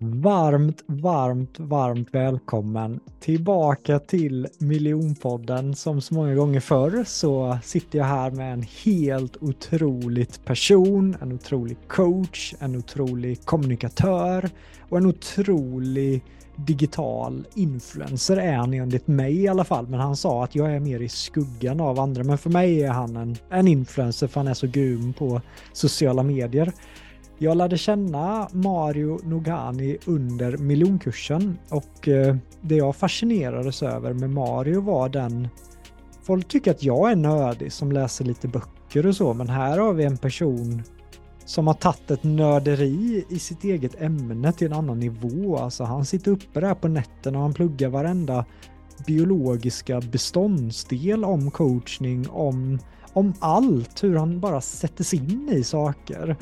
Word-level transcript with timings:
Varmt, 0.00 0.82
varmt, 0.86 1.58
varmt 1.58 2.08
välkommen 2.12 3.00
tillbaka 3.20 3.98
till 3.98 4.48
Miljonpodden. 4.58 5.74
Som 5.74 6.00
så 6.00 6.14
många 6.14 6.34
gånger 6.34 6.60
förr 6.60 7.04
så 7.06 7.58
sitter 7.62 7.98
jag 7.98 8.06
här 8.06 8.30
med 8.30 8.52
en 8.52 8.64
helt 8.84 9.36
otroligt 9.40 10.44
person, 10.44 11.16
en 11.22 11.32
otrolig 11.32 11.76
coach, 11.88 12.54
en 12.58 12.76
otrolig 12.76 13.44
kommunikatör 13.44 14.50
och 14.88 14.98
en 14.98 15.06
otrolig 15.06 16.22
digital 16.56 17.46
influencer 17.54 18.36
är 18.36 18.56
han 18.56 18.74
enligt 18.74 19.06
mig 19.06 19.42
i 19.42 19.48
alla 19.48 19.64
fall. 19.64 19.88
Men 19.88 20.00
han 20.00 20.16
sa 20.16 20.44
att 20.44 20.54
jag 20.54 20.74
är 20.74 20.80
mer 20.80 21.00
i 21.00 21.08
skuggan 21.08 21.80
av 21.80 22.00
andra. 22.00 22.24
Men 22.24 22.38
för 22.38 22.50
mig 22.50 22.82
är 22.82 22.90
han 22.90 23.16
en, 23.16 23.36
en 23.50 23.68
influencer 23.68 24.26
för 24.26 24.40
han 24.40 24.48
är 24.48 24.54
så 24.54 24.66
grym 24.66 25.12
på 25.12 25.40
sociala 25.72 26.22
medier. 26.22 26.72
Jag 27.40 27.56
lärde 27.56 27.78
känna 27.78 28.48
Mario 28.52 29.20
Nogani 29.24 29.98
under 30.06 30.56
miljonkursen 30.56 31.58
och 31.68 32.08
eh, 32.08 32.36
det 32.60 32.76
jag 32.76 32.96
fascinerades 32.96 33.82
över 33.82 34.12
med 34.12 34.30
Mario 34.30 34.80
var 34.80 35.08
den 35.08 35.48
Folk 36.22 36.48
tycker 36.48 36.70
att 36.70 36.82
jag 36.82 37.10
är 37.10 37.16
nördig 37.16 37.72
som 37.72 37.92
läser 37.92 38.24
lite 38.24 38.48
böcker 38.48 39.06
och 39.06 39.16
så, 39.16 39.34
men 39.34 39.48
här 39.48 39.78
har 39.78 39.92
vi 39.92 40.04
en 40.04 40.16
person 40.16 40.82
som 41.44 41.66
har 41.66 41.74
tagit 41.74 42.10
ett 42.10 42.24
nörderi 42.24 43.24
i 43.28 43.38
sitt 43.38 43.64
eget 43.64 44.02
ämne 44.02 44.52
till 44.52 44.66
en 44.66 44.72
annan 44.72 44.98
nivå. 44.98 45.58
Alltså 45.58 45.84
han 45.84 46.04
sitter 46.04 46.30
uppe 46.30 46.60
där 46.60 46.74
på 46.74 46.88
nätterna 46.88 47.38
och 47.38 47.42
han 47.42 47.54
pluggar 47.54 47.88
varenda 47.88 48.44
biologiska 49.06 50.00
beståndsdel 50.00 51.24
om 51.24 51.50
coachning, 51.50 52.28
om, 52.28 52.78
om 53.12 53.34
allt, 53.40 54.04
hur 54.04 54.16
han 54.16 54.40
bara 54.40 54.60
sätter 54.60 55.04
sig 55.04 55.18
in 55.18 55.48
i 55.52 55.64
saker. 55.64 56.36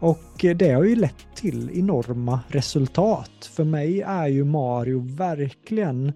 Och 0.00 0.44
eh, 0.44 0.56
det 0.56 0.72
har 0.72 0.84
ju 0.84 0.96
lett 0.96 1.26
till 1.34 1.78
enorma 1.78 2.40
resultat. 2.48 3.50
För 3.52 3.64
mig 3.64 4.00
är 4.00 4.26
ju 4.26 4.44
Mario 4.44 5.16
verkligen 5.16 6.12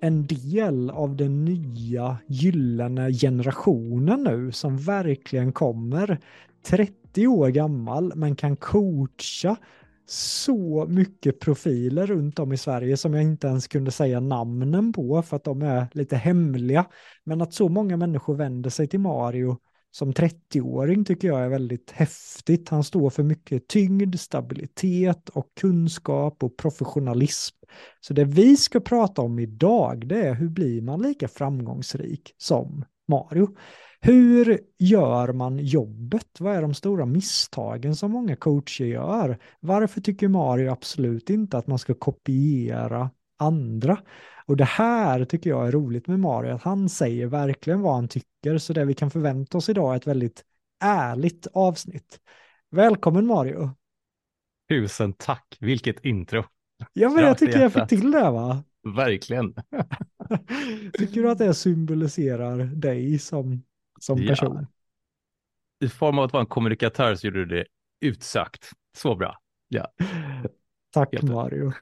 en 0.00 0.26
del 0.26 0.90
av 0.90 1.16
den 1.16 1.44
nya 1.44 2.18
gyllene 2.26 3.12
generationen 3.12 4.22
nu 4.22 4.52
som 4.52 4.78
verkligen 4.78 5.52
kommer 5.52 6.18
30 6.66 7.26
år 7.26 7.48
gammal 7.48 8.12
men 8.16 8.36
kan 8.36 8.56
coacha 8.56 9.56
så 10.08 10.86
mycket 10.88 11.40
profiler 11.40 12.06
runt 12.06 12.38
om 12.38 12.52
i 12.52 12.56
Sverige 12.56 12.96
som 12.96 13.14
jag 13.14 13.22
inte 13.22 13.46
ens 13.46 13.68
kunde 13.68 13.90
säga 13.90 14.20
namnen 14.20 14.92
på 14.92 15.22
för 15.22 15.36
att 15.36 15.44
de 15.44 15.62
är 15.62 15.86
lite 15.92 16.16
hemliga. 16.16 16.86
Men 17.24 17.42
att 17.42 17.54
så 17.54 17.68
många 17.68 17.96
människor 17.96 18.34
vänder 18.34 18.70
sig 18.70 18.86
till 18.86 19.00
Mario 19.00 19.56
som 19.96 20.12
30-åring 20.12 21.04
tycker 21.04 21.28
jag 21.28 21.44
är 21.44 21.48
väldigt 21.48 21.90
häftigt. 21.90 22.68
Han 22.68 22.84
står 22.84 23.10
för 23.10 23.22
mycket 23.22 23.68
tyngd, 23.68 24.20
stabilitet 24.20 25.28
och 25.28 25.46
kunskap 25.60 26.42
och 26.42 26.56
professionalism. 26.56 27.56
Så 28.00 28.14
det 28.14 28.24
vi 28.24 28.56
ska 28.56 28.80
prata 28.80 29.22
om 29.22 29.38
idag, 29.38 30.08
det 30.08 30.26
är 30.26 30.34
hur 30.34 30.48
blir 30.48 30.82
man 30.82 31.02
lika 31.02 31.28
framgångsrik 31.28 32.34
som 32.36 32.84
Mario? 33.08 33.48
Hur 34.00 34.60
gör 34.78 35.32
man 35.32 35.58
jobbet? 35.58 36.40
Vad 36.40 36.56
är 36.56 36.62
de 36.62 36.74
stora 36.74 37.06
misstagen 37.06 37.96
som 37.96 38.10
många 38.10 38.36
coacher 38.36 38.84
gör? 38.84 39.38
Varför 39.60 40.00
tycker 40.00 40.28
Mario 40.28 40.70
absolut 40.70 41.30
inte 41.30 41.58
att 41.58 41.66
man 41.66 41.78
ska 41.78 41.94
kopiera 41.94 43.10
andra? 43.36 43.98
Och 44.46 44.56
det 44.56 44.64
här 44.64 45.24
tycker 45.24 45.50
jag 45.50 45.66
är 45.66 45.72
roligt 45.72 46.06
med 46.06 46.20
Mario, 46.20 46.54
att 46.54 46.62
han 46.62 46.88
säger 46.88 47.26
verkligen 47.26 47.80
vad 47.80 47.94
han 47.94 48.08
tycker, 48.08 48.58
så 48.58 48.72
det 48.72 48.84
vi 48.84 48.94
kan 48.94 49.10
förvänta 49.10 49.58
oss 49.58 49.68
idag 49.68 49.92
är 49.92 49.96
ett 49.96 50.06
väldigt 50.06 50.44
ärligt 50.80 51.46
avsnitt. 51.52 52.20
Välkommen 52.70 53.26
Mario! 53.26 53.70
Tusen 54.68 55.12
tack, 55.12 55.56
vilket 55.60 56.04
intro! 56.04 56.44
Ja, 56.92 57.08
men 57.08 57.24
jag 57.24 57.38
tycker 57.38 57.60
jag 57.60 57.72
fick 57.72 57.88
till 57.88 58.10
det 58.10 58.30
va? 58.30 58.64
Verkligen. 58.96 59.54
tycker 60.98 61.22
du 61.22 61.30
att 61.30 61.38
det 61.38 61.54
symboliserar 61.54 62.56
dig 62.64 63.18
som, 63.18 63.62
som 64.00 64.26
person? 64.26 64.66
Ja. 65.78 65.86
I 65.86 65.88
form 65.88 66.18
av 66.18 66.24
att 66.24 66.32
vara 66.32 66.40
en 66.40 66.46
kommunikatör 66.46 67.14
så 67.14 67.26
gjorde 67.26 67.44
du 67.44 67.56
det 67.56 67.66
utsökt. 68.00 68.70
Så 68.96 69.14
bra. 69.14 69.38
Ja. 69.68 69.92
Tack 70.90 71.12
Helt 71.12 71.24
Mario. 71.24 71.72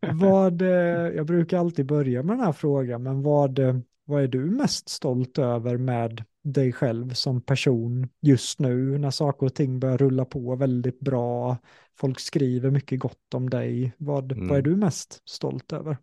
vad, 0.12 0.62
eh, 0.62 0.68
jag 1.16 1.26
brukar 1.26 1.58
alltid 1.58 1.86
börja 1.86 2.22
med 2.22 2.36
den 2.36 2.44
här 2.44 2.52
frågan, 2.52 3.02
men 3.02 3.22
vad, 3.22 3.58
eh, 3.58 3.76
vad 4.04 4.22
är 4.22 4.28
du 4.28 4.44
mest 4.44 4.88
stolt 4.88 5.38
över 5.38 5.76
med 5.76 6.24
dig 6.44 6.72
själv 6.72 7.10
som 7.10 7.40
person 7.40 8.08
just 8.20 8.58
nu 8.58 8.98
när 8.98 9.10
saker 9.10 9.46
och 9.46 9.54
ting 9.54 9.80
börjar 9.80 9.98
rulla 9.98 10.24
på 10.24 10.56
väldigt 10.56 11.00
bra? 11.00 11.56
Folk 11.98 12.20
skriver 12.20 12.70
mycket 12.70 13.00
gott 13.00 13.34
om 13.34 13.50
dig. 13.50 13.92
Vad, 13.98 14.32
mm. 14.32 14.48
vad 14.48 14.58
är 14.58 14.62
mm. 14.62 14.72
du 14.72 14.76
mest 14.76 15.22
stolt 15.28 15.72
över? 15.72 15.96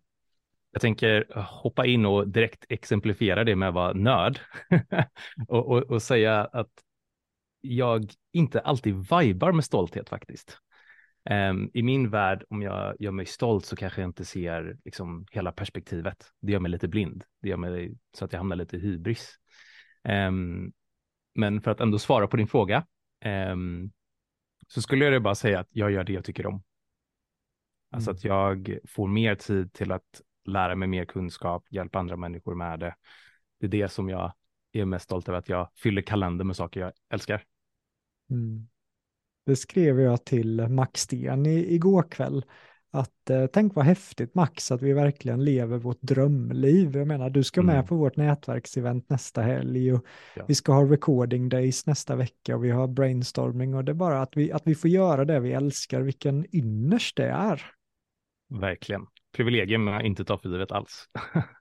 Jag 0.72 0.80
tänker 0.80 1.26
hoppa 1.62 1.86
in 1.86 2.06
och 2.06 2.28
direkt 2.28 2.64
exemplifiera 2.68 3.44
det 3.44 3.56
med 3.56 3.68
att 3.68 3.74
vara 3.74 3.92
nörd 3.92 4.38
och, 5.48 5.66
och, 5.66 5.82
och 5.82 6.02
säga 6.02 6.44
att 6.44 6.70
jag 7.60 8.10
inte 8.32 8.60
alltid 8.60 8.94
vibar 8.94 9.52
med 9.52 9.64
stolthet 9.64 10.08
faktiskt. 10.08 10.58
Um, 11.30 11.70
I 11.74 11.82
min 11.82 12.10
värld, 12.10 12.44
om 12.48 12.62
jag 12.62 12.96
gör 12.98 13.10
mig 13.10 13.26
stolt 13.26 13.64
så 13.64 13.76
kanske 13.76 14.00
jag 14.00 14.08
inte 14.08 14.24
ser 14.24 14.78
liksom, 14.84 15.26
hela 15.30 15.52
perspektivet. 15.52 16.32
Det 16.40 16.52
gör 16.52 16.60
mig 16.60 16.70
lite 16.70 16.88
blind. 16.88 17.24
Det 17.42 17.48
gör 17.48 17.56
mig 17.56 17.98
så 18.16 18.24
att 18.24 18.32
jag 18.32 18.40
hamnar 18.40 18.56
lite 18.56 18.76
i 18.76 18.80
hybris. 18.80 19.34
Um, 20.08 20.72
men 21.34 21.60
för 21.60 21.70
att 21.70 21.80
ändå 21.80 21.98
svara 21.98 22.28
på 22.28 22.36
din 22.36 22.46
fråga 22.46 22.86
um, 23.24 23.92
så 24.66 24.82
skulle 24.82 25.04
jag 25.04 25.22
bara 25.22 25.34
säga 25.34 25.60
att 25.60 25.68
jag 25.70 25.90
gör 25.90 26.04
det 26.04 26.12
jag 26.12 26.24
tycker 26.24 26.46
om. 26.46 26.62
Alltså 27.90 28.10
mm. 28.10 28.16
att 28.16 28.24
jag 28.24 28.78
får 28.88 29.08
mer 29.08 29.34
tid 29.34 29.72
till 29.72 29.92
att 29.92 30.22
lära 30.44 30.74
mig 30.74 30.88
mer 30.88 31.04
kunskap, 31.04 31.66
hjälpa 31.70 31.98
andra 31.98 32.16
människor 32.16 32.54
med 32.54 32.80
det. 32.80 32.94
Det 33.60 33.66
är 33.66 33.70
det 33.70 33.88
som 33.88 34.08
jag 34.08 34.32
är 34.72 34.84
mest 34.84 35.04
stolt 35.04 35.28
över, 35.28 35.38
att 35.38 35.48
jag 35.48 35.68
fyller 35.74 36.02
kalendern 36.02 36.46
med 36.46 36.56
saker 36.56 36.80
jag 36.80 36.92
älskar. 37.10 37.44
Mm. 38.30 38.68
Det 39.46 39.56
skrev 39.56 40.00
jag 40.00 40.24
till 40.24 40.68
Max 40.68 41.00
Sten 41.00 41.46
i, 41.46 41.74
igår 41.74 42.10
kväll. 42.10 42.44
Att 42.92 43.30
eh, 43.30 43.46
tänk 43.46 43.74
vad 43.74 43.84
häftigt 43.84 44.34
Max 44.34 44.70
att 44.70 44.82
vi 44.82 44.92
verkligen 44.92 45.44
lever 45.44 45.78
vårt 45.78 46.00
drömliv. 46.00 46.96
Jag 46.96 47.06
menar, 47.06 47.30
du 47.30 47.44
ska 47.44 47.60
mm. 47.60 47.76
med 47.76 47.86
på 47.88 47.96
vårt 47.96 48.16
nätverksevent 48.16 49.10
nästa 49.10 49.42
helg 49.42 49.92
och 49.92 50.06
ja. 50.34 50.44
vi 50.48 50.54
ska 50.54 50.72
ha 50.72 50.84
recording 50.84 51.48
days 51.48 51.86
nästa 51.86 52.16
vecka 52.16 52.56
och 52.56 52.64
vi 52.64 52.70
har 52.70 52.88
brainstorming 52.88 53.74
och 53.74 53.84
det 53.84 53.92
är 53.92 53.94
bara 53.94 54.22
att 54.22 54.36
vi, 54.36 54.52
att 54.52 54.62
vi 54.66 54.74
får 54.74 54.90
göra 54.90 55.24
det 55.24 55.40
vi 55.40 55.52
älskar, 55.52 56.00
vilken 56.00 56.56
ynnest 56.56 57.16
det 57.16 57.28
är. 57.28 57.62
Verkligen. 58.60 59.06
Privilegium 59.36 59.86
jag 59.86 60.04
inte 60.04 60.24
ta 60.24 60.38
för 60.38 60.48
givet 60.48 60.72
alls. 60.72 61.08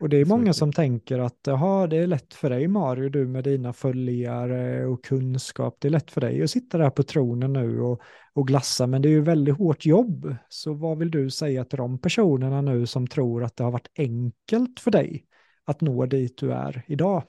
Och 0.00 0.08
det 0.08 0.16
är 0.16 0.24
många 0.24 0.52
som 0.52 0.72
tänker 0.72 1.18
att 1.18 1.38
jaha, 1.46 1.86
det 1.86 1.96
är 1.96 2.06
lätt 2.06 2.34
för 2.34 2.50
dig 2.50 2.68
Mario, 2.68 3.08
du 3.08 3.26
med 3.26 3.44
dina 3.44 3.72
följare 3.72 4.86
och 4.86 5.04
kunskap. 5.04 5.76
Det 5.80 5.88
är 5.88 5.90
lätt 5.90 6.10
för 6.10 6.20
dig 6.20 6.42
att 6.42 6.50
sitta 6.50 6.78
där 6.78 6.90
på 6.90 7.02
tronen 7.02 7.52
nu 7.52 7.80
och, 7.80 8.02
och 8.32 8.46
glassa, 8.46 8.86
men 8.86 9.02
det 9.02 9.08
är 9.08 9.10
ju 9.10 9.20
väldigt 9.20 9.58
hårt 9.58 9.86
jobb. 9.86 10.36
Så 10.48 10.74
vad 10.74 10.98
vill 10.98 11.10
du 11.10 11.30
säga 11.30 11.64
till 11.64 11.76
de 11.76 11.98
personerna 11.98 12.60
nu 12.60 12.86
som 12.86 13.06
tror 13.06 13.44
att 13.44 13.56
det 13.56 13.64
har 13.64 13.70
varit 13.70 13.90
enkelt 13.98 14.80
för 14.80 14.90
dig 14.90 15.24
att 15.64 15.80
nå 15.80 16.06
dit 16.06 16.38
du 16.38 16.52
är 16.52 16.84
idag? 16.88 17.22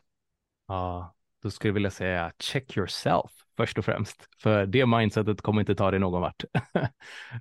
Ja, 0.67 1.15
då 1.43 1.51
skulle 1.51 1.69
jag 1.69 1.73
vilja 1.73 1.91
säga 1.91 2.31
check 2.39 2.77
yourself 2.77 3.31
först 3.57 3.77
och 3.77 3.85
främst, 3.85 4.27
för 4.41 4.65
det 4.65 4.85
mindsetet 4.85 5.41
kommer 5.41 5.59
inte 5.59 5.75
ta 5.75 5.91
dig 5.91 5.99
någon 5.99 6.21
vart. 6.21 6.43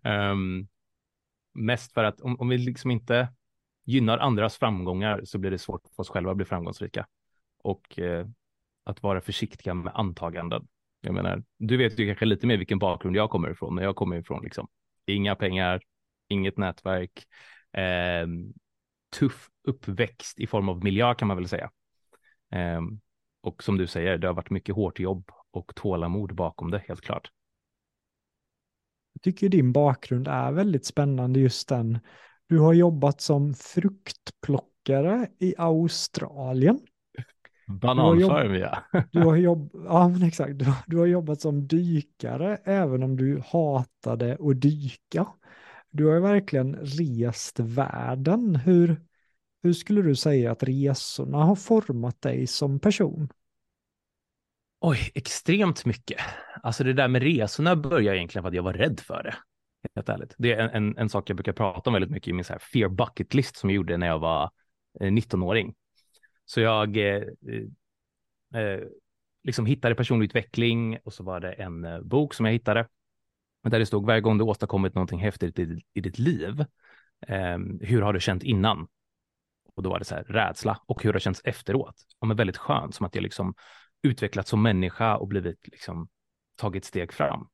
um, 0.04 0.68
mest 1.54 1.92
för 1.92 2.04
att 2.04 2.20
om, 2.20 2.40
om 2.40 2.48
vi 2.48 2.58
liksom 2.58 2.90
inte 2.90 3.28
gynnar 3.84 4.18
andras 4.18 4.56
framgångar 4.56 5.20
så 5.24 5.38
blir 5.38 5.50
det 5.50 5.58
svårt 5.58 5.82
för 5.96 6.02
oss 6.02 6.08
själva 6.08 6.30
att 6.30 6.36
bli 6.36 6.46
framgångsrika. 6.46 7.06
Och 7.62 7.98
eh, 7.98 8.26
att 8.84 9.02
vara 9.02 9.20
försiktiga 9.20 9.74
med 9.74 9.92
antaganden. 9.94 10.68
Jag 11.00 11.14
menar, 11.14 11.42
du 11.58 11.76
vet 11.76 11.98
ju 11.98 12.06
kanske 12.06 12.24
lite 12.24 12.46
mer 12.46 12.56
vilken 12.56 12.78
bakgrund 12.78 13.16
jag 13.16 13.30
kommer 13.30 13.50
ifrån, 13.50 13.74
men 13.74 13.84
jag 13.84 13.96
kommer 13.96 14.16
ifrån 14.16 14.44
liksom 14.44 14.68
inga 15.06 15.34
pengar, 15.34 15.80
inget 16.28 16.58
nätverk, 16.58 17.26
eh, 17.72 18.26
tuff 19.18 19.48
uppväxt 19.64 20.40
i 20.40 20.46
form 20.46 20.68
av 20.68 20.84
miljö 20.84 21.14
kan 21.14 21.28
man 21.28 21.36
väl 21.36 21.48
säga. 21.48 21.70
Eh, 22.52 22.80
och 23.40 23.62
som 23.62 23.78
du 23.78 23.86
säger, 23.86 24.18
det 24.18 24.26
har 24.26 24.34
varit 24.34 24.50
mycket 24.50 24.74
hårt 24.74 25.00
jobb 25.00 25.30
och 25.50 25.74
tålamod 25.74 26.34
bakom 26.34 26.70
det, 26.70 26.82
helt 26.88 27.00
klart. 27.00 27.30
Jag 29.12 29.22
tycker 29.22 29.48
din 29.48 29.72
bakgrund 29.72 30.28
är 30.28 30.52
väldigt 30.52 30.86
spännande, 30.86 31.40
just 31.40 31.68
den 31.68 31.98
du 32.50 32.58
har 32.58 32.72
jobbat 32.72 33.20
som 33.20 33.54
fruktplockare 33.54 35.28
i 35.38 35.54
Australien. 35.58 36.80
Bananfarm, 37.66 38.54
ja. 38.54 38.78
Du 39.12 39.20
har, 39.20 39.36
jobb, 39.36 39.70
ja, 39.84 40.08
men 40.08 40.22
exakt. 40.22 40.58
Du, 40.58 40.64
du, 40.86 40.98
har 40.98 41.06
jobbat 41.06 41.40
som 41.40 41.66
dykare 41.66 42.58
även 42.64 43.02
om 43.02 43.16
du 43.16 43.42
hatade 43.46 44.38
att 44.40 44.60
dyka. 44.60 45.26
Du 45.90 46.06
har 46.06 46.20
verkligen 46.20 46.76
rest 46.76 47.60
världen. 47.60 48.56
Hur, 48.56 49.00
hur 49.62 49.72
skulle 49.72 50.02
du 50.02 50.14
säga 50.14 50.52
att 50.52 50.62
resorna 50.62 51.38
har 51.38 51.56
format 51.56 52.22
dig 52.22 52.46
som 52.46 52.80
person? 52.80 53.28
Oj, 54.80 55.10
extremt 55.14 55.84
mycket. 55.84 56.20
Alltså 56.62 56.84
det 56.84 56.92
där 56.92 57.08
med 57.08 57.22
resorna 57.22 57.76
började 57.76 58.16
egentligen 58.16 58.42
för 58.42 58.48
att 58.48 58.54
jag 58.54 58.62
var 58.62 58.72
rädd 58.72 59.00
för 59.00 59.22
det. 59.22 59.34
Helt 59.94 60.08
ärligt. 60.08 60.34
Det 60.38 60.52
är 60.52 60.58
en, 60.58 60.70
en, 60.70 60.98
en 60.98 61.08
sak 61.08 61.30
jag 61.30 61.36
brukar 61.36 61.52
prata 61.52 61.90
om 61.90 61.94
väldigt 61.94 62.10
mycket 62.10 62.28
i 62.28 62.32
min 62.32 62.44
så 62.44 62.52
här 62.52 62.60
fear 62.60 62.88
bucket 62.88 63.34
list 63.34 63.56
som 63.56 63.70
jag 63.70 63.74
gjorde 63.74 63.96
när 63.96 64.06
jag 64.06 64.18
var 64.18 64.50
eh, 65.00 65.10
19-åring. 65.10 65.74
Så 66.44 66.60
jag 66.60 66.96
eh, 66.96 67.22
eh, 68.54 68.62
eh 68.62 68.80
liksom 69.42 69.66
hittade 69.66 69.94
personlig 69.94 70.26
utveckling 70.26 70.98
och 71.04 71.12
så 71.12 71.24
var 71.24 71.40
det 71.40 71.52
en 71.52 71.84
eh, 71.84 72.00
bok 72.00 72.34
som 72.34 72.46
jag 72.46 72.52
hittade 72.52 72.88
där 73.62 73.78
det 73.78 73.86
stod 73.86 74.06
varje 74.06 74.20
gång 74.20 74.38
du 74.38 74.44
åstadkommit 74.44 74.94
någonting 74.94 75.20
häftigt 75.20 75.58
i, 75.58 75.82
i 75.94 76.00
ditt 76.00 76.18
liv, 76.18 76.60
eh, 77.26 77.58
hur 77.80 78.02
har 78.02 78.12
du 78.12 78.20
känt 78.20 78.42
innan? 78.42 78.88
Och 79.74 79.82
då 79.82 79.90
var 79.90 79.98
det 79.98 80.04
så 80.04 80.14
här 80.14 80.24
rädsla 80.24 80.80
och 80.86 81.02
hur 81.02 81.08
har 81.08 81.14
det 81.14 81.20
känts 81.20 81.40
efteråt? 81.44 81.94
Ja, 82.20 82.26
men 82.26 82.36
väldigt 82.36 82.56
skönt, 82.56 82.94
som 82.94 83.06
att 83.06 83.14
jag 83.14 83.22
liksom 83.22 83.54
utvecklats 84.02 84.50
som 84.50 84.62
människa 84.62 85.16
och 85.16 85.28
blivit 85.28 85.68
liksom 85.68 86.08
tagit 86.56 86.84
steg 86.84 87.12
fram. 87.12 87.48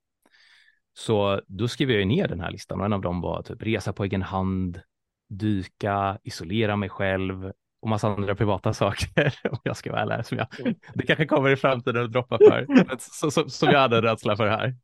Så 0.98 1.40
då 1.46 1.68
skrev 1.68 1.90
jag 1.90 2.06
ner 2.06 2.28
den 2.28 2.40
här 2.40 2.50
listan 2.50 2.80
och 2.80 2.86
en 2.86 2.92
av 2.92 3.00
dem 3.00 3.20
var 3.20 3.42
typ 3.42 3.62
resa 3.62 3.92
på 3.92 4.04
egen 4.04 4.22
hand, 4.22 4.80
dyka, 5.28 6.18
isolera 6.22 6.76
mig 6.76 6.88
själv 6.88 7.52
och 7.82 7.88
massa 7.88 8.08
andra 8.08 8.34
privata 8.34 8.72
saker 8.74 9.34
om 9.50 9.58
jag 9.62 9.76
ska 9.76 9.92
vara 9.92 10.02
ärlig. 10.02 10.26
Som 10.26 10.38
jag, 10.38 10.60
mm. 10.60 10.74
det 10.94 11.06
kanske 11.06 11.26
kommer 11.26 11.50
i 11.50 11.56
framtiden 11.56 12.04
att 12.04 12.12
droppa 12.12 12.38
för, 12.38 12.66
så, 12.98 13.30
så, 13.30 13.48
som 13.48 13.68
jag 13.68 13.80
hade 13.80 14.02
rädsla 14.02 14.36
för 14.36 14.46
här. 14.46 14.76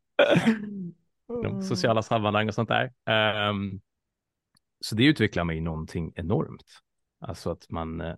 De 1.43 1.63
sociala 1.63 2.03
sammanhang 2.03 2.49
och 2.49 2.55
sånt 2.55 2.69
där. 2.69 2.93
Um, 3.51 3.81
så 4.81 4.95
det 4.95 5.05
utvecklar 5.05 5.45
mig 5.45 5.61
någonting 5.61 6.13
enormt. 6.15 6.81
Alltså 7.21 7.51
att 7.51 7.71
man 7.71 8.01
uh, 8.01 8.15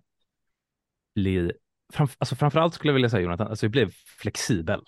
blir, 1.15 1.57
fram, 1.93 2.07
alltså 2.17 2.35
framförallt 2.35 2.73
skulle 2.73 2.89
jag 2.89 2.93
vilja 2.93 3.09
säga 3.09 3.21
Jonathan, 3.21 3.47
alltså 3.47 3.65
jag 3.65 3.71
blev 3.71 3.91
flexibel. 4.21 4.81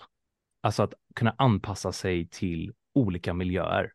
Alltså 0.60 0.82
att 0.82 0.94
kunna 1.14 1.34
anpassa 1.38 1.92
sig 1.92 2.28
till 2.28 2.72
olika 2.98 3.34
miljöer. 3.34 3.92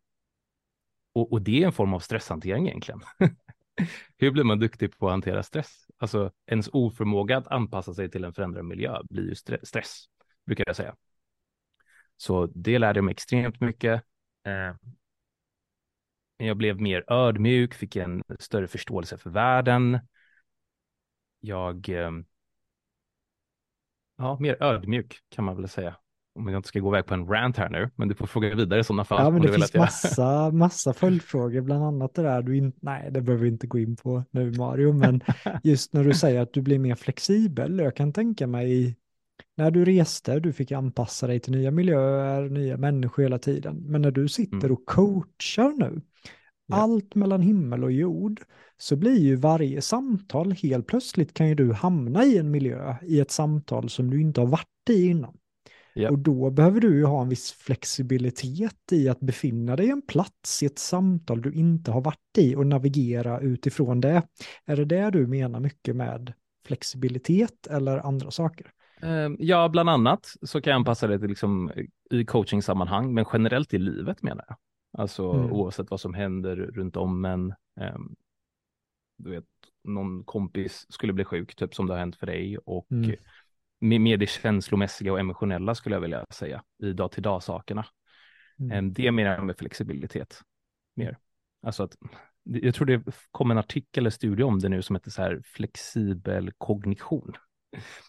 Och, 1.13 1.31
och 1.31 1.41
det 1.41 1.63
är 1.63 1.65
en 1.65 1.73
form 1.73 1.93
av 1.93 1.99
stresshantering 1.99 2.67
egentligen. 2.67 3.01
Hur 4.17 4.31
blir 4.31 4.43
man 4.43 4.59
duktig 4.59 4.97
på 4.97 5.07
att 5.07 5.13
hantera 5.13 5.43
stress? 5.43 5.87
Alltså 5.97 6.31
ens 6.45 6.69
oförmåga 6.73 7.37
att 7.37 7.47
anpassa 7.47 7.93
sig 7.93 8.11
till 8.11 8.23
en 8.23 8.33
förändrad 8.33 8.65
miljö 8.65 9.01
blir 9.09 9.29
ju 9.29 9.35
stress, 9.63 10.05
brukar 10.45 10.63
jag 10.67 10.75
säga. 10.75 10.95
Så 12.17 12.45
det 12.45 12.79
lärde 12.79 12.97
jag 12.97 13.03
mig 13.05 13.11
extremt 13.11 13.61
mycket. 13.61 14.03
Eh, 14.45 14.75
jag 16.37 16.57
blev 16.57 16.81
mer 16.81 17.11
ödmjuk, 17.11 17.73
fick 17.73 17.95
en 17.95 18.23
större 18.39 18.67
förståelse 18.67 19.17
för 19.17 19.29
världen. 19.29 19.99
Jag, 21.39 21.89
eh, 21.89 22.11
ja, 24.17 24.37
mer 24.39 24.63
ödmjuk 24.63 25.19
kan 25.29 25.45
man 25.45 25.55
väl 25.55 25.69
säga 25.69 25.95
om 26.35 26.47
jag 26.47 26.59
inte 26.59 26.67
ska 26.67 26.79
gå 26.79 26.89
iväg 26.89 27.05
på 27.05 27.13
en 27.13 27.27
rant 27.27 27.57
här 27.57 27.69
nu, 27.69 27.89
men 27.95 28.07
du 28.07 28.15
får 28.15 28.27
fråga 28.27 28.55
vidare 28.55 28.79
i 28.79 28.83
sådana 28.83 29.05
fall. 29.05 29.23
Ja, 29.23 29.29
men 29.29 29.41
det 29.41 29.53
finns 29.53 29.73
massa, 29.73 30.51
massa 30.51 30.93
följdfrågor, 30.93 31.61
bland 31.61 31.83
annat 31.83 32.13
det 32.13 32.21
där 32.21 32.41
du 32.41 32.57
inte, 32.57 32.77
nej, 32.81 33.09
det 33.11 33.21
behöver 33.21 33.43
vi 33.43 33.49
inte 33.49 33.67
gå 33.67 33.79
in 33.79 33.95
på 33.95 34.23
nu 34.31 34.51
Mario, 34.51 34.93
men 34.93 35.21
just 35.63 35.93
när 35.93 36.03
du 36.03 36.13
säger 36.13 36.41
att 36.41 36.53
du 36.53 36.61
blir 36.61 36.79
mer 36.79 36.95
flexibel, 36.95 37.79
jag 37.79 37.95
kan 37.95 38.13
tänka 38.13 38.47
mig 38.47 38.97
när 39.57 39.71
du 39.71 39.85
reste, 39.85 40.39
du 40.39 40.53
fick 40.53 40.71
anpassa 40.71 41.27
dig 41.27 41.39
till 41.39 41.51
nya 41.51 41.71
miljöer, 41.71 42.49
nya 42.49 42.77
människor 42.77 43.23
hela 43.23 43.39
tiden, 43.39 43.83
men 43.85 44.01
när 44.01 44.11
du 44.11 44.27
sitter 44.27 44.57
mm. 44.57 44.71
och 44.71 44.85
coachar 44.85 45.73
nu, 45.77 46.01
ja. 46.67 46.75
allt 46.75 47.15
mellan 47.15 47.41
himmel 47.41 47.83
och 47.83 47.91
jord, 47.91 48.41
så 48.77 48.95
blir 48.95 49.19
ju 49.19 49.35
varje 49.35 49.81
samtal 49.81 50.51
helt 50.51 50.87
plötsligt 50.87 51.33
kan 51.33 51.49
ju 51.49 51.55
du 51.55 51.73
hamna 51.73 52.23
i 52.23 52.37
en 52.37 52.51
miljö, 52.51 52.95
i 53.01 53.19
ett 53.19 53.31
samtal 53.31 53.89
som 53.89 54.09
du 54.09 54.21
inte 54.21 54.41
har 54.41 54.47
varit 54.47 54.89
i 54.89 55.05
innan. 55.05 55.37
Yeah. 55.95 56.11
Och 56.11 56.19
då 56.19 56.49
behöver 56.49 56.79
du 56.79 56.97
ju 56.97 57.05
ha 57.05 57.21
en 57.21 57.29
viss 57.29 57.51
flexibilitet 57.51 58.91
i 58.91 59.09
att 59.09 59.19
befinna 59.19 59.75
dig 59.75 59.89
en 59.89 60.01
plats 60.01 60.63
i 60.63 60.65
ett 60.65 60.79
samtal 60.79 61.41
du 61.41 61.53
inte 61.53 61.91
har 61.91 62.01
varit 62.01 62.37
i 62.37 62.55
och 62.55 62.67
navigera 62.67 63.39
utifrån 63.39 64.01
det. 64.01 64.23
Är 64.65 64.75
det 64.75 64.85
det 64.85 65.09
du 65.09 65.27
menar 65.27 65.59
mycket 65.59 65.95
med 65.95 66.33
flexibilitet 66.65 67.67
eller 67.67 67.97
andra 67.97 68.31
saker? 68.31 68.71
Ehm, 69.01 69.37
ja, 69.39 69.69
bland 69.69 69.89
annat 69.89 70.33
så 70.41 70.61
kan 70.61 70.71
jag 70.71 70.77
anpassa 70.77 71.07
det 71.07 71.19
till 71.19 71.29
liksom 71.29 71.71
i 72.11 72.25
coachingsammanhang, 72.25 73.13
men 73.13 73.25
generellt 73.33 73.73
i 73.73 73.77
livet 73.77 74.21
menar 74.21 74.45
jag. 74.47 74.57
Alltså 74.97 75.31
mm. 75.31 75.51
oavsett 75.51 75.91
vad 75.91 75.99
som 75.99 76.13
händer 76.13 76.55
runt 76.55 76.95
om 76.95 77.25
en. 77.25 77.53
Um, 77.95 78.15
du 79.17 79.29
vet, 79.29 79.45
någon 79.83 80.23
kompis 80.23 80.85
skulle 80.89 81.13
bli 81.13 81.25
sjuk, 81.25 81.55
typ 81.55 81.75
som 81.75 81.87
det 81.87 81.93
har 81.93 81.99
hänt 81.99 82.15
för 82.15 82.25
dig 82.25 82.57
och 82.57 82.91
mm 82.91 83.15
mer 83.83 84.17
det 84.17 84.29
känslomässiga 84.29 85.11
och 85.11 85.19
emotionella 85.19 85.75
skulle 85.75 85.95
jag 85.95 86.01
vilja 86.01 86.25
säga 86.29 86.63
i 86.83 86.93
dag 86.93 87.11
till 87.11 87.23
dag 87.23 87.43
sakerna. 87.43 87.85
Mm. 88.59 88.71
Ehm, 88.71 88.93
det 88.93 89.11
menar 89.11 89.31
jag 89.31 89.45
med 89.45 89.57
flexibilitet. 89.57 90.41
Mer. 90.95 91.17
Alltså 91.61 91.83
att, 91.83 91.95
jag 92.43 92.75
tror 92.75 92.85
det 92.85 93.03
kom 93.31 93.51
en 93.51 93.57
artikel 93.57 94.01
eller 94.01 94.09
studie 94.09 94.43
om 94.43 94.59
det 94.59 94.69
nu 94.69 94.81
som 94.81 94.95
heter 94.95 95.11
så 95.11 95.21
här 95.21 95.41
flexibel 95.45 96.51
kognition. 96.57 97.33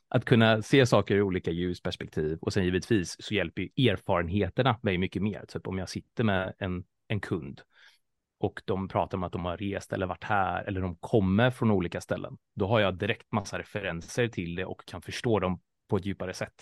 Att 0.09 0.25
kunna 0.25 0.63
se 0.63 0.87
saker 0.87 1.17
i 1.17 1.23
olika 1.23 1.51
ljusperspektiv 1.51 2.39
och 2.41 2.53
sen 2.53 2.65
givetvis 2.65 3.17
så 3.19 3.35
hjälper 3.35 3.63
ju 3.63 3.91
erfarenheterna 3.91 4.79
mig 4.83 4.99
mycket 4.99 5.23
mer. 5.23 5.45
Typ 5.49 5.67
om 5.67 5.79
jag 5.79 5.89
sitter 5.89 6.25
med 6.25 6.55
en, 6.59 6.85
en 7.09 7.21
kund 7.21 7.61
och 8.45 8.63
de 8.65 8.89
pratar 8.89 9.19
om 9.19 9.25
att 9.25 9.33
de 9.33 9.45
har 9.45 9.57
rest 9.57 9.93
eller 9.93 10.07
varit 10.07 10.25
här 10.25 10.65
eller 10.65 10.81
de 10.81 10.97
kommer 10.97 11.51
från 11.51 11.71
olika 11.71 12.01
ställen. 12.01 12.37
Då 12.55 12.67
har 12.67 12.81
jag 12.81 12.99
direkt 12.99 13.33
massa 13.33 13.59
referenser 13.59 14.29
till 14.29 14.55
det 14.55 14.65
och 14.65 14.85
kan 14.87 15.03
förstå 15.03 15.41
dem 15.41 15.61
på 15.89 15.97
ett 15.97 16.07
djupare 16.07 16.35
sätt. 16.35 16.55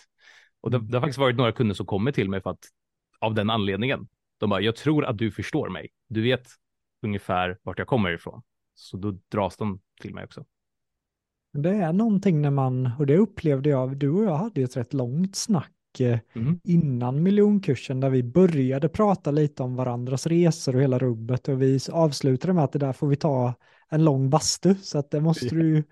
Och 0.60 0.70
det, 0.70 0.78
det 0.78 0.96
har 0.96 1.00
faktiskt 1.00 1.18
varit 1.18 1.36
några 1.36 1.52
kunder 1.52 1.74
som 1.74 1.86
kommer 1.86 2.12
till 2.12 2.30
mig 2.30 2.42
för 2.42 2.50
att 2.50 2.64
av 3.18 3.34
den 3.34 3.50
anledningen. 3.50 4.08
De 4.38 4.50
bara, 4.50 4.60
jag 4.60 4.76
tror 4.76 5.04
att 5.04 5.18
du 5.18 5.30
förstår 5.30 5.68
mig. 5.68 5.88
Du 6.08 6.22
vet 6.22 6.48
ungefär 7.02 7.58
vart 7.62 7.78
jag 7.78 7.88
kommer 7.88 8.12
ifrån. 8.12 8.42
Så 8.74 8.96
då 8.96 9.18
dras 9.28 9.56
de 9.56 9.80
till 10.00 10.14
mig 10.14 10.24
också. 10.24 10.44
Det 11.52 11.70
är 11.70 11.92
någonting 11.92 12.42
när 12.42 12.50
man, 12.50 12.90
och 12.98 13.06
det 13.06 13.16
upplevde 13.16 13.70
jag, 13.70 13.96
du 13.96 14.10
och 14.10 14.24
jag 14.24 14.36
hade 14.36 14.62
ett 14.62 14.76
rätt 14.76 14.92
långt 14.92 15.36
snack 15.36 15.72
mm. 16.00 16.60
innan 16.64 17.22
miljonkursen 17.22 18.00
där 18.00 18.10
vi 18.10 18.22
började 18.22 18.88
prata 18.88 19.30
lite 19.30 19.62
om 19.62 19.76
varandras 19.76 20.26
resor 20.26 20.76
och 20.76 20.82
hela 20.82 20.98
rubbet 20.98 21.48
och 21.48 21.62
vi 21.62 21.78
avslutade 21.92 22.52
med 22.52 22.64
att 22.64 22.72
det 22.72 22.78
där 22.78 22.92
får 22.92 23.06
vi 23.06 23.16
ta 23.16 23.54
en 23.88 24.04
lång 24.04 24.30
bastu 24.30 24.74
så 24.74 24.98
att 24.98 25.10
det 25.10 25.20
måste 25.20 25.54
du 25.54 25.84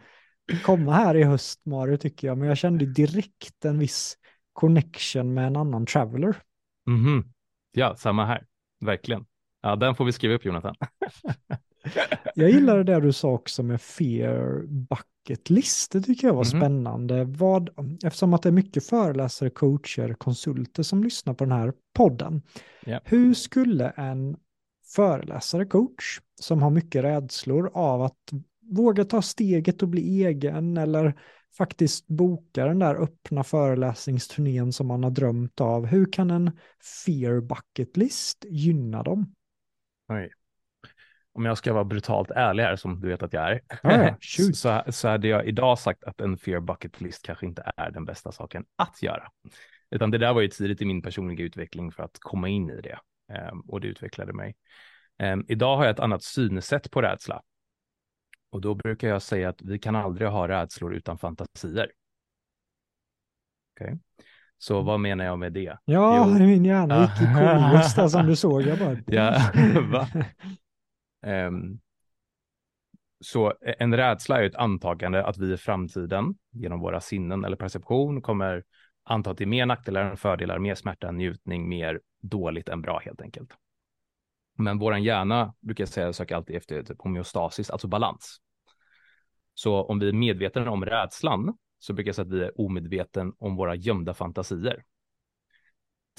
komma 0.65 0.93
här 0.93 1.15
i 1.15 1.23
höst 1.23 1.61
Mario 1.67 1.97
tycker 1.97 2.29
jag 2.29 2.39
men 2.39 2.49
jag 2.49 2.59
kände 2.59 2.87
direkt 2.87 3.65
en 3.65 3.79
viss 3.79 4.17
connection 4.53 5.35
med 5.35 5.47
en 5.47 5.57
annan 5.57 5.87
traveler. 5.87 6.37
Mm. 6.87 7.25
Ja, 7.73 7.97
samma 7.97 8.27
här, 8.27 8.47
verkligen. 8.81 9.25
Ja, 9.63 9.77
den 9.77 9.95
får 9.95 10.05
vi 10.05 10.13
skriva 10.13 10.35
upp 10.35 10.45
Jonathan. 10.45 10.75
Jag 12.35 12.51
gillar 12.51 12.77
det 12.77 12.85
där 12.85 13.01
du 13.01 13.13
sa 13.13 13.31
också 13.31 13.63
med 13.63 13.81
fear 13.81 14.63
bucket 14.67 15.51
list. 15.51 15.93
Det 15.93 16.01
tycker 16.03 16.27
jag 16.27 16.35
var 16.35 16.53
Mhm. 16.55 16.61
spännande. 16.61 17.25
Vad, 17.25 17.71
eftersom 18.05 18.35
att 18.35 18.43
det 18.43 18.49
är 18.49 18.53
mycket 18.53 18.87
föreläsare, 18.87 19.51
coacher, 19.51 20.15
konsulter 20.15 20.83
som 20.83 21.05
lyssnar 21.05 21.35
på 21.35 21.45
den 21.45 21.53
här 21.53 21.73
podden. 21.97 22.43
Ja. 22.87 23.01
Hur 23.05 23.35
skulle 23.35 23.89
en 23.91 24.37
föreläsare, 24.97 25.67
coach, 25.67 26.21
som 26.41 26.63
har 26.63 26.71
mycket 26.71 27.05
rädslor 27.05 27.71
av 27.75 28.03
att 28.03 28.31
våga 28.71 29.05
ta 29.05 29.23
steget 29.23 29.83
och 29.83 29.89
bli 29.89 30.25
egen 30.25 30.77
eller 30.77 31.21
faktiskt 31.59 32.07
boka 32.07 32.65
den 32.67 32.79
där 32.79 32.95
öppna 33.03 33.45
föreläsningsturnén 33.45 34.73
som 34.73 34.87
man 34.87 35.05
har 35.05 35.11
drömt 35.11 35.61
av. 35.61 35.87
Hur 35.87 36.13
kan 36.13 36.31
en 36.31 36.51
fear 37.07 37.41
bucket 37.41 37.97
list 37.97 38.45
gynna 38.49 39.03
dem? 39.03 39.35
Oj. 40.09 40.31
Om 41.33 41.45
jag 41.45 41.59
ska 41.59 41.73
vara 41.73 41.85
brutalt 41.85 42.31
ärlig 42.31 42.63
här, 42.63 42.77
som 42.77 43.01
du 43.01 43.09
vet 43.09 43.23
att 43.23 43.33
jag 43.33 43.51
är, 43.51 43.61
ja, 43.83 44.17
shoot. 44.21 44.57
så, 44.57 44.83
så 44.89 45.09
hade 45.09 45.29
jag 45.29 45.47
idag 45.47 45.79
sagt 45.79 46.05
att 46.05 46.21
en 46.21 46.37
fear 46.39 46.61
bucket 46.61 47.01
list 47.01 47.23
kanske 47.27 47.47
inte 47.47 47.73
är 47.77 47.91
den 47.91 48.05
bästa 48.05 48.33
saken 48.33 48.65
att 48.77 49.03
göra. 49.03 49.29
Utan 49.91 50.11
det 50.11 50.19
där 50.19 50.33
var 50.35 50.41
ju 50.41 50.49
tidigt 50.49 50.83
i 50.83 50.85
min 50.85 51.03
personliga 51.03 51.45
utveckling 51.47 51.93
för 51.93 52.03
att 52.03 52.17
komma 52.21 52.49
in 52.49 52.71
i 52.71 52.81
det. 52.81 52.99
Ehm, 53.33 53.61
och 53.61 53.81
det 53.81 53.89
utvecklade 53.89 54.33
mig. 54.33 54.55
Ehm, 55.19 55.45
idag 55.49 55.77
har 55.77 55.85
jag 55.85 55.91
ett 55.93 56.01
annat 56.01 56.23
synsätt 56.23 56.91
på 56.91 57.03
rädsla. 57.03 57.43
Och 58.53 58.61
då 58.61 58.75
brukar 58.75 59.09
jag 59.09 59.23
säga 59.23 59.49
att 59.49 59.63
vi 59.63 59.79
kan 59.79 59.97
aldrig 59.97 60.29
ha 60.29 60.49
rädslor 60.49 60.95
utan 60.95 61.19
fantasier. 61.19 61.91
Okej, 63.77 63.99
Så 64.59 64.83
vad 64.83 65.01
menar 65.01 65.25
jag 65.25 65.39
med 65.39 65.53
det? 65.53 65.77
Ja, 65.85 66.27
Jo. 66.39 66.47
min 66.47 66.65
hjärna 66.65 67.01
gick 67.03 67.23
i 67.29 67.35
kolos 67.35 67.95
där 67.95 68.09
som 68.09 68.27
du 68.27 68.37
såg. 68.37 68.63
Jag 68.63 68.79
bara... 68.79 68.97
Ja, 69.07 69.41
va? 69.93 70.09
Ehm, 71.23 71.81
så 73.21 73.51
e-, 73.51 73.75
en 73.79 73.97
rädsla 73.97 74.41
är 74.41 74.45
ett 74.45 74.55
antagande 74.55 75.27
att 75.27 75.39
vi 75.39 75.53
i 75.53 75.57
framtiden 75.57 76.35
genom 76.51 76.81
våra 76.81 77.01
sinnen 77.01 77.45
eller 77.45 77.57
perception 77.57 78.23
kommer 78.23 78.65
anta 79.05 79.35
till 79.35 79.49
mer 79.49 79.67
nackdelar 79.67 80.11
än 80.11 80.17
fördelar, 80.17 80.59
mer 80.59 80.75
smärta 80.75 81.09
än 81.09 81.17
njutning, 81.17 81.69
mer 81.69 82.01
dåligt 82.23 82.69
än 82.69 82.83
bra 82.83 83.01
helt 83.05 83.21
enkelt. 83.21 83.53
Men 84.59 84.79
vår 84.79 84.97
hjärna 84.97 85.55
brukar 85.61 85.83
jag 85.83 85.89
säga 85.89 86.13
söker 86.13 86.37
alltid 86.37 86.57
efter 86.57 86.83
typ 86.83 87.03
homeostasis, 87.03 87.71
alltså 87.71 87.89
balans. 87.89 88.41
Så 89.55 89.85
om 89.85 89.99
vi 89.99 90.09
är 90.09 90.13
medvetna 90.13 90.71
om 90.71 90.85
rädslan 90.85 91.59
så 91.79 91.93
brukar 91.93 92.09
jag 92.09 92.15
säga 92.15 92.27
att 92.27 92.33
vi 92.33 92.43
är 92.43 92.61
omedveten 92.61 93.33
om 93.39 93.57
våra 93.57 93.75
gömda 93.75 94.15
fantasier. 94.15 94.85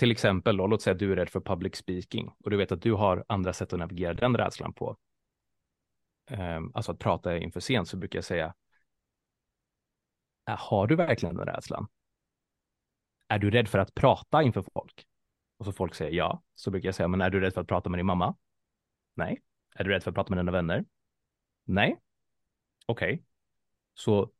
Till 0.01 0.11
exempel, 0.11 0.57
då, 0.57 0.67
låt 0.67 0.81
säga 0.81 0.91
att 0.91 0.99
du 0.99 1.11
är 1.11 1.15
rädd 1.15 1.29
för 1.29 1.39
public 1.39 1.75
speaking 1.75 2.31
och 2.43 2.49
du 2.49 2.57
vet 2.57 2.71
att 2.71 2.81
du 2.81 2.93
har 2.93 3.25
andra 3.27 3.53
sätt 3.53 3.73
att 3.73 3.79
navigera 3.79 4.13
den 4.13 4.37
rädslan 4.37 4.73
på. 4.73 4.97
Ehm, 6.27 6.71
alltså 6.73 6.91
att 6.91 6.99
prata 6.99 7.37
inför 7.37 7.59
scen 7.59 7.85
så 7.85 7.97
brukar 7.97 8.17
jag 8.17 8.23
säga, 8.23 8.53
äh, 10.49 10.55
har 10.57 10.87
du 10.87 10.95
verkligen 10.95 11.35
den 11.35 11.45
rädslan? 11.45 11.87
Är 13.27 13.39
du 13.39 13.51
rädd 13.51 13.67
för 13.67 13.79
att 13.79 13.95
prata 13.95 14.43
inför 14.43 14.65
folk? 14.73 15.07
Och 15.57 15.65
så 15.65 15.71
folk 15.71 15.95
säger 15.95 16.11
ja, 16.11 16.43
så 16.55 16.71
brukar 16.71 16.87
jag 16.87 16.95
säga, 16.95 17.07
men 17.07 17.21
är 17.21 17.29
du 17.29 17.39
rädd 17.39 17.53
för 17.53 17.61
att 17.61 17.67
prata 17.67 17.89
med 17.89 17.99
din 17.99 18.05
mamma? 18.05 18.35
Nej. 19.13 19.41
Är 19.75 19.83
du 19.83 19.89
rädd 19.89 20.03
för 20.03 20.11
att 20.11 20.15
prata 20.15 20.35
med 20.35 20.45
dina 20.45 20.51
vänner? 20.51 20.85
Nej. 21.63 21.99
Okej. 22.85 23.23
Så 23.93 24.31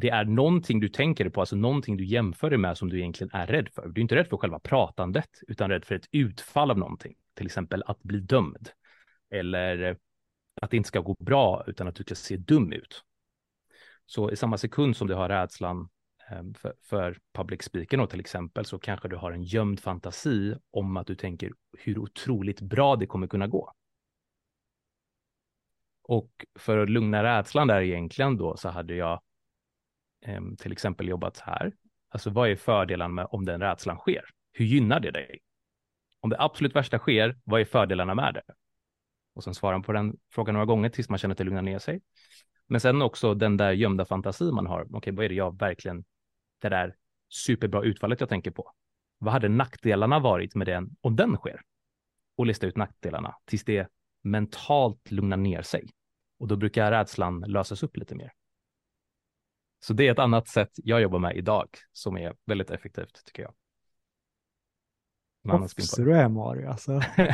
det 0.00 0.08
är 0.08 0.24
någonting 0.24 0.80
du 0.80 0.88
tänker 0.88 1.28
på, 1.28 1.40
alltså 1.40 1.56
någonting 1.56 1.96
du 1.96 2.04
jämför 2.04 2.50
dig 2.50 2.58
med 2.58 2.78
som 2.78 2.88
du 2.88 2.98
egentligen 2.98 3.30
är 3.32 3.46
rädd 3.46 3.68
för. 3.68 3.88
Du 3.88 4.00
är 4.00 4.02
inte 4.02 4.16
rädd 4.16 4.28
för 4.28 4.36
själva 4.36 4.58
pratandet, 4.58 5.30
utan 5.48 5.70
rädd 5.70 5.84
för 5.84 5.94
ett 5.94 6.08
utfall 6.12 6.70
av 6.70 6.78
någonting. 6.78 7.14
Till 7.34 7.46
exempel 7.46 7.82
att 7.86 8.02
bli 8.02 8.20
dömd. 8.20 8.70
Eller 9.30 9.82
eh, 9.82 9.96
att 10.60 10.70
det 10.70 10.76
inte 10.76 10.86
ska 10.86 11.00
gå 11.00 11.16
bra, 11.18 11.64
utan 11.66 11.88
att 11.88 11.94
du 11.94 12.02
ska 12.02 12.14
se 12.14 12.36
dum 12.36 12.72
ut. 12.72 13.04
Så 14.06 14.30
i 14.30 14.36
samma 14.36 14.58
sekund 14.58 14.96
som 14.96 15.06
du 15.06 15.14
har 15.14 15.28
rädslan 15.28 15.88
ehm, 16.30 16.54
för, 16.54 16.74
för 16.82 17.18
public 17.32 17.62
speaking 17.62 18.00
och 18.00 18.10
till 18.10 18.20
exempel, 18.20 18.64
så 18.64 18.78
kanske 18.78 19.08
du 19.08 19.16
har 19.16 19.32
en 19.32 19.42
gömd 19.42 19.80
fantasi 19.80 20.54
om 20.70 20.96
att 20.96 21.06
du 21.06 21.14
tänker 21.14 21.52
hur 21.78 21.98
otroligt 21.98 22.60
bra 22.60 22.96
det 22.96 23.06
kommer 23.06 23.26
kunna 23.26 23.46
gå. 23.46 23.72
Och 26.02 26.46
för 26.58 26.78
att 26.78 26.90
lugna 26.90 27.22
rädslan 27.22 27.68
där 27.68 27.80
egentligen 27.80 28.36
då 28.36 28.56
så 28.56 28.68
hade 28.68 28.94
jag 28.94 29.20
Eh, 30.26 30.40
till 30.58 30.72
exempel 30.72 31.08
jobbat 31.08 31.38
här. 31.38 31.72
Alltså 32.08 32.30
vad 32.30 32.50
är 32.50 32.56
fördelen 32.56 33.14
med 33.14 33.26
om 33.30 33.44
den 33.44 33.60
rädslan 33.60 33.96
sker? 33.96 34.24
Hur 34.52 34.64
gynnar 34.64 35.00
det 35.00 35.10
dig? 35.10 35.38
Om 36.20 36.30
det 36.30 36.36
absolut 36.40 36.76
värsta 36.76 36.98
sker, 36.98 37.38
vad 37.44 37.60
är 37.60 37.64
fördelarna 37.64 38.14
med 38.14 38.34
det? 38.34 38.42
Och 39.34 39.44
sen 39.44 39.54
svarar 39.54 39.74
man 39.74 39.82
på 39.82 39.92
den 39.92 40.16
frågan 40.30 40.52
några 40.52 40.66
gånger 40.66 40.88
tills 40.88 41.08
man 41.08 41.18
känner 41.18 41.34
att 41.34 41.38
det 41.38 41.44
lugnar 41.44 41.62
ner 41.62 41.78
sig. 41.78 42.00
Men 42.66 42.80
sen 42.80 43.02
också 43.02 43.34
den 43.34 43.56
där 43.56 43.72
gömda 43.72 44.04
fantasi 44.04 44.44
man 44.44 44.66
har. 44.66 44.86
Okej, 44.96 45.12
vad 45.12 45.24
är 45.24 45.28
det 45.28 45.34
jag 45.34 45.58
verkligen, 45.58 46.04
det 46.60 46.68
där 46.68 46.96
superbra 47.28 47.82
utfallet 47.82 48.20
jag 48.20 48.28
tänker 48.28 48.50
på? 48.50 48.72
Vad 49.18 49.32
hade 49.32 49.48
nackdelarna 49.48 50.18
varit 50.18 50.54
med 50.54 50.66
den 50.66 50.96
om 51.00 51.16
den 51.16 51.36
sker? 51.36 51.60
Och 52.36 52.46
lista 52.46 52.66
ut 52.66 52.76
nackdelarna 52.76 53.34
tills 53.44 53.64
det 53.64 53.88
mentalt 54.22 55.10
lugnar 55.10 55.36
ner 55.36 55.62
sig. 55.62 55.88
Och 56.38 56.48
då 56.48 56.56
brukar 56.56 56.90
rädslan 56.90 57.40
lösas 57.40 57.82
upp 57.82 57.96
lite 57.96 58.14
mer. 58.14 58.32
Så 59.80 59.92
det 59.92 60.08
är 60.08 60.12
ett 60.12 60.18
annat 60.18 60.48
sätt 60.48 60.70
jag 60.74 61.00
jobbar 61.00 61.18
med 61.18 61.36
idag 61.36 61.68
som 61.92 62.16
är 62.16 62.34
väldigt 62.46 62.70
effektivt 62.70 63.24
tycker 63.24 63.42
jag. 63.42 63.52
Proffs 65.48 65.94
du 65.96 66.14
är 66.14 66.28
Mario, 66.28 66.68
alltså. 66.68 67.00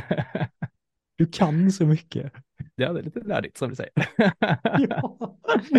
Du 1.16 1.26
kan 1.26 1.72
så 1.72 1.87
mycket. 1.87 2.32
ja, 2.75 2.92
det 2.92 3.00
är 3.00 3.02
lite 3.02 3.20
nördigt 3.20 3.56
som 3.56 3.68
du 3.68 3.75
säger. 3.75 3.92
Ja, 4.88 5.38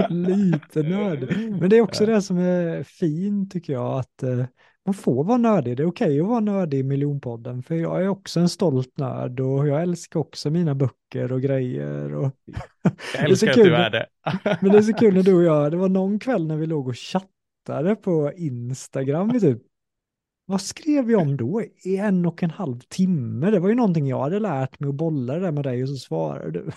lite 0.09 0.83
nördig. 0.83 1.51
Men 1.51 1.69
det 1.69 1.77
är 1.77 1.81
också 1.81 2.05
det 2.05 2.21
som 2.21 2.37
är 2.37 2.83
fint 2.83 3.51
tycker 3.51 3.73
jag, 3.73 3.99
att 3.99 4.23
eh, 4.23 4.45
man 4.85 4.93
får 4.93 5.23
vara 5.23 5.37
nördig. 5.37 5.77
Det 5.77 5.83
är 5.83 5.87
okej 5.87 6.19
att 6.19 6.27
vara 6.27 6.39
nördig 6.39 6.79
i 6.79 6.83
miljonpodden, 6.83 7.63
för 7.63 7.75
jag 7.75 8.03
är 8.03 8.07
också 8.07 8.39
en 8.39 8.49
stolt 8.49 8.97
nörd 8.97 9.39
och 9.39 9.67
jag 9.67 9.81
älskar 9.81 10.19
också 10.19 10.49
mina 10.49 10.75
böcker 10.75 11.31
och 11.31 11.41
grejer. 11.41 12.15
Och... 12.15 12.31
Jag 13.13 13.29
är 13.31 13.35
så 13.35 13.45
älskar 13.45 13.49
att 13.49 13.55
du 13.55 13.75
är 13.75 13.89
det. 13.89 14.07
Men 14.61 14.71
det 14.71 14.77
är 14.77 14.81
så 14.81 14.93
kul 14.93 15.13
när 15.13 15.23
du 15.23 15.33
och 15.33 15.43
jag, 15.43 15.71
det 15.71 15.77
var 15.77 15.89
någon 15.89 16.19
kväll 16.19 16.47
när 16.47 16.57
vi 16.57 16.65
låg 16.65 16.87
och 16.87 16.97
chattade 16.97 17.95
på 17.95 18.31
Instagram, 18.35 19.29
vi 19.33 19.39
typ, 19.39 19.61
vad 20.45 20.61
skrev 20.61 21.05
vi 21.05 21.15
om 21.15 21.37
då? 21.37 21.61
I 21.83 21.97
en 21.97 22.25
och 22.25 22.43
en 22.43 22.51
halv 22.51 22.79
timme. 22.79 23.51
Det 23.51 23.59
var 23.59 23.69
ju 23.69 23.75
någonting 23.75 24.07
jag 24.07 24.21
hade 24.21 24.39
lärt 24.39 24.79
mig 24.79 24.89
att 24.89 24.95
bolla 24.95 25.33
det 25.33 25.39
där 25.39 25.51
med 25.51 25.63
dig 25.63 25.83
och 25.83 25.89
så 25.89 25.95
svarade 25.95 26.51
du. 26.51 26.71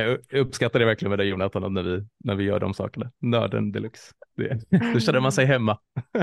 Jag 0.00 0.40
uppskattar 0.40 0.78
det 0.78 0.84
verkligen 0.84 1.10
med 1.10 1.18
dig 1.18 1.28
Jonathan 1.28 1.74
när 1.74 1.82
vi, 1.82 2.06
när 2.24 2.34
vi 2.34 2.44
gör 2.44 2.60
de 2.60 2.74
sakerna. 2.74 3.12
Nörden 3.18 3.72
deluxe. 3.72 4.14
Det, 4.36 4.60
då 4.94 5.00
känner 5.00 5.20
man 5.20 5.32
sig 5.32 5.46
hemma. 5.46 5.78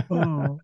Ja. 0.09 0.59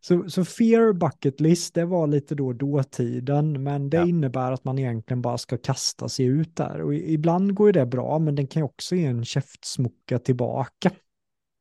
Så, 0.00 0.30
så 0.30 0.44
fear 0.44 0.92
bucket 0.92 1.40
list, 1.40 1.74
det 1.74 1.84
var 1.84 2.06
lite 2.06 2.34
då 2.34 2.52
dåtiden, 2.52 3.62
men 3.62 3.90
det 3.90 3.96
Ja. 3.96 4.06
innebär 4.06 4.52
att 4.52 4.64
man 4.64 4.78
egentligen 4.78 5.22
bara 5.22 5.38
ska 5.38 5.58
kasta 5.58 6.08
sig 6.08 6.26
ut 6.26 6.56
där. 6.56 6.80
Och 6.80 6.94
ibland 6.94 7.54
går 7.54 7.68
ju 7.68 7.72
det 7.72 7.86
bra, 7.86 8.18
men 8.18 8.34
den 8.34 8.46
kan 8.46 8.60
ju 8.60 8.64
också 8.64 8.94
ge 8.94 9.04
en 9.06 9.24
käftsmucka 9.24 10.18
tillbaka. 10.18 10.90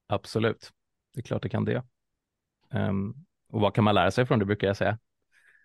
Absolut. 0.07 0.71
Det 1.13 1.19
är 1.19 1.23
klart 1.23 1.43
det 1.43 1.49
kan 1.49 1.65
det. 1.65 1.83
Ehm, 2.71 3.13
och 3.51 3.61
vad 3.61 3.73
kan 3.73 3.83
man 3.83 3.95
lära 3.95 4.11
sig 4.11 4.25
från 4.25 4.39
det 4.39 4.45
brukar 4.45 4.67
jag 4.67 4.77
säga. 4.77 4.97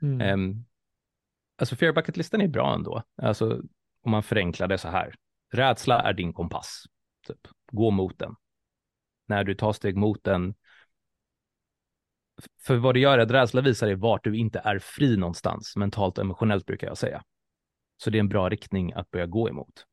Mm. 0.02 0.40
Um, 0.40 0.64
alltså 1.58 1.76
fear 1.76 1.92
bucket-listan 1.92 2.40
är 2.40 2.48
bra 2.48 2.74
ändå. 2.74 3.02
Alltså 3.22 3.62
om 4.02 4.10
man 4.10 4.22
förenklar 4.22 4.68
det 4.68 4.78
så 4.78 4.88
här. 4.88 5.14
Rädsla 5.52 6.02
är 6.02 6.12
din 6.12 6.32
kompass. 6.32 6.84
Typ. 7.26 7.38
Gå 7.72 7.90
mot 7.90 8.18
den. 8.18 8.34
När 9.26 9.44
du 9.44 9.54
tar 9.54 9.72
steg 9.72 9.96
mot 9.96 10.24
den. 10.24 10.54
För 12.62 12.76
vad 12.76 12.94
det 12.94 13.00
gör 13.00 13.18
är 13.18 13.22
att 13.22 13.30
rädsla 13.30 13.60
visar 13.60 13.86
dig 13.86 13.96
vart 13.96 14.24
du 14.24 14.36
inte 14.36 14.58
är 14.58 14.78
fri 14.78 15.16
någonstans. 15.16 15.76
Mentalt 15.76 16.18
och 16.18 16.24
emotionellt 16.24 16.66
brukar 16.66 16.86
jag 16.86 16.98
säga. 16.98 17.24
Så 17.96 18.10
det 18.10 18.18
är 18.18 18.20
en 18.20 18.28
bra 18.28 18.48
riktning 18.48 18.92
att 18.92 19.10
börja 19.10 19.26
gå 19.26 19.48
emot. 19.48 19.86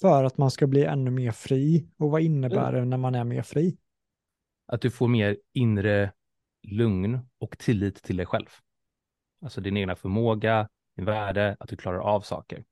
För 0.00 0.24
att 0.24 0.38
man 0.38 0.50
ska 0.50 0.66
bli 0.66 0.84
ännu 0.84 1.10
mer 1.10 1.32
fri. 1.32 1.88
Och 1.96 2.10
vad 2.10 2.22
innebär 2.22 2.68
Mm. 2.68 2.74
det 2.74 2.84
när 2.84 2.96
man 2.96 3.14
är 3.14 3.24
mer 3.24 3.42
fri? 3.42 3.78
Att 4.66 4.80
du 4.80 4.90
får 4.90 5.08
mer 5.08 5.38
inre 5.52 6.12
lugn 6.62 7.18
och 7.38 7.58
tillit 7.58 8.02
till 8.02 8.16
dig 8.16 8.26
själv. 8.26 8.48
Alltså 9.42 9.60
din 9.60 9.76
egna 9.76 9.96
förmåga, 9.96 10.68
din 10.98 11.04
värde, 11.04 11.56
att 11.60 11.68
du 11.68 11.76
klarar 11.76 11.98
av 11.98 12.20
saker. 12.20 12.64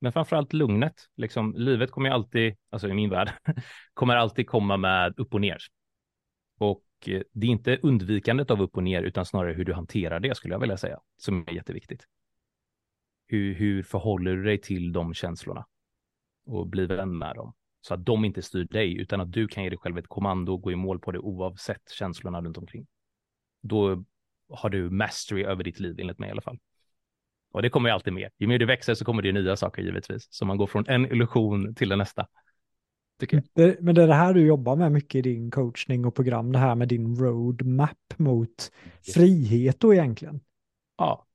Men 0.00 0.12
framförallt 0.12 0.52
lugnet. 0.52 0.94
Liksom, 1.16 1.54
livet 1.56 1.90
kommer 1.90 2.08
ju 2.08 2.14
alltid, 2.14 2.56
alltså 2.70 2.88
i 2.88 2.94
min 2.94 3.10
värld, 3.10 3.32
kommer 3.94 4.16
alltid 4.16 4.46
komma 4.46 4.76
med 4.76 5.14
upp 5.16 5.34
och 5.34 5.40
ner. 5.40 5.58
Och 6.58 6.84
eh, 7.06 7.22
det 7.32 7.46
är 7.46 7.50
inte 7.50 7.78
undvikandet 7.82 8.50
av 8.50 8.62
upp 8.62 8.76
och 8.76 8.82
ner, 8.82 9.02
utan 9.02 9.26
snarare 9.26 9.52
hur 9.52 9.64
du 9.64 9.72
hanterar 9.74 10.20
det, 10.20 10.36
skulle 10.36 10.54
jag 10.54 10.60
vilja 10.60 10.76
säga, 10.76 11.00
som 11.16 11.44
är 11.48 11.52
jätteviktigt. 11.52 12.04
Hur, 13.26 13.54
hur 13.54 13.82
förhåller 13.82 14.36
du 14.36 14.44
dig 14.44 14.60
till 14.60 14.92
de 14.92 15.14
känslorna? 15.14 15.66
Och 16.46 16.66
bli 16.66 16.86
vän 16.86 17.18
med 17.18 17.36
dem. 17.36 17.54
Så 17.80 17.94
att 17.94 18.06
de 18.06 18.24
inte 18.24 18.42
styr 18.42 18.64
dig, 18.64 18.96
utan 18.96 19.20
att 19.20 19.32
du 19.32 19.48
kan 19.48 19.64
ge 19.64 19.70
dig 19.70 19.78
själv 19.78 19.98
ett 19.98 20.08
kommando 20.08 20.52
och 20.52 20.62
gå 20.62 20.72
i 20.72 20.76
mål 20.76 20.98
på 20.98 21.12
det 21.12 21.18
oavsett 21.18 21.90
känslorna 21.90 22.40
runt 22.40 22.58
omkring. 22.58 22.86
Då 23.62 24.04
har 24.48 24.70
du 24.70 24.90
mastery 24.90 25.44
över 25.44 25.64
ditt 25.64 25.80
liv, 25.80 26.00
enligt 26.00 26.18
mig 26.18 26.28
i 26.28 26.32
alla 26.32 26.40
fall. 26.40 26.58
Och 27.54 27.62
det 27.62 27.70
kommer 27.70 27.88
ju 27.88 27.92
alltid 27.94 28.12
mer. 28.12 28.30
Ju 28.38 28.46
mer 28.46 28.58
du 28.58 28.66
växer 28.66 28.94
så 28.94 29.04
kommer 29.04 29.22
det 29.22 29.32
nya 29.32 29.56
saker 29.56 29.82
givetvis. 29.82 30.26
Så 30.30 30.44
man 30.44 30.56
går 30.56 30.66
från 30.66 30.84
en 30.88 31.12
illusion 31.12 31.74
till 31.74 31.88
den 31.88 31.98
nästa. 31.98 32.26
Tycker 33.20 33.36
jag. 33.36 33.44
Det, 33.54 33.80
men 33.80 33.94
det 33.94 34.02
är 34.02 34.06
det 34.06 34.14
här 34.14 34.34
du 34.34 34.46
jobbar 34.46 34.76
med 34.76 34.92
mycket 34.92 35.14
i 35.14 35.22
din 35.22 35.50
coachning 35.50 36.06
och 36.06 36.14
program, 36.14 36.52
det 36.52 36.58
här 36.58 36.74
med 36.74 36.88
din 36.88 37.16
roadmap 37.16 38.14
mot 38.16 38.72
frihet 39.14 39.80
då 39.80 39.94
egentligen. 39.94 40.40
Ja, 40.98 41.26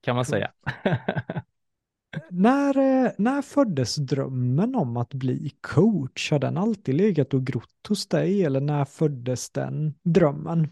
kan 0.00 0.16
man 0.16 0.24
säga. 0.24 0.52
när, 2.30 2.78
eh, 2.78 3.10
när 3.18 3.42
föddes 3.42 3.96
drömmen 3.96 4.74
om 4.74 4.96
att 4.96 5.14
bli 5.14 5.52
coach? 5.60 6.30
Har 6.30 6.38
den 6.38 6.56
alltid 6.56 6.94
legat 6.94 7.34
och 7.34 7.46
grott 7.46 7.86
hos 7.88 8.06
dig 8.06 8.44
eller 8.44 8.60
när 8.60 8.84
föddes 8.84 9.50
den 9.50 9.94
drömmen? 10.02 10.68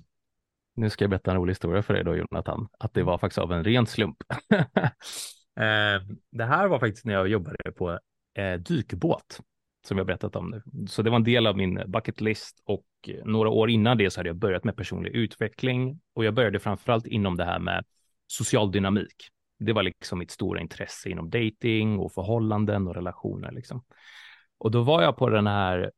Nu 0.76 0.90
ska 0.90 1.04
jag 1.04 1.10
berätta 1.10 1.30
en 1.30 1.36
rolig 1.36 1.50
historia 1.50 1.82
för 1.82 1.94
dig 1.94 2.04
då 2.04 2.16
Jonathan, 2.16 2.68
att 2.78 2.94
det 2.94 3.02
var 3.02 3.18
faktiskt 3.18 3.38
av 3.38 3.52
en 3.52 3.64
ren 3.64 3.86
slump. 3.86 4.16
Eh, 5.58 6.02
det 6.32 6.44
här 6.44 6.68
var 6.68 6.78
faktiskt 6.78 7.04
när 7.04 7.14
jag 7.14 7.28
jobbade 7.28 7.72
på 7.76 7.98
eh, 8.34 8.54
dykbåt 8.54 9.40
som 9.86 9.98
jag 9.98 10.06
berättat 10.06 10.36
om 10.36 10.50
nu. 10.50 10.86
Så 10.88 11.02
det 11.02 11.10
var 11.10 11.16
en 11.16 11.24
del 11.24 11.46
av 11.46 11.56
min 11.56 11.82
bucket 11.86 12.20
list 12.20 12.62
och 12.64 12.86
några 13.24 13.48
år 13.48 13.70
innan 13.70 13.98
det 13.98 14.10
så 14.10 14.20
hade 14.20 14.28
jag 14.28 14.36
börjat 14.36 14.64
med 14.64 14.76
personlig 14.76 15.10
utveckling 15.10 16.00
och 16.14 16.24
jag 16.24 16.34
började 16.34 16.58
framförallt 16.58 17.06
inom 17.06 17.36
det 17.36 17.44
här 17.44 17.58
med 17.58 17.84
social 18.26 18.72
dynamik. 18.72 19.28
Det 19.58 19.72
var 19.72 19.82
liksom 19.82 20.18
mitt 20.18 20.30
stora 20.30 20.60
intresse 20.60 21.10
inom 21.10 21.30
dating 21.30 21.98
och 21.98 22.12
förhållanden 22.12 22.88
och 22.88 22.94
relationer 22.94 23.52
liksom. 23.52 23.84
Och 24.58 24.70
då 24.70 24.82
var 24.82 25.02
jag 25.02 25.16
på 25.16 25.28
den 25.28 25.46
här 25.46 25.90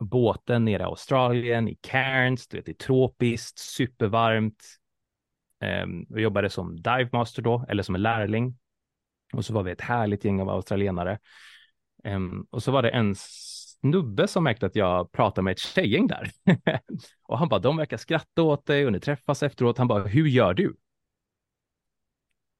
båten 0.00 0.64
nere 0.64 0.82
i 0.82 0.86
Australien, 0.86 1.68
i 1.68 1.78
Cairns, 1.80 2.48
du 2.48 2.56
vet, 2.56 2.66
det 2.66 2.72
är 2.72 2.74
tropiskt, 2.74 3.58
supervarmt. 3.58 4.64
Um, 5.84 6.06
jag 6.08 6.20
jobbade 6.20 6.50
som 6.50 6.76
dive 6.76 7.08
master 7.12 7.42
då, 7.42 7.64
eller 7.68 7.82
som 7.82 7.94
en 7.94 8.02
lärling. 8.02 8.58
Och 9.32 9.44
så 9.44 9.52
var 9.52 9.62
vi 9.62 9.70
ett 9.70 9.80
härligt 9.80 10.24
gäng 10.24 10.40
av 10.40 10.50
australienare. 10.50 11.18
Um, 12.04 12.46
och 12.50 12.62
så 12.62 12.72
var 12.72 12.82
det 12.82 12.90
en 12.90 13.14
snubbe 13.16 14.28
som 14.28 14.44
märkte 14.44 14.66
att 14.66 14.76
jag 14.76 15.12
pratade 15.12 15.42
med 15.42 15.52
ett 15.52 15.58
tjejgäng 15.58 16.06
där. 16.06 16.30
och 17.22 17.38
han 17.38 17.48
bara, 17.48 17.60
de 17.60 17.76
verkar 17.76 17.96
skratta 17.96 18.42
åt 18.42 18.66
dig 18.66 18.86
och 18.86 18.92
ni 18.92 19.00
träffas 19.00 19.42
efteråt. 19.42 19.78
Han 19.78 19.88
bara, 19.88 20.04
hur 20.04 20.26
gör 20.26 20.54
du? 20.54 20.76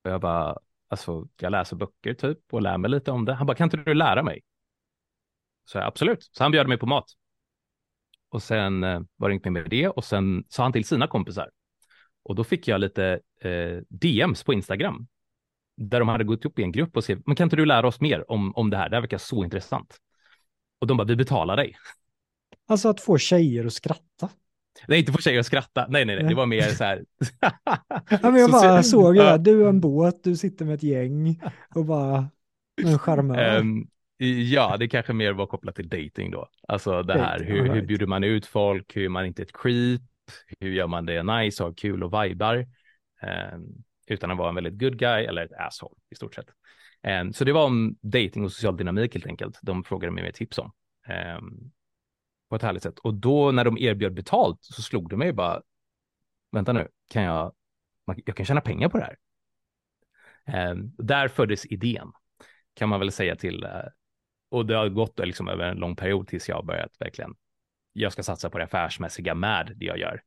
Och 0.05 0.11
jag 0.11 0.21
bara, 0.21 0.59
alltså 0.89 1.29
jag 1.41 1.51
läser 1.51 1.77
böcker 1.77 2.15
typ 2.15 2.39
och 2.53 2.63
lär 2.63 2.79
mig 2.79 2.91
lite 2.91 3.11
om 3.11 3.25
det. 3.25 3.35
Han 3.35 3.47
bara, 3.47 3.57
kan 3.57 3.67
inte 3.67 3.77
du 3.77 3.95
lära 3.95 4.23
mig? 4.23 4.41
Så 5.65 5.79
jag, 5.79 5.87
absolut. 5.87 6.23
Så 6.33 6.45
han 6.45 6.53
bjöd 6.53 6.69
mig 6.69 6.79
på 6.79 6.87
mat. 6.87 7.05
Och 8.31 8.43
sen 8.43 8.85
eh, 8.85 9.01
var 9.17 9.29
det 9.29 9.33
inget 9.33 9.45
mer 9.45 9.51
med 9.51 9.71
det 9.71 9.89
och 9.89 10.05
sen 10.05 10.45
sa 10.49 10.63
han 10.63 10.73
till 10.73 10.85
sina 10.85 11.07
kompisar. 11.07 11.51
Och 12.23 12.35
då 12.35 12.45
fick 12.45 12.69
jag 12.69 12.81
lite 12.81 13.21
eh, 13.41 13.79
DMs 13.89 14.45
på 14.45 14.53
Instagram 14.53 15.07
där 15.77 15.99
de 15.99 16.09
hade 16.09 16.25
gått 16.25 16.45
upp 16.45 16.59
i 16.59 16.63
en 16.63 16.73
grupp 16.73 16.97
och 16.97 17.05
skrev, 17.05 17.23
men 17.27 17.37
kan 17.37 17.45
inte 17.45 17.57
du 17.57 17.67
lära 17.67 17.89
oss 17.89 18.01
mer 18.01 18.31
om, 18.31 18.57
om 18.57 18.71
det 18.71 18.77
här? 18.77 18.89
Det 18.89 18.97
här 18.97 19.01
verkar 19.01 19.19
så 19.19 19.45
intressant. 19.45 19.97
Och 20.81 20.87
de 20.87 20.97
bara, 20.97 21.05
vi 21.05 21.17
betalar 21.17 21.57
dig. 21.57 21.77
Alltså 22.69 22.89
att 22.89 23.01
få 23.01 23.19
tjejer 23.19 23.67
att 23.67 23.73
skratta. 23.73 24.29
Nej, 24.89 24.99
inte 24.99 25.13
få 25.13 25.19
tjejer 25.19 25.41
att 25.41 25.47
skratta. 25.47 25.87
Nej, 25.89 26.05
nej, 26.05 26.17
nej, 26.17 26.29
det 26.29 26.35
var 26.35 26.47
mer 26.47 26.63
så 26.63 26.85
här. 26.85 27.05
ja, 28.11 28.31
men 28.31 28.37
jag 28.37 28.51
bara 28.51 28.83
så, 28.83 28.91
såg 28.91 29.15
det, 29.15 29.39
du 29.39 29.65
är 29.65 29.69
en 29.69 29.81
båt, 29.81 30.25
du 30.25 30.37
sitter 30.37 30.65
med 30.65 30.75
ett 30.75 30.83
gäng 30.83 31.43
och 31.75 31.85
bara 31.85 32.29
en 32.83 32.99
charmör. 32.99 33.59
Um, 33.59 33.89
ja, 34.27 34.77
det 34.77 34.89
kanske 34.89 35.13
mer 35.13 35.33
var 35.33 35.47
kopplat 35.47 35.75
till 35.75 35.89
dating 35.89 36.31
då. 36.31 36.49
Alltså 36.69 37.03
det 37.03 37.19
här, 37.19 37.39
hur, 37.39 37.63
right. 37.63 37.77
hur 37.77 37.83
bjuder 37.83 38.07
man 38.07 38.25
ut 38.25 38.47
folk, 38.47 38.97
hur 38.97 39.09
man 39.09 39.27
inte 39.27 39.43
är 39.43 39.45
ett 39.45 39.63
creep, 39.63 40.01
hur 40.61 40.71
gör 40.71 40.87
man 40.87 41.07
det 41.07 41.23
nice 41.23 41.63
har 41.63 41.73
kul 41.73 42.03
och 42.03 42.25
vibar. 42.25 42.67
Um, 43.55 43.85
utan 44.07 44.31
att 44.31 44.39
vara 44.39 44.49
en 44.49 44.55
väldigt 44.55 44.79
good 44.79 44.99
guy 44.99 45.25
eller 45.25 45.45
ett 45.45 45.53
asshole 45.53 45.95
i 46.11 46.15
stort 46.15 46.35
sett. 46.35 46.47
Um, 47.23 47.33
så 47.33 47.45
det 47.45 47.53
var 47.53 47.65
om 47.65 47.97
dating 48.03 48.45
och 48.45 48.53
social 48.53 48.77
dynamik 48.77 49.15
helt 49.15 49.27
enkelt. 49.27 49.59
De 49.63 49.85
frågade 49.85 50.13
mig 50.13 50.25
med 50.25 50.35
tips 50.35 50.59
om. 50.59 50.73
Um, 51.39 51.73
på 52.49 52.57
ett 52.57 52.63
härligt 52.63 52.83
sätt. 52.83 52.99
Och 52.99 53.15
då 53.15 53.53
när 53.53 53.65
de 53.65 53.79
erbjöd 53.79 54.15
betalt 54.15 54.59
så 54.61 54.83
slog 54.83 55.11
det 55.11 55.17
mig 55.17 55.33
bara, 55.33 55.63
vänta 56.53 56.73
nu, 56.73 56.89
kan 57.11 57.23
jag, 57.23 57.53
jag 58.25 58.37
kan 58.37 58.47
tjäna 58.47 58.61
pengar 58.61 58.89
på 58.89 58.99
det 58.99 59.05
här. 59.05 59.17
Um, 60.71 60.95
där 60.99 61.29
föddes 61.29 61.67
idén, 61.67 62.13
kan 62.75 62.89
man 62.89 63.01
väl 63.01 63.13
säga 63.13 63.37
till, 63.37 63.65
uh, 63.65 63.71
och 64.51 64.67
det 64.67 64.75
har 64.75 64.89
gått 64.89 65.19
liksom 65.19 65.49
över 65.49 65.65
en 65.65 65.77
lång 65.77 65.97
period 65.97 66.29
tills 66.29 66.49
jag 66.49 66.57
har 66.57 66.63
börjat 66.63 66.93
verkligen, 66.99 67.35
jag 67.93 68.13
ska 68.13 68.23
satsa 68.23 68.51
på 68.51 68.59
det 68.59 68.65
affärsmässiga 68.65 69.35
med 69.35 69.73
det 69.77 69.85
jag 69.85 69.99
gör. 69.99 70.23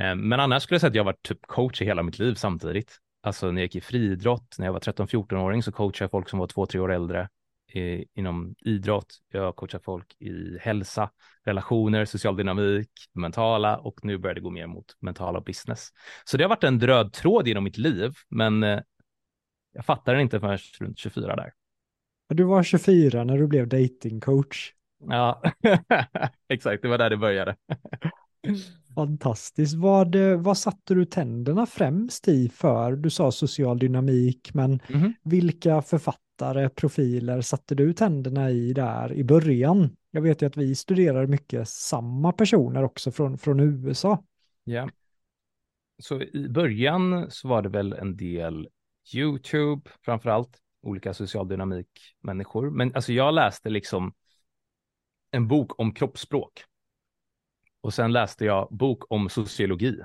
Eh, 0.00 0.14
men 0.14 0.40
annars 0.40 0.62
skulle 0.62 0.74
jag 0.74 0.80
säga 0.80 0.88
att 0.88 0.94
jag 0.94 1.04
har 1.04 1.12
varit 1.12 1.22
typ 1.22 1.46
coach 1.46 1.82
i 1.82 1.84
hela 1.84 2.02
mitt 2.02 2.18
liv 2.18 2.34
samtidigt. 2.34 2.98
Alltså 3.22 3.50
när 3.50 3.60
jag 3.60 3.64
gick 3.64 3.76
i 3.76 3.80
friidrott, 3.80 4.56
när 4.58 4.66
jag 4.66 4.72
var 4.72 4.80
13-14-åring 4.80 5.62
så 5.62 5.72
coachade 5.72 6.04
jag 6.04 6.10
folk 6.10 6.28
som 6.28 6.38
var 6.38 6.46
två, 6.46 6.66
tre 6.66 6.80
år 6.80 6.92
äldre 6.92 7.28
i, 7.72 8.04
inom 8.14 8.54
idrott. 8.58 9.14
Jag 9.32 9.56
coachar 9.56 9.78
folk 9.78 10.16
i 10.18 10.58
hälsa, 10.60 11.10
relationer, 11.44 12.04
social 12.04 12.36
dynamik, 12.36 12.90
mentala 13.12 13.76
och 13.76 14.04
nu 14.04 14.18
börjar 14.18 14.34
det 14.34 14.40
gå 14.40 14.50
mer 14.50 14.66
mot 14.66 14.96
mentala 15.00 15.38
och 15.38 15.44
business. 15.44 15.88
Så 16.24 16.36
det 16.36 16.44
har 16.44 16.48
varit 16.48 16.64
en 16.64 16.80
röd 16.80 17.12
tråd 17.12 17.48
genom 17.48 17.64
mitt 17.64 17.78
liv, 17.78 18.12
men 18.28 18.62
eh, 18.62 18.80
jag 19.72 19.86
fattar 19.86 20.12
den 20.12 20.22
inte 20.22 20.40
förrän 20.40 20.58
runt 20.80 20.98
24 20.98 21.36
där. 21.36 21.52
Du 22.28 22.44
var 22.44 22.62
24 22.62 23.24
när 23.24 23.38
du 23.38 23.46
blev 23.46 23.68
datingcoach. 23.68 24.72
Ja, 25.08 25.42
exakt, 26.48 26.82
det 26.82 26.88
var 26.88 26.98
där 26.98 27.10
det 27.10 27.16
började. 27.16 27.56
Fantastiskt. 28.94 29.74
Vad, 29.74 30.16
vad 30.16 30.58
satte 30.58 30.94
du 30.94 31.04
tänderna 31.04 31.66
främst 31.66 32.28
i 32.28 32.48
för? 32.48 32.92
Du 32.92 33.10
sa 33.10 33.32
social 33.32 33.78
dynamik, 33.78 34.54
men 34.54 34.64
mm 34.70 34.80
-hmm. 35.02 35.12
vilka 35.22 35.82
författare, 35.82 36.68
profiler 36.68 37.40
satte 37.40 37.74
du 37.74 37.92
tänderna 37.92 38.50
i 38.50 38.72
där 38.72 39.12
i 39.12 39.24
början? 39.24 39.96
Jag 40.10 40.22
vet 40.22 40.42
ju 40.42 40.46
att 40.46 40.56
vi 40.56 40.74
studerar 40.74 41.26
mycket 41.26 41.68
samma 41.68 42.32
personer 42.32 42.82
också 42.82 43.10
från, 43.10 43.38
från 43.38 43.60
USA. 43.60 44.24
Ja. 44.64 44.88
Så 46.02 46.22
i 46.22 46.48
början 46.48 47.30
så 47.30 47.48
var 47.48 47.62
det 47.62 47.68
väl 47.68 47.92
en 47.92 48.16
del 48.16 48.68
YouTube 49.14 49.90
framför 50.04 50.30
allt, 50.30 50.58
olika 50.84 51.14
social 51.14 51.48
dynamik 51.48 51.88
människor. 52.20 52.70
Men 52.70 52.94
alltså 52.94 53.12
jag 53.12 53.34
läste 53.34 53.70
liksom 53.70 54.14
en 55.30 55.48
bok 55.48 55.80
om 55.80 55.94
kroppsspråk 55.94 56.64
och 57.80 57.94
sen 57.94 58.12
läste 58.12 58.44
jag 58.44 58.68
bok 58.70 59.04
om 59.08 59.28
sociologi. 59.28 60.00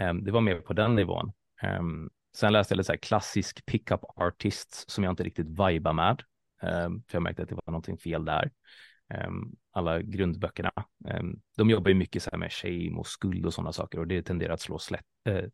Um, 0.00 0.24
det 0.24 0.30
var 0.30 0.40
mer 0.40 0.60
på 0.60 0.72
den 0.72 0.94
nivån. 0.94 1.32
Um, 1.62 2.10
sen 2.36 2.52
läste 2.52 2.72
jag 2.72 2.76
lite 2.76 2.86
så 2.86 2.92
här 2.92 2.98
klassisk 2.98 3.66
pickup 3.66 4.00
artists 4.16 4.84
som 4.88 5.04
jag 5.04 5.12
inte 5.12 5.24
riktigt 5.24 5.48
vibar 5.48 5.92
med. 5.92 6.22
Um, 6.62 7.02
för 7.08 7.16
jag 7.16 7.22
märkte 7.22 7.42
att 7.42 7.48
det 7.48 7.54
var 7.54 7.62
någonting 7.66 7.98
fel 7.98 8.24
där. 8.24 8.50
alla 9.72 10.02
grundböckerna. 10.02 10.72
de 11.56 11.70
jobbar 11.70 11.88
ju 11.88 11.94
mycket 11.94 12.22
så 12.22 12.30
här 12.30 12.38
med 12.38 12.52
shame 12.52 12.98
och 12.98 13.06
skuld 13.06 13.46
och 13.46 13.54
sådana 13.54 13.72
saker 13.72 13.98
och 13.98 14.06
det 14.06 14.22
tenderar 14.22 14.54
att 14.54 14.60
slå, 14.60 14.78
slätt, 14.78 15.04
eh, 15.28 15.44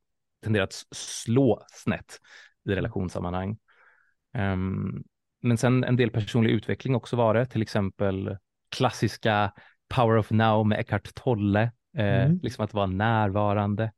tenderar 0.45 0.65
att 0.65 0.85
slå 0.95 1.65
snett 1.69 2.21
i 2.69 2.75
relationssammanhang 2.75 3.59
men 5.43 5.59
sen 5.59 5.85
en 5.85 5.97
del 5.97 6.11
personlig 6.11 6.51
utveckling 6.51 6.95
också 6.95 7.17
var 7.17 7.35
det, 7.35 7.47
till 7.47 7.63
exempel 7.63 8.37
klassiska 8.77 9.53
Power 9.95 10.17
of 10.17 10.31
Now 10.31 10.67
med 10.67 10.81
Eckhart 10.81 11.15
Tolle, 11.15 11.63
eh, 11.97 12.25
mm. 12.25 12.39
liksom 12.43 12.65
att 12.65 12.75
vara 12.75 12.87
närvarande. 12.87 13.93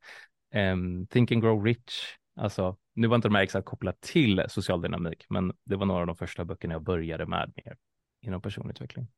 Um, 0.55 1.07
Think 1.07 1.33
and 1.33 1.43
Grow 1.43 1.65
Rich, 1.65 2.17
alltså 2.37 2.77
nu 2.95 3.07
var 3.07 3.17
inte 3.17 3.29
de 3.29 3.35
här 3.35 3.43
exakt 3.43 3.67
kopplat 3.67 4.01
till 4.01 4.43
social 4.49 4.83
dynamik, 4.83 5.27
men 5.29 5.53
det 5.65 5.77
var 5.77 5.87
några 5.87 6.01
av 6.01 6.07
de 6.07 6.17
första 6.17 6.45
böckerna 6.45 6.75
jag 6.75 6.83
började 6.83 7.27
med 7.27 7.53
mer 7.57 7.77
inom 8.23 8.43
personlig 8.43 8.71
utveckling. 8.73 9.09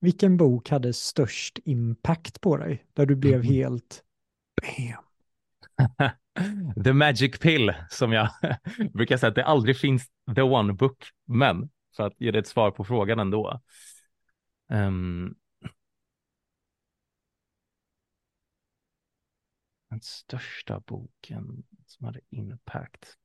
Vilken 0.00 0.36
bok 0.36 0.70
hade 0.70 0.92
störst 0.92 1.58
impact 1.64 2.40
på 2.40 2.56
dig, 2.56 2.86
där 2.92 3.06
du 3.06 3.16
blev 3.16 3.34
mm. 3.34 3.46
helt 3.46 4.04
bam? 4.62 5.04
The 6.84 6.92
Magic 6.92 7.38
Pill, 7.38 7.74
som 7.90 8.12
jag 8.12 8.28
brukar 8.92 9.16
säga 9.16 9.28
att 9.28 9.34
det 9.34 9.44
aldrig 9.44 9.78
finns 9.78 10.10
the 10.34 10.42
one 10.42 10.72
book, 10.72 11.04
men 11.26 11.70
för 11.96 12.06
att 12.06 12.20
ge 12.20 12.30
dig 12.30 12.38
ett 12.38 12.48
svar 12.48 12.70
på 12.70 12.84
frågan 12.84 13.18
ändå. 13.18 13.60
Um, 14.72 15.34
Den 19.90 20.00
största 20.02 20.80
boken 20.80 21.62
som 21.86 22.06
hade 22.06 22.20
impact. 22.30 23.16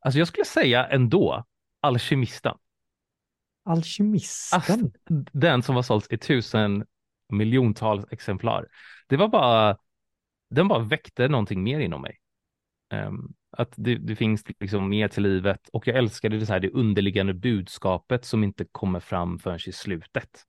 Alltså 0.00 0.18
jag 0.18 0.28
skulle 0.28 0.44
säga 0.44 0.86
ändå 0.86 1.44
Alkemisten. 1.80 2.58
Alkemisten? 3.64 4.56
Alltså, 4.56 4.90
den 5.32 5.62
som 5.62 5.74
var 5.74 5.82
sålt 5.82 6.12
i 6.12 6.18
tusen 6.18 6.86
miljontals 7.28 8.06
exemplar. 8.10 8.68
Det 9.06 9.16
var 9.16 9.28
bara, 9.28 9.78
den 10.50 10.68
bara 10.68 10.78
väckte 10.78 11.28
någonting 11.28 11.62
mer 11.62 11.80
inom 11.80 12.02
mig. 12.02 12.18
Um, 12.94 13.34
att 13.50 13.72
det, 13.76 13.94
det, 13.94 14.16
finns 14.16 14.44
liksom 14.60 14.88
mer 14.88 15.08
till 15.08 15.22
livet 15.22 15.68
och 15.72 15.86
jag 15.86 15.96
älskade 15.96 16.38
det, 16.38 16.46
så 16.46 16.52
här, 16.52 16.60
det 16.60 16.70
underliggande 16.70 17.34
budskapet 17.34 18.24
som 18.24 18.44
inte 18.44 18.64
kommer 18.72 19.00
fram 19.00 19.38
förrän 19.38 19.58
i 19.66 19.72
slutet. 19.72 20.44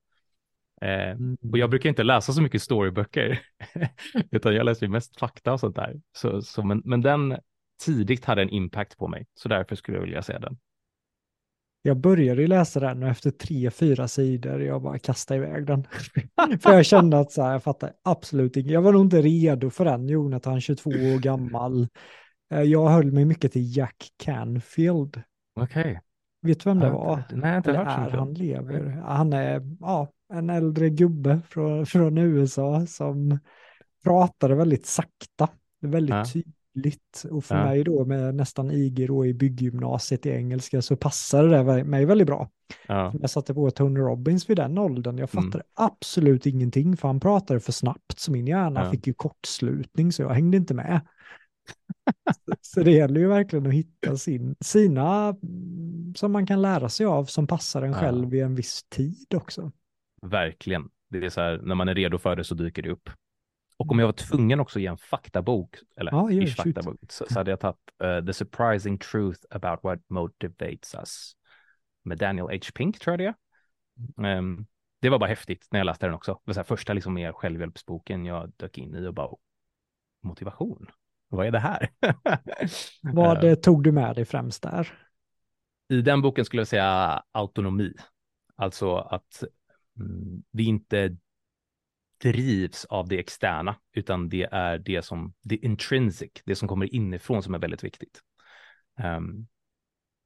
Eh, 0.82 1.12
mm. 1.12 1.38
Och 1.52 1.58
jag 1.58 1.70
brukar 1.70 1.90
inte 1.90 2.04
läsa 2.04 2.34
så 2.34 2.42
mycket 2.42 2.62
storyböcker, 2.62 3.42
utan 4.32 4.56
jag 4.56 4.66
läser 4.66 4.88
mest 4.88 5.20
fakta 5.20 5.54
och 5.54 5.60
sånt 5.60 5.76
där. 5.76 6.02
Så, 6.12 6.42
så, 6.42 6.64
men, 6.64 6.82
men 6.86 7.02
den 7.02 7.38
tidigt 7.86 8.26
hade 8.26 8.42
en 8.42 8.50
impact 8.50 8.98
på 8.98 9.08
mig. 9.08 9.26
Så 9.34 9.50
därför 9.50 9.76
skulle 9.76 9.98
jag 9.98 10.04
vilja 10.04 10.22
säga 10.22 10.40
den. 10.40 10.58
Jag 11.90 11.98
började 11.98 12.48
läsa 12.48 12.80
den 12.80 13.04
och 13.04 13.10
efter 13.10 13.32
tre, 13.32 13.72
fyra 13.72 14.08
sidor 14.08 14.62
jag 14.62 14.82
bara 14.82 15.00
kastade 15.00 15.38
iväg 15.38 15.66
den. 15.66 15.88
för 16.60 16.74
jag 16.74 16.86
kände 16.86 17.20
att 17.20 17.32
så 17.32 17.44
här, 17.44 17.52
jag 17.52 17.64
fattar 17.64 17.92
absolut 18.04 18.58
inget. 18.58 18.72
Jag 18.72 18.82
var 18.82 18.94
nog 18.94 19.02
inte 19.02 19.22
redo 19.22 19.70
för 19.70 19.86
den, 19.86 20.08
Jonathan 20.08 20.62
22 20.62 20.90
år 20.90 21.20
gammal. 21.20 21.88
Eh, 22.54 22.62
jag 22.62 22.90
höll 22.90 23.12
mig 23.12 23.26
mycket 23.26 23.52
till 23.52 23.78
Jack 23.78 24.08
Canfield. 24.18 25.22
Okej. 25.56 25.82
Okay. 25.82 25.98
Vet 26.42 26.60
du 26.60 26.70
vem 26.70 26.80
det 26.80 26.90
var? 26.90 27.24
Nej, 27.32 27.58
inte 27.58 27.72
hört 27.72 27.88
är 27.88 28.18
han 28.18 28.34
lever. 28.34 29.04
Han 29.06 29.34
är 29.34 29.78
ja, 29.80 30.08
en 30.34 30.50
äldre 30.50 30.90
gubbe 30.90 31.42
från, 31.50 31.86
från 31.86 32.18
USA 32.18 32.86
som 32.86 33.40
pratade 34.04 34.56
väldigt 34.56 34.86
sakta. 34.86 35.48
Väldigt 35.82 36.36
ja. 36.36 36.42
Tydligt. 36.74 37.26
Och 37.32 37.46
för 37.46 37.56
ja. 37.56 37.64
mig 37.64 37.84
då 37.84 38.06
med 38.06 38.36
nästan 38.36 38.72
IG 38.72 39.08
då 39.08 39.26
i 39.26 39.34
bygggymnasiet 39.34 40.26
i 40.26 40.30
engelska 40.30 40.82
så 40.82 40.96
passade 40.96 41.64
det 41.64 41.84
mig 41.84 42.06
väldigt 42.06 42.28
bra. 42.28 42.50
Ja. 42.88 43.14
Jag 43.22 43.30
satte 43.30 43.54
på 43.54 43.72
Tony 43.72 44.00
Robbins 44.00 44.50
vid 44.50 44.58
den 44.58 44.78
åldern. 44.78 45.18
Jag 45.18 45.30
fattade 45.30 45.54
mm. 45.54 45.66
absolut 45.74 46.46
ingenting 46.46 46.98
för 46.98 47.08
han 47.08 47.20
pratade 47.20 47.60
för 47.60 47.72
snabbt 47.72 48.20
så 48.20 48.32
min 48.32 48.48
hjärna 48.48 48.84
ja. 48.84 48.92
fick 48.92 49.08
ju 49.08 49.14
kortslutning 49.14 50.12
så 50.12 50.22
jag 50.22 50.30
hängde 50.30 50.58
inte 50.58 50.74
med. 50.74 51.02
så 52.62 52.84
det 52.84 52.92
gäller 52.92 53.20
ju 53.20 53.28
verkligen 53.28 53.68
att 53.68 53.74
hitta 53.74 54.18
sin, 54.18 54.56
sina 54.60 55.36
mm, 55.44 56.14
som 56.16 56.32
man 56.32 56.46
kan 56.46 56.62
lära 56.62 56.90
sig 56.90 57.06
av 57.06 57.26
som 57.26 57.48
passar 57.48 57.82
en 57.82 57.94
själv 57.94 58.36
i 58.36 58.40
en 58.40 58.56
viss 58.56 58.84
tid 58.90 59.34
också. 59.36 59.72
Verkligen. 60.22 60.90
Det 61.10 61.26
är 61.26 61.30
så 61.30 61.42
här, 61.42 61.62
när 61.64 61.76
man 61.76 61.90
är 61.90 61.96
redo 61.96 62.18
för 62.18 62.36
det 62.36 62.44
så 62.44 62.56
dyker 62.56 62.82
det 62.82 62.90
upp. 62.90 63.10
Och 63.80 63.92
om 63.92 64.00
jag 64.00 64.08
var 64.08 64.14
tvungen 64.14 64.60
också 64.60 64.80
att 64.80 64.84
ge 64.84 64.88
en 64.88 64.98
faktabok, 64.98 65.76
eller 65.96 66.12
ja, 66.12 66.32
ish 66.32 66.56
faktabok, 66.56 67.00
så, 67.10 67.26
så, 67.30 67.40
hade 67.40 67.52
jag 67.52 67.60
tagit 67.60 67.78
uh, 68.04 68.26
The 68.26 68.34
Surprising 68.34 68.98
Truth 68.98 69.40
About 69.50 69.80
What 69.84 70.00
Motivates 70.10 70.96
Us 70.96 71.34
med 72.04 72.18
Daniel 72.18 72.46
H. 72.46 72.60
Pink, 72.76 73.00
tror 73.00 73.12
jag 73.12 73.20
det 73.20 73.36
är. 74.24 74.38
Um, 74.38 74.68
det 75.02 75.10
var 75.10 75.20
bara 75.20 75.30
häftigt 75.30 75.68
när 75.72 75.80
jag 75.80 75.86
läste 75.86 76.06
den 76.06 76.16
också. 76.16 76.32
Det 76.46 76.50
var 76.50 76.56
här, 76.56 76.64
första 76.64 76.94
liksom 76.94 77.14
mer 77.14 77.32
självhjälpsboken 77.32 78.26
jag 78.26 78.52
dök 78.58 78.78
in 78.78 78.96
i 78.96 79.08
och 79.08 79.14
bara 79.14 79.36
motivation. 80.24 80.86
Vad 81.30 81.48
är 81.48 81.52
det 81.52 81.60
här? 81.60 81.90
Vad 83.02 83.44
uh, 83.44 83.56
tog 83.56 83.84
du 83.84 83.92
med 83.92 84.16
dig 84.16 84.26
främst 84.26 84.64
där? 84.64 84.94
I 85.90 86.02
den 86.02 86.22
boken 86.22 86.46
skulle 86.46 86.62
jag 86.62 86.68
säga 86.68 87.24
autonomi. 87.32 87.94
Alltså 88.56 88.96
att 88.96 89.44
mm, 90.00 90.44
vi 90.52 90.64
inte 90.64 91.18
drivs 92.22 92.86
av 92.86 93.08
det 93.08 93.20
externa, 93.20 93.76
utan 93.94 94.30
det 94.30 94.48
är 94.52 94.78
det 94.78 95.02
som, 95.02 95.34
det 95.42 95.56
intrinsic, 95.56 96.32
det 96.46 96.56
som 96.56 96.68
kommer 96.68 96.96
inifrån 96.96 97.44
som 97.44 97.54
är 97.54 97.60
väldigt 97.60 97.84
viktigt. 97.84 98.22
Um, 99.04 99.48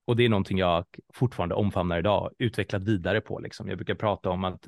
och 0.06 0.16
det 0.16 0.26
är 0.26 0.30
någonting 0.30 0.58
jag 0.58 0.86
fortfarande 1.14 1.56
omfamnar 1.56 2.00
idag, 2.00 2.32
utvecklat 2.40 2.84
vidare 2.84 3.22
på. 3.22 3.40
Liksom. 3.40 3.68
Jag 3.70 3.78
brukar 3.78 3.96
prata 3.96 4.30
om 4.30 4.44
att 4.44 4.68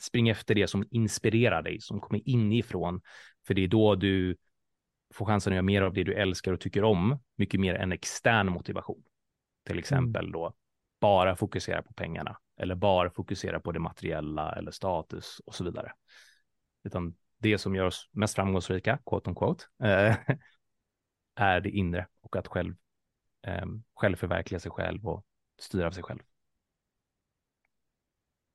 springa 0.00 0.32
efter 0.32 0.54
det 0.54 0.66
som 0.66 0.84
inspirerar 0.90 1.62
dig, 1.62 1.80
som 1.80 2.00
kommer 2.00 2.28
inifrån, 2.28 3.00
för 3.46 3.54
det 3.54 3.64
är 3.64 3.68
då 3.68 3.94
du 3.94 4.36
får 5.14 5.26
chansen 5.26 5.52
att 5.52 5.54
göra 5.54 5.62
mer 5.62 5.82
av 5.82 5.92
det 5.92 6.04
du 6.04 6.14
älskar 6.14 6.52
och 6.52 6.60
tycker 6.60 6.84
om, 6.84 7.18
mycket 7.36 7.60
mer 7.60 7.74
än 7.74 7.92
extern 7.92 8.52
motivation. 8.52 9.02
Till 9.64 9.72
mm. 9.72 9.78
exempel 9.78 10.24
mm. 10.24 10.32
då 10.32 10.54
bara 11.00 11.36
fokusera 11.36 11.82
på 11.82 11.92
pengarna 11.92 12.38
eller 12.60 12.74
bara 12.74 13.10
fokusera 13.10 13.60
på 13.60 13.72
det 13.72 13.80
materiella 13.80 14.52
eller 14.52 14.70
status 14.70 15.40
och 15.46 15.54
så 15.54 15.64
vidare 15.64 15.92
utan 16.86 17.14
det 17.38 17.58
som 17.58 17.74
gör 17.74 17.84
oss 17.84 18.08
mest 18.12 18.34
framgångsrika, 18.34 18.98
quote 19.06 19.30
on 19.30 19.36
quote, 19.36 19.64
eh, 19.82 20.16
är 21.34 21.60
det 21.60 21.70
inre 21.70 22.06
och 22.20 22.36
att 22.36 22.48
själv, 22.48 22.74
eh, 23.46 23.66
själv 23.94 24.16
förverkliga 24.16 24.60
sig 24.60 24.70
själv 24.70 25.08
och 25.08 25.24
styra 25.58 25.86
av 25.86 25.90
sig 25.90 26.02
själv. 26.02 26.20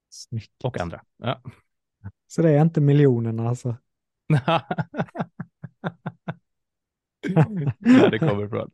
Snyggt. 0.09 0.63
Och 0.63 0.81
andra. 0.81 1.03
Ja. 1.17 1.41
Så 2.27 2.41
det 2.41 2.49
är 2.49 2.61
inte 2.61 2.81
miljonerna 2.81 3.49
alltså? 3.49 3.77
Där 7.79 8.09
det 8.09 8.19
kommer 8.19 8.45
ifrån. 8.45 8.71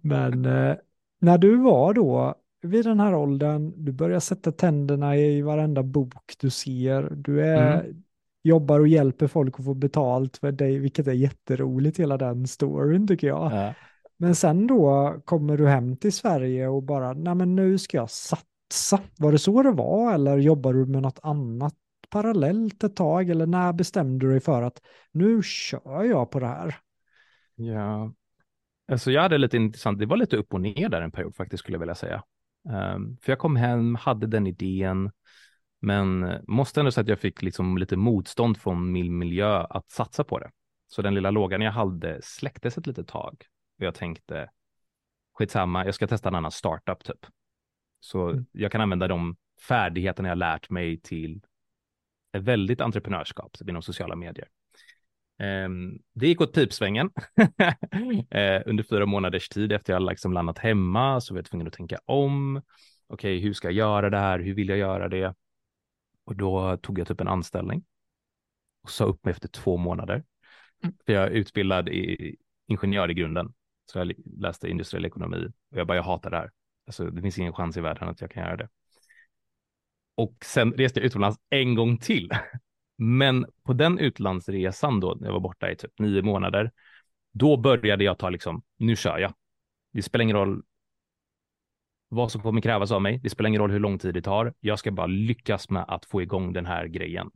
Men 0.00 0.44
eh, 0.44 0.76
när 1.18 1.38
du 1.38 1.56
var 1.56 1.94
då 1.94 2.34
vid 2.60 2.84
den 2.84 3.00
här 3.00 3.14
åldern, 3.14 3.84
du 3.84 3.92
börjar 3.92 4.20
sätta 4.20 4.52
tänderna 4.52 5.16
i 5.16 5.42
varenda 5.42 5.82
bok 5.82 6.34
du 6.38 6.50
ser, 6.50 7.10
du 7.10 7.46
är, 7.46 7.80
mm. 7.80 8.02
jobbar 8.42 8.80
och 8.80 8.88
hjälper 8.88 9.26
folk 9.26 9.58
att 9.58 9.64
få 9.64 9.74
betalt 9.74 10.36
för 10.36 10.52
dig, 10.52 10.78
vilket 10.78 11.06
är 11.06 11.12
jätteroligt, 11.12 11.98
hela 11.98 12.16
den 12.16 12.46
storyn 12.46 13.06
tycker 13.06 13.26
jag. 13.26 13.52
Ja. 13.52 13.74
Men 14.16 14.34
sen 14.34 14.66
då 14.66 15.14
kommer 15.24 15.56
du 15.56 15.66
hem 15.66 15.96
till 15.96 16.12
Sverige 16.12 16.68
och 16.68 16.82
bara, 16.82 17.12
nej 17.12 17.34
men 17.34 17.56
nu 17.56 17.78
ska 17.78 17.96
jag 17.96 18.10
satsa. 18.10 19.00
Var 19.18 19.32
det 19.32 19.38
så 19.38 19.62
det 19.62 19.72
var 19.72 20.14
eller 20.14 20.38
jobbar 20.38 20.72
du 20.72 20.86
med 20.86 21.02
något 21.02 21.18
annat 21.22 21.74
parallellt 22.10 22.84
ett 22.84 22.96
tag 22.96 23.30
eller 23.30 23.46
när 23.46 23.72
bestämde 23.72 24.26
du 24.26 24.30
dig 24.30 24.40
för 24.40 24.62
att 24.62 24.82
nu 25.12 25.42
kör 25.42 26.04
jag 26.04 26.30
på 26.30 26.40
det 26.40 26.46
här? 26.46 26.76
Ja, 27.54 28.12
alltså 28.92 29.10
jag 29.10 29.22
hade 29.22 29.38
lite 29.38 29.56
intressant, 29.56 29.98
det 29.98 30.06
var 30.06 30.16
lite 30.16 30.36
upp 30.36 30.54
och 30.54 30.60
ner 30.60 30.88
där 30.88 31.00
en 31.00 31.10
period 31.10 31.36
faktiskt 31.36 31.62
skulle 31.62 31.74
jag 31.74 31.80
vilja 31.80 31.94
säga. 31.94 32.22
Um, 32.64 33.16
för 33.22 33.32
jag 33.32 33.38
kom 33.38 33.56
hem, 33.56 33.94
hade 33.94 34.26
den 34.26 34.46
idén, 34.46 35.10
men 35.80 36.34
måste 36.48 36.80
ändå 36.80 36.90
säga 36.90 37.02
att 37.02 37.08
jag 37.08 37.20
fick 37.20 37.42
liksom 37.42 37.78
lite 37.78 37.96
motstånd 37.96 38.58
från 38.58 38.92
min 38.92 39.18
miljö 39.18 39.66
att 39.70 39.90
satsa 39.90 40.24
på 40.24 40.38
det. 40.38 40.50
Så 40.88 41.02
den 41.02 41.14
lilla 41.14 41.30
lågan 41.30 41.60
jag 41.60 41.72
hade 41.72 42.22
släcktes 42.22 42.78
ett 42.78 42.86
litet 42.86 43.08
tag. 43.08 43.44
Och 43.78 43.84
jag 43.84 43.94
tänkte, 43.94 44.50
skitsamma, 45.34 45.84
jag 45.84 45.94
ska 45.94 46.06
testa 46.06 46.28
en 46.28 46.34
annan 46.34 46.50
startup 46.50 47.04
typ. 47.04 47.26
Så 48.00 48.28
mm. 48.28 48.46
jag 48.52 48.72
kan 48.72 48.80
använda 48.80 49.08
de 49.08 49.36
färdigheterna 49.68 50.28
jag 50.28 50.38
lärt 50.38 50.70
mig 50.70 51.00
till 51.00 51.42
ett 52.32 52.42
väldigt 52.42 52.80
entreprenörskap 52.80 53.56
inom 53.68 53.82
sociala 53.82 54.16
medier. 54.16 54.48
Um, 55.40 55.98
det 56.14 56.26
gick 56.26 56.40
åt 56.40 56.54
pipsvängen 56.54 57.10
uh, 57.40 58.62
under 58.66 58.82
fyra 58.82 59.06
månaders 59.06 59.48
tid 59.48 59.72
efter 59.72 59.92
jag 59.92 60.02
liksom 60.02 60.32
landat 60.32 60.58
hemma 60.58 61.20
så 61.20 61.34
var 61.34 61.38
jag 61.38 61.46
tvungen 61.46 61.66
att 61.66 61.72
tänka 61.72 61.98
om. 62.04 62.56
Okej, 62.56 63.36
okay, 63.36 63.38
hur 63.38 63.52
ska 63.52 63.68
jag 63.68 63.74
göra 63.74 64.10
det 64.10 64.18
här? 64.18 64.38
Hur 64.38 64.54
vill 64.54 64.68
jag 64.68 64.78
göra 64.78 65.08
det? 65.08 65.34
Och 66.24 66.36
då 66.36 66.76
tog 66.76 66.98
jag 66.98 67.08
typ 67.08 67.20
en 67.20 67.28
anställning 67.28 67.84
och 68.82 68.90
sa 68.90 69.04
upp 69.04 69.24
mig 69.24 69.32
efter 69.32 69.48
två 69.48 69.76
månader. 69.76 70.24
Mm. 70.82 70.94
För 71.06 71.12
jag 71.12 71.24
är 71.24 71.30
utbildad 71.30 71.88
i 71.88 72.36
ingenjör 72.66 73.10
i 73.10 73.14
grunden, 73.14 73.54
så 73.86 73.98
jag 73.98 74.12
läste 74.38 74.68
industriell 74.68 75.04
ekonomi 75.04 75.52
och 75.70 75.78
jag 75.78 75.86
bara, 75.86 75.96
jag 75.96 76.02
hatar 76.02 76.30
det 76.30 76.36
här. 76.36 76.50
Alltså, 76.86 77.04
det 77.04 77.22
finns 77.22 77.38
ingen 77.38 77.52
chans 77.52 77.76
i 77.76 77.80
världen 77.80 78.08
att 78.08 78.20
jag 78.20 78.30
kan 78.30 78.42
göra 78.42 78.56
det. 78.56 78.68
Och 80.14 80.36
sen 80.44 80.72
reste 80.72 81.00
jag 81.00 81.06
utomlands 81.06 81.38
en 81.50 81.74
gång 81.74 81.98
till 81.98 82.30
men 82.98 83.46
på 83.62 83.72
den 83.72 83.98
utlandsresan 83.98 85.00
då, 85.00 85.14
när 85.20 85.26
jag 85.26 85.32
var 85.32 85.40
borta 85.40 85.70
i 85.70 85.76
typ 85.76 85.98
nio 85.98 86.22
månader, 86.22 86.72
då 87.32 87.56
började 87.56 88.04
jag 88.04 88.18
ta 88.18 88.30
liksom, 88.30 88.62
nu 88.76 88.96
kör 88.96 89.18
jag. 89.18 89.34
Det 89.92 90.02
spelar 90.02 90.22
ingen 90.22 90.36
roll 90.36 90.62
vad 92.08 92.32
som 92.32 92.40
kommer 92.42 92.60
krävas 92.60 92.90
av 92.90 93.02
mig. 93.02 93.18
Det 93.22 93.30
spelar 93.30 93.48
ingen 93.48 93.60
roll 93.60 93.70
hur 93.70 93.80
lång 93.80 93.98
tid 93.98 94.14
det 94.14 94.22
tar. 94.22 94.54
Jag 94.60 94.78
ska 94.78 94.90
bara 94.90 95.06
lyckas 95.06 95.70
med 95.70 95.84
att 95.88 96.04
få 96.04 96.22
igång 96.22 96.52
den 96.52 96.66
här 96.66 96.86
grejen. 96.86 97.30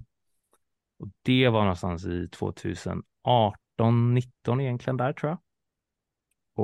Och 0.99 1.09
det 1.23 1.49
var 1.49 1.61
någonstans 1.61 2.07
i 2.07 2.29
2018, 2.29 4.15
19 4.15 4.61
egentligen 4.61 4.97
där 4.97 5.13
tror 5.13 5.31
jag. 5.31 5.39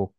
Och 0.03 0.15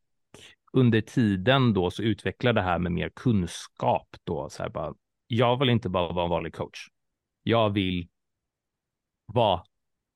under 0.73 1.01
tiden 1.01 1.73
då 1.73 1.91
så 1.91 2.03
utvecklade 2.03 2.59
det 2.59 2.63
här 2.63 2.79
med 2.79 2.91
mer 2.91 3.09
kunskap 3.09 4.15
då. 4.23 4.49
Så 4.49 4.63
här 4.63 4.69
bara, 4.69 4.93
jag 5.27 5.59
vill 5.59 5.69
inte 5.69 5.89
bara 5.89 6.13
vara 6.13 6.23
en 6.25 6.29
vanlig 6.29 6.53
coach. 6.53 6.87
Jag 7.43 7.69
vill 7.69 8.09
vara 9.33 9.63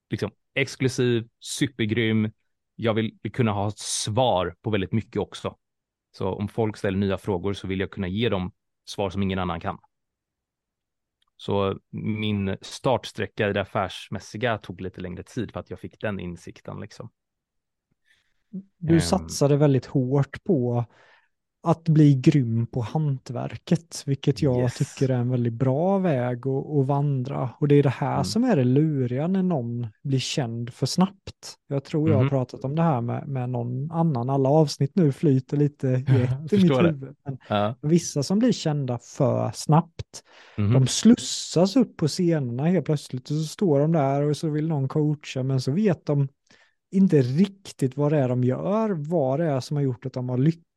liksom 0.09 0.31
exklusiv, 0.53 1.29
supergrym. 1.39 2.31
Jag 2.75 2.93
vill 2.93 3.19
kunna 3.33 3.51
ha 3.51 3.71
svar 3.75 4.55
på 4.61 4.69
väldigt 4.69 4.91
mycket 4.91 5.21
också. 5.21 5.57
Så 6.11 6.33
om 6.33 6.47
folk 6.47 6.77
ställer 6.77 6.97
nya 6.97 7.17
frågor 7.17 7.53
så 7.53 7.67
vill 7.67 7.79
jag 7.79 7.91
kunna 7.91 8.07
ge 8.07 8.29
dem 8.29 8.51
svar 8.85 9.09
som 9.09 9.23
ingen 9.23 9.39
annan 9.39 9.59
kan. 9.59 9.77
Så 11.37 11.79
min 11.89 12.57
startsträcka 12.61 13.49
i 13.49 13.53
det 13.53 13.61
affärsmässiga 13.61 14.57
tog 14.57 14.81
lite 14.81 15.01
längre 15.01 15.23
tid 15.23 15.51
för 15.51 15.59
att 15.59 15.69
jag 15.69 15.79
fick 15.79 16.01
den 16.01 16.19
insikten 16.19 16.79
liksom. 16.79 17.09
Du 18.77 18.93
ehm. 18.93 19.01
satsade 19.01 19.57
väldigt 19.57 19.85
hårt 19.85 20.43
på 20.43 20.85
att 21.65 21.83
bli 21.83 22.15
grym 22.15 22.67
på 22.67 22.81
hantverket, 22.81 24.03
vilket 24.05 24.41
jag 24.41 24.61
yes. 24.61 24.77
tycker 24.77 25.13
är 25.13 25.17
en 25.17 25.29
väldigt 25.29 25.53
bra 25.53 25.97
väg 25.97 26.47
att, 26.47 26.69
att 26.69 26.87
vandra. 26.87 27.49
Och 27.59 27.67
det 27.67 27.75
är 27.75 27.83
det 27.83 27.89
här 27.89 28.13
mm. 28.13 28.25
som 28.25 28.43
är 28.43 28.55
det 28.55 28.63
luriga 28.63 29.27
när 29.27 29.43
någon 29.43 29.87
blir 30.03 30.19
känd 30.19 30.73
för 30.73 30.85
snabbt. 30.85 31.57
Jag 31.67 31.83
tror 31.83 32.09
jag 32.09 32.15
har 32.15 32.23
mhm. 32.23 32.29
pratat 32.29 32.63
om 32.63 32.75
det 32.75 32.81
här 32.81 33.01
med, 33.01 33.27
med 33.27 33.49
någon 33.49 33.91
annan. 33.91 34.29
Alla 34.29 34.49
avsnitt 34.49 34.91
nu 34.95 35.11
flyter 35.11 35.57
lite 35.57 35.87
i 36.51 36.57
mitt 36.57 36.71
huvud. 36.71 37.15
Men 37.25 37.37
ja. 37.49 37.75
Vissa 37.81 38.23
som 38.23 38.39
blir 38.39 38.51
kända 38.51 38.99
för 38.99 39.51
snabbt, 39.53 40.23
mm. 40.57 40.73
de 40.73 40.87
slussas 40.87 41.75
upp 41.75 41.97
på 41.97 42.07
scenerna 42.07 42.65
helt 42.65 42.85
plötsligt 42.85 43.29
och 43.29 43.35
så 43.35 43.43
står 43.43 43.79
de 43.79 43.91
där 43.91 44.21
och 44.21 44.37
så 44.37 44.49
vill 44.49 44.67
någon 44.67 44.87
coacha, 44.87 45.43
men 45.43 45.61
så 45.61 45.71
vet 45.71 46.05
de 46.05 46.27
inte 46.91 47.21
riktigt 47.21 47.97
vad 47.97 48.11
det 48.11 48.19
är 48.19 48.29
de 48.29 48.43
gör, 48.43 48.89
vad 48.89 49.39
det 49.39 49.45
är 49.45 49.59
som 49.59 49.77
har 49.77 49.83
gjort 49.83 50.05
att 50.05 50.13
de 50.13 50.29
har 50.29 50.37
lyckats 50.37 50.72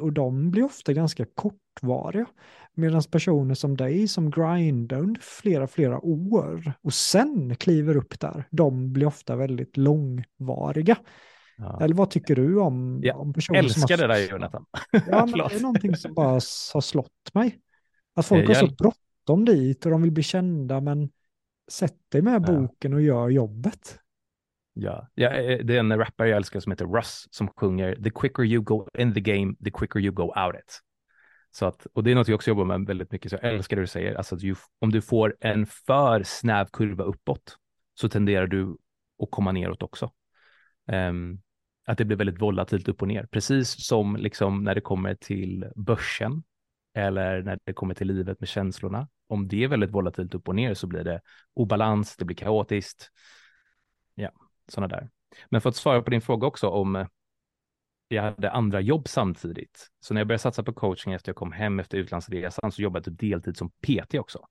och 0.00 0.12
de 0.12 0.50
blir 0.50 0.64
ofta 0.64 0.92
ganska 0.92 1.26
kortvariga. 1.34 2.26
Medan 2.74 3.02
personer 3.02 3.54
som 3.54 3.76
dig 3.76 4.08
som 4.08 4.30
grindar 4.30 4.98
under 4.98 5.20
flera, 5.20 5.66
flera 5.66 6.00
år 6.00 6.72
och 6.82 6.94
sen 6.94 7.56
kliver 7.56 7.96
upp 7.96 8.20
där, 8.20 8.44
de 8.50 8.92
blir 8.92 9.06
ofta 9.06 9.36
väldigt 9.36 9.76
långvariga. 9.76 10.96
Ja. 11.58 11.80
Eller 11.82 11.94
vad 11.94 12.10
tycker 12.10 12.36
du 12.36 12.60
om, 12.60 13.00
jag 13.02 13.20
om 13.20 13.32
personer 13.32 13.58
älskar 13.58 13.80
som 13.80 14.00
har... 14.00 14.08
det 14.08 14.14
där 14.14 14.30
Jonathan. 14.30 14.64
Ja, 14.92 15.26
men 15.26 15.32
det 15.48 15.54
är 15.54 15.60
någonting 15.60 15.96
som 15.96 16.14
bara 16.14 16.28
har 16.72 16.80
slått 16.80 17.34
mig. 17.34 17.58
Att 18.14 18.26
folk 18.26 18.42
jag... 18.42 18.48
har 18.48 18.54
så 18.54 18.74
bråttom 18.74 19.44
dit 19.44 19.84
och 19.84 19.90
de 19.90 20.02
vill 20.02 20.12
bli 20.12 20.22
kända, 20.22 20.80
men 20.80 21.10
sätt 21.70 21.96
dig 22.08 22.22
med 22.22 22.42
boken 22.42 22.94
och 22.94 23.02
gör 23.02 23.28
jobbet. 23.28 23.98
Ja, 24.72 25.08
ja, 25.14 25.28
eh, 25.28 25.64
det 25.64 25.76
är 25.76 25.80
en 25.80 25.98
rappare 25.98 26.28
jag 26.28 26.36
älskar 26.36 26.60
som 26.60 26.72
heter 26.72 26.86
Russ 26.86 27.28
som 27.30 27.48
sjunger 27.48 27.94
The 27.94 28.10
quicker 28.10 28.44
you 28.44 28.62
go 28.62 28.88
in 28.98 29.14
the 29.14 29.20
game, 29.20 29.54
the 29.64 29.70
quicker 29.70 30.00
you 30.00 30.12
go 30.12 30.22
out 30.22 30.54
it. 30.54 30.80
Så 31.50 31.66
att, 31.66 31.86
och 31.92 32.04
det 32.04 32.10
är 32.10 32.14
något 32.14 32.28
jag 32.28 32.34
också 32.34 32.50
jobbar 32.50 32.64
med 32.64 32.86
väldigt 32.86 33.12
mycket, 33.12 33.30
så 33.30 33.38
jag 33.42 33.54
älskar 33.54 33.76
det 33.76 33.82
du 33.82 33.86
säger. 33.86 34.14
Alltså 34.14 34.36
du, 34.36 34.54
om 34.78 34.92
du 34.92 35.02
får 35.02 35.36
en 35.40 35.66
för 35.66 36.22
snäv 36.22 36.66
kurva 36.72 37.04
uppåt 37.04 37.56
så 37.94 38.08
tenderar 38.08 38.46
du 38.46 38.76
att 39.22 39.30
komma 39.30 39.52
neråt 39.52 39.82
också. 39.82 40.10
Um, 40.92 41.42
att 41.86 41.98
det 41.98 42.04
blir 42.04 42.16
väldigt 42.16 42.40
volatilt 42.40 42.88
upp 42.88 43.02
och 43.02 43.08
ner, 43.08 43.26
precis 43.26 43.86
som 43.86 44.16
liksom 44.16 44.64
när 44.64 44.74
det 44.74 44.80
kommer 44.80 45.14
till 45.14 45.72
börsen 45.76 46.42
eller 46.94 47.42
när 47.42 47.58
det 47.64 47.72
kommer 47.72 47.94
till 47.94 48.06
livet 48.06 48.40
med 48.40 48.48
känslorna. 48.48 49.08
Om 49.26 49.48
det 49.48 49.64
är 49.64 49.68
väldigt 49.68 49.90
volatilt 49.90 50.34
upp 50.34 50.48
och 50.48 50.54
ner 50.54 50.74
så 50.74 50.86
blir 50.86 51.04
det 51.04 51.20
obalans, 51.54 52.16
det 52.16 52.24
blir 52.24 52.36
kaotiskt. 52.36 53.10
Ja, 54.14 54.30
sådana 54.70 54.88
där. 54.96 55.10
Men 55.48 55.60
för 55.60 55.68
att 55.68 55.76
svara 55.76 56.02
på 56.02 56.10
din 56.10 56.20
fråga 56.20 56.46
också 56.46 56.68
om 56.68 56.96
eh, 56.96 57.06
jag 58.08 58.22
hade 58.22 58.50
andra 58.50 58.80
jobb 58.80 59.08
samtidigt. 59.08 59.90
Så 60.00 60.14
när 60.14 60.20
jag 60.20 60.28
började 60.28 60.42
satsa 60.42 60.62
på 60.62 60.72
coaching 60.72 61.12
efter 61.12 61.28
jag 61.28 61.36
kom 61.36 61.52
hem 61.52 61.80
efter 61.80 61.98
utlandsresan 61.98 62.72
så 62.72 62.82
jobbade 62.82 62.98
jag 62.98 63.18
typ 63.18 63.30
deltid 63.30 63.56
som 63.56 63.70
PT 63.70 64.14
också. 64.14 64.46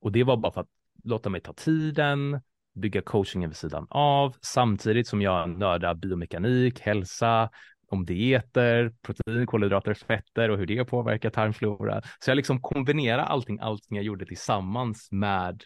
Och 0.00 0.12
det 0.12 0.24
var 0.24 0.36
bara 0.36 0.52
för 0.52 0.60
att 0.60 0.70
låta 1.04 1.30
mig 1.30 1.40
ta 1.40 1.52
tiden, 1.52 2.40
bygga 2.74 3.02
coachingen 3.02 3.50
vid 3.50 3.56
sidan 3.56 3.86
av, 3.90 4.36
samtidigt 4.40 5.06
som 5.06 5.22
jag 5.22 5.48
nördar 5.48 5.94
biomekanik, 5.94 6.80
hälsa, 6.80 7.50
om 7.90 8.04
dieter, 8.04 8.92
protein, 9.02 9.46
kolhydrater, 9.46 9.94
fetter 9.94 10.48
och 10.48 10.58
hur 10.58 10.66
det 10.66 10.84
påverkar 10.84 11.30
tarmflora. 11.30 12.02
Så 12.18 12.30
jag 12.30 12.36
liksom 12.36 12.60
kombinerar 12.60 13.22
allting, 13.22 13.58
allting 13.60 13.96
jag 13.96 14.04
gjorde 14.04 14.26
tillsammans 14.26 15.08
med 15.12 15.64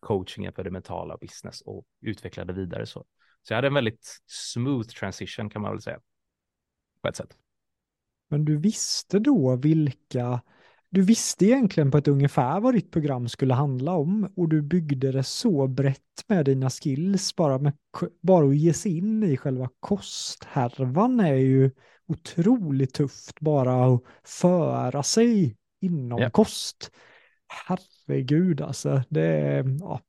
coachingen 0.00 0.52
för 0.52 0.64
det 0.64 0.70
mentala 0.70 1.16
business 1.16 1.60
och 1.60 1.84
utvecklade 2.00 2.52
vidare 2.52 2.86
så. 2.86 3.04
Så 3.42 3.52
jag 3.52 3.56
hade 3.56 3.66
en 3.66 3.74
väldigt 3.74 4.20
smooth 4.26 4.88
transition 4.88 5.50
kan 5.50 5.62
man 5.62 5.72
väl 5.72 5.82
säga. 5.82 6.00
På 7.02 7.08
ett 7.08 7.16
sätt. 7.16 7.36
Men 8.28 8.44
du 8.44 8.56
visste 8.56 9.18
då 9.18 9.56
vilka, 9.56 10.40
du 10.90 11.02
visste 11.02 11.44
egentligen 11.44 11.90
på 11.90 11.98
ett 11.98 12.08
ungefär 12.08 12.60
vad 12.60 12.74
ditt 12.74 12.90
program 12.90 13.28
skulle 13.28 13.54
handla 13.54 13.92
om 13.92 14.32
och 14.36 14.48
du 14.48 14.62
byggde 14.62 15.12
det 15.12 15.22
så 15.22 15.66
brett 15.66 16.24
med 16.26 16.44
dina 16.44 16.70
skills 16.70 17.36
bara, 17.36 17.58
med, 17.58 17.72
bara 18.22 18.46
att 18.46 18.56
ge 18.56 18.72
sig 18.72 18.98
in 18.98 19.22
i 19.22 19.36
själva 19.36 19.68
kosthärvan 19.80 21.20
är 21.20 21.34
ju 21.34 21.70
otroligt 22.06 22.94
tufft 22.94 23.40
bara 23.40 23.94
att 23.94 24.02
föra 24.24 25.02
sig 25.02 25.56
inom 25.80 26.18
ja. 26.18 26.30
kost. 26.30 26.90
Herregud 27.48 28.60
alltså, 28.60 29.02
det 29.08 29.22
är, 29.22 29.76
ja, 29.80 30.00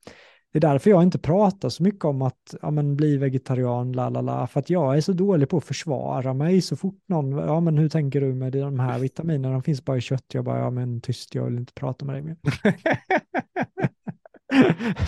det 0.52 0.58
är 0.58 0.62
därför 0.62 0.90
jag 0.90 1.04
inte 1.04 1.20
pratar 1.20 1.70
så 1.70 1.84
mycket 1.84 2.06
om 2.06 2.22
att 2.22 2.56
ja, 2.62 2.72
men, 2.72 2.96
bli 2.96 3.18
vegetarian, 3.18 3.92
la 3.92 4.10
la 4.10 4.22
la, 4.22 4.48
för 4.48 4.60
att 4.60 4.70
jag 4.70 4.98
är 4.98 5.02
så 5.02 5.14
dålig 5.14 5.50
på 5.50 5.58
att 5.58 5.64
försvara 5.64 6.34
mig 6.34 6.62
så 6.62 6.76
fort 6.76 7.04
någon, 7.08 7.32
ja 7.32 7.60
men 7.60 7.78
hur 7.78 7.90
tänker 7.90 8.22
du 8.22 8.34
med 8.34 8.54
de 8.54 8.80
här 8.80 9.00
vitaminerna, 9.00 9.54
de 9.54 9.64
finns 9.64 9.86
bara 9.86 9.98
i 9.98 10.02
kött, 10.02 10.26
jag 10.34 10.46
bara, 10.46 10.60
ja 10.60 10.70
men 10.70 11.02
tyst, 11.02 11.36
jag 11.36 11.46
vill 11.46 11.58
inte 11.58 11.74
prata 11.74 12.06
med 12.06 12.16
dig 12.16 12.22
mer. 12.22 12.38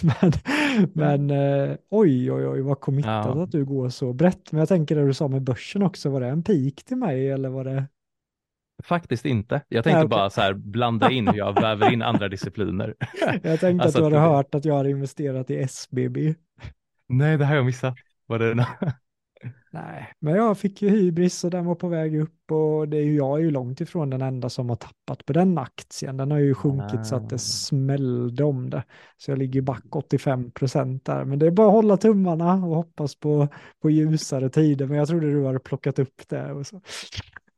men 0.02 0.32
men 0.94 1.30
eh, 1.30 1.78
oj, 1.90 2.32
oj, 2.32 2.48
oj, 2.48 2.62
vad 2.62 2.80
committat 2.80 3.36
ja. 3.36 3.44
att 3.44 3.52
du 3.52 3.66
går 3.66 3.90
så 3.90 4.14
brett. 4.14 4.52
Men 4.52 4.60
jag 4.60 4.68
tänker 4.68 4.96
det 4.96 5.06
du 5.06 5.14
sa 5.14 5.28
med 5.28 5.42
börsen 5.42 5.84
också, 5.84 6.10
var 6.10 6.22
det 6.22 6.28
en 6.28 6.44
pik 6.44 6.84
till 6.84 6.98
mig 6.98 7.30
eller 7.30 7.50
var 7.50 7.64
det? 7.64 7.86
Faktiskt 8.84 9.26
inte. 9.26 9.62
Jag 9.68 9.84
tänkte 9.84 9.98
Nej, 9.98 10.06
okay. 10.06 10.18
bara 10.18 10.30
så 10.30 10.42
här 10.42 10.54
blanda 10.54 11.12
in 11.12 11.28
hur 11.28 11.38
jag 11.38 11.62
väver 11.62 11.94
in 11.94 12.02
andra 12.02 12.30
discipliner. 12.30 12.96
Jag 13.44 13.60
tänkte 13.60 13.86
alltså 13.86 14.04
att 14.06 14.12
du 14.12 14.18
hade 14.18 14.18
att... 14.18 14.36
hört 14.36 14.56
att 14.56 14.66
jag 14.66 14.74
har 14.74 14.86
investerat 14.86 15.50
i 15.50 15.58
SBB. 15.58 16.36
Nej, 17.10 17.38
det 17.38 17.46
har 17.46 17.56
jag 17.56 17.66
missat. 17.66 17.96
Var 18.26 18.40
det 18.40 18.68
Nej, 19.72 20.14
men 20.20 20.36
jag 20.36 20.58
fick 20.58 20.82
ju 20.82 20.90
hybris 20.90 21.44
och 21.44 21.52
den 21.52 21.66
var 21.66 21.76
på 21.76 21.88
väg 21.88 22.20
upp 22.22 22.52
och 22.52 22.90
det 22.90 22.98
är 22.98 23.02
ju, 23.02 23.16
jag 23.16 23.40
är 23.40 23.44
ju 23.44 23.52
långt 23.52 23.82
ifrån 23.82 24.10
den 24.10 24.22
enda 24.22 24.50
som 24.50 24.70
har 24.70 24.76
tappat 24.76 25.26
på 25.26 25.34
den 25.34 25.58
aktien. 25.58 26.18
Den 26.18 26.32
har 26.32 26.40
ju 26.40 26.54
sjunkit 26.54 27.00
ah. 27.00 27.04
så 27.04 27.16
att 27.16 27.30
det 27.30 27.36
ah. 27.36 27.40
smällde 27.40 28.44
om 28.44 28.70
det. 28.70 28.84
Så 29.18 29.32
jag 29.32 29.38
ligger 29.38 29.62
back 29.62 29.96
85 29.96 30.52
procent 30.52 31.06
där. 31.06 31.26
Men 31.26 31.40
det 31.40 31.48
är 31.48 31.52
bara 31.52 31.68
att 31.68 31.74
hålla 31.74 31.98
tummarna 31.98 32.54
och 32.54 32.76
hoppas 32.76 33.16
på, 33.16 33.48
på 33.82 33.90
ljusare 33.90 34.50
tider. 34.50 34.88
Men 34.88 34.98
jag 34.98 35.08
trodde 35.08 35.32
du 35.32 35.46
hade 35.46 35.60
plockat 35.60 36.00
upp 36.00 36.22
det. 36.30 36.52
Och 36.52 36.68
så. 36.68 36.82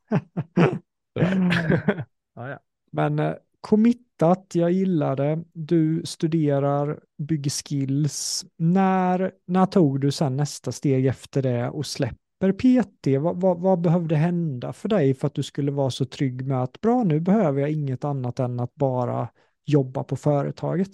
ja, 2.36 2.50
ja. 2.50 2.60
Men 2.92 3.20
eh, 3.20 3.34
committat, 3.62 4.52
jag 4.54 4.72
gillar 4.72 5.16
det. 5.16 5.44
Du 5.54 6.02
studerar, 6.06 7.00
bygger 7.18 7.52
skills. 7.52 8.46
När, 8.58 9.32
när 9.46 9.66
tog 9.66 10.02
du 10.02 10.12
sen 10.12 10.38
nästa 10.38 10.72
steg 10.72 11.06
efter 11.06 11.42
det 11.42 11.70
och 11.70 11.86
släpper 11.86 12.52
PT? 12.52 13.22
Vad, 13.22 13.42
vad, 13.42 13.60
vad, 13.60 13.82
behövde 13.82 14.16
hända 14.16 14.74
för 14.74 14.90
dig 14.90 15.14
för 15.14 15.28
att 15.28 15.34
du 15.34 15.44
skulle 15.44 15.72
vara 15.72 15.90
så 15.90 16.06
trygg 16.06 16.48
med 16.48 16.64
att 16.64 16.82
bra, 16.82 17.04
nu 17.04 17.20
behöver 17.20 17.62
jag 17.62 17.72
inget 17.72 18.04
annat 18.04 18.40
än 18.40 18.60
att 18.60 18.76
bara 18.76 19.30
jobba 19.66 20.04
på 20.04 20.16
företaget? 20.16 20.90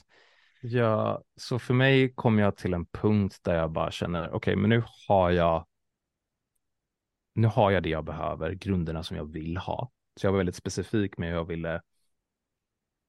Ja, 0.62 1.24
så 1.36 1.60
för 1.60 1.74
mig 1.74 2.14
kom 2.16 2.40
jag 2.40 2.58
till 2.58 2.74
en 2.74 2.86
punkt 2.86 3.40
där 3.42 3.56
jag 3.56 3.72
bara 3.72 3.92
känner, 3.92 4.28
okej, 4.28 4.38
okay, 4.38 4.56
men 4.56 4.70
nu 4.70 4.84
har 5.08 5.32
jag 5.32 5.66
nu 7.36 7.48
har 7.48 7.72
jag 7.72 7.84
det 7.84 7.90
jag 7.90 8.06
behöver, 8.06 8.52
grunderna 8.52 9.04
som 9.04 9.18
jag 9.18 9.26
vill 9.26 9.58
ha. 9.58 9.92
Så 10.20 10.28
jag 10.28 10.32
var 10.32 10.38
väldigt 10.38 10.56
specifik 10.56 11.18
med 11.18 11.30
hur 11.30 11.36
jag 11.36 11.46
ville 11.46 11.82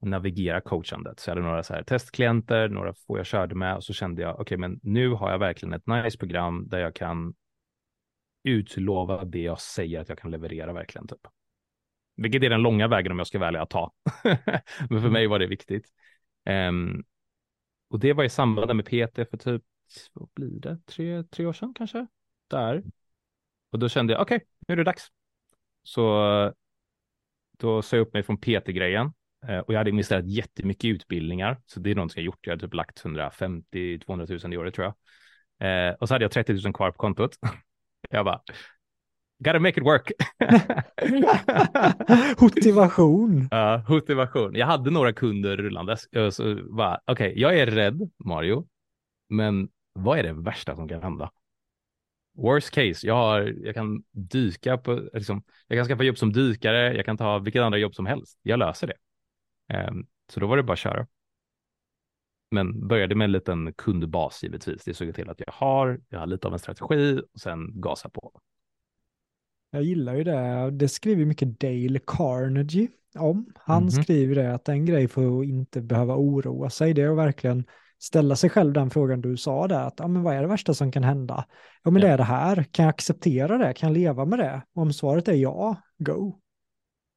navigera 0.01 0.61
coachandet. 0.61 1.21
Så 1.21 1.31
jag 1.31 1.35
hade 1.37 1.47
några 1.47 1.63
så 1.63 1.75
här 1.75 1.83
testklienter, 1.83 2.69
några 2.69 2.95
få 2.95 3.19
jag 3.19 3.27
körde 3.27 3.55
med 3.55 3.77
och 3.77 3.85
så 3.85 3.93
kände 3.93 4.23
jag, 4.23 4.33
okej, 4.33 4.43
okay, 4.43 4.57
men 4.57 4.81
nu 4.83 5.09
har 5.09 5.31
jag 5.31 5.39
verkligen 5.39 5.73
ett 5.73 5.87
nice 5.87 6.19
program 6.19 6.69
där 6.69 6.79
jag 6.79 6.95
kan 6.95 7.35
utlova 8.45 9.25
det 9.25 9.41
jag 9.41 9.61
säger 9.61 10.01
att 10.01 10.09
jag 10.09 10.19
kan 10.19 10.31
leverera 10.31 10.73
verkligen. 10.73 11.09
Typ. 11.09 11.27
Vilket 12.17 12.43
är 12.43 12.51
den 12.51 12.63
långa 12.63 12.89
vägen 12.89 13.13
om 13.13 13.19
jag 13.19 13.27
ska 13.27 13.39
välja 13.39 13.63
att 13.63 13.71
ta. 13.71 13.93
men 14.91 15.03
för 15.03 15.11
mig 15.11 15.27
var 15.27 15.39
det 15.39 15.47
viktigt. 15.47 15.89
Um, 16.49 17.05
och 17.89 18.01
det 18.01 18.13
var 18.13 18.25
i 18.25 18.29
samband 18.29 18.77
med 18.77 18.85
PT 18.85 19.31
för 19.31 19.37
typ, 19.37 19.63
vad 20.13 20.29
blir 20.35 20.61
det, 20.61 20.79
tre, 20.87 21.23
tre 21.23 21.47
år 21.47 21.53
sedan 21.53 21.75
kanske? 21.75 22.07
Där. 22.49 22.83
Och 23.71 23.79
då 23.79 23.89
kände 23.89 24.13
jag, 24.13 24.23
okej, 24.23 24.37
okay, 24.37 24.47
nu 24.69 24.73
är 24.73 24.77
det 24.77 24.85
dags. 24.85 25.07
Så 25.83 26.53
då 27.61 27.83
sa 27.83 27.97
jag 27.97 28.07
upp 28.07 28.15
mig 28.15 28.23
från 28.23 28.37
PT-grejen 28.37 29.13
eh, 29.49 29.59
och 29.59 29.75
jag 29.75 29.79
hade 29.79 29.91
investerat 29.91 30.27
jättemycket 30.27 30.85
i 30.85 30.89
utbildningar. 30.89 31.61
Så 31.67 31.81
det 31.81 31.91
är 31.91 31.95
något 31.95 32.17
jag 32.17 32.25
gjort. 32.25 32.39
Jag 32.41 32.53
hade 32.53 32.67
typ 32.67 32.75
lagt 32.75 33.05
150-200 33.05 34.45
000 34.45 34.55
i 34.55 34.57
året 34.57 34.75
tror 34.75 34.87
jag. 34.87 34.95
Eh, 35.89 35.95
och 35.95 36.09
så 36.09 36.15
hade 36.15 36.25
jag 36.25 36.33
30 36.33 36.53
000 36.53 36.73
kvar 36.73 36.91
på 36.91 36.99
kontot. 36.99 37.37
jag 38.11 38.25
bara, 38.25 38.41
gotta 39.39 39.59
make 39.59 39.81
it 39.81 39.87
work. 39.87 40.13
motivation. 42.41 43.49
Ja, 43.51 43.75
uh, 43.75 43.91
motivation. 43.91 44.55
Jag 44.55 44.67
hade 44.67 44.91
några 44.91 45.13
kunder 45.13 45.57
rullandes. 45.57 46.07
Okej, 46.07 47.01
okay, 47.07 47.33
jag 47.37 47.59
är 47.59 47.67
rädd, 47.67 48.11
Mario, 48.25 48.67
men 49.29 49.69
vad 49.93 50.19
är 50.19 50.23
det 50.23 50.33
värsta 50.33 50.77
som 50.77 50.89
kan 50.89 51.03
hända? 51.03 51.31
Worst 52.33 52.71
case, 52.71 53.07
jag, 53.07 53.15
har, 53.15 53.55
jag 53.63 53.75
kan 53.75 54.03
dyka 54.11 54.79
på, 54.79 55.09
liksom, 55.13 55.43
jag 55.67 55.79
kan 55.79 55.87
skaffa 55.87 56.03
jobb 56.03 56.19
som 56.19 56.33
dykare, 56.33 56.95
jag 56.97 57.05
kan 57.05 57.17
ta 57.17 57.39
vilket 57.39 57.63
andra 57.63 57.79
jobb 57.79 57.95
som 57.95 58.07
helst. 58.07 58.39
Jag 58.43 58.59
löser 58.59 58.87
det. 58.87 58.97
Um, 59.89 60.07
så 60.33 60.41
då 60.41 60.47
var 60.47 60.57
det 60.57 60.63
bara 60.63 60.73
att 60.73 60.79
köra. 60.79 61.07
Men 62.51 62.89
började 62.89 63.15
med 63.15 63.25
en 63.25 63.33
liten 63.33 63.73
kundbas 63.73 64.43
givetvis. 64.43 64.85
Det 64.85 64.95
såg 64.95 65.15
till 65.15 65.31
att 65.31 65.41
jag 65.41 65.53
har, 65.53 66.01
jag 66.09 66.19
har 66.19 66.27
lite 66.27 66.47
av 66.47 66.53
en 66.53 66.59
strategi 66.59 67.21
och 67.35 67.41
sen 67.41 67.81
gasa 67.81 68.09
på. 68.09 68.41
Jag 69.71 69.83
gillar 69.83 70.15
ju 70.15 70.25
det. 70.25 70.71
Det 70.71 70.89
skriver 70.89 71.25
mycket 71.25 71.61
Dale 71.61 72.01
Carnegie 72.07 72.89
om. 73.19 73.53
Han 73.57 73.83
mm 73.83 73.89
-hmm. 73.89 74.03
skriver 74.03 74.35
det 74.35 74.55
att 74.55 74.69
en 74.69 74.85
grej 74.85 75.09
för 75.09 75.41
att 75.41 75.47
inte 75.47 75.81
behöva 75.81 76.17
oroa 76.17 76.71
sig, 76.71 76.95
det 76.95 77.03
är 77.03 77.11
att 77.11 77.17
verkligen 77.17 77.65
ställa 78.01 78.37
sig 78.37 78.51
själv 78.51 78.73
den 78.73 78.91
frågan 78.91 79.21
du 79.21 79.37
sa 79.37 79.69
där, 79.69 79.87
att 79.87 79.95
ja, 79.99 80.09
men 80.09 80.23
vad 80.23 80.35
är 80.35 80.41
det 80.41 80.49
värsta 80.49 80.75
som 80.75 80.93
kan 80.93 81.05
hända? 81.05 81.45
Ja, 81.83 81.91
men 81.91 82.03
ja. 82.03 82.09
det 82.09 82.15
är 82.15 82.19
det 82.19 82.25
här. 82.25 82.65
Kan 82.71 82.85
jag 82.85 82.91
acceptera 82.91 83.59
det? 83.59 83.75
Kan 83.75 83.89
jag 83.89 83.99
leva 83.99 84.25
med 84.25 84.39
det? 84.39 84.63
Om 84.75 84.93
svaret 84.93 85.29
är 85.29 85.35
ja, 85.35 85.77
go. 85.99 86.41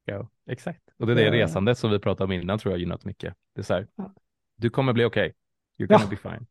Ja, 0.04 0.28
exakt. 0.50 0.80
Och 0.98 1.06
det 1.06 1.12
är 1.12 1.16
det 1.16 1.30
resandet 1.30 1.78
som 1.78 1.90
vi 1.90 1.98
pratade 1.98 2.24
om 2.24 2.32
innan 2.32 2.58
tror 2.58 2.72
jag 2.72 2.80
gynnat 2.80 3.04
mycket. 3.04 3.34
Det 3.54 3.60
är 3.60 3.64
så 3.64 3.74
här, 3.74 3.86
ja. 3.96 4.14
du 4.56 4.70
kommer 4.70 4.92
bli 4.92 5.04
okej. 5.04 5.26
Okay. 5.26 5.34
You're 5.78 5.88
gonna 5.88 6.04
ja. 6.04 6.10
be 6.10 6.30
fine. 6.30 6.46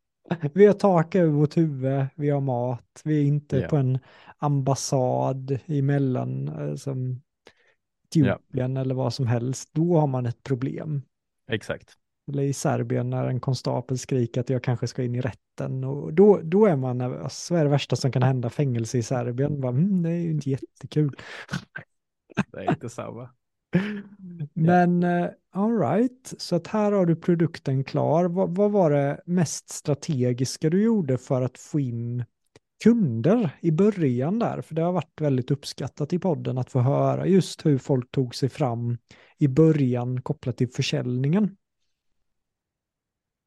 Vi 0.54 0.66
har 0.66 0.74
tak 0.74 1.14
över 1.14 1.32
vårt 1.32 1.56
huvud, 1.56 2.06
vi 2.14 2.30
har 2.30 2.40
mat, 2.40 3.02
vi 3.04 3.18
är 3.18 3.24
inte 3.24 3.58
Ja. 3.58 3.68
på 3.68 3.76
en 3.76 3.98
ambassad 4.38 5.58
i 5.66 5.82
mellan, 5.82 6.48
eh, 6.48 6.74
som 6.74 7.22
Etiopien 8.08 8.76
eller 8.76 8.94
vad 8.94 9.14
som 9.14 9.26
helst. 9.26 9.68
Då 9.72 9.98
har 10.00 10.06
man 10.06 10.26
ett 10.26 10.42
problem. 10.42 11.02
Exakt. 11.50 11.98
Eller 12.28 12.42
i 12.42 12.52
Serbien 12.52 13.10
när 13.10 13.26
en 13.26 13.40
konstapel 13.40 13.98
skriker 13.98 14.40
att 14.40 14.50
jag 14.50 14.62
kanske 14.62 14.86
ska 14.86 15.02
in 15.02 15.14
i 15.14 15.20
rätten. 15.20 15.84
Och 15.84 16.14
då, 16.14 16.40
då 16.42 16.66
är 16.66 16.76
man 16.76 16.98
nervös. 16.98 17.50
Vad 17.50 17.60
är 17.60 17.64
det 17.64 17.70
värsta 17.70 17.96
som 17.96 18.12
kan 18.12 18.22
hända? 18.22 18.50
Fängelse 18.50 18.98
i 18.98 19.02
Serbien? 19.02 19.60
Bara, 19.60 19.72
mm, 19.72 20.02
det 20.02 20.10
är 20.10 20.20
ju 20.20 20.30
inte 20.30 20.50
jättekul. 20.50 21.16
Det 22.52 22.58
är 22.58 22.70
inte 22.70 22.88
samma. 22.88 23.30
Men 24.54 25.02
uh, 25.02 25.30
all 25.50 25.78
right, 25.78 26.34
så 26.38 26.56
att 26.56 26.66
här 26.66 26.92
har 26.92 27.06
du 27.06 27.16
produkten 27.16 27.84
klar. 27.84 28.24
Vad, 28.24 28.56
vad 28.56 28.70
var 28.70 28.90
det 28.90 29.22
mest 29.26 29.68
strategiska 29.68 30.70
du 30.70 30.82
gjorde 30.82 31.18
för 31.18 31.42
att 31.42 31.58
få 31.58 31.80
in 31.80 32.24
kunder 32.84 33.50
i 33.60 33.70
början 33.70 34.38
där? 34.38 34.60
För 34.60 34.74
det 34.74 34.82
har 34.82 34.92
varit 34.92 35.20
väldigt 35.20 35.50
uppskattat 35.50 36.12
i 36.12 36.18
podden 36.18 36.58
att 36.58 36.70
få 36.70 36.80
höra 36.80 37.26
just 37.26 37.66
hur 37.66 37.78
folk 37.78 38.10
tog 38.10 38.34
sig 38.34 38.48
fram 38.48 38.98
i 39.38 39.48
början 39.48 40.22
kopplat 40.22 40.56
till 40.56 40.68
försäljningen. 40.68 41.56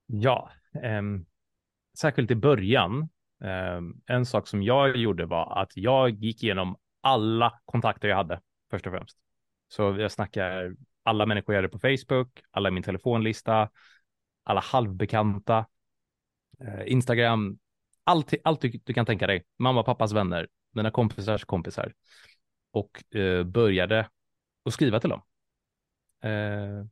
Ja, 0.07 0.51
ehm, 0.83 1.25
särskilt 1.97 2.31
i 2.31 2.35
början. 2.35 3.09
ehm, 3.43 4.01
en 4.05 4.25
sak 4.25 4.47
som 4.47 4.63
jag 4.63 4.97
gjorde 4.97 5.25
var 5.25 5.61
att 5.61 5.77
jag 5.77 6.09
gick 6.09 6.43
igenom 6.43 6.77
alla 7.01 7.59
kontakter 7.65 8.07
jag 8.07 8.15
hade 8.15 8.41
först 8.71 8.87
och 8.87 8.93
främst. 8.93 9.17
Så 9.67 9.81
jag 9.99 10.11
snackar 10.11 10.75
alla 11.03 11.25
människor 11.25 11.55
jag 11.55 11.61
hade 11.61 11.69
på 11.71 11.79
Facebook, 11.79 12.41
alla 12.51 12.69
i 12.69 12.71
min 12.71 12.83
telefonlista, 12.83 13.69
alla 14.43 14.61
halvbekanta, 14.61 15.65
eh, 16.59 16.91
Instagram, 16.91 17.59
allt, 18.03 18.33
allt 18.43 18.61
du, 18.61 18.69
du 18.83 18.93
kan 18.93 19.05
tänka 19.05 19.27
dig. 19.27 19.45
Mamma, 19.57 19.83
pappas 19.83 20.13
vänner, 20.13 20.47
mina 20.71 20.91
kompisars 20.91 21.45
kompisar. 21.45 21.93
Och 22.71 23.15
eh, 23.15 23.43
började 23.43 24.09
att 24.65 24.73
skriva 24.73 24.99
till 24.99 25.09
dem. 25.09 25.21
Eh, 26.21 26.85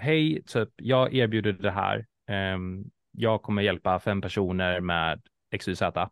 Hej, 0.00 0.42
typ, 0.46 0.68
jag 0.76 1.14
erbjuder 1.14 1.52
det 1.52 1.70
här. 1.70 2.06
Ehm, 2.26 2.84
jag 3.10 3.42
kommer 3.42 3.62
hjälpa 3.62 4.00
fem 4.00 4.20
personer 4.20 4.80
med 4.80 5.22
XYZ. 5.58 5.82
Um, 5.82 6.08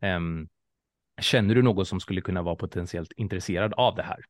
ehm, 0.00 0.48
känner 1.20 1.54
du 1.54 1.62
någon 1.62 1.86
som 1.86 2.00
skulle 2.00 2.20
kunna 2.20 2.42
vara 2.42 2.56
potentiellt 2.56 3.12
intresserad 3.12 3.74
av 3.74 3.94
det 3.94 4.02
här? 4.02 4.24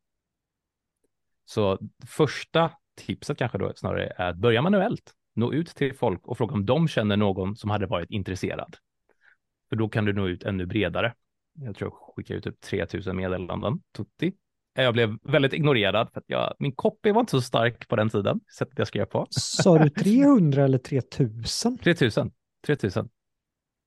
Så 1.44 1.78
första 2.06 2.70
tipset 2.94 3.38
kanske 3.38 3.58
då 3.58 3.72
snarare 3.76 4.12
är 4.16 4.30
att 4.30 4.36
börja 4.36 4.62
manuellt. 4.62 5.14
Nå 5.34 5.52
ut 5.52 5.68
till 5.68 5.94
folk 5.94 6.26
och 6.26 6.38
fråga 6.38 6.54
om 6.54 6.66
de 6.66 6.88
känner 6.88 7.16
någon 7.16 7.56
som 7.56 7.70
hade 7.70 7.86
varit 7.86 8.10
intresserad. 8.10 8.76
För 9.68 9.76
då 9.76 9.88
kan 9.88 10.04
du 10.04 10.12
nå 10.12 10.28
ut 10.28 10.42
ännu 10.42 10.66
bredare. 10.66 11.14
Jag 11.52 11.76
tror 11.76 11.90
jag 11.90 12.14
skickade 12.16 12.38
ut 12.38 12.44
typ 12.44 12.60
3000 12.60 13.16
meddelanden. 13.16 13.82
Tutti. 13.92 14.32
Jag 14.74 14.94
blev 14.94 15.18
väldigt 15.22 15.52
ignorerad 15.52 16.10
för 16.12 16.20
att 16.20 16.24
jag, 16.26 16.54
min 16.58 16.72
copy 16.72 17.12
var 17.12 17.20
inte 17.20 17.30
så 17.30 17.40
stark 17.40 17.88
på 17.88 17.96
den 17.96 18.10
tiden, 18.10 18.40
sättet 18.58 18.78
jag 18.78 18.88
skrev 18.88 19.04
på. 19.04 19.26
Sa 19.30 19.78
du 19.78 19.90
300 19.90 20.64
eller 20.64 20.78
3000? 20.78 21.78
3000. 21.78 22.32
3000. 22.66 23.08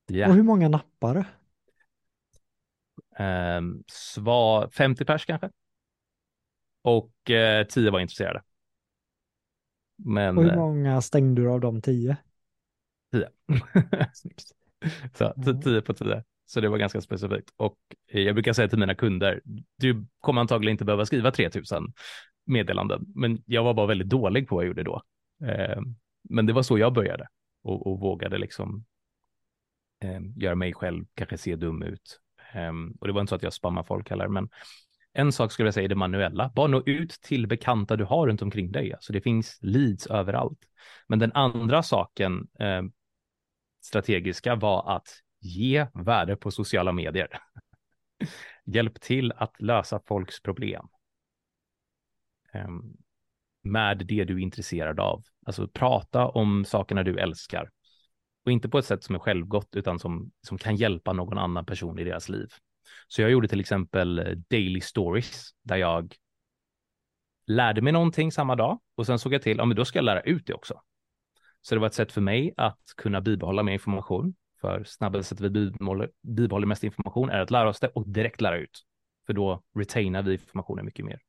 Ja. 0.08 0.28
Och 0.28 0.36
hur 0.36 0.44
många 0.44 0.70
nappare? 0.70 1.26
Um, 3.20 3.84
svar 3.88 4.70
50 4.70 5.06
pers 5.06 5.26
kanske. 5.26 5.50
Och 6.82 7.32
eh, 7.32 7.68
10 7.68 7.92
var 7.92 8.00
intresserade. 8.00 8.42
Men 9.96 10.38
Och 10.38 10.44
hur 10.44 10.52
eh, 10.52 10.58
många 10.58 11.02
stängde 11.02 11.42
du 11.42 11.50
av 11.50 11.60
de 11.60 11.82
10? 11.82 12.18
10. 13.12 13.30
Snyggt. 14.14 14.52
Så 15.18 15.34
t- 15.34 15.62
10 15.64 15.82
på 15.82 15.94
10. 15.94 16.24
Så 16.50 16.62
det 16.62 16.70
var 16.70 16.78
ganska 16.78 17.02
specifikt. 17.02 17.50
Och 17.58 17.78
eh, 18.12 18.22
jag 18.22 18.36
brukar 18.36 18.54
säga 18.54 18.68
till 18.68 18.80
mina 18.80 18.96
kunder, 18.96 19.42
du 19.78 20.06
kommer 20.20 20.42
antagligen 20.42 20.72
inte 20.72 20.86
behöva 20.86 21.06
skriva 21.06 21.32
3000 21.32 21.94
meddelanden, 22.46 23.06
men 23.16 23.44
jag 23.46 23.64
var 23.64 23.74
bara 23.74 23.88
väldigt 23.88 24.10
dålig 24.10 24.48
på 24.48 24.56
vad 24.56 24.64
jag 24.64 24.68
gjorde 24.68 24.84
då. 24.84 25.02
Eh, 25.46 25.82
men 26.30 26.46
det 26.46 26.54
var 26.54 26.64
så 26.64 26.78
jag 26.78 26.94
började 26.94 27.28
och, 27.64 27.88
och 27.88 28.00
vågade 28.00 28.38
liksom 28.38 28.86
eh, 30.04 30.22
göra 30.36 30.56
mig 30.56 30.74
själv 30.74 31.06
kanske 31.16 31.38
se 31.38 31.56
dum 31.56 31.84
ut. 31.84 32.20
Ehm, 32.54 32.92
och 33.00 33.08
det 33.08 33.14
var 33.14 33.22
inte 33.22 33.30
så 33.30 33.36
att 33.36 33.44
jag 33.44 33.54
spammar 33.54 33.84
folk 33.84 34.10
heller, 34.10 34.28
men 34.28 34.50
en 35.14 35.32
sak 35.32 35.52
skulle 35.52 35.68
jag 35.68 35.74
säga 35.74 35.86
är 35.86 35.90
det 35.90 35.96
manuella. 35.96 36.52
Bara 36.56 36.68
nå 36.68 36.84
ut 36.86 37.12
till 37.12 37.48
bekanta 37.48 37.96
du 37.96 38.04
har 38.04 38.28
runt 38.28 38.42
omkring 38.42 38.72
dig. 38.72 38.94
Alltså 38.94 39.14
det 39.14 39.22
finns 39.22 39.58
leads 39.62 40.08
överallt. 40.08 40.60
Men 41.08 41.20
den 41.20 41.32
andra 41.34 41.84
saken 41.84 42.48
eh, 42.60 42.84
strategiska 43.82 44.56
var 44.56 44.96
att 44.96 45.08
ge 45.40 45.88
värde 45.94 46.36
på 46.36 46.52
sociala 46.52 46.92
medier. 46.92 47.28
Hjälp 48.66 49.02
till 49.02 49.32
att 49.32 49.62
lösa 49.62 50.00
folks 50.08 50.42
problem. 50.42 50.88
Um, 52.54 52.98
med 53.64 53.98
det 53.98 54.24
du 54.24 54.34
är 54.34 54.40
intresserad 54.40 55.00
av. 55.00 55.24
Alltså 55.46 55.68
prata 55.68 56.28
om 56.28 56.66
sakerna 56.66 57.04
du 57.04 57.20
älskar. 57.20 57.70
Och 58.46 58.52
inte 58.52 58.70
på 58.70 58.78
ett 58.78 58.86
sätt 58.86 59.04
som 59.04 59.16
är 59.16 59.20
självgott 59.20 59.76
utan 59.76 60.00
som, 60.00 60.32
som 60.42 60.58
kan 60.58 60.76
hjälpa 60.76 61.14
någon 61.14 61.38
annan 61.38 61.66
person 61.66 62.00
i 62.00 62.04
deras 62.04 62.30
liv. 62.30 62.48
Så 63.08 63.22
jag 63.22 63.32
gjorde 63.32 63.48
till 63.48 63.60
exempel 63.60 64.20
eh, 64.20 64.32
daily 64.50 64.82
stories 64.82 65.50
där 65.64 65.78
jag 65.78 66.16
lärde 67.48 67.82
mig 67.82 67.94
någonting 67.94 68.32
samma 68.32 68.56
dag 68.56 68.80
och 68.96 69.06
sen 69.06 69.20
såg 69.20 69.34
jag 69.34 69.42
till, 69.42 69.58
ja 69.58 69.66
men 69.66 69.78
då 69.78 69.86
ska 69.86 69.98
jag 69.98 70.06
lära 70.06 70.22
ut 70.22 70.48
det 70.48 70.54
också. 70.54 70.82
Så 71.62 71.76
det 71.76 71.80
var 71.80 71.88
ett 71.88 71.94
sätt 71.94 72.12
för 72.12 72.22
mig 72.22 72.54
att 72.58 72.82
kunna 72.98 73.22
bibehålla 73.22 73.64
mer 73.64 73.74
information. 73.74 74.36
För 74.68 74.84
snabbaste 74.84 75.24
sättet 75.24 75.46
vi 75.46 75.50
bibehåller, 75.50 76.10
bibehåller 76.24 76.68
mest 76.68 76.84
information 76.84 77.30
är 77.30 77.40
att 77.40 77.52
lära 77.52 77.70
oss 77.70 77.80
det 77.80 77.88
och 77.88 78.10
direkt 78.10 78.42
lära 78.42 78.58
ut. 78.58 78.84
För 79.26 79.34
då 79.34 79.62
retainar 79.76 80.24
vi 80.24 80.34
informationen 80.34 80.86
mycket 80.86 81.06
mer. 81.06 81.20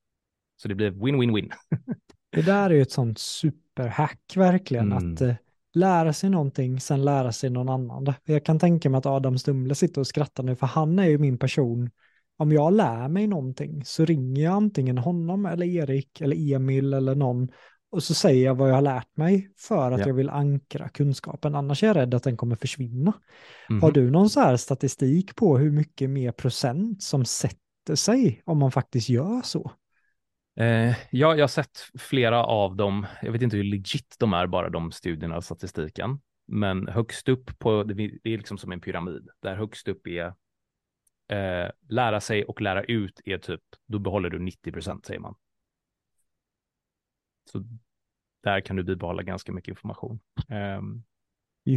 Så 0.57 0.69
det 0.69 0.75
blir 0.75 0.91
win-win-win. 0.91 1.51
Det 2.33 2.43
där 2.43 2.71
är 2.71 2.75
ju 2.75 2.83
ett 2.83 2.93
sånt 2.93 3.19
superhack 3.19 4.21
verkligen, 4.37 4.93
Mm. 4.93 5.15
att 5.15 5.21
eh, 5.21 5.35
lära 5.75 6.13
sig 6.13 6.31
någonting, 6.31 6.81
sen 6.81 7.05
lära 7.05 7.33
sig 7.33 7.51
någon 7.51 7.69
annan. 7.69 8.15
Jag 8.25 8.45
kan 8.45 8.59
tänka 8.59 8.91
mig 8.91 8.99
att 8.99 9.07
Adam 9.07 9.39
Stumle 9.39 9.75
sitter 9.75 10.01
och 10.01 10.07
skrattar 10.07 10.43
nu, 10.43 10.57
för 10.57 10.67
han 10.67 10.99
är 10.99 11.09
ju 11.09 11.19
min 11.19 11.39
person. 11.39 11.91
Om 12.37 12.53
jag 12.53 12.73
lär 12.73 13.09
mig 13.09 13.27
någonting 13.27 13.85
så 13.85 14.05
ringer 14.05 14.45
jag 14.45 14.53
antingen 14.53 14.99
honom 14.99 15.47
eller 15.47 15.67
Erik 15.67 16.21
eller 16.21 16.55
Emil 16.55 16.95
eller 16.95 17.15
någon 17.15 17.49
och 17.91 18.03
så 18.03 18.15
säger 18.15 18.45
jag 18.45 18.55
vad 18.55 18.71
jag 18.71 18.75
har 18.75 18.83
lärt 18.83 19.17
mig 19.17 19.51
för 19.57 19.93
att 19.93 20.01
Ja. 20.01 20.07
jag 20.07 20.15
vill 20.15 20.31
ankra 20.31 20.89
kunskapen. 20.89 21.55
Annars 21.55 21.83
är 21.83 21.87
jag 21.87 21.97
rädd 21.97 22.15
att 22.15 22.23
den 22.23 22.37
kommer 22.37 22.57
försvinna. 22.57 23.13
Mhm. 23.69 23.83
Har 23.83 23.93
du 23.93 24.11
någon 24.11 24.31
så 24.31 24.41
här 24.41 24.57
statistik 24.57 25.37
på 25.37 25.59
hur 25.59 25.71
mycket 25.71 26.11
mer 26.11 26.33
procent 26.33 27.03
som 27.03 27.25
sätter 27.25 27.95
sig 27.95 28.43
om 28.45 28.59
man 28.59 28.73
faktiskt 28.73 29.09
gör 29.09 29.43
så? 29.43 29.73
Eh, 30.61 30.89
ja, 30.91 30.97
jag 31.11 31.41
har 31.41 31.49
sett 31.49 31.79
flera 31.99 32.45
av 32.45 32.77
dem. 32.77 33.07
Jag 33.23 33.33
vet 33.33 33.43
inte 33.43 33.57
hur 33.57 33.65
legit 33.65 34.17
de 34.19 34.33
är, 34.33 34.47
bara 34.47 34.71
de 34.71 34.93
studierna 34.93 35.37
och 35.37 35.45
statistiken. 35.45 36.21
Men 36.47 36.89
högst 36.89 37.29
upp 37.29 37.59
på, 37.59 37.83
det 37.83 38.03
är 38.25 38.37
liksom 38.39 38.59
som 38.59 38.73
en 38.73 38.81
pyramid, 38.81 39.29
där 39.43 39.57
högst 39.57 39.89
upp 39.89 40.07
är 40.07 40.27
eh, 41.33 41.71
lära 41.89 42.21
sig 42.21 42.45
och 42.45 42.61
lära 42.61 42.83
ut 42.83 43.21
är 43.25 43.39
typ, 43.39 43.61
då 43.87 43.99
behåller 43.99 44.31
du 44.31 44.39
90 44.39 44.73
procent 44.73 45.07
säger 45.07 45.21
man. 45.21 45.35
Så 47.49 47.65
där 48.43 48.61
kan 48.61 48.77
du 48.77 48.83
bibehålla 48.83 49.23
ganska 49.23 49.53
mycket 49.53 49.69
information. 49.69 50.21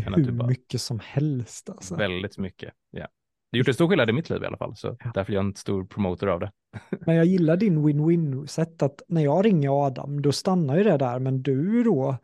Att 0.05 0.17
hur 0.17 0.31
bara- 0.31 0.47
mycket 0.47 0.81
som 0.81 0.99
helst 1.03 1.69
alltså. 1.69 1.95
väldigt 1.95 2.37
mycket. 2.37 2.73
Ja. 2.91 3.07
Det 3.51 3.67
en 3.67 3.73
stor 3.73 3.87
skillnad 3.89 4.09
i 4.09 4.13
mitt 4.13 4.29
liv 4.29 4.43
i 4.43 4.45
alla 4.45 4.57
fall, 4.57 4.75
så 4.75 4.97
Ja. 5.03 5.11
därför 5.13 5.33
är 5.33 5.35
jag 5.35 5.45
en 5.45 5.55
stor 5.55 5.85
promotor 5.85 6.29
av 6.29 6.39
det. 6.39 6.51
Men 7.05 7.15
jag 7.15 7.25
gillar 7.25 7.57
din 7.57 7.85
win-win-sätt 7.85 8.81
att 8.81 9.01
när 9.07 9.21
jag 9.23 9.45
ringer 9.45 9.85
Adam, 9.85 10.21
då 10.21 10.31
stannar 10.31 10.77
ju 10.77 10.83
det 10.83 10.97
där, 10.97 11.19
men 11.19 11.41
du 11.43 11.83
då 11.83 12.17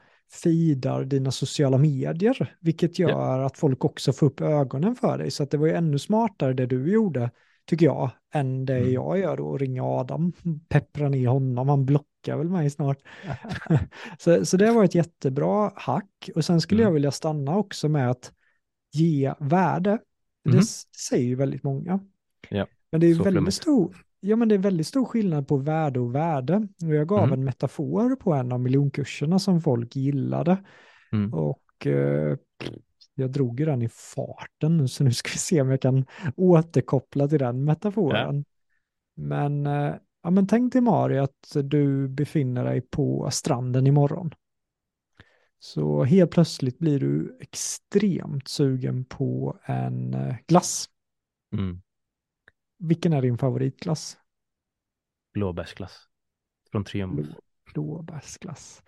feedar 0.44 1.04
dina 1.06 1.32
sociala 1.32 1.78
medier, 1.78 2.56
vilket 2.60 3.00
gör 3.00 3.40
att 3.40 3.58
folk 3.58 3.86
också 3.86 4.14
får 4.14 4.26
upp 4.28 4.42
ögonen 4.42 4.96
för 4.96 5.18
dig. 5.18 5.32
Så 5.32 5.44
att 5.44 5.52
det 5.52 5.58
var 5.58 5.68
ju 5.68 5.74
ännu 5.74 6.00
smartare 6.00 6.54
det 6.54 6.66
du 6.66 6.92
gjorde, 6.92 7.32
tycker 7.66 7.86
jag, 7.86 8.10
än 8.34 8.66
det 8.66 8.78
Mm. 8.78 8.94
jag 8.94 9.20
gör 9.20 9.38
då, 9.38 9.58
ringa 9.58 9.84
Adam, 9.84 10.34
peppra 10.70 11.10
ner 11.10 11.28
honom, 11.28 11.70
han 11.70 11.86
blockar 11.86 12.08
väl 12.36 12.50
mig 12.50 12.70
snart. 12.70 12.98
så, 14.20 14.46
så 14.46 14.58
det 14.58 14.72
var 14.72 14.84
ett 14.84 14.96
jättebra 14.96 15.72
hack. 15.76 16.30
Och 16.36 16.46
sen 16.46 16.62
skulle 16.62 16.82
Mm. 16.82 16.90
jag 16.90 16.94
vilja 16.94 17.12
stanna 17.12 17.56
också 17.58 17.90
med 17.90 18.10
att 18.12 18.32
ge 18.94 19.34
värde. 19.40 20.00
Det 20.44 20.58
s- 20.58 20.96
säger 21.10 21.26
ju 21.26 21.36
väldigt 21.36 21.64
många. 21.64 22.00
Ja, 22.50 22.68
Men 22.92 23.02
det 23.02 23.08
är 23.08 23.10
väldigt 23.16 23.32
flummigt. 23.34 23.56
stor, 23.56 23.96
ja, 24.20 24.36
men 24.36 24.50
det 24.50 24.56
är 24.56 24.60
väldigt 24.60 24.88
stor 24.88 25.06
skillnad 25.06 25.48
på 25.48 25.58
värde 25.58 26.00
och 26.00 26.16
värde. 26.16 26.68
Och 26.86 26.96
jag 26.96 27.08
gav 27.08 27.24
Mhm. 27.28 27.34
en 27.34 27.44
metafor 27.44 28.16
på 28.16 28.34
en 28.34 28.52
av 28.52 28.60
miljonkurserna 28.60 29.40
som 29.40 29.62
folk 29.62 29.96
gillade. 29.96 30.58
Mm. 31.12 31.34
Och 31.34 31.88
eh, 31.88 32.38
jag 33.16 33.32
drog 33.32 33.60
ju 33.60 33.66
den 33.66 33.82
i 33.82 33.90
farten 33.90 34.78
nu, 34.78 34.88
så 34.88 35.04
nu 35.04 35.12
ska 35.14 35.30
vi 35.32 35.38
se 35.38 35.62
om 35.62 35.70
jag 35.70 35.82
kan 35.82 36.06
återkoppla 36.36 37.28
till 37.28 37.40
den 37.40 37.64
metaforen. 37.66 38.46
Men, 39.16 39.68
eh, 39.68 39.94
ja, 40.28 40.32
men 40.32 40.48
tänk 40.48 40.74
dig 40.74 40.82
Mario 40.82 41.24
att 41.24 41.58
du 41.64 42.08
befinner 42.08 42.64
dig 42.64 42.82
på 42.82 43.30
stranden 43.32 43.88
imorgon. 43.88 44.34
Så 45.60 46.04
helt 46.04 46.32
plötsligt 46.32 46.80
blir 46.80 47.00
du 47.00 47.38
extremt 47.40 48.48
sugen 48.48 49.06
på 49.06 49.60
en 49.64 50.14
eh, 50.14 50.36
glass. 50.48 50.90
Mm. 51.54 51.82
Vilken 52.80 53.14
är 53.14 53.22
din 53.22 53.38
favoritglass? 53.38 54.18
Blåbärsglass. 55.34 56.08
Från 56.72 56.84
Triumf. 56.84 57.14
Blå, 57.14 57.42
blåbärsglass. 57.74 58.84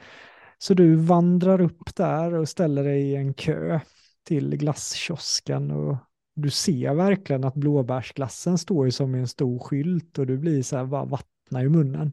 Så 0.57 0.73
du 0.73 0.95
vandrar 0.95 1.61
upp 1.61 1.95
där 1.95 2.33
och 2.33 2.49
ställer 2.49 2.83
dig 2.83 3.01
i 3.01 3.15
en 3.15 3.33
kö 3.33 3.79
till 4.23 4.57
glasskiosken 4.57 5.71
och 5.71 5.97
du 6.41 6.49
ser 6.49 6.93
verkligen 6.93 7.43
att 7.43 7.55
blåbärsglassen 7.55 8.57
står 8.57 8.85
ju 8.85 8.91
som 8.91 9.15
en 9.15 9.27
stor 9.27 9.59
skylt 9.59 10.19
och 10.19 10.27
du 10.27 10.37
blir 10.37 10.63
så 10.63 10.77
här 10.77 10.85
bara 10.85 11.05
vattna 11.05 11.63
i 11.63 11.69
munnen. 11.69 12.11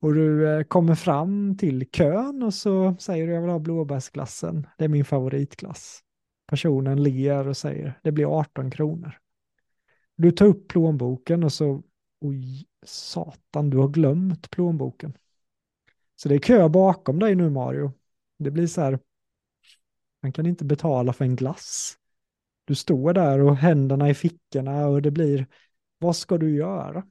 Och 0.00 0.14
du 0.14 0.48
eh, 0.48 0.62
kommer 0.62 0.94
fram 0.94 1.56
till 1.58 1.90
kön 1.90 2.42
och 2.42 2.54
så 2.54 2.96
säger 2.98 3.26
du 3.26 3.32
jag 3.32 3.40
vill 3.40 3.50
ha 3.50 3.58
blåbärsglassen. 3.58 4.66
Det 4.78 4.84
är 4.84 4.88
min 4.88 5.04
favoritglass. 5.04 6.00
Personen 6.46 7.02
ler 7.02 7.48
och 7.48 7.56
säger 7.56 8.00
det 8.02 8.12
blir 8.12 8.38
18 8.38 8.70
kronor. 8.70 9.18
Du 10.16 10.30
tar 10.30 10.46
upp 10.46 10.68
plånboken 10.68 11.44
och 11.44 11.52
så, 11.52 11.82
oj, 12.20 12.66
satan, 12.86 13.70
du 13.70 13.76
har 13.76 13.88
glömt 13.88 14.50
plånboken. 14.50 15.16
Så 16.16 16.28
det 16.28 16.34
är 16.34 16.38
kö 16.38 16.68
bakom 16.68 17.18
dig 17.18 17.34
nu 17.34 17.50
Mario. 17.50 17.92
Det 18.38 18.50
blir 18.50 18.66
så 18.66 18.80
här, 18.80 18.98
man 20.22 20.32
kan 20.32 20.46
inte 20.46 20.64
betala 20.64 21.12
för 21.12 21.24
en 21.24 21.36
glass. 21.36 21.98
Du 22.64 22.74
står 22.74 23.12
där 23.12 23.40
och 23.40 23.56
händerna 23.56 24.10
i 24.10 24.14
fickorna 24.14 24.86
och 24.86 25.02
det 25.02 25.10
blir, 25.10 25.46
vad 25.98 26.16
ska 26.16 26.38
du 26.38 26.56
göra? 26.56 27.06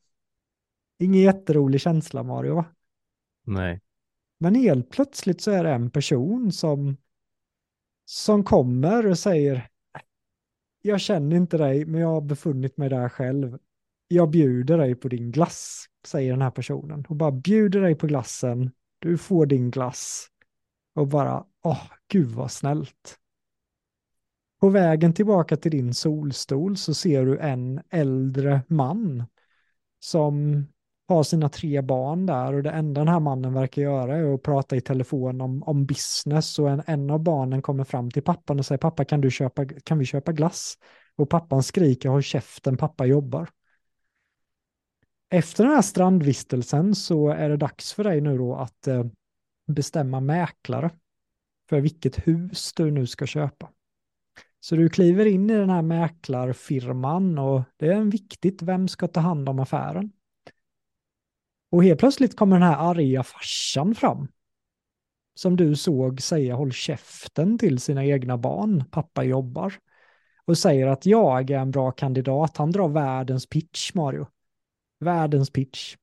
Ingen 0.99 1.21
jätterolig 1.21 1.81
känsla 1.81 2.23
Mario 2.23 2.55
va? 2.55 2.65
Nej. 3.45 3.81
Men 4.37 4.55
helt 4.55 4.89
plötsligt 4.89 5.41
så 5.41 5.51
är 5.51 5.63
det 5.63 5.71
en 5.71 5.89
person 5.89 6.51
som, 6.51 6.97
som 8.05 8.43
kommer 8.43 9.07
och 9.07 9.19
säger 9.19 9.69
jag 10.85 11.01
känner 11.01 11.35
inte 11.35 11.57
dig, 11.57 11.85
men 11.85 12.01
jag 12.01 12.07
har 12.07 12.21
befunnit 12.21 12.77
mig 12.77 12.89
där 12.89 13.09
själv. 13.09 13.59
Jag 14.07 14.29
bjuder 14.29 14.77
dig 14.77 14.95
på 14.95 15.07
din 15.07 15.31
glass, 15.31 15.85
säger 16.05 16.31
den 16.31 16.41
här 16.41 16.51
personen. 16.51 17.05
Och 17.09 17.15
bara 17.15 17.31
bjuder 17.31 17.81
dig 17.81 17.95
på 17.95 18.07
glassen, 18.07 18.71
du 18.99 19.17
får 19.17 19.45
din 19.45 19.71
glass. 19.71 20.27
Och 20.95 21.07
bara, 21.07 21.45
åh, 21.63 21.83
gud 22.07 22.31
vad 22.31 22.51
snällt. 22.51 23.19
På 24.63 24.69
vägen 24.69 25.13
tillbaka 25.13 25.57
till 25.57 25.71
din 25.71 25.93
solstol 25.93 26.77
så 26.77 26.93
ser 26.93 27.25
du 27.25 27.39
en 27.39 27.81
äldre 27.89 28.61
man 28.67 29.23
som 29.99 30.65
har 31.07 31.23
sina 31.23 31.49
tre 31.49 31.81
barn 31.81 32.25
där 32.25 32.53
och 32.53 32.63
det 32.63 32.71
enda 32.71 33.01
den 33.01 33.07
här 33.07 33.19
mannen 33.19 33.53
verkar 33.53 33.81
göra 33.81 34.17
är 34.17 34.33
att 34.33 34.43
prata 34.43 34.75
i 34.75 34.81
telefon 34.81 35.41
om, 35.41 35.63
om 35.63 35.85
business 35.85 36.59
och 36.59 36.69
en, 36.69 36.83
en 36.87 37.09
av 37.09 37.19
barnen 37.19 37.61
kommer 37.61 37.83
fram 37.83 38.11
till 38.11 38.23
pappan 38.23 38.59
och 38.59 38.65
säger 38.65 38.79
pappa 38.79 39.05
kan, 39.05 39.21
du 39.21 39.31
köpa, 39.31 39.65
kan 39.65 39.99
vi 39.99 40.05
köpa 40.05 40.31
glass? 40.31 40.77
Och 41.15 41.29
pappan 41.29 41.63
skriker 41.63 42.09
håll 42.09 42.23
käften, 42.23 42.77
pappa 42.77 43.05
jobbar. 43.05 43.49
Efter 45.29 45.63
den 45.63 45.73
här 45.73 45.81
strandvistelsen 45.81 46.95
så 46.95 47.29
är 47.29 47.49
det 47.49 47.57
dags 47.57 47.93
för 47.93 48.03
dig 48.03 48.21
nu 48.21 48.37
då 48.37 48.55
att 48.55 48.87
eh, 48.87 49.05
bestämma 49.67 50.19
mäklare 50.19 50.89
för 51.69 51.81
vilket 51.81 52.27
hus 52.27 52.73
du 52.73 52.91
nu 52.91 53.07
ska 53.07 53.25
köpa. 53.25 53.69
Så 54.63 54.75
du 54.75 54.89
kliver 54.89 55.25
in 55.25 55.49
i 55.49 55.53
den 55.53 55.69
här 55.69 55.81
mäklarfirman 55.81 57.37
och 57.37 57.61
det 57.77 57.87
är 57.87 57.91
en 57.91 58.09
viktigt, 58.09 58.61
vem 58.61 58.87
ska 58.87 59.07
ta 59.07 59.19
hand 59.19 59.49
om 59.49 59.59
affären? 59.59 60.11
Och 61.71 61.83
helt 61.83 61.99
plötsligt 61.99 62.35
kommer 62.35 62.59
den 62.59 62.67
här 62.67 62.89
arga 62.89 63.23
farsan 63.23 63.95
fram. 63.95 64.27
Som 65.35 65.55
du 65.55 65.75
såg 65.75 66.21
säga 66.21 66.55
håll 66.55 66.71
käften 66.71 67.57
till 67.57 67.79
sina 67.79 68.05
egna 68.05 68.37
barn, 68.37 68.83
pappa 68.91 69.23
jobbar. 69.23 69.73
Och 70.45 70.57
säger 70.57 70.87
att 70.87 71.05
jag 71.05 71.51
är 71.51 71.59
en 71.59 71.71
bra 71.71 71.91
kandidat, 71.91 72.57
han 72.57 72.71
drar 72.71 72.87
världens 72.87 73.49
pitch 73.49 73.93
Mario. 73.93 74.27
Världens 74.99 75.49
pitch. 75.49 75.95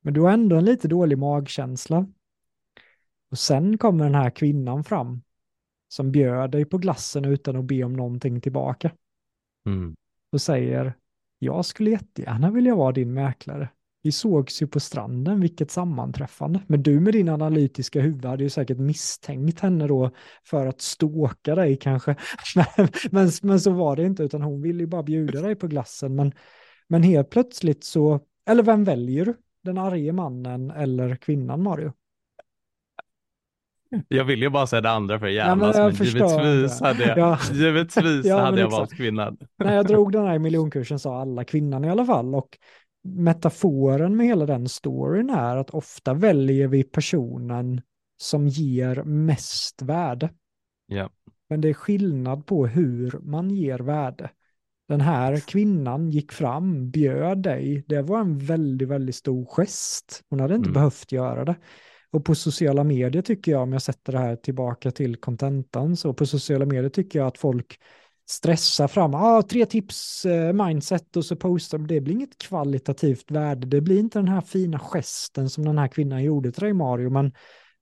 Men 0.00 0.14
du 0.14 0.20
har 0.20 0.30
ändå 0.30 0.56
en 0.56 0.64
lite 0.64 0.88
dålig 0.88 1.18
magkänsla. 1.18 2.06
Och 3.30 3.38
sen 3.38 3.78
kommer 3.78 4.04
den 4.04 4.14
här 4.14 4.30
kvinnan 4.30 4.84
fram 4.84 5.23
som 5.94 6.12
bjöd 6.12 6.50
dig 6.50 6.64
på 6.64 6.78
glassen 6.78 7.24
utan 7.24 7.56
att 7.56 7.64
be 7.64 7.84
om 7.84 7.92
någonting 7.92 8.40
tillbaka. 8.40 8.90
Mm. 9.66 9.94
Och 10.32 10.40
säger, 10.40 10.94
jag 11.38 11.64
skulle 11.64 11.90
jättegärna 11.90 12.50
vilja 12.50 12.74
vara 12.74 12.92
din 12.92 13.14
mäklare. 13.14 13.68
Vi 14.02 14.12
sågs 14.12 14.62
ju 14.62 14.66
på 14.66 14.80
stranden, 14.80 15.40
vilket 15.40 15.70
sammanträffande. 15.70 16.60
Men 16.66 16.82
du 16.82 17.00
med 17.00 17.12
din 17.12 17.28
analytiska 17.28 18.00
huvud 18.00 18.24
hade 18.24 18.42
ju 18.42 18.50
säkert 18.50 18.78
misstänkt 18.78 19.60
henne 19.60 19.86
då 19.86 20.10
för 20.44 20.66
att 20.66 20.80
ståka 20.80 21.54
dig 21.54 21.76
kanske. 21.76 22.16
Men, 22.56 22.88
men, 23.10 23.30
men, 23.42 23.60
så 23.60 23.70
var 23.70 23.96
det 23.96 24.04
inte, 24.04 24.22
utan 24.22 24.42
hon 24.42 24.62
ville 24.62 24.80
ju 24.80 24.86
bara 24.86 25.02
bjuda 25.02 25.42
dig 25.42 25.54
på 25.54 25.66
glassen. 25.66 26.14
Men, 26.14 26.32
men 26.88 27.02
helt 27.02 27.30
plötsligt 27.30 27.84
så, 27.84 28.20
eller 28.46 28.62
vem 28.62 28.84
väljer 28.84 29.24
du? 29.24 29.34
Den 29.62 29.78
arge 29.78 30.12
mannen 30.12 30.70
eller 30.70 31.16
kvinnan 31.16 31.62
Mario? 31.62 31.92
Jag 34.08 34.24
vill 34.24 34.42
ju 34.42 34.50
bara 34.50 34.66
säga 34.66 34.80
det 34.80 34.90
andra 34.90 35.18
för 35.18 35.26
Ja, 35.28 35.56
men 35.56 35.58
jävlas, 35.58 35.76
jag 35.76 35.84
men 35.86 35.94
förstår 35.94 36.42
givetvis 36.42 36.78
det. 36.78 36.86
hade 36.86 37.04
jag, 37.06 37.18
Ja. 37.18 37.38
givetvis 37.52 38.26
Ja, 38.26 38.38
hade 38.38 38.50
men 38.50 38.60
jag 38.60 38.66
exakt. 38.66 38.78
valt 38.80 38.94
kvinnan. 38.96 39.36
När 39.58 39.74
jag 39.76 39.86
drog 39.86 40.12
den 40.12 40.26
här 40.26 40.38
miljonkursen 40.38 40.98
sa 40.98 41.20
alla 41.20 41.44
kvinnan 41.44 41.84
i 41.84 41.90
alla 41.90 42.04
fall. 42.04 42.34
Och 42.34 42.58
metaforen 43.04 44.16
med 44.16 44.26
hela 44.26 44.46
den 44.46 44.68
storyn 44.68 45.30
är 45.30 45.56
att 45.56 45.70
ofta 45.70 46.14
väljer 46.14 46.68
vi 46.68 46.82
personen 46.84 47.80
som 48.16 48.48
ger 48.48 49.02
mest 49.02 49.82
värde. 49.82 50.30
Ja. 50.86 51.10
Men 51.48 51.60
det 51.60 51.68
är 51.68 51.74
skillnad 51.74 52.46
på 52.46 52.66
hur 52.66 53.18
man 53.22 53.50
ger 53.50 53.78
värde. 53.78 54.30
Den 54.88 55.00
här 55.00 55.40
kvinnan 55.40 56.10
gick 56.10 56.32
fram, 56.32 56.90
bjöd 56.90 57.38
dig. 57.42 57.84
Det 57.88 58.02
var 58.02 58.20
en 58.20 58.38
väldigt, 58.38 58.88
väldigt 58.88 59.14
stor 59.14 59.44
gest. 59.44 60.22
Hon 60.30 60.40
hade 60.40 60.54
inte 60.54 60.68
Mm. 60.68 60.74
behövt 60.74 61.12
göra 61.12 61.44
det. 61.44 61.54
Och 62.14 62.24
på 62.24 62.34
sociala 62.34 62.84
medier 62.84 63.22
tycker 63.22 63.52
jag, 63.52 63.62
om 63.62 63.72
jag 63.72 63.82
sätter 63.82 64.12
det 64.12 64.18
här 64.18 64.36
tillbaka 64.36 64.90
till 64.90 65.16
kontentan, 65.16 65.96
så 65.96 66.14
på 66.14 66.26
sociala 66.26 66.66
medier 66.66 66.88
tycker 66.88 67.18
jag 67.18 67.28
att 67.28 67.38
folk 67.38 67.80
stressar 68.28 68.88
fram, 68.88 69.14
ah, 69.14 69.42
tre 69.42 69.66
tips, 69.66 70.24
eh, 70.26 70.52
mindset 70.52 71.16
och 71.16 71.24
så 71.24 71.36
postar 71.36 71.78
de. 71.78 71.86
Det 71.86 72.00
blir 72.00 72.14
inget 72.14 72.38
kvalitativt 72.38 73.30
värde. 73.30 73.66
Det 73.66 73.80
blir 73.80 73.98
inte 73.98 74.18
den 74.18 74.28
här 74.28 74.40
fina 74.40 74.78
gesten 74.78 75.50
som 75.50 75.64
den 75.64 75.78
här 75.78 75.88
kvinnan 75.88 76.22
gjorde 76.24 76.52
till 76.52 76.62
dig 76.62 76.72
Mario, 76.72 77.10
men 77.10 77.32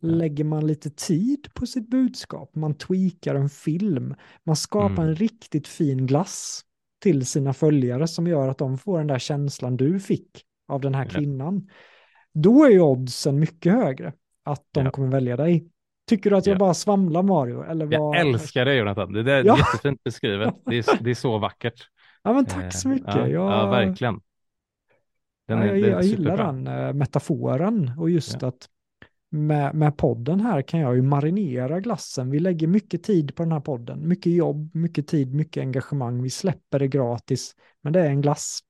lägger 0.02 0.44
man 0.44 0.66
lite 0.66 0.90
tid 0.90 1.48
på 1.54 1.66
sitt 1.66 1.90
budskap, 1.90 2.54
man 2.54 2.74
tweakar 2.74 3.34
en 3.34 3.48
film, 3.48 4.14
man 4.44 4.56
skapar 4.56 5.02
Mm. 5.02 5.08
en 5.08 5.14
riktigt 5.16 5.68
fin 5.68 6.06
glass 6.06 6.60
till 7.02 7.26
sina 7.26 7.52
följare 7.52 8.08
som 8.08 8.26
gör 8.26 8.48
att 8.48 8.58
de 8.58 8.78
får 8.78 8.98
den 8.98 9.06
där 9.06 9.18
känslan 9.18 9.76
du 9.76 10.00
fick 10.00 10.28
av 10.68 10.80
den 10.80 10.94
här 10.94 11.04
kvinnan. 11.04 11.68
Då 12.34 12.64
är 12.64 12.70
ju 12.70 12.80
oddsen 12.80 13.38
mycket 13.40 13.72
högre 13.72 14.12
att 14.42 14.64
de 14.70 14.84
Ja. 14.84 14.90
kommer 14.90 15.08
välja 15.08 15.36
dig. 15.36 15.68
Tycker 16.08 16.30
du 16.30 16.36
att 16.36 16.46
jag 16.46 16.54
Ja. 16.54 16.58
bara 16.58 16.74
svamlar 16.74 17.22
Mario? 17.22 17.62
Eller 17.62 17.86
vad? 17.86 18.16
Jag 18.16 18.16
älskar 18.26 18.64
det 18.64 18.74
Jonathan, 18.74 19.12
det 19.12 19.22
där 19.22 19.32
är 19.40 19.44
Ja. 19.44 19.58
jättefint 19.58 20.04
beskrivet. 20.04 20.54
Det 20.66 20.78
är, 20.78 21.02
det 21.04 21.10
är 21.10 21.14
så 21.14 21.38
vackert. 21.38 21.88
Ja, 22.22 22.32
men 22.32 22.46
tack 22.46 22.72
så 22.74 22.88
Eh, 22.88 22.94
mycket. 22.94 23.14
Ja, 23.14 23.28
jag, 23.28 23.52
ja 23.52 23.70
verkligen. 23.70 24.20
Den 25.48 25.58
är, 25.58 25.66
jag, 25.66 25.82
den 25.82 25.90
jag 25.90 26.02
gillar 26.02 26.36
den 26.36 26.66
eh, 26.66 26.92
metaforen 26.92 27.92
och 27.98 28.10
just 28.10 28.42
att 28.42 28.68
med, 29.30 29.74
med 29.74 29.96
podden 29.96 30.40
här 30.40 30.62
kan 30.62 30.80
jag 30.80 30.94
ju 30.96 31.02
marinera 31.02 31.80
glassen. 31.80 32.30
Vi 32.30 32.38
lägger 32.38 32.66
mycket 32.66 33.02
tid 33.02 33.34
på 33.34 33.42
den 33.42 33.52
här 33.52 33.60
podden. 33.60 34.08
Mycket 34.08 34.32
jobb, 34.32 34.74
mycket 34.74 35.06
tid, 35.08 35.34
mycket 35.34 35.60
engagemang. 35.60 36.22
Vi 36.22 36.30
släpper 36.30 36.78
det 36.78 36.88
gratis, 36.88 37.54
men 37.80 37.92
det 37.92 38.00
är 38.00 38.06
en 38.06 38.20
glass. 38.20 38.60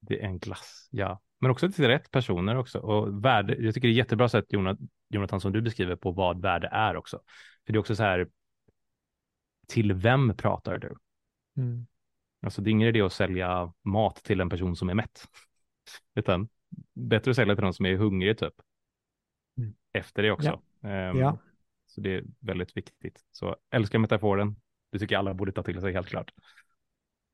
Det 0.00 0.20
är 0.22 0.26
en 0.26 0.38
glass, 0.38 0.88
ja. 0.90 1.20
Men 1.42 1.50
också 1.50 1.72
till 1.72 1.86
rätt 1.86 2.10
personer 2.10 2.56
också. 2.56 2.78
Och 2.78 3.24
värde, 3.24 3.56
jag 3.58 3.74
tycker 3.74 3.88
det 3.88 3.94
är 3.94 3.96
jättebra 3.96 4.28
sätt 4.28 4.44
Jonathan, 5.08 5.40
som 5.40 5.52
du 5.52 5.62
beskriver 5.62 5.96
på 5.96 6.12
vad 6.12 6.42
värde 6.42 6.68
är 6.72 6.96
också. 6.96 7.20
För 7.66 7.72
det 7.72 7.76
är 7.76 7.80
också 7.80 7.96
så 7.96 8.02
här, 8.02 8.28
till 9.68 9.92
vem 9.92 10.36
pratar 10.36 10.78
du? 10.78 10.94
Mm. 11.56 11.86
Alltså 12.42 12.62
det 12.62 12.70
är 12.70 12.72
ingen 12.72 12.88
idé 12.88 13.00
att 13.00 13.12
sälja 13.12 13.72
mat 13.82 14.16
till 14.16 14.40
en 14.40 14.48
person 14.48 14.76
som 14.76 14.88
är 14.88 14.94
mätt. 14.94 15.28
Utan 16.14 16.48
bättre 16.94 17.30
att 17.30 17.36
sälja 17.36 17.54
till 17.54 17.64
någon 17.64 17.74
som 17.74 17.86
är 17.86 17.96
hungrig 17.96 18.38
typ. 18.38 18.54
Mm. 19.58 19.74
Efter 19.92 20.22
det 20.22 20.30
också. 20.30 20.62
Ehm, 20.82 21.18
Ja. 21.18 21.38
Så 21.86 22.00
det 22.00 22.14
är 22.14 22.24
väldigt 22.40 22.76
viktigt. 22.76 23.24
Så 23.32 23.56
älskar 23.70 23.98
metaforen. 23.98 24.56
Det 24.92 24.98
tycker 24.98 25.14
jag 25.14 25.18
alla 25.18 25.34
borde 25.34 25.52
ta 25.52 25.62
till 25.62 25.80
sig 25.80 25.92
helt 25.92 26.08
klart. 26.08 26.30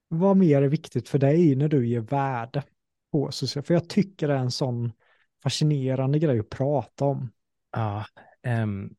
Vad 0.09 0.37
mer 0.37 0.63
är 0.63 0.69
viktigt 0.69 1.09
för 1.09 1.19
dig 1.19 1.57
när 1.57 1.69
du 1.69 1.87
ger 1.87 2.01
värde 2.01 2.63
på 3.27 3.33
sociala, 3.33 3.65
För 3.65 3.75
jag 3.75 3.89
tycker 3.89 4.29
det 4.29 4.35
är 4.35 4.39
en 4.39 4.51
sån 4.51 4.93
fascinerande 5.43 6.19
grej 6.19 6.39
att 6.39 6.51
prata 6.51 7.05
om. 7.05 7.33
Ja, 7.73 8.07
um, 8.63 8.95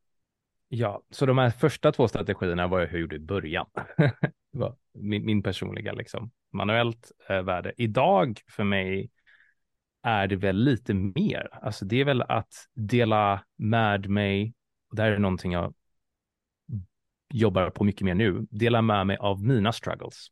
ja, 0.68 1.04
så 1.10 1.26
de 1.26 1.38
här 1.38 1.50
första 1.50 1.92
två 1.92 2.08
strategierna 2.08 2.68
var 2.68 2.80
jag 2.80 3.00
gjorde 3.00 3.16
i 3.16 3.20
början. 3.20 3.66
Min, 4.94 5.26
min 5.26 5.44
personliga 5.44 5.94
liksom 5.94 6.32
manuellt 6.54 7.12
eh, 7.30 7.42
värde. 7.42 7.74
Idag 7.78 8.42
för 8.48 8.64
mig 8.64 9.12
är 10.04 10.28
det 10.28 10.36
väl 10.36 10.56
lite 10.56 10.94
mer. 10.94 11.50
Alltså 11.52 11.86
det 11.86 12.02
är 12.02 12.06
väl 12.06 12.22
att 12.22 12.54
dela 12.74 13.44
med 13.58 14.10
mig. 14.10 14.54
Och 14.90 14.96
det 14.96 15.02
här 15.02 15.12
är 15.12 15.20
någonting 15.20 15.52
jag 15.52 15.74
jobbar 17.34 17.70
på 17.70 17.84
mycket 17.84 18.02
mer 18.02 18.16
nu, 18.16 18.48
dela 18.50 18.82
med 18.82 19.08
mig 19.08 19.18
av 19.18 19.44
mina 19.44 19.72
struggles. 19.72 20.28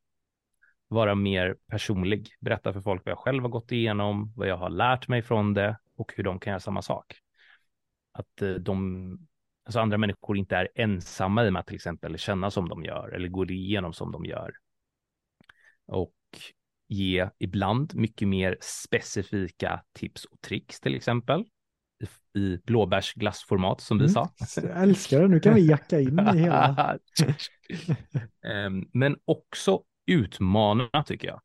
Vara 0.88 1.16
mer 1.16 1.56
personlig, 1.68 2.30
berätta 2.40 2.74
för 2.74 2.82
folk 2.82 3.06
vad 3.06 3.12
jag 3.12 3.20
själv 3.20 3.44
har 3.44 3.50
gått 3.50 3.72
igenom, 3.72 4.34
vad 4.36 4.48
jag 4.48 4.58
har 4.58 4.70
lärt 4.70 5.08
mig 5.08 5.22
från 5.22 5.54
det 5.54 5.78
och 5.98 6.14
hur 6.16 6.24
de 6.24 6.40
kan 6.40 6.52
göra 6.52 6.60
samma 6.60 6.82
sak. 6.82 7.16
Att 8.12 8.42
eh, 8.42 8.50
de, 8.50 9.28
alltså 9.66 9.80
andra 9.80 9.98
människor 9.98 10.38
inte 10.38 10.56
är 10.56 10.70
ensamma 10.76 11.46
i 11.46 11.52
med 11.52 11.60
att 11.60 11.68
till 11.68 11.76
exempel 11.76 12.18
känna 12.18 12.52
som 12.52 12.70
de 12.70 12.84
gör 12.84 13.10
eller 13.10 13.28
gå 13.28 13.46
igenom 13.46 13.94
som 13.94 14.12
de 14.12 14.26
gör. 14.26 14.52
Och 15.86 16.14
ge 16.88 17.30
ibland 17.38 17.96
mycket 17.96 18.28
mer 18.28 18.58
specifika 18.62 19.84
tips 19.94 20.26
och 20.26 20.42
tricks 20.42 20.80
till 20.80 20.96
exempel 20.96 21.46
i, 22.36 22.40
i 22.40 22.60
blåbärsglassformat 22.66 23.82
som 23.82 23.98
vi 23.98 24.04
mm, 24.04 24.14
sa. 24.14 24.30
Jag 24.56 24.84
älskar 24.84 25.22
det, 25.22 25.28
nu 25.28 25.40
kan 25.40 25.54
vi 25.54 25.68
jacka 25.68 26.00
in 26.00 26.20
i 26.20 26.38
hela. 26.38 26.98
um, 28.68 28.90
men 28.94 29.18
också 29.26 29.82
utmana 30.08 31.04
tycker 31.06 31.28
jag. 31.28 31.42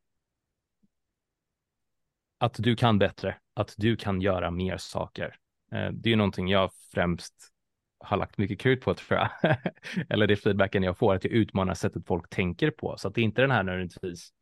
Att 2.38 2.54
du 2.58 2.76
kan 2.76 2.98
bättre, 2.98 3.36
att 3.54 3.74
du 3.76 3.96
kan 3.96 4.20
göra 4.20 4.50
mer 4.50 4.76
saker. 4.76 5.36
Uh, 5.74 5.88
det 5.92 6.12
är 6.12 6.16
någonting 6.16 6.48
jag 6.48 6.70
främst 6.94 7.52
har 7.98 8.16
lagt 8.16 8.38
mycket 8.38 8.60
krut 8.60 8.80
på 8.80 8.94
tror 8.94 9.20
jag. 9.20 9.56
Eller 10.08 10.26
det 10.26 10.36
feedbacken 10.36 10.82
jag 10.82 10.98
får, 10.98 11.14
att 11.14 11.24
jag 11.24 11.32
utmanar 11.32 11.74
sättet 11.74 12.06
folk 12.06 12.28
tänker 12.28 12.70
på. 12.70 12.96
Så 12.96 13.08
att 13.08 13.14
det 13.14 13.20
är 13.20 13.24
inte 13.24 13.40
den 13.40 13.50
här 13.50 13.62
nödvändigtvis 13.62 14.32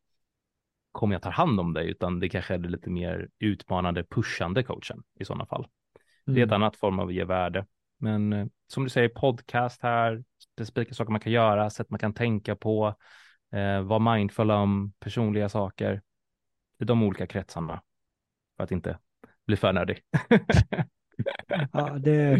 kommer 0.93 1.14
jag 1.14 1.23
ta 1.23 1.31
hand 1.31 1.61
om 1.61 1.73
dig, 1.73 1.91
utan 1.91 2.21
det 2.21 2.29
kanske 2.29 2.55
är 2.55 2.59
det 2.59 2.68
lite 2.68 2.91
mer 2.91 3.29
utmanande, 3.39 4.05
pushande 4.05 4.62
coachen 4.62 5.03
i 5.21 5.25
sådana 5.25 5.47
fall. 5.47 5.66
Mm. 6.27 6.35
Det 6.35 6.41
är 6.41 6.45
ett 6.45 6.51
mm. 6.51 6.62
annat 6.62 6.77
form 6.77 6.99
av 6.99 7.09
att 7.09 7.14
ge 7.14 7.25
värde. 7.25 7.66
Men 7.99 8.33
eh, 8.33 8.47
som 8.66 8.85
du 8.85 8.91
säger, 8.91 9.09
podcast 9.09 9.83
här, 9.83 10.25
specifika 10.55 10.95
saker 10.95 11.12
man 11.12 11.21
kan 11.21 11.33
göra, 11.33 11.71
sätt 11.71 11.91
man 11.91 11.99
kan 11.99 12.14
tänka 12.14 12.57
på, 12.57 12.95
eh, 13.53 13.82
vara 13.82 14.14
mindful 14.14 14.51
om 14.51 14.92
personliga 14.98 15.48
saker 15.48 16.03
i 16.78 16.84
de 16.84 17.03
olika 17.03 17.26
kretsarna 17.26 17.82
för 18.57 18.64
att 18.64 18.72
inte 18.72 18.98
bli 19.46 19.57
för 19.57 19.72
nördig. 19.72 20.01
ja, 21.72 21.98
det, 21.98 22.38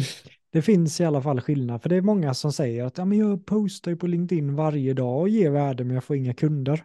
det 0.51 0.63
finns 0.63 1.01
i 1.01 1.05
alla 1.05 1.23
fall 1.23 1.41
skillnad, 1.41 1.83
för 1.83 1.89
det 1.89 1.97
är 1.97 2.03
många 2.03 2.35
som 2.35 2.53
säger 2.53 2.85
att 2.85 2.99
ja, 2.99 3.05
men 3.05 3.19
jag 3.19 3.47
postar 3.47 3.91
ju 3.91 3.97
på 3.97 4.07
LinkedIn 4.07 4.55
varje 4.55 4.95
dag 4.95 5.21
och 5.21 5.29
ger 5.29 5.51
värde 5.51 5.85
men 5.85 5.95
jag 5.95 6.05
får 6.05 6.17
inga 6.17 6.35
kunder. 6.35 6.85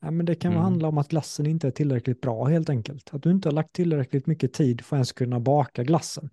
Ja, 0.00 0.10
men 0.10 0.26
det 0.26 0.34
kan 0.34 0.52
mm. 0.52 0.62
handla 0.62 0.88
om 0.88 0.98
att 0.98 1.08
glassen 1.08 1.46
inte 1.46 1.66
är 1.66 1.70
tillräckligt 1.70 2.20
bra 2.20 2.44
helt 2.44 2.70
enkelt. 2.70 3.14
Att 3.14 3.22
du 3.22 3.30
inte 3.30 3.48
har 3.48 3.54
lagt 3.54 3.72
tillräckligt 3.72 4.26
mycket 4.26 4.52
tid 4.52 4.80
för 4.80 4.96
att 4.96 4.98
ens 4.98 5.12
kunna 5.12 5.40
baka 5.40 5.84
glassen. 5.84 6.30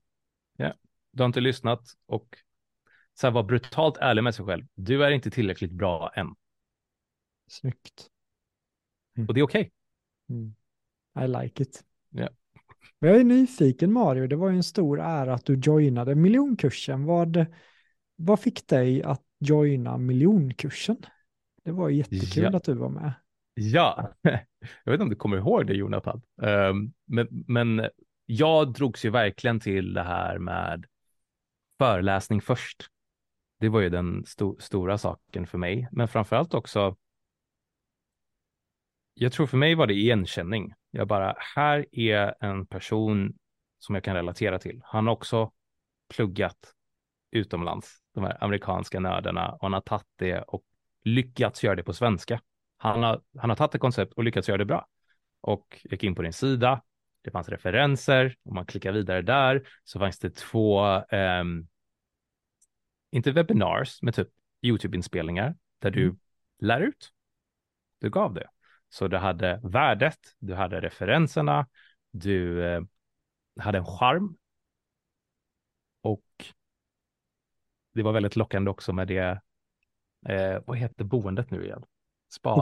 Ja, 0.57 0.73
du 1.11 1.23
har 1.23 1.25
inte 1.25 1.39
lyssnat 1.39 1.81
och 2.05 2.37
så 3.13 3.27
här, 3.27 3.31
var 3.31 3.43
brutalt 3.43 3.97
ärlig 3.97 4.23
med 4.23 4.35
sig 4.35 4.45
själv. 4.45 4.65
Du 4.75 5.05
är 5.05 5.11
inte 5.11 5.31
tillräckligt 5.31 5.71
bra 5.71 6.11
än. 6.15 6.35
Snyggt. 7.47 8.09
Mm. 9.17 9.27
Och 9.27 9.33
det 9.33 9.39
är 9.39 9.43
okej. 9.43 9.61
Okay. 9.61 9.71
Mm. 10.37 10.55
I 11.19 11.43
like 11.43 11.63
it. 11.63 11.83
Ja. 12.09 12.29
Men 12.99 13.09
jag 13.09 13.19
är 13.19 13.23
nyfiken 13.23 13.93
Mario, 13.93 14.27
det 14.27 14.35
var 14.35 14.49
ju 14.49 14.55
en 14.55 14.63
stor 14.63 14.99
ära 14.99 15.33
att 15.33 15.45
du 15.45 15.55
joinade 15.55 16.15
miljonkursen. 16.15 17.05
Vad, 17.05 17.45
vad 18.15 18.39
fick 18.39 18.67
dig 18.67 19.03
att 19.03 19.23
joina 19.39 19.97
miljonkursen? 19.97 20.97
Det 21.63 21.71
var 21.71 21.89
jättekul 21.89 22.43
ja. 22.43 22.57
att 22.57 22.63
du 22.63 22.73
var 22.73 22.89
med. 22.89 23.13
Ja, 23.53 24.13
jag 24.21 24.91
vet 24.91 24.93
inte 24.93 25.03
om 25.03 25.09
du 25.09 25.15
kommer 25.15 25.37
ihåg 25.37 25.67
det 25.67 25.73
Jonathan, 25.73 26.21
um, 26.41 26.93
men, 27.05 27.27
men 27.47 27.89
jag 28.25 28.73
drogs 28.73 29.05
ju 29.05 29.09
verkligen 29.09 29.59
till 29.59 29.93
det 29.93 30.03
här 30.03 30.39
med 30.39 30.85
föreläsning 31.77 32.41
först. 32.41 32.87
Det 33.59 33.69
var 33.69 33.81
ju 33.81 33.89
den 33.89 34.25
sto 34.25 34.59
stora 34.59 34.97
saken 34.97 35.47
för 35.47 35.57
mig, 35.57 35.87
men 35.91 36.07
framför 36.07 36.35
allt 36.35 36.53
också. 36.53 36.95
Jag 39.17 39.31
tror 39.31 39.47
för 39.47 39.57
mig 39.57 39.75
var 39.75 39.87
det 39.87 39.93
igenkänning. 39.93 40.73
Jag 40.91 41.07
bara, 41.07 41.35
här 41.55 41.85
är 41.91 42.35
en 42.39 42.65
person 42.65 43.33
som 43.79 43.95
jag 43.95 44.03
kan 44.03 44.15
relatera 44.15 44.59
till. 44.59 44.81
Han 44.83 45.07
har 45.07 45.13
också 45.13 45.51
pluggat 46.15 46.73
utomlands, 47.31 47.97
de 48.13 48.23
här 48.23 48.43
amerikanska 48.43 48.99
nördarna, 48.99 49.51
och 49.51 49.61
han 49.61 49.73
har 49.73 49.81
tagit 49.81 50.07
det 50.15 50.41
och 50.41 50.63
lyckats 51.03 51.63
göra 51.63 51.75
det 51.75 51.83
på 51.83 51.93
svenska. 51.93 52.41
Han 52.77 53.03
har, 53.03 53.21
han 53.37 53.49
har 53.49 53.57
tagit 53.57 53.75
ett 53.75 53.81
koncept 53.81 54.13
och 54.13 54.23
lyckats 54.23 54.47
göra 54.47 54.57
det 54.57 54.65
bra. 54.65 54.87
Och 55.41 55.81
gick 55.83 56.03
in 56.03 56.15
på 56.15 56.21
din 56.21 56.33
sida, 56.33 56.81
det 57.21 57.31
fanns 57.31 57.49
referenser, 57.49 58.35
om 58.43 58.55
man 58.55 58.65
klickar 58.65 58.91
vidare 58.91 59.21
där 59.21 59.67
så 59.83 59.99
fanns 59.99 60.19
det 60.19 60.35
två, 60.35 60.85
um, 61.11 61.67
inte 63.11 63.31
webinars, 63.31 64.01
men 64.01 64.13
typ 64.13 64.29
YouTube-inspelningar 64.61 65.55
där 65.79 65.91
du 65.91 66.03
mm. 66.03 66.19
lär 66.59 66.81
ut. 66.81 67.11
Du 67.99 68.09
gav 68.09 68.33
det. 68.33 68.49
Så 68.95 69.07
du 69.07 69.17
hade 69.17 69.59
värdet, 69.63 70.19
du 70.39 70.53
hade 70.53 70.81
referenserna, 70.81 71.67
du 72.11 72.65
eh, 72.65 72.81
hade 73.59 73.77
en 73.77 73.85
charm. 73.85 74.37
Och 76.01 76.23
det 77.93 78.03
var 78.03 78.11
väldigt 78.11 78.35
lockande 78.35 78.71
också 78.71 78.93
med 78.93 79.07
det, 79.07 79.41
eh, 80.29 80.61
vad 80.65 80.77
heter 80.77 81.03
boendet 81.03 81.51
nu 81.51 81.63
igen? 81.65 81.83
Spa, 82.33 82.55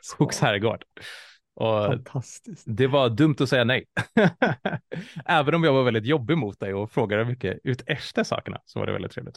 Skogs 0.00 0.40
herrgård. 0.40 0.84
Och 1.54 1.86
Fantastiskt. 1.86 2.64
Det 2.66 2.86
var 2.86 3.08
dumt 3.08 3.36
att 3.40 3.48
säga 3.48 3.64
nej. 3.64 3.84
Även 5.24 5.54
om 5.54 5.64
jag 5.64 5.72
var 5.72 5.84
väldigt 5.84 6.06
jobbig 6.06 6.38
mot 6.38 6.60
dig 6.60 6.74
och 6.74 6.90
frågade 6.90 7.24
mycket 7.24 7.58
ut 7.64 7.82
efter 7.86 8.24
sakerna 8.24 8.60
så 8.64 8.78
var 8.78 8.86
det 8.86 8.92
väldigt 8.92 9.12
trevligt. 9.12 9.36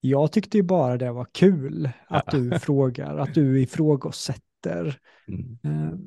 Jag 0.00 0.32
tyckte 0.32 0.56
ju 0.56 0.62
bara 0.62 0.96
det 0.96 1.12
var 1.12 1.26
kul 1.32 1.90
att 2.06 2.30
du 2.30 2.58
frågar, 2.58 3.18
att 3.18 3.34
du 3.34 3.62
ifrågasätter. 3.62 4.47
Mm. 4.66 5.58
Uh, 5.66 5.98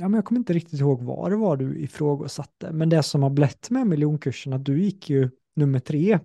ja, 0.00 0.08
men 0.08 0.14
jag 0.14 0.24
kommer 0.24 0.38
inte 0.38 0.52
riktigt 0.52 0.80
ihåg 0.80 1.02
vad 1.02 1.30
det 1.30 1.36
var 1.36 1.56
du 1.56 1.78
ifrågasatte, 1.78 2.72
men 2.72 2.88
det 2.88 3.02
som 3.02 3.22
har 3.22 3.30
blivit 3.30 3.70
med 3.70 3.86
miljonkursen, 3.86 4.52
att 4.52 4.64
du 4.64 4.82
gick 4.82 5.10
ju 5.10 5.30
nummer 5.56 5.78
tre. 5.78 6.18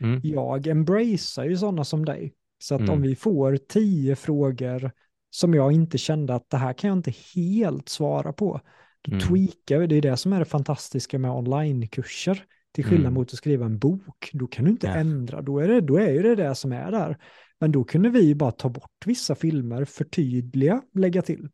Mm. 0.00 0.20
Jag 0.22 0.66
embracear 0.66 1.44
ju 1.44 1.56
sådana 1.56 1.84
som 1.84 2.04
dig. 2.04 2.32
Så 2.58 2.74
att 2.74 2.80
mm. 2.80 2.92
om 2.92 3.02
vi 3.02 3.16
får 3.16 3.56
tio 3.56 4.16
frågor 4.16 4.90
som 5.30 5.54
jag 5.54 5.72
inte 5.72 5.98
kände 5.98 6.34
att 6.34 6.50
det 6.50 6.56
här 6.56 6.72
kan 6.72 6.88
jag 6.88 6.98
inte 6.98 7.14
helt 7.34 7.88
svara 7.88 8.32
på. 8.32 8.60
Då 9.02 9.12
mm. 9.12 9.20
tweakar 9.20 9.78
vi, 9.78 9.86
det 9.86 9.96
är 9.96 10.02
det 10.02 10.16
som 10.16 10.32
är 10.32 10.38
det 10.38 10.44
fantastiska 10.44 11.18
med 11.18 11.30
onlinekurser. 11.30 12.44
Till 12.74 12.84
skillnad 12.84 13.00
mm. 13.00 13.14
mot 13.14 13.32
att 13.32 13.38
skriva 13.38 13.66
en 13.66 13.78
bok, 13.78 14.30
då 14.32 14.46
kan 14.46 14.64
du 14.64 14.70
inte 14.70 14.86
ja. 14.86 14.94
ändra, 14.94 15.42
då 15.42 15.58
är, 15.58 15.68
det, 15.68 15.80
då 15.80 16.00
är 16.00 16.22
det 16.22 16.34
det 16.34 16.54
som 16.54 16.72
är 16.72 16.90
där. 16.90 17.18
Men 17.64 17.72
då 17.72 17.84
kunde 17.84 18.10
vi 18.10 18.34
bara 18.34 18.50
ta 18.50 18.68
bort 18.68 19.06
vissa 19.06 19.34
filmer, 19.34 19.84
förtydliga, 19.84 20.82
lägga 20.94 21.22
till. 21.22 21.48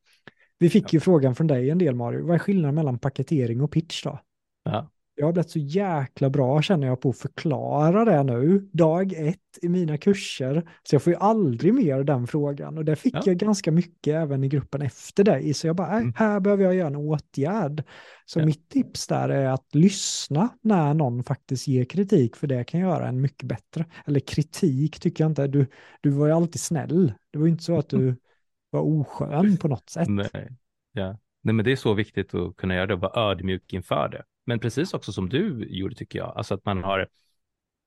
Vi 0.58 0.70
fick 0.70 0.84
ja. 0.84 0.88
ju 0.92 1.00
frågan 1.00 1.34
från 1.34 1.46
dig 1.46 1.70
en 1.70 1.78
del 1.78 1.94
Mario, 1.94 2.26
vad 2.26 2.34
är 2.34 2.38
skillnaden 2.38 2.74
mellan 2.74 2.98
paketering 2.98 3.60
och 3.60 3.70
pitch 3.70 4.04
då? 4.04 4.20
Ja. 4.64 4.90
Jag 5.20 5.26
har 5.26 5.32
blivit 5.32 5.50
så 5.50 5.58
jäkla 5.58 6.30
bra 6.30 6.62
känner 6.62 6.86
jag 6.86 7.00
på 7.00 7.10
att 7.10 7.18
förklara 7.18 8.04
det 8.04 8.22
nu, 8.22 8.68
dag 8.72 9.12
ett 9.12 9.58
i 9.62 9.68
mina 9.68 9.98
kurser. 9.98 10.70
Så 10.82 10.94
jag 10.94 11.02
får 11.02 11.12
ju 11.12 11.18
aldrig 11.18 11.74
mer 11.74 12.04
den 12.04 12.26
frågan 12.26 12.78
och 12.78 12.84
det 12.84 12.96
fick 12.96 13.14
ja. 13.14 13.22
jag 13.24 13.36
ganska 13.36 13.72
mycket 13.72 14.14
även 14.14 14.44
i 14.44 14.48
gruppen 14.48 14.82
efter 14.82 15.24
dig. 15.24 15.54
Så 15.54 15.66
jag 15.66 15.76
bara, 15.76 16.00
äh, 16.00 16.06
här 16.14 16.40
behöver 16.40 16.64
jag 16.64 16.74
göra 16.74 16.86
en 16.86 16.96
åtgärd. 16.96 17.82
Så 18.24 18.40
ja. 18.40 18.46
mitt 18.46 18.68
tips 18.68 19.06
där 19.06 19.28
är 19.28 19.46
att 19.46 19.74
lyssna 19.74 20.48
när 20.62 20.94
någon 20.94 21.24
faktiskt 21.24 21.68
ger 21.68 21.84
kritik, 21.84 22.36
för 22.36 22.46
det 22.46 22.64
kan 22.64 22.80
göra 22.80 23.08
en 23.08 23.20
mycket 23.20 23.48
bättre. 23.48 23.84
Eller 24.06 24.20
kritik 24.20 25.00
tycker 25.00 25.24
jag 25.24 25.30
inte, 25.30 25.46
du, 25.46 25.66
du 26.00 26.10
var 26.10 26.26
ju 26.26 26.32
alltid 26.32 26.60
snäll. 26.60 27.12
Det 27.30 27.38
var 27.38 27.46
ju 27.46 27.52
inte 27.52 27.64
så 27.64 27.78
att 27.78 27.88
du 27.88 28.16
var 28.70 28.80
oskön 28.80 29.56
på 29.56 29.68
något 29.68 29.90
sätt. 29.90 30.08
Nej, 30.08 30.48
ja. 30.92 31.18
Nej 31.42 31.54
men 31.54 31.64
det 31.64 31.72
är 31.72 31.76
så 31.76 31.94
viktigt 31.94 32.34
att 32.34 32.56
kunna 32.56 32.74
göra 32.74 32.86
det 32.86 32.94
och 32.94 33.00
vara 33.00 33.30
ödmjuk 33.30 33.72
inför 33.72 34.08
det. 34.08 34.22
Men 34.50 34.60
precis 34.60 34.94
också 34.94 35.12
som 35.12 35.28
du 35.28 35.66
gjorde 35.68 35.94
tycker 35.94 36.18
jag, 36.18 36.36
alltså 36.36 36.54
att 36.54 36.64
man 36.64 36.84
har 36.84 37.08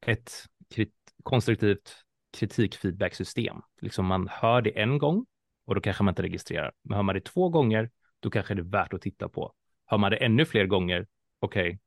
ett 0.06 0.32
krit 0.70 0.94
konstruktivt 1.24 1.96
kritikfeedbacksystem. 2.38 3.58
Liksom 3.82 4.06
man 4.06 4.28
hör 4.28 4.62
det 4.62 4.80
en 4.80 4.98
gång 4.98 5.26
och 5.66 5.76
då 5.76 5.82
kanske 5.82 6.04
man 6.04 6.12
inte 6.12 6.24
registrerar. 6.24 6.72
Men 6.82 6.96
hör 6.96 7.04
man 7.04 7.16
det 7.16 7.22
två 7.22 7.50
gånger, 7.50 7.92
då 8.20 8.30
kanske 8.30 8.54
det 8.54 8.62
är 8.62 8.64
värt 8.64 8.94
att 8.94 9.02
titta 9.02 9.30
på. 9.30 9.54
Hör 9.86 9.98
man 9.98 10.12
det 10.12 10.18
ännu 10.18 10.46
fler 10.46 10.66
gånger, 10.66 11.08
okej, 11.40 11.68
okay, 11.68 11.80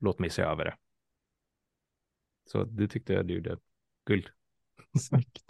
låt 0.00 0.18
mig 0.18 0.30
se 0.30 0.42
över 0.42 0.64
det. 0.64 0.76
Så 2.50 2.64
det 2.64 2.88
tyckte 2.88 3.12
jag 3.12 3.26
du 3.26 3.34
gjorde 3.34 3.58
guld. 4.06 4.28
Snyggt. 5.00 5.44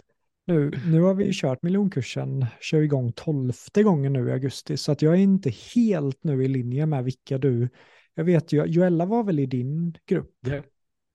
Nu, 0.45 0.71
nu 0.85 1.01
har 1.01 1.13
vi 1.13 1.33
kört 1.33 1.63
miljonkursen, 1.63 2.45
kör 2.61 2.81
igång 2.81 3.11
tolfte 3.11 3.83
gången 3.83 4.13
nu 4.13 4.29
i 4.29 4.31
augusti, 4.31 4.77
så 4.77 4.91
att 4.91 5.01
jag 5.01 5.13
är 5.13 5.17
inte 5.17 5.49
helt 5.75 6.23
nu 6.23 6.43
i 6.43 6.47
linje 6.47 6.85
med 6.85 7.03
vilka 7.03 7.37
du 7.37 7.69
jag 8.13 8.23
vet 8.23 8.53
ju, 8.53 8.65
Joella 8.65 9.05
var 9.05 9.23
väl 9.23 9.39
i 9.39 9.45
din 9.45 9.97
grupp? 10.05 10.37
Ja, 10.39 10.63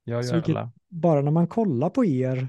ja 0.05 0.23
Joella. 0.23 0.73
bara 0.89 1.23
när 1.23 1.31
man 1.31 1.47
kollar 1.47 1.91
på 1.91 2.05
er, 2.05 2.49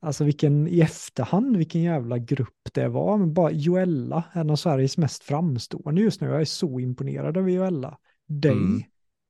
alltså 0.00 0.24
vilken 0.24 0.68
i 0.68 0.80
efterhand, 0.80 1.56
vilken 1.56 1.82
jävla 1.82 2.18
grupp 2.18 2.68
det 2.72 2.88
var. 2.88 3.18
Men 3.18 3.34
bara 3.34 3.50
Joella, 3.50 4.24
en 4.32 4.50
av 4.50 4.56
Sveriges 4.56 4.98
mest 4.98 5.22
framstående 5.22 6.00
just 6.00 6.20
nu. 6.20 6.26
Jag 6.26 6.40
är 6.40 6.44
så 6.44 6.80
imponerad 6.80 7.36
av 7.36 7.50
Joella. 7.50 7.98
Dig. 8.26 8.52
Mm. 8.52 8.82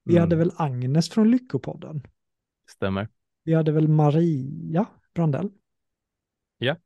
Vi 0.04 0.12
mm. 0.12 0.20
hade 0.20 0.36
väl 0.36 0.52
Agnes 0.56 1.10
från 1.10 1.30
Lyckopodden? 1.30 2.02
Stämmer. 2.70 3.08
Vi 3.44 3.54
hade 3.54 3.72
väl 3.72 3.88
Maria 3.88 4.86
Brandell? 5.14 5.50
Ja. 6.58 6.76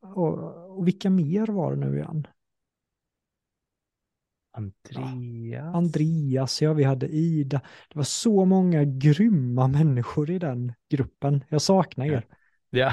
och, 0.00 0.78
och 0.78 0.86
vilka 0.86 1.10
mer 1.10 1.46
var 1.46 1.76
det 1.76 1.86
nu 1.86 1.96
igen? 1.96 2.26
Andreas. 4.52 5.74
Andreas, 5.74 6.62
ja 6.62 6.72
vi 6.72 6.84
hade 6.84 7.06
Ida. 7.06 7.60
Det 7.88 7.98
var 7.98 8.04
så 8.04 8.44
många 8.44 8.84
grymma 8.84 9.68
människor 9.68 10.30
i 10.30 10.38
den 10.38 10.72
gruppen. 10.90 11.44
Jag 11.48 11.62
saknar 11.62 12.06
er. 12.06 12.26
Ja, 12.70 12.92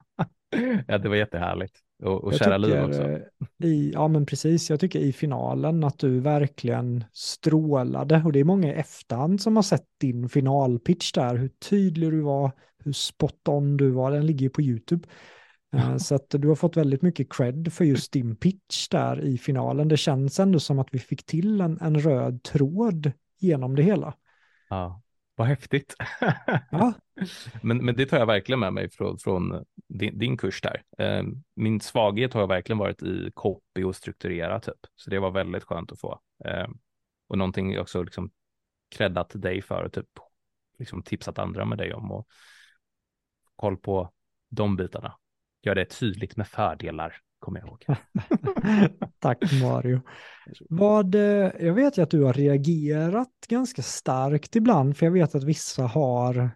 ja 0.86 0.98
det 0.98 1.08
var 1.08 1.16
jättehärligt. 1.16 1.78
Och, 2.02 2.24
och 2.24 2.32
Jag 2.32 2.38
kära 2.38 2.56
Liv 2.56 2.84
också. 2.84 3.02
eh, 3.02 3.20
I, 3.64 3.90
ja 3.94 4.08
men 4.08 4.26
precis, 4.26 4.70
jag 4.70 4.80
tycker 4.80 4.98
i 4.98 5.12
finalen 5.12 5.84
att 5.84 5.98
du 5.98 6.20
verkligen 6.20 7.04
strålade 7.12 8.22
och 8.24 8.32
det 8.32 8.40
är 8.40 8.44
många 8.44 8.68
i 8.68 8.72
efterhand 8.72 9.40
som 9.40 9.56
har 9.56 9.62
sett 9.62 9.86
din 10.00 10.28
finalpitch 10.28 11.12
där, 11.12 11.36
hur 11.36 11.48
tydlig 11.48 12.10
du 12.10 12.20
var, 12.20 12.52
hur 12.84 12.92
spot 12.92 13.48
on 13.48 13.76
du 13.76 13.90
var, 13.90 14.10
den 14.10 14.26
ligger 14.26 14.42
ju 14.42 14.50
på 14.50 14.62
YouTube. 14.62 15.08
Eh, 15.74 15.96
Så 15.96 16.14
att 16.14 16.26
du 16.30 16.48
har 16.48 16.54
fått 16.54 16.76
väldigt 16.76 17.02
mycket 17.02 17.32
cred 17.32 17.72
för 17.72 17.84
just 17.84 18.12
din 18.12 18.36
pitch 18.36 18.88
där 18.88 19.20
i 19.20 19.38
finalen. 19.38 19.88
Det 19.88 19.96
känns 19.96 20.40
ändå 20.40 20.60
som 20.60 20.78
att 20.78 20.88
vi 20.92 20.98
fick 20.98 21.26
till 21.26 21.60
en, 21.60 21.78
en 21.80 22.00
röd 22.00 22.42
tråd 22.42 23.12
genom 23.38 23.76
det 23.76 23.82
hela. 23.82 24.14
Ja, 24.68 25.02
vad 25.36 25.46
häftigt. 25.46 25.94
Ja, 26.70 26.92
Men, 27.62 27.84
men 27.84 27.96
det 27.96 28.06
tar 28.06 28.18
jag 28.18 28.26
verkligen 28.26 28.60
med 28.60 28.72
mig 28.72 28.90
från, 28.90 29.18
från 29.18 29.64
din, 29.88 30.18
din 30.18 30.36
kurs 30.36 30.60
där. 30.60 30.82
Eh, 30.98 31.22
Min 31.56 31.80
svaghet 31.80 32.34
har 32.34 32.46
verkligen 32.46 32.78
varit 32.78 33.02
i 33.02 33.30
copy 33.34 33.84
och 33.84 33.96
strukturera 33.96 34.60
typ. 34.60 34.78
Så 34.96 35.10
det 35.10 35.18
var 35.18 35.30
väldigt 35.30 35.64
skönt 35.64 35.92
att 35.92 36.00
få. 36.00 36.20
Eh, 36.44 36.66
Och 37.28 37.38
någonting 37.38 37.72
jag 37.72 37.82
också 37.82 38.02
liksom 38.02 38.30
creddat 38.96 39.30
dig 39.34 39.62
för 39.62 39.82
och 39.82 39.92
typ 39.92 40.06
liksom 40.78 41.02
tipsat 41.02 41.38
andra 41.38 41.64
med 41.64 41.78
dig 41.78 41.94
om 41.94 42.12
och 42.12 42.26
koll 43.56 43.76
på 43.76 44.12
de 44.48 44.76
bitarna. 44.76 45.14
Gör 45.64 45.74
det 45.74 45.84
tydligt 45.84 46.36
med 46.36 46.46
fördelar, 46.46 47.16
kommer 47.38 47.60
jag 47.60 47.68
ihåg. 47.68 47.84
tack 49.18 49.38
Mario. 49.62 50.00
Vad, 50.68 51.14
eh, 51.14 51.50
jag 51.60 51.74
vet 51.74 51.98
ju 51.98 52.02
att 52.02 52.10
du 52.10 52.22
har 52.22 52.32
reagerat 52.32 53.28
ganska 53.48 53.82
starkt 53.82 54.56
ibland, 54.56 54.96
för 54.96 55.06
jag 55.06 55.12
vet 55.12 55.34
att 55.34 55.44
vissa 55.44 55.82
har, 55.82 56.50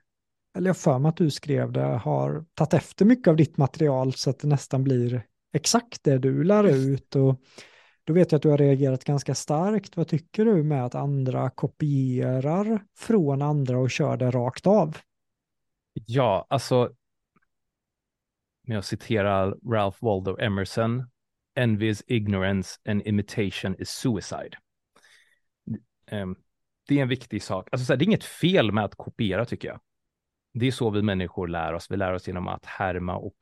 eller 0.57 0.69
jag 0.69 0.77
för 0.77 0.99
mig 0.99 1.09
att 1.09 1.17
du 1.17 1.31
skrev 1.31 1.73
det, 1.73 1.81
har 1.81 2.45
tagit 2.55 2.75
efter 2.75 3.05
mycket 3.05 3.29
av 3.29 3.37
ditt 3.37 3.57
material 3.57 4.13
så 4.13 4.31
att 4.31 4.39
det 4.39 4.49
nästan 4.49 4.85
blir 4.85 5.23
exakt 5.53 6.05
det 6.05 6.19
du 6.19 6.45
lär 6.45 6.65
ut. 6.65 7.17
Och 7.17 7.41
då 8.05 8.13
vet 8.13 8.33
jag 8.33 8.37
att 8.37 8.43
du 8.43 8.51
har 8.51 8.59
reagerat 8.59 9.05
ganska 9.05 9.35
starkt. 9.35 9.97
Vad 9.97 10.09
tycker 10.09 10.45
du 10.45 10.63
med 10.63 10.85
att 10.85 10.95
andra 10.95 11.51
kopierar 11.51 12.85
från 12.99 13.43
andra 13.43 13.79
och 13.79 13.91
kör 13.91 14.17
det 14.17 14.31
rakt 14.31 14.67
av? 14.67 14.97
Ja, 16.07 16.47
alltså. 16.49 16.91
Med 18.69 18.77
jag 18.77 18.85
citerar 18.85 19.57
Ralph 19.71 19.99
Waldo 20.05 20.37
Emerson. 20.41 21.05
Envy 21.55 21.89
is 21.89 22.05
ignorance 22.07 22.81
and 22.89 23.03
imitation 23.07 23.75
is 23.79 23.89
suicide. 23.89 24.51
Ehm, 26.07 26.37
det 26.89 26.99
är 26.99 27.03
en 27.03 27.09
viktig 27.09 27.43
sak. 27.43 27.69
Alltså, 27.73 27.97
det 27.97 28.05
är 28.05 28.07
inget 28.07 28.25
fel 28.25 28.73
med 28.73 28.85
att 28.85 28.95
kopiera 28.95 29.45
tycker 29.45 29.69
jag. 29.69 29.81
Det 30.55 30.67
är 30.67 30.71
så 30.71 30.91
vi 30.91 31.03
människor 31.03 31.49
lär 31.49 31.73
oss. 31.73 31.91
Vi 31.91 31.97
lär 31.97 32.13
oss 32.13 32.27
genom 32.27 32.49
att 32.49 32.67
härma 32.67 33.17
och 33.17 33.37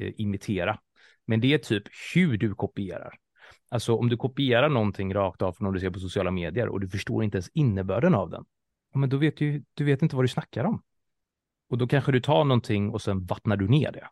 eh, 0.00 0.12
imitera. 0.16 0.78
Men 1.26 1.40
det 1.40 1.54
är 1.54 1.58
typ 1.58 1.82
hur 2.14 2.38
du 2.38 2.54
kopierar. 2.54 3.14
Alltså 3.68 3.96
om 3.96 4.08
du 4.08 4.16
kopierar 4.16 4.68
någonting 4.68 5.14
rakt 5.14 5.42
av 5.42 5.52
från 5.52 5.64
något 5.66 5.74
du 5.74 5.80
ser 5.80 5.90
på 5.90 6.00
sociala 6.00 6.30
medier 6.30 6.68
och 6.68 6.80
du 6.80 6.88
förstår 6.88 7.24
inte 7.24 7.36
ens 7.36 7.50
innebörden 7.54 8.14
av 8.14 8.30
den. 8.30 8.44
Men 8.94 9.08
då 9.08 9.16
vet 9.16 9.36
du, 9.36 9.64
du 9.74 9.84
vet 9.84 10.02
inte 10.02 10.16
vad 10.16 10.24
du 10.24 10.28
snackar 10.28 10.64
om. 10.64 10.82
Och 11.68 11.78
då 11.78 11.86
kanske 11.86 12.12
du 12.12 12.20
tar 12.20 12.44
någonting 12.44 12.90
och 12.90 13.02
sen 13.02 13.24
vattnar 13.24 13.56
du 13.56 13.68
ner 13.68 13.92
det. 13.92 14.08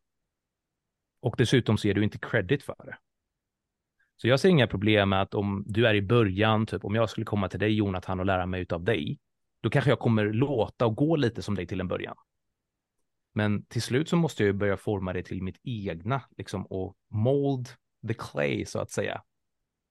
Och 1.20 1.34
dessutom 1.38 1.78
så 1.78 1.88
ger 1.88 1.94
du 1.94 2.04
inte 2.04 2.18
credit 2.18 2.62
för 2.62 2.84
det. 2.84 2.98
Så 4.16 4.28
jag 4.28 4.40
ser 4.40 4.48
inga 4.48 4.66
problem 4.66 5.08
med 5.08 5.22
att 5.22 5.34
om 5.34 5.64
du 5.66 5.86
är 5.86 5.94
i 5.94 6.02
början, 6.02 6.66
typ 6.66 6.84
om 6.84 6.94
jag 6.94 7.10
skulle 7.10 7.26
komma 7.26 7.48
till 7.48 7.60
dig 7.60 7.72
Jonathan 7.72 8.20
och 8.20 8.26
lära 8.26 8.46
mig 8.46 8.66
av 8.70 8.84
dig, 8.84 9.18
då 9.60 9.70
kanske 9.70 9.90
jag 9.90 9.98
kommer 9.98 10.32
låta 10.32 10.86
och 10.86 10.96
gå 10.96 11.16
lite 11.16 11.42
som 11.42 11.54
dig 11.54 11.66
till 11.66 11.80
en 11.80 11.88
början. 11.88 12.16
Men 13.32 13.64
till 13.64 13.82
slut 13.82 14.08
så 14.08 14.16
måste 14.16 14.42
jag 14.42 14.46
ju 14.46 14.52
börja 14.52 14.76
forma 14.76 15.12
det 15.12 15.22
till 15.22 15.42
mitt 15.42 15.60
egna, 15.62 16.22
liksom, 16.36 16.66
och 16.66 16.96
mold 17.08 17.68
the 18.08 18.14
clay 18.14 18.64
så 18.64 18.78
att 18.78 18.90
säga. 18.90 19.22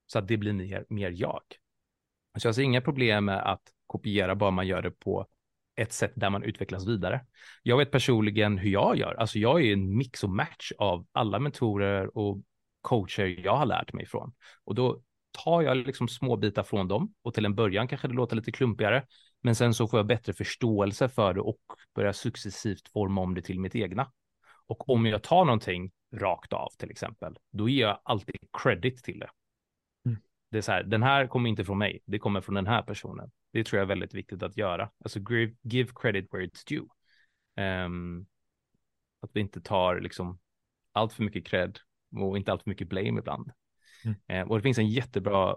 Så 0.06 0.18
att 0.18 0.28
det 0.28 0.36
blir 0.36 0.52
mer, 0.52 0.84
mer 0.88 1.10
jag. 1.10 1.42
Så 2.38 2.48
jag 2.48 2.54
ser 2.54 2.62
inga 2.62 2.80
problem 2.80 3.24
med 3.24 3.52
att 3.52 3.62
kopiera 3.86 4.34
bara 4.34 4.50
man 4.50 4.66
gör 4.66 4.82
det 4.82 4.90
på 4.90 5.26
ett 5.80 5.92
sätt 5.92 6.12
där 6.14 6.30
man 6.30 6.42
utvecklas 6.42 6.86
vidare. 6.86 7.20
Jag 7.62 7.76
vet 7.76 7.90
personligen 7.90 8.58
hur 8.58 8.70
jag 8.70 8.96
gör. 8.96 9.14
Alltså 9.14 9.38
jag 9.38 9.62
är 9.62 9.72
en 9.72 9.96
mix 9.96 10.24
och 10.24 10.30
match 10.30 10.72
av 10.78 11.06
alla 11.12 11.38
mentorer 11.38 12.18
och 12.18 12.42
coacher 12.80 13.40
jag 13.44 13.56
har 13.56 13.66
lärt 13.66 13.92
mig 13.92 14.06
från. 14.06 14.32
Och 14.64 14.74
då 14.74 15.02
tar 15.44 15.62
jag 15.62 15.76
liksom 15.76 16.08
små 16.08 16.36
bitar 16.36 16.62
från 16.62 16.88
dem 16.88 17.14
och 17.22 17.34
till 17.34 17.44
en 17.44 17.54
början 17.54 17.88
kanske 17.88 18.08
det 18.08 18.14
låter 18.14 18.36
lite 18.36 18.52
klumpigare, 18.52 19.04
men 19.42 19.54
sen 19.54 19.74
så 19.74 19.88
får 19.88 19.98
jag 19.98 20.06
bättre 20.06 20.32
förståelse 20.32 21.08
för 21.08 21.34
det 21.34 21.40
och 21.40 21.60
börjar 21.94 22.12
successivt 22.12 22.88
forma 22.88 23.20
om 23.20 23.34
det 23.34 23.42
till 23.42 23.60
mitt 23.60 23.74
egna. 23.74 24.10
Och 24.66 24.88
om 24.88 25.06
jag 25.06 25.22
tar 25.22 25.44
någonting 25.44 25.90
rakt 26.14 26.52
av 26.52 26.68
till 26.78 26.90
exempel, 26.90 27.36
då 27.52 27.68
ger 27.68 27.82
jag 27.82 28.00
alltid 28.04 28.36
credit 28.62 29.04
till 29.04 29.18
det. 29.18 29.30
Det 30.50 30.58
är 30.58 30.62
så 30.62 30.72
här, 30.72 30.82
den 30.82 31.02
här 31.02 31.26
kommer 31.26 31.50
inte 31.50 31.64
från 31.64 31.78
mig, 31.78 32.02
det 32.06 32.18
kommer 32.18 32.40
från 32.40 32.54
den 32.54 32.66
här 32.66 32.82
personen. 32.82 33.30
Det 33.52 33.64
tror 33.64 33.78
jag 33.78 33.84
är 33.84 33.88
väldigt 33.88 34.14
viktigt 34.14 34.42
att 34.42 34.56
göra. 34.56 34.90
Alltså 35.04 35.18
give, 35.18 35.54
give 35.62 35.90
credit 35.94 36.28
where 36.32 36.46
it's 36.46 36.68
due. 36.68 36.86
Ehm, 37.56 38.26
att 39.20 39.30
vi 39.32 39.40
inte 39.40 39.60
tar 39.60 40.00
liksom 40.00 40.38
allt 40.92 41.12
för 41.12 41.22
mycket 41.22 41.46
cred 41.46 41.78
och 42.16 42.36
inte 42.36 42.52
allt 42.52 42.62
för 42.62 42.70
mycket 42.70 42.88
blame 42.88 43.18
ibland. 43.18 43.52
Mm. 44.04 44.16
Eh, 44.26 44.48
och 44.48 44.56
det 44.56 44.62
finns 44.62 44.78
en 44.78 44.88
jättebra, 44.88 45.56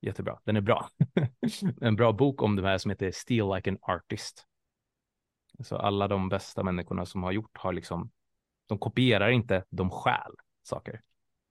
jättebra, 0.00 0.40
den 0.44 0.56
är 0.56 0.60
bra, 0.60 0.88
en 1.80 1.96
bra 1.96 2.12
bok 2.12 2.42
om 2.42 2.56
det 2.56 2.62
här 2.62 2.78
som 2.78 2.90
heter 2.90 3.10
Steal 3.10 3.54
like 3.54 3.70
an 3.70 3.78
artist. 3.82 4.46
Så 5.60 5.76
alla 5.76 6.08
de 6.08 6.28
bästa 6.28 6.62
människorna 6.62 7.06
som 7.06 7.22
har 7.22 7.32
gjort 7.32 7.56
har 7.58 7.72
liksom, 7.72 8.10
de 8.66 8.78
kopierar 8.78 9.30
inte, 9.30 9.64
de 9.70 9.90
stjäl 9.90 10.32
saker. 10.62 11.00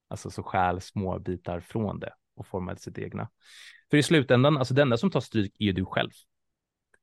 Alltså 0.08 0.30
så 0.30 0.43
stjäl 0.43 0.82
små 0.82 1.20
bitar 1.20 1.60
från 1.60 1.99
det 1.99 2.14
och 2.41 2.47
formar 2.47 2.75
sitt 2.75 2.97
egna. 2.97 3.29
För 3.91 3.97
i 3.97 4.03
slutändan, 4.03 4.57
alltså 4.57 4.73
det 4.73 4.81
enda 4.81 4.97
som 4.97 5.11
tar 5.11 5.19
stryk 5.19 5.55
är 5.59 5.73
du 5.73 5.85
själv. 5.85 6.11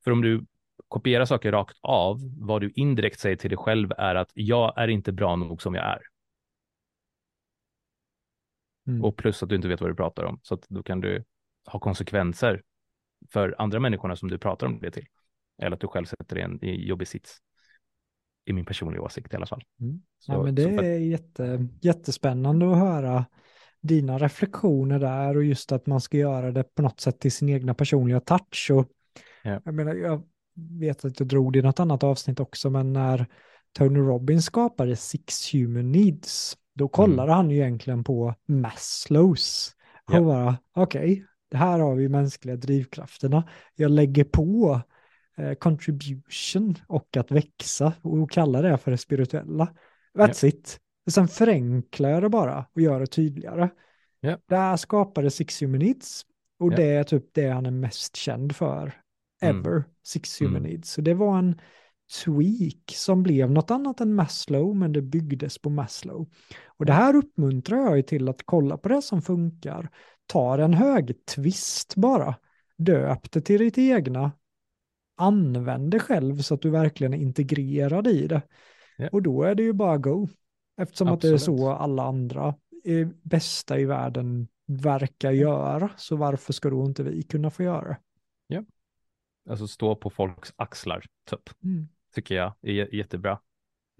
För 0.05 0.11
om 0.11 0.23
du 0.23 0.47
kopierar 0.89 1.25
saker 1.25 1.53
rakt 1.53 1.77
av, 1.83 2.19
vad 2.39 2.61
du 2.61 2.71
indirekt 2.71 3.21
säger 3.21 3.37
till 3.37 3.51
dig 3.51 3.57
själv 3.57 3.93
är 3.99 4.15
att 4.15 4.31
jag 4.35 4.73
är 4.77 4.89
inte 4.89 5.13
bra 5.13 5.37
nog 5.37 5.63
som 5.63 5.75
jag 5.75 5.85
är. 5.85 6.01
Mm. 8.87 9.05
Och 9.05 9.17
plus 9.17 9.43
att 9.43 9.49
du 9.49 9.57
inte 9.57 9.69
vet 9.69 9.81
vad 9.81 9.91
du 9.91 9.95
pratar 9.95 10.25
om. 10.25 10.41
Så 10.43 10.55
att 10.55 10.67
då 10.69 10.83
kan 10.83 11.01
du 11.01 11.25
ha 11.67 11.81
konsekvenser 11.81 12.63
för 13.31 13.55
andra 13.59 13.81
människorna 13.81 14.17
som 14.17 14.31
du 14.31 14.39
pratar 14.39 14.67
om 14.67 14.81
det 14.81 14.91
till. 14.91 15.07
Eller 15.63 15.75
att 15.75 15.81
du 15.81 15.87
själv 15.87 16.05
sätter 16.05 16.37
dig 16.37 16.59
i 16.63 16.75
en 16.75 16.87
jobbig 16.87 17.09
sits. 17.09 17.39
I 18.45 18.53
min 18.53 18.65
personliga 18.65 19.03
åsikt 19.03 19.33
i 19.33 19.37
alla 19.37 19.47
fall. 19.47 19.65
Mm. 19.81 20.03
Så, 20.19 20.33
ja, 20.33 20.43
men 20.43 20.55
det 20.55 20.63
är 20.63 20.99
jätte, 20.99 21.69
jättespännande 21.81 22.73
att 22.73 22.79
höra 22.79 23.27
dina 23.81 24.19
reflektioner 24.19 24.99
där 24.99 25.37
och 25.37 25.45
just 25.45 25.73
att 25.73 25.87
man 25.87 26.01
ska 26.01 26.17
göra 26.17 26.53
det 26.53 26.75
på 26.75 26.83
något 26.83 27.01
sätt 27.01 27.21
till 27.21 27.33
sin 27.33 27.49
egna 27.49 27.75
personliga 27.75 28.21
touch. 28.21 28.71
Och, 28.73 28.87
Ja. 29.43 29.61
Jag 29.65 29.75
menar, 29.75 29.95
jag 29.95 30.23
vet 30.81 31.05
att 31.05 31.21
jag 31.21 31.29
drog 31.29 31.53
det 31.53 31.59
i 31.59 31.63
något 31.63 31.81
annat 31.81 32.03
avsnitt 32.03 32.41
också, 32.41 32.71
men 32.71 32.93
när 32.93 33.27
Tony 33.79 33.99
Robbins 33.99 34.45
skapade 34.45 34.97
Six 34.97 35.55
Human 35.55 35.93
Needs, 35.93 36.57
då 36.75 36.89
kollade 36.89 37.33
han 37.33 37.51
ju 37.51 37.57
egentligen 37.57 38.05
på 38.05 38.35
Maslows. 38.47 39.75
Och 40.07 40.15
Mm. 40.15 40.29
Ja. 40.29 40.35
bara, 40.35 40.57
okej, 40.85 41.25
det 41.51 41.57
här 41.57 41.79
har 41.79 41.95
vi 41.95 42.09
mänskliga 42.09 42.57
drivkrafterna. 42.57 43.49
Jag 43.75 43.91
lägger 43.91 44.25
på 44.25 44.81
eh, 45.37 45.53
contribution 45.55 46.75
och 46.87 47.17
att 47.17 47.31
växa 47.31 47.93
och 48.03 48.31
kallar 48.31 48.63
det 48.63 48.79
för 48.79 48.91
det 48.91 48.99
spirituella. 48.99 49.75
That's 50.15 50.47
it. 50.47 50.79
Och 51.09 51.13
sen 51.13 51.29
förenklar 51.29 52.11
jag 52.11 52.23
det 52.23 52.29
bara 52.29 52.67
och 52.75 52.81
gör 52.81 53.01
det 53.01 53.07
tydligare. 53.07 53.69
Ja. 54.21 54.39
Där 54.49 54.77
skapade 54.77 55.31
Six 55.31 55.63
Human 55.63 55.79
Needs 55.79 56.23
och 56.59 56.73
Ja. 56.73 56.77
det 56.77 56.85
är 56.85 57.05
typ 57.05 57.25
det 57.35 57.49
han 57.49 57.67
är 57.67 57.71
mest 57.71 58.17
känd 58.17 58.57
för 58.57 58.93
Mm. 59.43 59.59
ever, 59.61 59.85
Six 60.07 60.41
Human 60.41 60.57
Mm. 60.57 60.71
Needs. 60.71 60.91
Så 60.93 61.01
det 61.01 61.15
var 61.15 61.39
en 61.39 61.61
tweak 62.25 62.93
som 62.95 63.23
blev 63.23 63.51
något 63.51 63.71
annat 63.71 64.01
än 64.01 64.15
Maslow, 64.15 64.77
men 64.77 64.93
det 64.93 65.03
byggdes 65.03 65.59
på 65.59 65.71
Maslow. 65.71 66.29
Och 66.67 66.87
det 66.87 66.93
här 66.93 67.17
uppmuntrar 67.17 67.79
jag 67.79 67.97
ju 67.97 68.03
till 68.03 68.29
att 68.29 68.43
kolla 68.45 68.77
på 68.77 68.89
det 68.89 69.03
som 69.03 69.23
funkar. 69.23 69.89
Ta 70.27 70.63
en 70.65 70.75
hög 70.75 71.27
twist 71.27 71.97
bara. 71.97 72.35
Döp 72.79 73.33
det 73.33 73.41
till 73.41 73.59
ditt 73.61 73.79
egna. 73.79 74.33
Använd 75.17 75.91
det 75.91 75.99
själv 76.01 76.37
så 76.39 76.55
att 76.55 76.63
du 76.63 76.71
verkligen 76.71 77.15
är 77.15 77.19
integrerad 77.19 78.07
i 78.07 78.27
det. 78.27 78.43
Ja. 78.97 79.09
Och 79.13 79.23
då 79.23 79.43
är 79.43 79.55
det 79.55 79.63
ju 79.63 79.73
bara 79.73 79.99
go. 79.99 80.29
Eftersom 80.79 81.09
att 81.09 81.21
det 81.21 81.29
är 81.29 81.35
Absolut. 81.35 81.61
så 81.61 81.71
alla 81.71 82.03
andra 82.03 82.55
bästa 83.23 83.79
i 83.79 83.85
världen 83.85 84.49
verkar 84.67 85.33
göra. 85.33 85.91
Så 85.97 86.17
varför 86.17 86.53
ska 86.53 86.71
då 86.71 86.85
inte 86.85 87.03
vi 87.03 87.23
kunna 87.23 87.51
få 87.51 87.63
göra 87.63 87.89
det? 87.89 87.99
alltså 89.49 89.67
stå 89.67 89.97
på 89.97 90.11
folks 90.11 90.53
axlar, 90.57 91.05
typ. 91.31 91.51
Mm. 91.65 91.89
Tycker 92.15 92.35
jag 92.35 92.55
är 92.63 92.95
jättebra. 92.95 93.39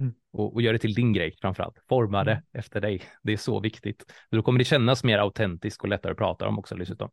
Mm. 0.01 0.15
Och, 0.33 0.55
och 0.55 0.63
gör 0.63 0.73
det 0.73 0.79
till 0.79 0.95
din 0.95 1.13
grej 1.13 1.35
framförallt. 1.41 1.79
Forma 1.89 2.25
det 2.25 2.33
mm. 2.33 2.45
efter 2.53 2.81
dig. 2.81 3.03
Det 3.23 3.33
är 3.33 3.37
så 3.37 3.61
viktigt. 3.61 4.13
Då 4.31 4.43
kommer 4.43 4.59
det 4.59 4.65
kännas 4.65 5.05
mer 5.05 5.19
autentiskt 5.19 5.83
och 5.83 5.89
lättare 5.89 6.13
att 6.13 6.19
prata 6.19 6.49
om 6.49 6.59
också 6.59 6.75
dessutom. 6.75 7.11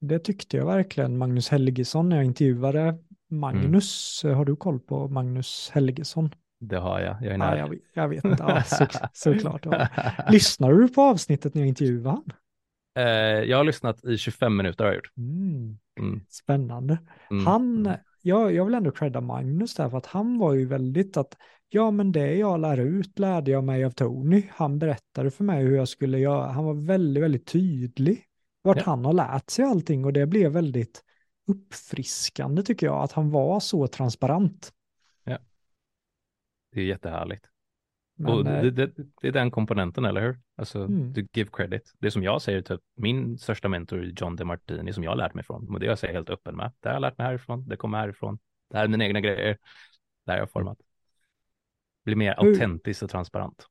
Det 0.00 0.18
tyckte 0.18 0.56
jag 0.56 0.66
verkligen 0.66 1.18
Magnus 1.18 1.48
Helgesson 1.48 2.08
när 2.08 2.16
jag 2.16 2.24
intervjuade 2.24 2.98
Magnus. 3.30 4.24
Mm. 4.24 4.36
Har 4.36 4.44
du 4.44 4.56
koll 4.56 4.80
på 4.80 5.08
Magnus 5.08 5.70
Helgesson? 5.74 6.30
Det 6.68 6.78
har 6.78 7.00
jag, 7.00 7.16
jag 7.20 7.34
är 7.34 7.38
nära. 7.38 7.58
Ja, 7.58 7.66
jag, 7.66 7.78
jag 7.92 8.08
vet 8.08 8.38
ja, 8.38 8.62
så, 8.62 8.86
såklart. 9.12 9.66
Ja. 9.66 9.88
Lyssnar 10.30 10.72
du 10.72 10.88
på 10.88 11.02
avsnittet 11.02 11.54
när 11.54 11.62
jag 11.62 11.68
intervjuade 11.68 12.08
honom? 12.08 12.30
Eh, 12.98 13.04
jag 13.50 13.56
har 13.56 13.64
lyssnat 13.64 14.04
i 14.04 14.18
25 14.18 14.56
minuter 14.56 14.84
har 14.84 14.90
jag 14.90 14.96
gjort. 14.96 15.12
Mm. 15.16 15.78
Mm. 16.00 16.20
Spännande. 16.28 16.98
Mm. 17.30 17.46
Han, 17.46 17.86
mm. 17.86 17.98
jag, 18.22 18.54
jag 18.54 18.64
vill 18.64 18.74
ändå 18.74 18.90
credda 18.90 19.20
Magnus 19.20 19.74
där 19.74 19.90
för 19.90 19.98
att 19.98 20.06
han 20.06 20.38
var 20.38 20.52
ju 20.52 20.66
väldigt 20.66 21.16
att 21.16 21.36
ja 21.68 21.90
men 21.90 22.12
det 22.12 22.34
jag 22.34 22.60
lär 22.60 22.80
ut 22.80 23.18
lärde 23.18 23.50
jag 23.50 23.64
mig 23.64 23.84
av 23.84 23.90
Tony. 23.90 24.42
Han 24.50 24.78
berättade 24.78 25.30
för 25.30 25.44
mig 25.44 25.64
hur 25.64 25.76
jag 25.76 25.88
skulle 25.88 26.18
göra. 26.18 26.46
Han 26.46 26.64
var 26.64 26.74
väldigt, 26.74 27.22
väldigt 27.22 27.46
tydlig 27.46 28.24
vart 28.62 28.76
ja. 28.76 28.82
han 28.86 29.04
har 29.04 29.12
lärt 29.12 29.50
sig 29.50 29.64
allting 29.64 30.04
och 30.04 30.12
det 30.12 30.26
blev 30.26 30.52
väldigt 30.52 31.02
uppfriskande 31.46 32.62
tycker 32.62 32.86
jag 32.86 33.02
att 33.02 33.12
han 33.12 33.30
var 33.30 33.60
så 33.60 33.86
transparent. 33.86 34.72
Det 36.74 36.80
är 36.80 36.84
jättehärligt. 36.84 37.44
Men, 38.16 38.32
och 38.32 38.44
det, 38.44 38.58
eh, 38.58 38.64
det, 38.64 38.86
det, 39.20 39.28
är 39.28 39.32
den 39.32 39.50
komponenten, 39.50 40.04
eller 40.04 40.20
hur? 40.20 40.40
Alltså, 40.56 40.78
mm. 40.78 41.12
du 41.12 41.28
give 41.32 41.50
credit. 41.52 41.92
Det 41.98 42.10
som 42.10 42.22
jag 42.22 42.42
säger, 42.42 42.62
typ, 42.62 42.80
min 42.96 43.38
största 43.38 43.68
mentor 43.68 44.04
John 44.16 44.36
DeMartini 44.36 44.92
som 44.92 45.04
jag 45.04 45.10
har 45.10 45.16
lärt 45.16 45.34
mig 45.34 45.44
från, 45.44 45.74
och 45.74 45.80
det 45.80 45.86
jag 45.86 45.98
säger 45.98 46.14
helt 46.14 46.30
öppen 46.30 46.56
med, 46.56 46.72
det 46.80 46.88
har 46.88 46.94
jag 46.94 47.00
lärt 47.00 47.18
mig 47.18 47.26
härifrån, 47.26 47.68
det 47.68 47.76
kommer 47.76 47.98
härifrån, 47.98 48.38
det 48.70 48.76
här 48.76 48.84
är 48.84 48.88
mina 48.88 49.04
egna 49.04 49.20
grejer, 49.20 49.58
det 50.26 50.32
här 50.32 50.32
har 50.32 50.38
jag 50.38 50.50
format. 50.50 50.78
Bli 52.04 52.14
mer 52.14 52.34
hur, 52.38 52.48
autentisk 52.48 53.02
och 53.02 53.10
transparent. 53.10 53.66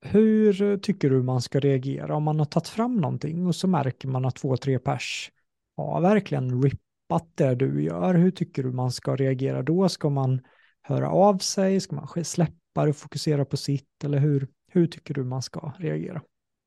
Hur 0.00 0.78
tycker 0.78 1.10
du 1.10 1.22
man 1.22 1.42
ska 1.42 1.60
reagera 1.60 2.16
om 2.16 2.22
man 2.22 2.38
har 2.38 2.46
tagit 2.46 2.68
fram 2.68 2.96
någonting 2.96 3.46
och 3.46 3.54
så 3.54 3.68
märker 3.68 4.08
man 4.08 4.24
att 4.24 4.36
två, 4.36 4.56
tre 4.56 4.78
pers 4.78 5.30
har 5.76 6.00
verkligen 6.00 6.62
rippat 6.62 7.30
det 7.34 7.54
du 7.54 7.82
gör? 7.82 8.14
Hur 8.14 8.30
tycker 8.30 8.62
du 8.62 8.72
man 8.72 8.92
ska 8.92 9.16
reagera 9.16 9.62
då? 9.62 9.88
Ska 9.88 10.10
man 10.10 10.40
höra 10.82 11.10
av 11.10 11.38
sig? 11.38 11.80
Ska 11.80 11.96
man 11.96 12.24
släppa 12.24 12.84
det 12.84 12.88
och 12.90 12.96
fokusera 12.96 13.44
på 13.44 13.56
sitt? 13.56 14.04
Eller 14.04 14.18
hur, 14.18 14.48
hur 14.68 14.86
tycker 14.86 15.14
du 15.14 15.24
man 15.24 15.42
ska 15.42 15.72
reagera? 15.78 16.22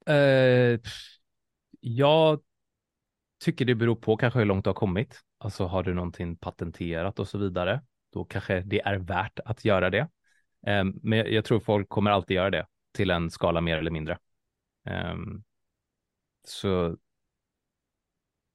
Eh, 0.06 0.80
jag 1.80 2.42
tycker 3.44 3.66
det 3.66 3.76
beror 3.76 3.96
på 3.96 4.18
kanske 4.18 4.40
hur 4.40 4.46
långt 4.46 4.66
du 4.66 4.70
har 4.70 4.76
kommit. 4.76 5.22
Alltså 5.38 5.66
har 5.66 5.84
du 5.84 5.94
någonting 5.94 6.36
patenterat 6.36 7.20
och 7.20 7.28
så 7.28 7.38
vidare, 7.38 7.82
då 8.14 8.26
kanske 8.26 8.62
det 8.62 8.82
är 8.82 8.96
värt 8.96 9.40
att 9.46 9.66
göra 9.66 9.90
det. 9.90 10.10
Eh, 10.68 10.84
men 10.84 11.34
jag 11.34 11.46
tror 11.46 11.60
folk 11.60 11.90
kommer 11.90 12.12
alltid 12.12 12.36
göra 12.36 12.50
det 12.50 12.68
till 12.94 13.12
en 13.12 13.32
skala 13.32 13.62
mer 13.62 13.78
eller 13.78 13.92
mindre. 13.92 14.18
Eh, 14.88 15.16
så 16.48 16.98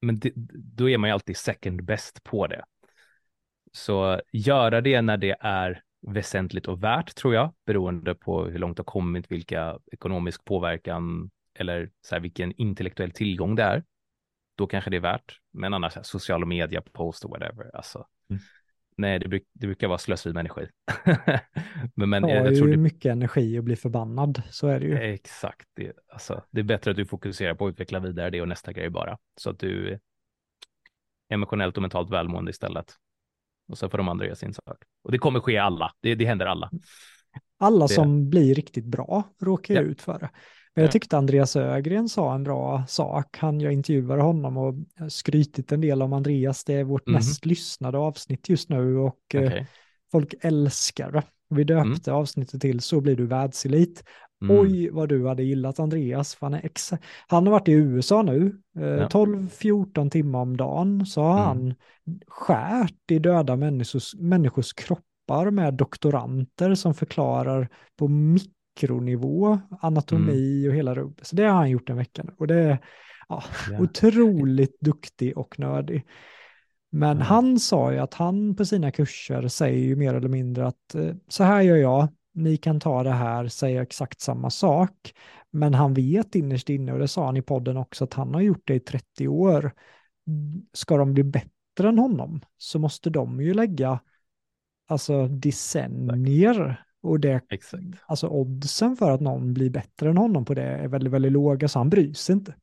men 0.01 0.19
det, 0.19 0.33
då 0.75 0.89
är 0.89 0.97
man 0.97 1.09
ju 1.09 1.13
alltid 1.13 1.37
second 1.37 1.83
best 1.83 2.23
på 2.23 2.47
det. 2.47 2.63
Så 3.71 4.21
göra 4.31 4.81
det 4.81 5.01
när 5.01 5.17
det 5.17 5.35
är 5.39 5.81
väsentligt 6.07 6.67
och 6.67 6.83
värt 6.83 7.15
tror 7.15 7.33
jag, 7.33 7.53
beroende 7.65 8.15
på 8.15 8.45
hur 8.45 8.59
långt 8.59 8.77
det 8.77 8.81
har 8.81 8.85
kommit, 8.85 9.31
vilka 9.31 9.79
ekonomisk 9.91 10.45
påverkan 10.45 11.31
eller 11.59 11.89
så 12.01 12.15
här, 12.15 12.19
vilken 12.19 12.51
intellektuell 12.51 13.11
tillgång 13.11 13.55
det 13.55 13.63
är. 13.63 13.83
Då 14.57 14.67
kanske 14.67 14.89
det 14.89 14.97
är 14.97 15.01
värt, 15.01 15.39
men 15.53 15.73
annars 15.73 15.95
här, 15.95 16.03
sociala 16.03 16.45
media, 16.45 16.81
post 16.81 17.25
och 17.25 17.31
whatever. 17.31 17.75
Alltså, 17.75 18.07
mm. 18.29 18.41
Nej, 18.97 19.19
det, 19.19 19.27
bruk, 19.27 19.43
det, 19.53 19.67
brukar 19.67 19.87
vara 19.87 19.97
slöseri 19.97 20.33
med 20.33 20.39
energi. 20.39 20.67
men, 21.95 22.09
men, 22.09 22.23
ja, 22.23 22.35
jag, 22.35 22.57
tror 22.57 22.67
det 22.67 22.73
är 22.73 22.77
mycket 22.77 23.11
energi 23.11 23.57
att 23.57 23.63
bli 23.63 23.75
förbannad, 23.75 24.43
så 24.49 24.67
är 24.67 24.79
det 24.79 24.85
ju. 24.85 24.97
Exakt, 24.97 25.69
det, 25.73 25.93
alltså, 26.07 26.43
det 26.51 26.59
är 26.59 26.63
bättre 26.63 26.91
att 26.91 26.97
du 26.97 27.05
fokuserar 27.05 27.55
på 27.55 27.67
att 27.67 27.71
utveckla 27.71 27.99
vidare 27.99 28.29
det 28.29 28.41
och 28.41 28.47
nästa 28.47 28.73
grej 28.73 28.89
bara, 28.89 29.17
så 29.37 29.49
att 29.49 29.59
du 29.59 29.89
är 29.89 29.99
emotionellt 31.29 31.77
och 31.77 31.81
mentalt 31.81 32.09
välmående 32.09 32.51
istället 32.51 32.97
och 33.71 33.77
så 33.77 33.89
får 33.89 33.97
de 33.97 34.07
andra 34.07 34.25
göra 34.25 34.35
sin 34.35 34.53
sak. 34.53 34.77
Och 35.03 35.11
det 35.11 35.17
kommer 35.17 35.39
ske 35.39 35.57
alla, 35.57 35.91
det, 36.01 36.15
det 36.15 36.25
händer 36.25 36.45
alla. 36.45 36.69
Alla 37.59 37.87
det. 37.87 37.93
som 37.93 38.29
blir 38.29 38.55
riktigt 38.55 38.85
bra 38.85 39.23
råkar 39.41 39.73
ja. 39.73 39.81
ut 39.81 40.01
för 40.01 40.19
det. 40.19 40.29
Men 40.75 40.83
jag 40.83 40.91
tyckte 40.91 41.17
Andreas 41.17 41.55
Ögren 41.55 42.09
sa 42.09 42.35
en 42.35 42.43
bra 42.43 42.83
sak. 42.87 43.37
Han, 43.37 43.61
jag 43.61 43.73
intervjuade 43.73 44.21
honom 44.21 44.57
och 44.57 44.75
skrytit 45.09 45.71
en 45.71 45.81
del 45.81 46.01
om 46.01 46.13
Andreas. 46.13 46.63
Det 46.63 46.73
är 46.73 46.83
vårt 46.83 47.07
mm. 47.07 47.17
mest 47.17 47.45
lyssnade 47.45 47.97
avsnitt 47.97 48.49
just 48.49 48.69
nu 48.69 48.97
och 48.97 49.17
okay. 49.27 49.43
eh, 49.43 49.65
folk 50.11 50.33
älskar 50.41 51.11
det. 51.11 51.23
Vi 51.49 51.63
döpte 51.63 52.11
mm. 52.11 52.21
avsnittet 52.21 52.61
till 52.61 52.79
Så 52.79 53.01
blir 53.01 53.15
du 53.15 53.25
världselit. 53.25 54.03
Mm. 54.41 54.59
Oj 54.59 54.89
vad 54.89 55.09
du 55.09 55.27
hade 55.27 55.43
gillat 55.43 55.79
Andreas. 55.79 56.37
Han, 56.41 56.53
är 56.53 56.65
ex 56.65 56.93
han 57.27 57.47
har 57.47 57.51
varit 57.51 57.67
i 57.67 57.71
USA 57.71 58.21
nu, 58.21 58.61
eh, 58.77 58.83
ja. 58.85 59.07
12-14 59.07 60.09
timmar 60.09 60.39
om 60.39 60.57
dagen. 60.57 61.05
Så 61.05 61.21
har 61.21 61.33
mm. 61.33 61.47
han 61.47 61.75
skärt 62.27 63.11
i 63.11 63.19
döda 63.19 63.55
människors, 63.55 64.15
människors 64.15 64.73
kroppar 64.73 65.51
med 65.51 65.73
doktoranter 65.73 66.75
som 66.75 66.93
förklarar 66.93 67.69
på 67.97 68.07
mikronivå 68.07 69.59
anatomi 69.81 70.59
mm. 70.59 70.69
och 70.69 70.77
hela 70.77 70.95
rubbet. 70.95 71.27
Så 71.27 71.35
det 71.35 71.43
har 71.43 71.55
han 71.55 71.69
gjort 71.69 71.89
en 71.89 71.97
vecka 71.97 72.23
nu. 72.23 72.33
Och 72.37 72.47
det 72.47 72.55
är 72.55 72.77
ja, 73.29 73.43
ja. 73.71 73.79
otroligt 73.79 74.79
duktig 74.79 75.37
och 75.37 75.59
nördig. 75.59 76.05
Men 76.91 77.21
han 77.21 77.59
sa 77.59 77.93
ju 77.93 77.99
att 77.99 78.13
han 78.13 78.55
på 78.55 78.65
sina 78.65 78.91
kurser 78.91 79.47
säger 79.47 79.79
ju 79.79 79.95
mer 79.95 80.13
eller 80.13 80.29
mindre 80.29 80.67
att 80.67 80.95
eh, 80.95 81.15
så 81.27 81.43
här 81.43 81.61
gör 81.61 81.75
jag, 81.75 82.07
ni 82.33 82.57
kan 82.57 82.79
ta 82.79 83.03
det 83.03 83.11
här, 83.11 83.47
säga 83.47 83.81
exakt 83.81 84.21
samma 84.21 84.49
sak. 84.49 85.13
Men 85.51 85.73
han 85.73 85.93
vet 85.93 86.35
innerst 86.35 86.69
inne, 86.69 86.93
och 86.93 86.99
det 86.99 87.07
sa 87.07 87.25
han 87.25 87.37
i 87.37 87.41
podden 87.41 87.77
också, 87.77 88.03
att 88.03 88.13
han 88.13 88.33
har 88.33 88.41
gjort 88.41 88.61
det 88.65 88.75
i 88.75 88.79
30 88.79 89.27
år. 89.27 89.71
Ska 90.73 90.97
de 90.97 91.13
bli 91.13 91.23
bättre 91.23 91.89
än 91.89 91.99
honom 91.99 92.41
så 92.57 92.79
måste 92.79 93.09
de 93.09 93.41
ju 93.41 93.53
lägga 93.53 93.99
alltså 94.87 95.27
decennier. 95.27 96.85
Och 97.03 97.19
det, 97.19 97.41
Exakt. 97.49 97.83
alltså 98.05 98.27
oddsen 98.27 98.95
för 98.95 99.11
att 99.11 99.21
någon 99.21 99.53
blir 99.53 99.69
bättre 99.69 100.09
än 100.09 100.17
honom 100.17 100.45
på 100.45 100.53
det 100.53 100.63
är 100.63 100.87
väldigt, 100.87 101.13
väldigt 101.13 101.31
låga, 101.31 101.67
så 101.67 101.79
han 101.79 101.89
bryr 101.89 102.13
sig 102.13 102.33
inte. 102.33 102.55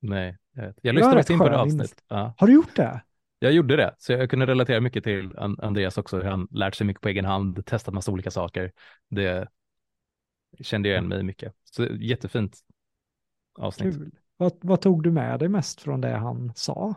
Nej, 0.00 0.38
jag, 0.52 0.74
jag 0.82 0.94
lyssnade 0.94 1.20
också 1.20 1.32
in 1.32 1.38
på 1.38 1.48
det 1.48 1.58
avsnitt. 1.58 2.04
Ja. 2.08 2.34
Har 2.38 2.46
du 2.46 2.52
gjort 2.52 2.76
det? 2.76 3.00
Jag 3.38 3.52
gjorde 3.52 3.76
det, 3.76 3.94
så 3.98 4.12
jag 4.12 4.30
kunde 4.30 4.46
relatera 4.46 4.80
mycket 4.80 5.04
till 5.04 5.38
Andreas 5.38 5.98
också, 5.98 6.16
hur 6.16 6.30
han 6.30 6.48
lärt 6.50 6.74
sig 6.74 6.86
mycket 6.86 7.02
på 7.02 7.08
egen 7.08 7.24
hand, 7.24 7.66
testat 7.66 7.94
massa 7.94 8.12
olika 8.12 8.30
saker. 8.30 8.72
Det 9.10 9.48
kände 10.60 10.88
jag 10.88 10.94
igen 10.94 11.08
mig 11.08 11.22
mycket. 11.22 11.52
Så 11.64 11.84
jättefint 11.84 12.58
avsnitt. 13.58 13.94
Kul. 13.94 14.10
Vad, 14.36 14.52
vad 14.60 14.80
tog 14.80 15.02
du 15.02 15.10
med 15.12 15.38
dig 15.38 15.48
mest 15.48 15.80
från 15.80 16.00
det 16.00 16.16
han 16.16 16.52
sa? 16.54 16.94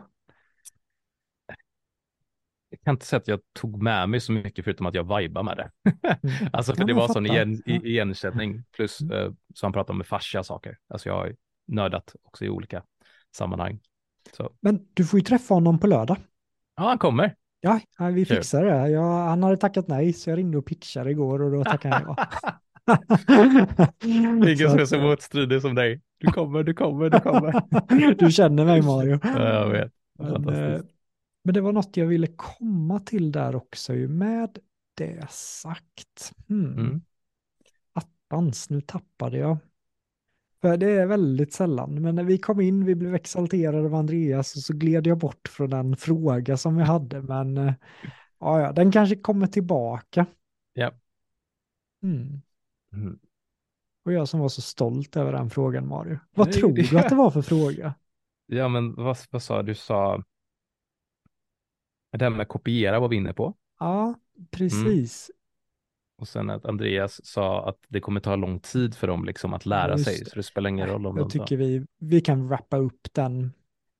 jag 2.70 2.80
kan 2.80 2.94
inte 2.94 3.06
säga 3.06 3.18
att 3.18 3.28
jag 3.28 3.40
tog 3.52 3.82
med 3.82 4.08
mig 4.08 4.20
så 4.20 4.32
mycket 4.32 4.64
förutom 4.64 4.86
att 4.86 4.94
jag 4.94 5.18
vibar 5.18 5.42
med 5.42 5.56
det. 5.56 5.70
Mm. 6.04 6.48
alltså 6.52 6.74
för 6.74 6.84
det 6.84 6.94
var 6.94 7.08
sån 7.08 7.26
igen, 7.26 7.62
igenkänning. 7.66 8.64
Plus 8.72 9.00
mm. 9.00 9.18
eh, 9.18 9.32
så 9.54 9.66
han 9.66 9.72
pratade 9.72 9.98
om 9.98 10.04
fascia 10.04 10.44
saker. 10.44 10.78
Alltså 10.88 11.08
jag 11.08 11.16
har 11.16 11.36
nördat 11.66 12.16
också 12.22 12.44
i 12.44 12.48
olika 12.48 12.82
sammanhang. 13.36 13.80
Så. 14.32 14.52
Men 14.60 14.86
du 14.94 15.04
får 15.04 15.18
ju 15.20 15.24
träffa 15.24 15.54
honom 15.54 15.78
på 15.78 15.86
lördag. 15.86 16.16
Ja, 16.80 16.86
han 16.86 16.98
kommer. 16.98 17.34
Ja, 17.60 17.80
vi 18.12 18.24
fixar 18.24 18.64
det. 18.64 18.88
Jag, 18.90 19.02
han 19.02 19.42
hade 19.42 19.56
tackat 19.56 19.88
nej, 19.88 20.12
så 20.12 20.30
jag 20.30 20.36
ringde 20.36 20.58
och 20.58 20.66
pitchade 20.66 21.10
igår 21.10 21.42
och 21.42 21.50
då 21.50 21.64
tackade 21.64 21.94
han 21.94 22.16
ja. 22.16 22.98
Ingen 24.04 24.70
som 24.70 24.78
är 24.78 24.84
så 24.84 24.96
eh, 24.96 25.02
motstridig 25.02 25.62
som 25.62 25.74
dig. 25.74 26.00
Du 26.18 26.32
kommer, 26.32 26.62
du 26.62 26.74
kommer, 26.74 27.10
du 27.10 27.20
kommer. 27.20 28.14
du 28.14 28.30
känner 28.30 28.64
mig 28.64 28.82
Mario. 28.82 29.18
Ja, 29.22 29.52
jag 29.52 29.70
vet. 29.70 29.92
Men, 30.18 30.48
eh, 30.48 30.80
men, 31.44 31.54
det 31.54 31.60
var 31.60 31.72
något 31.72 31.96
jag 31.96 32.06
ville 32.06 32.26
komma 32.26 33.00
till 33.00 33.32
där 33.32 33.56
också 33.56 33.94
ju 33.94 34.08
med 34.08 34.58
det 34.94 35.30
sagt. 35.30 36.32
Hmm. 36.48 36.78
Mm. 36.78 37.00
Attans, 37.92 38.70
nu 38.70 38.80
tappade 38.80 39.38
jag. 39.38 39.58
För 40.60 40.76
det 40.76 40.90
är 40.90 41.06
väldigt 41.06 41.52
sällan, 41.52 42.02
men 42.02 42.14
när 42.14 42.24
vi 42.24 42.38
kom 42.38 42.60
in, 42.60 42.84
vi 42.84 42.94
blev 42.94 43.14
exalterade 43.14 43.86
av 43.86 43.94
Andreas 43.94 44.56
och 44.56 44.62
så 44.62 44.72
gled 44.72 45.06
jag 45.06 45.18
bort 45.18 45.48
från 45.48 45.70
den 45.70 45.96
fråga 45.96 46.56
som 46.56 46.76
vi 46.76 46.82
hade, 46.82 47.22
men 47.22 47.56
eh, 47.56 47.74
ja, 48.38 48.60
ja 48.60 48.72
den 48.72 48.92
kanske 48.92 49.16
kommer 49.16 49.46
tillbaka. 49.46 50.26
Ja. 50.72 50.92
Mm. 52.02 52.42
Mm. 52.92 53.18
Och 54.04 54.12
jag 54.12 54.28
som 54.28 54.40
var 54.40 54.48
så 54.48 54.62
stolt 54.62 55.16
över 55.16 55.32
den 55.32 55.50
frågan, 55.50 55.88
Mario. 55.88 56.18
Vad 56.34 56.46
Nej, 56.46 56.56
tror 56.56 56.72
du 56.72 56.98
att 56.98 57.08
det 57.08 57.14
var 57.16 57.30
för 57.30 57.42
fråga? 57.42 57.94
Ja, 58.46 58.68
men 58.68 58.94
vad, 58.94 59.18
vad 59.30 59.42
sa 59.42 59.62
du? 59.62 59.66
Du 59.66 59.74
sa 59.74 60.24
det 62.12 62.24
här 62.24 62.30
med 62.30 62.48
kopiera 62.48 63.00
var 63.00 63.08
vi 63.08 63.16
inne 63.16 63.32
på. 63.32 63.54
Ja, 63.78 64.14
precis. 64.50 65.30
Och 66.20 66.28
sen 66.28 66.50
att 66.50 66.64
Andreas 66.64 67.26
sa 67.26 67.68
att 67.68 67.78
det 67.88 68.00
kommer 68.00 68.20
ta 68.20 68.36
lång 68.36 68.60
tid 68.60 68.94
för 68.94 69.06
dem 69.06 69.24
liksom 69.24 69.54
att 69.54 69.66
lära 69.66 69.90
ja, 69.90 69.98
sig, 69.98 70.24
så 70.24 70.36
det 70.36 70.42
spelar 70.42 70.70
ingen 70.70 70.88
roll 70.88 71.06
om 71.06 71.16
Jag 71.16 71.30
tycker 71.30 71.56
vi, 71.56 71.86
vi 71.98 72.20
kan 72.20 72.48
wrappa 72.48 72.76
upp 72.76 73.08
den, 73.12 73.52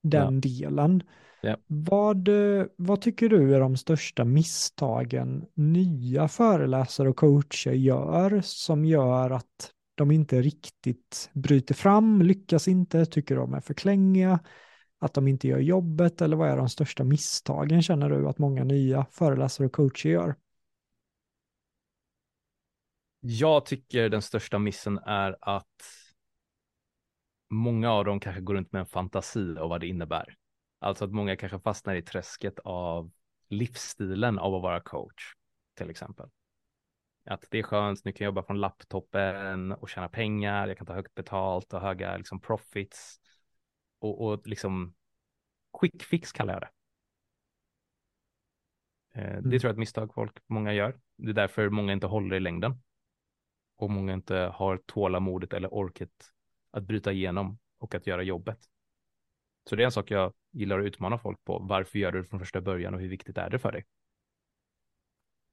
den 0.03 0.35
ja. 0.35 0.41
delen. 0.41 1.03
Ja. 1.43 1.57
Vad, 1.66 2.29
eh, 2.29 2.66
vad 2.77 3.01
tycker 3.01 3.29
du 3.29 3.55
är 3.55 3.61
de 3.61 3.77
största 3.77 4.25
misstagen 4.25 5.45
nya 5.55 6.29
föreläsare 6.29 7.09
och 7.09 7.16
coacher 7.16 7.73
gör 7.73 8.41
som 8.45 8.85
gör 8.85 9.31
att 9.31 9.71
de 9.95 10.11
inte 10.11 10.43
riktigt 10.43 11.31
bryter 11.33 11.75
fram, 11.75 12.23
lyckas 12.23 12.68
inte, 12.68 13.07
tycker 13.07 13.37
de 13.37 13.55
är 13.55 13.61
för 13.61 13.75
klängiga, 13.75 14.41
att 14.99 15.14
de 15.14 15.29
inte 15.29 15.49
gör 15.49 15.59
jobbet 15.59 16.23
eller 16.23 16.37
vad 16.37 16.49
är 16.49 16.57
de 16.57 16.68
största 16.68 17.05
misstagen 17.05 17.83
känner 17.83 18.11
du 18.11 18.29
att 18.29 18.39
många 18.39 18.64
nya 18.64 19.07
föreläsare 19.11 19.66
och 19.66 19.73
coacher 19.73 20.11
gör? 20.11 20.35
Jag 23.21 23.66
tycker 23.66 24.09
den 24.09 24.23
största 24.23 24.59
missen 24.59 24.99
är 24.99 25.37
att 25.41 25.66
många 27.49 27.91
av 27.91 28.05
dem 28.05 28.21
kanske 28.21 28.41
går 28.41 28.55
runt 28.55 28.73
med 28.73 28.81
en 28.81 28.87
fantasi 28.87 29.57
av 29.59 29.68
vad 29.68 29.81
det 29.81 29.87
innebär. 29.87 30.37
Alltså 30.79 31.05
att 31.05 31.12
många 31.12 31.37
kanske 31.37 31.61
fastnar 31.61 31.95
i 31.95 32.03
träsket 32.03 32.59
av 32.64 33.11
livsstilen 33.49 34.39
av 34.39 34.55
att 34.55 34.62
vara 34.62 34.81
coach, 34.81 35.35
till 35.75 35.91
exempel. 35.91 36.29
Att 37.25 37.45
det 37.51 37.59
är 37.59 37.62
skönt, 37.62 38.05
nu 38.05 38.12
kan 38.12 38.25
jag 38.25 38.29
jobba 38.31 38.43
från 38.43 38.61
laptopen 38.61 39.73
och 39.73 39.89
tjäna 39.89 40.09
pengar, 40.09 40.68
jag 40.68 40.77
kan 40.77 40.87
ta 40.87 40.95
högt 40.95 41.14
betalt 41.14 41.73
och 41.73 41.81
höga 41.81 42.16
liksom 42.16 42.41
profits. 42.41 43.21
Och, 43.99 44.27
och 44.27 44.47
liksom 44.47 44.95
quick 45.81 46.03
fix 46.03 46.33
kallar 46.33 46.53
jag 46.53 46.62
det. 46.62 46.71
Eh, 49.14 49.31
Mm. 49.39 49.51
Det 49.51 49.59
tror 49.59 49.68
jag 49.68 49.71
är 49.71 49.75
ett 49.75 49.79
misstag 49.79 50.14
folk, 50.14 50.39
många 50.47 50.73
gör. 50.73 51.01
Det 51.16 51.31
är 51.31 51.35
därför 51.35 51.68
många 51.68 51.93
inte 51.93 52.07
håller 52.07 52.37
i 52.37 52.41
längden. 52.41 52.83
Och 53.81 53.91
många 53.91 54.12
inte 54.12 54.35
har 54.35 54.76
tålamodet 54.87 55.53
eller 55.53 55.74
orket 55.74 56.11
att 56.70 56.83
bryta 56.83 57.12
igenom 57.12 57.59
och 57.78 57.95
att 57.95 58.07
göra 58.07 58.22
jobbet. 58.22 58.59
Så 59.68 59.76
det 59.76 59.83
är 59.83 59.85
en 59.85 59.93
sak 59.93 60.11
jag 60.11 60.33
gillar 60.51 60.78
att 60.78 60.87
utmana 60.87 61.18
folk 61.18 61.45
på. 61.45 61.59
Varför 61.59 61.99
gör 61.99 62.12
du 62.12 62.22
det 62.22 62.28
från 62.28 62.41
första 62.41 62.61
början 62.61 62.95
och 62.95 63.01
hur 63.01 63.09
viktigt 63.09 63.39
är 63.39 63.51
det 63.51 63.59
för 63.59 63.72
dig? 63.72 63.85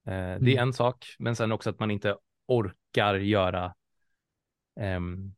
Eh, 0.06 0.40
Det 0.42 0.58
är 0.58 0.62
en 0.62 0.74
sak, 0.74 1.06
men 1.20 1.36
sen 1.36 1.52
också 1.52 1.70
att 1.70 1.80
man 1.80 1.92
inte 1.92 2.18
orkar 2.48 3.16
göra 3.16 3.76
ehm, 4.80 5.34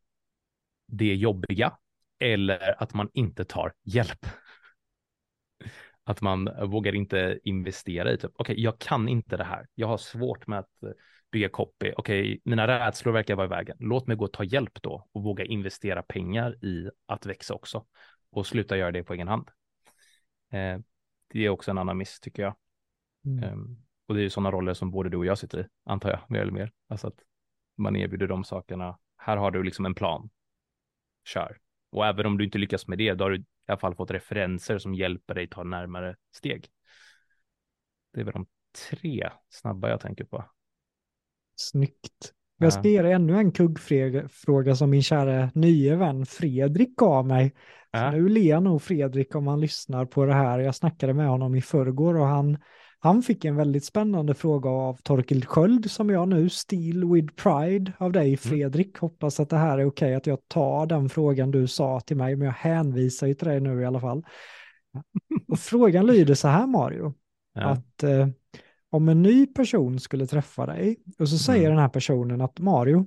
det 0.87 1.15
jobbiga 1.15 1.77
eller 2.19 2.83
att 2.83 2.93
man 2.93 3.09
inte 3.13 3.45
tar 3.45 3.73
hjälp. 3.83 4.25
Att 6.03 6.21
man 6.21 6.49
vågar 6.69 6.95
inte 6.95 7.39
investera 7.43 8.11
i 8.11 8.17
typ, 8.17 8.31
okej, 8.35 8.61
jag 8.63 8.79
kan 8.79 9.09
inte 9.09 9.37
det 9.37 9.43
här. 9.43 9.67
Jag 9.75 9.87
har 9.87 9.97
svårt 9.97 10.47
med 10.47 10.59
att 10.59 10.83
eh, 10.83 10.89
bygga 11.31 11.49
copy. 11.49 11.93
Okej, 11.97 12.41
mina 12.45 12.67
rädslor 12.67 13.13
verkar 13.13 13.35
vara 13.35 13.45
i 13.45 13.49
vägen. 13.49 13.77
Låt 13.79 14.07
mig 14.07 14.17
gå 14.17 14.25
och 14.25 14.33
ta 14.33 14.43
hjälp 14.43 14.81
då 14.81 15.07
och 15.11 15.23
våga 15.23 15.45
investera 15.45 16.03
pengar 16.03 16.65
i 16.65 16.89
att 17.05 17.25
växa 17.25 17.53
också 17.53 17.85
och 18.31 18.47
sluta 18.47 18.77
göra 18.77 18.91
det 18.91 19.03
på 19.03 19.13
egen 19.13 19.27
hand. 19.27 19.49
Eh, 20.51 20.79
det 21.27 21.45
är 21.45 21.49
också 21.49 21.71
en 21.71 21.77
annan 21.77 21.97
miss 21.97 22.19
tycker 22.19 22.43
jag. 22.43 22.55
Mm. 23.25 23.43
Ehm, 23.43 23.77
och 24.07 24.15
det 24.15 24.21
är 24.21 24.23
ju 24.23 24.29
sådana 24.29 24.51
roller 24.51 24.73
som 24.73 24.91
både 24.91 25.09
du 25.09 25.17
och 25.17 25.25
jag 25.25 25.37
sitter 25.37 25.59
i, 25.59 25.67
antar 25.85 26.09
jag, 26.09 26.19
mer 26.27 26.41
eller 26.41 26.51
mer. 26.51 26.71
Alltså 26.87 27.07
att 27.07 27.19
man 27.77 27.95
erbjuder 27.95 28.27
de 28.27 28.43
sakerna. 28.43 28.99
Här 29.17 29.37
har 29.37 29.51
du 29.51 29.63
liksom 29.63 29.85
en 29.85 29.95
plan. 29.95 30.29
Kör. 31.25 31.57
Och 31.91 32.05
även 32.05 32.25
om 32.25 32.37
du 32.37 32.43
inte 32.45 32.57
lyckas 32.57 32.87
med 32.87 32.97
det, 32.97 33.13
då 33.13 33.25
har 33.25 33.31
du 33.31 33.37
i 33.37 33.45
alla 33.67 33.77
fall 33.77 33.95
fått 33.95 34.11
referenser 34.11 34.77
som 34.77 34.95
hjälper 34.95 35.35
dig 35.35 35.47
ta 35.47 35.63
närmare 35.63 36.15
steg. 36.31 36.67
Det 38.13 38.19
är 38.19 38.25
väl 38.25 38.33
de 38.33 38.47
tre 38.89 39.29
snabba 39.49 39.89
jag 39.89 39.99
tänker 40.01 40.23
på. 40.23 40.45
Snyggt. 41.59 42.33
Jag 42.57 42.73
ska 42.73 42.87
ge 42.87 43.01
dig 43.01 43.11
ännu 43.11 43.37
en 43.37 43.51
kuggfråga 43.51 44.75
som 44.75 44.89
min 44.89 45.03
kära 45.03 45.51
nye 45.53 45.95
vän 45.95 46.25
Fredrik 46.25 46.95
gav 46.95 47.27
mig. 47.27 47.53
Ja. 47.91 48.11
nu 48.11 48.29
ler 48.29 48.59
nog 48.59 48.81
Fredrik 48.81 49.35
om 49.35 49.47
han 49.47 49.59
lyssnar 49.61 50.05
på 50.05 50.25
det 50.25 50.33
här. 50.33 50.59
Jag 50.59 50.75
snackade 50.75 51.13
med 51.13 51.27
honom 51.27 51.55
i 51.55 51.61
förrgår 51.61 52.17
och 52.17 52.25
han, 52.25 52.57
han 52.99 53.21
fick 53.21 53.45
en 53.45 53.55
väldigt 53.55 53.85
spännande 53.85 54.33
fråga 54.33 54.69
av 54.69 54.93
Torkel 55.03 55.45
Sköld 55.45 55.91
som 55.91 56.09
jag 56.09 56.27
nu, 56.27 56.49
Steel 56.49 57.13
with 57.13 57.33
Pride, 57.33 57.93
av 57.97 58.11
dig 58.11 58.37
Fredrik. 58.37 58.97
Hoppas 58.97 59.39
att 59.39 59.49
det 59.49 59.57
här 59.57 59.77
är 59.77 59.85
okej 59.85 60.15
att 60.15 60.27
jag 60.27 60.39
tar 60.47 60.85
den 60.85 61.09
frågan 61.09 61.51
du 61.51 61.67
sa 61.67 61.99
till 61.99 62.17
mig, 62.17 62.35
men 62.35 62.45
jag 62.45 62.53
hänvisar 62.53 63.27
ju 63.27 63.33
till 63.33 63.47
dig 63.47 63.59
nu 63.59 63.81
i 63.81 63.85
alla 63.85 63.99
fall. 63.99 64.23
Och 65.47 65.59
frågan 65.59 66.05
lyder 66.05 66.33
så 66.33 66.47
här 66.47 66.67
Mario, 66.67 67.13
Ja. 67.53 67.61
att 67.61 68.03
eh, 68.03 68.27
om 68.89 69.09
en 69.09 69.21
ny 69.21 69.45
person 69.47 69.99
skulle 69.99 70.27
träffa 70.27 70.65
dig 70.65 70.97
och 71.19 71.29
så 71.29 71.37
säger 71.37 71.59
Mm. 71.65 71.71
den 71.71 71.79
här 71.81 71.89
personen 71.89 72.41
att 72.41 72.59
Mario, 72.59 73.05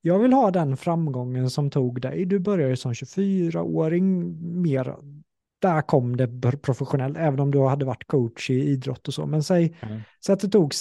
jag 0.00 0.18
vill 0.18 0.32
ha 0.32 0.50
den 0.50 0.76
framgången 0.76 1.50
som 1.50 1.70
tog 1.70 2.00
dig. 2.00 2.24
Du 2.24 2.38
började 2.38 2.76
som 2.76 2.94
24-åring 2.94 4.36
mer, 4.62 4.96
där 5.60 5.82
kom 5.82 6.16
det 6.16 6.28
professionellt, 6.62 7.16
även 7.18 7.40
om 7.40 7.50
du 7.50 7.60
hade 7.60 7.84
varit 7.84 8.06
coach 8.06 8.50
i 8.50 8.54
idrott 8.54 9.08
och 9.08 9.14
så. 9.14 9.26
Men 9.26 9.42
säg, 9.42 9.76
Mm. 9.80 10.00
säg 10.26 10.32
att 10.32 10.40
det 10.40 10.48
tog 10.48 10.72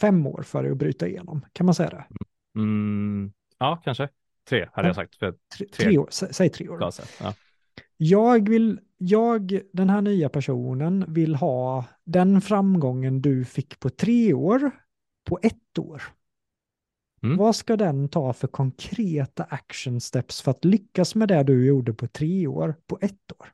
fem 0.00 0.26
år 0.26 0.42
för 0.42 0.62
dig 0.62 0.72
att 0.72 0.78
bryta 0.78 1.08
igenom, 1.08 1.44
kan 1.52 1.66
man 1.66 1.74
säga 1.74 1.90
det? 1.90 2.04
Mm, 2.60 3.32
ja, 3.58 3.80
kanske. 3.84 4.08
Tre 4.48 4.68
hade 4.72 4.88
Ja. 4.88 4.88
jag 4.88 4.94
sagt. 4.96 5.18
Tre, 5.20 5.32
Tre. 5.56 5.66
tre 5.66 5.98
år, 5.98 6.08
sä, 6.10 6.32
säg 6.32 6.48
tre 6.50 6.68
år. 6.68 6.90
Ja. 7.20 7.34
Jag 7.96 8.48
vill, 8.48 8.80
jag, 8.98 9.60
den 9.72 9.90
här 9.90 10.00
nya 10.00 10.28
personen, 10.28 11.04
vill 11.08 11.34
ha 11.34 11.84
den 12.04 12.40
framgången 12.40 13.22
du 13.22 13.44
fick 13.44 13.80
på 13.80 13.90
tre 13.90 14.34
år, 14.34 14.70
på 15.24 15.38
ett 15.42 15.78
år. 15.78 16.02
Mm. 17.22 17.36
Vad 17.36 17.56
ska 17.56 17.76
den 17.76 18.08
ta 18.08 18.32
för 18.32 18.48
konkreta 18.48 19.44
action 19.44 20.00
steps 20.00 20.42
för 20.42 20.50
att 20.50 20.64
lyckas 20.64 21.14
med 21.14 21.28
det 21.28 21.42
du 21.42 21.66
gjorde 21.66 21.94
på 21.94 22.06
tre 22.06 22.46
år, 22.46 22.74
på 22.86 22.98
ett 23.00 23.32
år? 23.32 23.52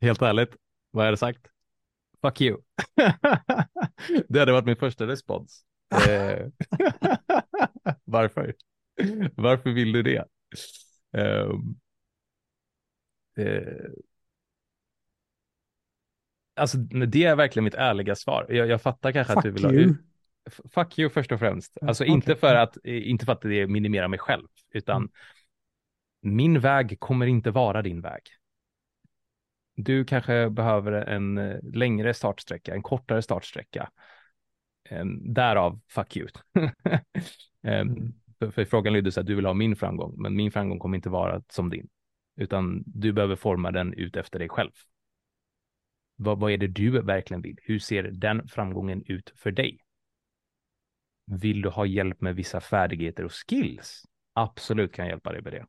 Helt 0.00 0.22
ärligt, 0.22 0.56
vad 0.90 1.04
har 1.04 1.12
jag 1.12 1.18
sagt? 1.18 1.46
Fuck 2.22 2.40
you. 2.40 2.60
det 4.28 4.38
hade 4.38 4.52
varit 4.52 4.66
min 4.66 4.76
första 4.76 5.06
respons. 5.06 5.64
Eh, 6.08 6.46
Varför? 8.04 8.54
Varför 9.34 9.70
vill 9.70 9.92
du 9.92 10.02
det? 10.02 10.24
Ehm, 11.12 11.76
eh, 13.36 13.90
alltså, 16.56 16.78
det 16.78 17.24
är 17.24 17.36
verkligen 17.36 17.64
mitt 17.64 17.74
ärliga 17.74 18.16
svar. 18.16 18.46
Jag, 18.48 18.66
jag 18.68 18.82
fattar 18.82 19.12
kanske 19.12 19.32
att 19.32 19.42
du 19.42 19.52
Fuck 19.52 19.58
vill 19.58 19.64
ha 19.64 19.72
you. 19.72 19.90
ut. 19.90 19.96
Fuck 20.72 20.98
you 20.98 21.10
först 21.10 21.32
och 21.32 21.38
främst. 21.38 21.78
Alltså 21.82 22.04
okej. 22.04 22.14
inte 22.14 22.36
för 22.36 22.54
att, 22.54 22.76
inte 22.84 23.24
för 23.24 23.32
att 23.32 23.40
det 23.40 23.66
minimerar 23.66 24.08
mig 24.08 24.18
själv, 24.18 24.46
utan 24.72 24.96
Mm. 24.96 25.10
min 26.36 26.60
väg 26.60 27.00
kommer 27.00 27.26
inte 27.26 27.50
vara 27.50 27.82
din 27.82 28.00
väg. 28.00 28.22
Du 29.74 30.04
kanske 30.04 30.50
behöver 30.50 30.92
en 30.92 31.38
eh, 31.38 31.56
längre 31.62 32.14
startsträcka, 32.14 32.74
en 32.74 32.82
kortare 32.82 33.22
startsträcka. 33.22 33.90
Därav 35.20 35.80
fuck 35.88 36.16
you. 36.16 36.28
Em, 37.62 37.88
Mm. 37.88 38.12
för, 38.38 38.50
för 38.50 38.64
frågan 38.64 38.92
lyder 38.92 39.10
så 39.10 39.20
att 39.20 39.26
du 39.26 39.34
vill 39.34 39.46
ha 39.46 39.54
min 39.54 39.76
framgång, 39.76 40.14
men 40.22 40.36
min 40.36 40.52
framgång 40.52 40.78
kommer 40.78 40.96
inte 40.96 41.08
vara 41.08 41.42
som 41.48 41.70
din, 41.70 41.88
utan 42.36 42.82
du 42.86 43.12
behöver 43.12 43.36
forma 43.36 43.70
den 43.70 43.92
ut 43.92 44.16
efter 44.16 44.38
dig 44.38 44.48
själv. 44.48 44.72
Vad, 46.16 46.40
vad 46.40 46.52
är 46.52 46.56
det 46.56 46.66
du 46.66 47.02
verkligen 47.02 47.42
vill? 47.42 47.58
Hur 47.62 47.78
ser 47.78 48.02
den 48.02 48.48
framgången 48.48 49.02
ut 49.06 49.32
för 49.36 49.50
dig? 49.50 49.78
Vill 51.26 51.62
du 51.62 51.68
ha 51.68 51.86
hjälp 51.86 52.20
med 52.20 52.34
vissa 52.34 52.60
färdigheter 52.60 53.24
och 53.24 53.32
skills? 53.48 54.02
Absolut 54.32 54.92
kan 54.92 55.04
jag 55.04 55.12
hjälpa 55.12 55.32
dig 55.32 55.42
med 55.42 55.52
det. 55.52 55.66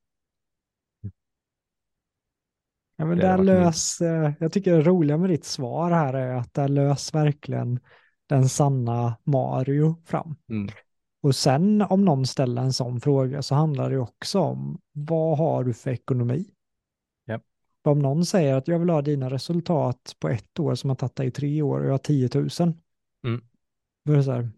Ja, 2.99 3.05
men 3.05 3.17
Det 3.17 3.23
där 3.23 3.37
lös, 3.37 3.97
jag 4.39 4.51
tycker 4.51 4.73
det 4.73 4.81
roliga 4.81 5.17
med 5.17 5.29
ditt 5.29 5.45
svar 5.45 5.91
här 5.91 6.13
är 6.13 6.35
att 6.35 6.53
där 6.53 6.67
lös 6.67 7.13
verkligen 7.13 7.79
den 8.27 8.49
sanna 8.49 9.17
Mario 9.23 10.01
fram. 10.05 10.35
Mm. 10.49 10.69
Och 11.21 11.35
sen 11.35 11.81
om 11.81 12.05
någon 12.05 12.25
ställer 12.25 12.61
en 12.61 12.73
sån 12.73 13.01
fråga 13.01 13.41
så 13.41 13.55
handlar 13.55 13.89
det 13.89 13.97
också 13.97 14.39
om 14.39 14.79
vad 14.91 15.37
har 15.37 15.63
du 15.63 15.73
för 15.73 15.91
ekonomi? 15.91 16.45
Japp. 17.87 17.91
Om 17.91 17.99
någon 17.99 18.25
säger 18.25 18.55
att 18.55 18.67
jag 18.67 18.79
vill 18.79 18.89
ha 18.89 19.01
dina 19.01 19.29
resultat 19.29 20.15
på 20.19 20.29
ett 20.29 20.59
år 20.59 20.75
som 20.75 20.89
har 20.89 20.95
tagit 20.95 21.15
dig 21.15 21.31
tre 21.31 21.61
år 21.61 21.79
och 21.79 21.85
jag 21.85 21.91
har 21.91 21.97
10 21.97 22.29
000. 22.33 22.49
Mm. 23.25 23.41
Då 24.05 24.13
är 24.13 24.17
det 24.17 24.23
så 24.23 24.31
här, 24.31 24.49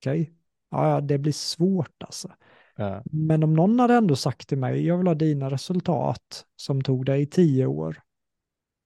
okej, 0.00 0.32
ja, 0.70 0.90
ja, 0.90 1.00
det 1.00 1.18
blir 1.18 1.32
svårt 1.32 2.02
alltså. 2.02 2.32
Ja. 2.76 3.02
Men 3.04 3.42
om 3.42 3.54
någon 3.54 3.80
hade 3.80 3.94
ändå 3.94 4.16
sagt 4.16 4.48
till 4.48 4.58
mig, 4.58 4.86
jag 4.86 4.98
vill 4.98 5.06
ha 5.06 5.14
dina 5.14 5.50
resultat 5.50 6.44
som 6.56 6.82
tog 6.82 7.04
dig 7.06 7.26
tio 7.26 7.66
år 7.66 8.00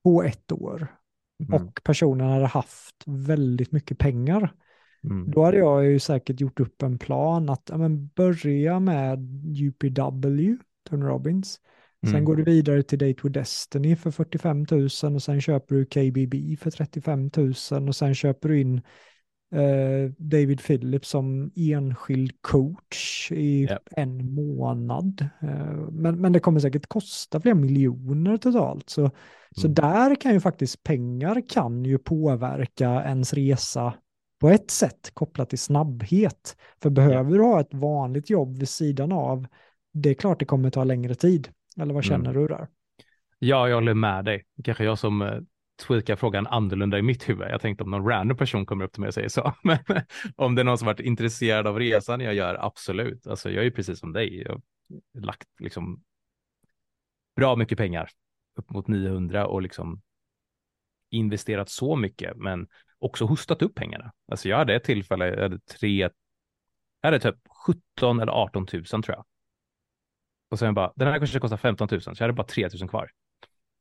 på 0.04 0.22
ett 0.22 0.52
år 0.52 0.96
Mm. 1.48 1.66
och 1.66 1.80
personen 1.84 2.30
hade 2.30 2.46
haft 2.46 2.94
väldigt 3.06 3.72
mycket 3.72 3.98
pengar, 3.98 4.54
Mm. 5.04 5.30
då 5.30 5.44
hade 5.44 5.56
jag 5.56 5.86
ju 5.86 5.98
säkert 5.98 6.40
gjort 6.40 6.60
upp 6.60 6.82
en 6.82 6.98
plan 6.98 7.48
att 7.48 7.62
ja, 7.68 7.76
men 7.78 8.06
börja 8.06 8.80
med 8.80 9.18
UPW, 9.60 10.56
Tony 10.90 11.04
Robbins. 11.04 11.60
Sen 12.02 12.10
Mm. 12.14 12.24
går 12.24 12.36
du 12.36 12.42
vidare 12.44 12.82
till 12.82 12.98
Date 12.98 13.20
with 13.22 13.32
Destiny 13.32 13.96
för 13.96 14.10
45 14.10 14.66
000 14.70 15.14
och 15.14 15.22
sen 15.22 15.40
köper 15.40 15.74
du 15.74 15.84
KBB 15.84 16.56
för 16.60 16.70
35 16.70 17.30
000 17.36 17.88
och 17.88 17.96
sen 17.96 18.14
köper 18.14 18.48
du 18.48 18.60
in 18.60 18.80
eh, 19.54 20.10
David 20.18 20.60
Phillips 20.62 21.08
som 21.08 21.50
enskild 21.56 22.32
coach 22.40 23.32
i 23.32 23.64
Ja. 23.70 23.78
en 23.96 24.34
månad. 24.34 25.28
Eh, 25.42 25.90
men, 25.92 26.20
men 26.20 26.32
det 26.32 26.40
kommer 26.40 26.60
säkert 26.60 26.86
kosta 26.86 27.40
flera 27.40 27.54
miljoner 27.54 28.36
totalt. 28.36 28.90
Så, 28.90 29.10
så 29.56 29.66
Mm. 29.66 29.74
där 29.74 30.14
kan 30.14 30.32
ju 30.32 30.40
faktiskt 30.40 30.82
pengar 30.82 31.48
kan 31.48 31.84
ju 31.84 31.98
påverka 31.98 33.02
ens 33.04 33.32
resa 33.34 33.94
på 34.40 34.48
ett 34.48 34.70
sätt 34.70 35.10
kopplat 35.14 35.48
till 35.50 35.58
snabbhet. 35.58 36.56
För 36.82 36.90
behöver 36.90 37.38
du 37.38 37.42
ha 37.44 37.60
ett 37.60 37.74
vanligt 37.74 38.30
jobb 38.30 38.58
vid 38.58 38.68
sidan 38.68 39.12
av, 39.12 39.46
det 39.92 40.10
är 40.10 40.14
klart 40.14 40.38
det 40.38 40.44
kommer 40.44 40.70
ta 40.70 40.84
längre 40.84 41.14
tid. 41.14 41.48
Eller 41.80 41.94
vad 41.94 42.06
Mm. 42.06 42.24
känner 42.24 42.34
du 42.40 42.46
där? 42.48 42.68
Ja, 43.38 43.68
jag 43.68 43.76
håller 43.76 43.94
med 43.94 44.24
dig. 44.24 44.44
Kanske 44.64 44.84
jag 44.84 44.98
som 44.98 45.22
eh, 45.22 45.40
tweakar 45.86 46.16
frågan 46.16 46.46
annorlunda 46.46 46.98
i 46.98 47.02
mitt 47.02 47.28
huvud. 47.28 47.48
Jag 47.50 47.60
tänkte 47.60 47.84
om 47.84 47.90
någon 47.90 48.08
random 48.08 48.36
person 48.36 48.66
kommer 48.66 48.84
upp 48.84 48.92
till 48.92 49.00
mig 49.00 49.08
och 49.08 49.14
säger 49.14 49.28
så. 49.28 49.54
Men 49.62 49.78
om 50.36 50.54
det 50.54 50.62
är 50.62 50.64
någon 50.64 50.78
som 50.78 50.86
varit 50.86 51.00
intresserad 51.00 51.66
av 51.66 51.78
resan 51.78 52.20
jag 52.20 52.34
gör, 52.34 52.54
absolut. 52.60 53.26
Alltså 53.26 53.50
jag 53.50 53.66
är 53.66 53.70
precis 53.70 53.98
som 53.98 54.12
dig. 54.12 54.42
Jag 54.42 54.52
har 54.52 54.60
lagt 55.20 55.48
liksom 55.60 56.02
bra 57.36 57.56
mycket 57.56 57.78
pengar, 57.78 58.10
upp 58.56 58.70
mot 58.70 58.88
900 58.88 59.46
och 59.46 59.62
liksom 59.62 60.02
investerat 61.10 61.68
så 61.68 61.96
mycket, 61.96 62.36
men 62.36 62.68
också 62.98 63.24
hostat 63.24 63.62
upp 63.62 63.74
pengarna. 63.74 64.12
Alltså 64.32 64.48
jag 64.48 64.56
hade 64.56 64.74
ett 64.74 64.84
tillfälle, 64.84 65.26
jag 65.26 65.42
hade 65.42 65.58
tre, 65.60 66.00
jag 67.00 67.08
hade 67.08 67.20
typ 67.20 67.36
17 67.66 68.20
eller 68.20 68.32
18 68.32 68.66
000 68.72 68.84
tror 68.84 69.04
jag. 69.06 69.24
Och 70.50 70.58
sen 70.58 70.74
bara, 70.74 70.92
den 70.96 71.08
här 71.08 71.18
kanske 71.18 71.38
kostar 71.38 71.56
15 71.56 71.88
000, 71.90 72.00
så 72.00 72.10
jag 72.10 72.20
hade 72.20 72.32
bara 72.32 72.46
3 72.46 72.68
000 72.80 72.88
kvar. 72.88 73.10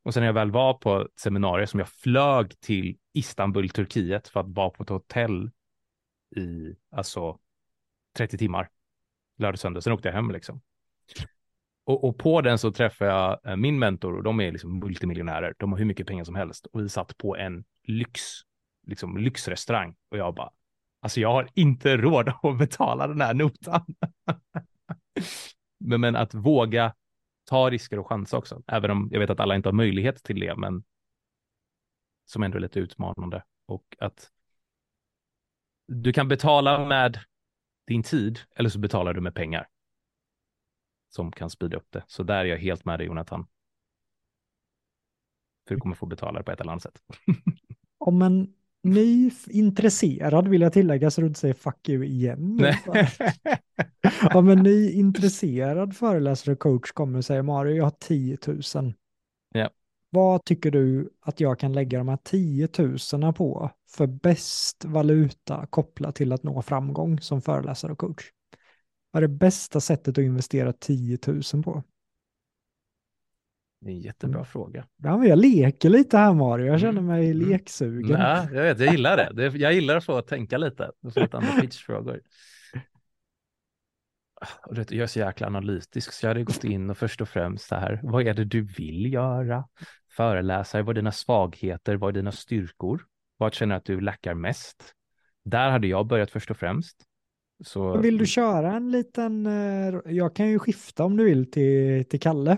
Och 0.04 0.14
sen 0.14 0.22
när 0.22 0.28
jag 0.28 0.34
väl 0.34 0.52
var 0.52 0.74
på 0.74 1.02
ett 1.02 1.20
seminarium 1.20 1.68
som 1.68 1.80
jag 1.80 1.90
flög 1.90 2.60
till 2.60 2.98
Istanbul, 3.14 3.70
Turkiet 3.70 4.28
för 4.28 4.40
att 4.40 4.50
vara 4.50 4.70
på 4.70 4.84
ett 4.84 4.90
hotell 4.90 5.52
i 6.36 6.76
alltså 6.92 7.40
30 8.18 8.38
timmar. 8.38 8.70
Lördag, 9.38 9.60
söndag, 9.60 9.82
sen 9.82 9.94
åkte 9.94 10.08
jag 10.08 10.16
hem 10.16 10.32
liksom. 10.32 10.62
Och, 11.84 12.04
och 12.04 12.18
på 12.18 12.42
den 12.42 12.58
så 12.58 12.72
träffade 12.72 13.12
jag 13.12 13.40
eh, 13.46 13.56
min 13.56 13.80
mentor 13.80 14.18
och 14.18 14.24
de 14.24 14.40
är 14.40 14.52
liksom 14.52 14.80
multimiljonärer. 14.80 15.54
De 15.58 15.72
har 15.72 15.80
hur 15.80 15.86
mycket 15.86 16.08
pengar 16.08 16.24
som 16.24 16.36
helst 16.36 16.66
och 16.66 16.82
vi 16.82 16.90
satt 16.90 17.18
på 17.18 17.38
en 17.38 17.64
lyx, 17.84 18.22
liksom 18.88 19.18
lyxrestaurang 19.18 19.96
och 20.12 20.18
jag 20.18 20.36
bara, 20.36 20.50
alltså 21.02 21.20
jag 21.20 21.32
har 21.32 21.50
inte 21.54 21.98
råd 21.98 22.30
att 22.44 22.58
betala 22.58 23.08
den 23.08 23.22
här 23.22 23.34
notan. 23.34 23.86
men, 25.80 26.02
men 26.02 26.16
att 26.16 26.34
våga 26.34 26.96
ta 27.46 27.70
risker 27.70 28.00
och 28.00 28.08
chansa 28.08 28.38
också, 28.38 28.64
även 28.68 28.92
om 28.92 29.10
jag 29.12 29.20
vet 29.20 29.30
att 29.30 29.40
alla 29.40 29.56
inte 29.56 29.70
har 29.70 29.74
möjlighet 29.74 30.24
till 30.24 30.40
det, 30.40 30.56
men 30.56 30.84
som 32.26 32.44
ändå 32.44 32.58
är 32.58 32.62
lite 32.62 32.80
utmanande 32.80 33.44
och 33.66 33.96
att 34.00 34.32
du 35.88 36.14
kan 36.14 36.28
betala 36.28 36.86
med 36.86 37.20
din 37.88 38.04
tid 38.04 38.40
eller 38.56 38.70
så 38.70 38.80
betalar 38.80 39.14
du 39.14 39.22
med 39.22 39.36
pengar 39.36 39.68
som 41.10 41.32
kan 41.32 41.50
speeda 41.50 41.78
upp 41.78 41.88
det. 41.90 42.04
Så 42.08 42.24
där 42.24 42.40
är 42.40 42.46
jag 42.46 42.58
helt 42.58 42.86
med 42.86 43.00
dig 43.00 43.08
Jonathan. 43.08 43.48
För 45.68 45.76
du 45.76 45.82
kommer 45.82 45.96
få 45.96 46.06
betala 46.06 46.40
det 46.40 46.44
på 46.44 46.52
ett 46.52 46.62
eller 46.62 46.72
annat 46.72 46.84
sätt. 46.84 47.02
Om 47.98 48.22
en 48.22 48.54
ny 48.90 49.28
f- 49.28 49.48
intresserad 49.50 50.48
vill 50.48 50.62
jag 50.62 50.74
tillägga 50.74 51.12
så 51.12 51.22
du 51.22 51.28
inte 51.28 51.40
säger 51.40 51.54
fuck 51.54 51.90
you 51.90 52.06
igen. 52.06 52.56
nu. 52.56 52.74
Nej. 52.88 53.10
Om 54.34 54.50
en 54.50 54.60
ny 54.60 54.92
intresserad 54.92 55.96
föreläsare 55.96 56.54
och 56.54 56.60
coach 56.60 56.92
kommer 56.92 57.18
och 57.18 57.26
säger 57.26 57.42
Mario, 57.42 57.76
jag 57.76 57.84
har 57.84 57.94
10 58.00 58.38
000. 58.76 58.94
Ja. 59.54 59.70
Vad 60.10 60.46
tycker 60.46 60.72
du 60.72 61.10
att 61.22 61.40
jag 61.40 61.60
kan 61.60 61.74
lägga 61.74 61.98
de 61.98 62.08
här 62.08 62.20
10 62.24 62.68
000 63.22 63.34
på 63.34 63.72
för 63.90 64.08
bäst 64.08 64.86
valuta 64.86 65.66
kopplat 65.70 66.16
till 66.16 66.32
att 66.32 66.44
nå 66.44 66.62
framgång 66.62 67.20
som 67.20 67.42
föreläsare 67.42 67.92
och 67.92 67.98
coach? 67.98 68.24
Vad 69.12 69.24
är 69.24 69.28
det 69.28 69.34
bästa 69.34 69.80
sättet 69.80 70.18
att 70.18 70.24
investera 70.24 70.74
10 70.74 71.18
000 71.28 71.64
på? 71.64 71.84
Det 73.82 73.90
är 73.90 73.94
en 73.94 74.02
jättebra 74.02 74.46
fråga. 74.46 74.86
Ja, 75.04 75.26
jag 75.26 75.40
leker 75.40 75.90
lite 75.90 76.18
här 76.18 76.34
Mario, 76.34 76.66
jag 76.66 76.80
känner 76.80 76.92
Mm, 76.92 77.06
mig 77.06 77.32
mm. 77.32 77.50
leksugen. 77.50 78.20
Nej, 78.20 78.48
jag 78.54 78.64
vet, 78.64 78.80
jag 78.80 78.92
gillar 78.92 79.18
det. 79.18 79.32
det. 79.34 79.58
Jag 79.58 79.74
gillar 79.74 79.98
att 79.98 80.06
få 80.06 80.22
tänka 80.22 80.58
lite 80.58 80.92
få 81.14 81.20
andra 81.32 81.62
pitchfrågor. 81.62 82.22
Jag 84.70 84.92
är 84.92 85.08
så 85.08 85.20
jäkla 85.20 85.48
analytisk 85.48 86.14
så 86.14 86.26
jag 86.26 86.30
hade 86.30 86.44
gått 86.44 86.64
in 86.64 86.90
och 86.90 86.98
först 86.98 87.22
och 87.22 87.30
främst 87.30 87.68
så 87.68 87.76
här, 87.76 88.00
vad 88.04 88.28
är 88.28 88.34
det 88.34 88.46
du 88.46 88.62
vill 88.62 89.14
göra? 89.14 89.64
Föreläsare, 90.12 90.82
vad 90.82 90.98
är 90.98 91.02
dina 91.02 91.12
svagheter, 91.12 91.96
vad 91.96 92.10
är 92.10 92.14
dina 92.14 92.32
styrkor? 92.32 93.02
Vad 93.38 93.54
känner 93.54 93.76
du 93.76 93.78
att 93.78 93.86
du 93.86 94.02
lackar 94.02 94.34
mest? 94.34 94.94
Där 95.46 95.70
hade 95.70 95.88
jag 95.88 96.08
börjat 96.08 96.32
först 96.32 96.52
och 96.52 96.58
främst. 96.58 97.06
Så 97.66 97.98
Vill 97.98 98.18
du 98.18 98.26
köra 98.26 98.74
en 98.74 98.92
liten, 98.92 99.46
eh, 99.46 100.00
jag 100.06 100.36
kan 100.36 100.50
ju 100.50 100.60
skifta 100.60 101.04
om 101.04 101.18
du 101.18 101.24
vill 101.24 101.52
till, 101.52 102.06
till 102.06 102.20
Kalle. 102.20 102.58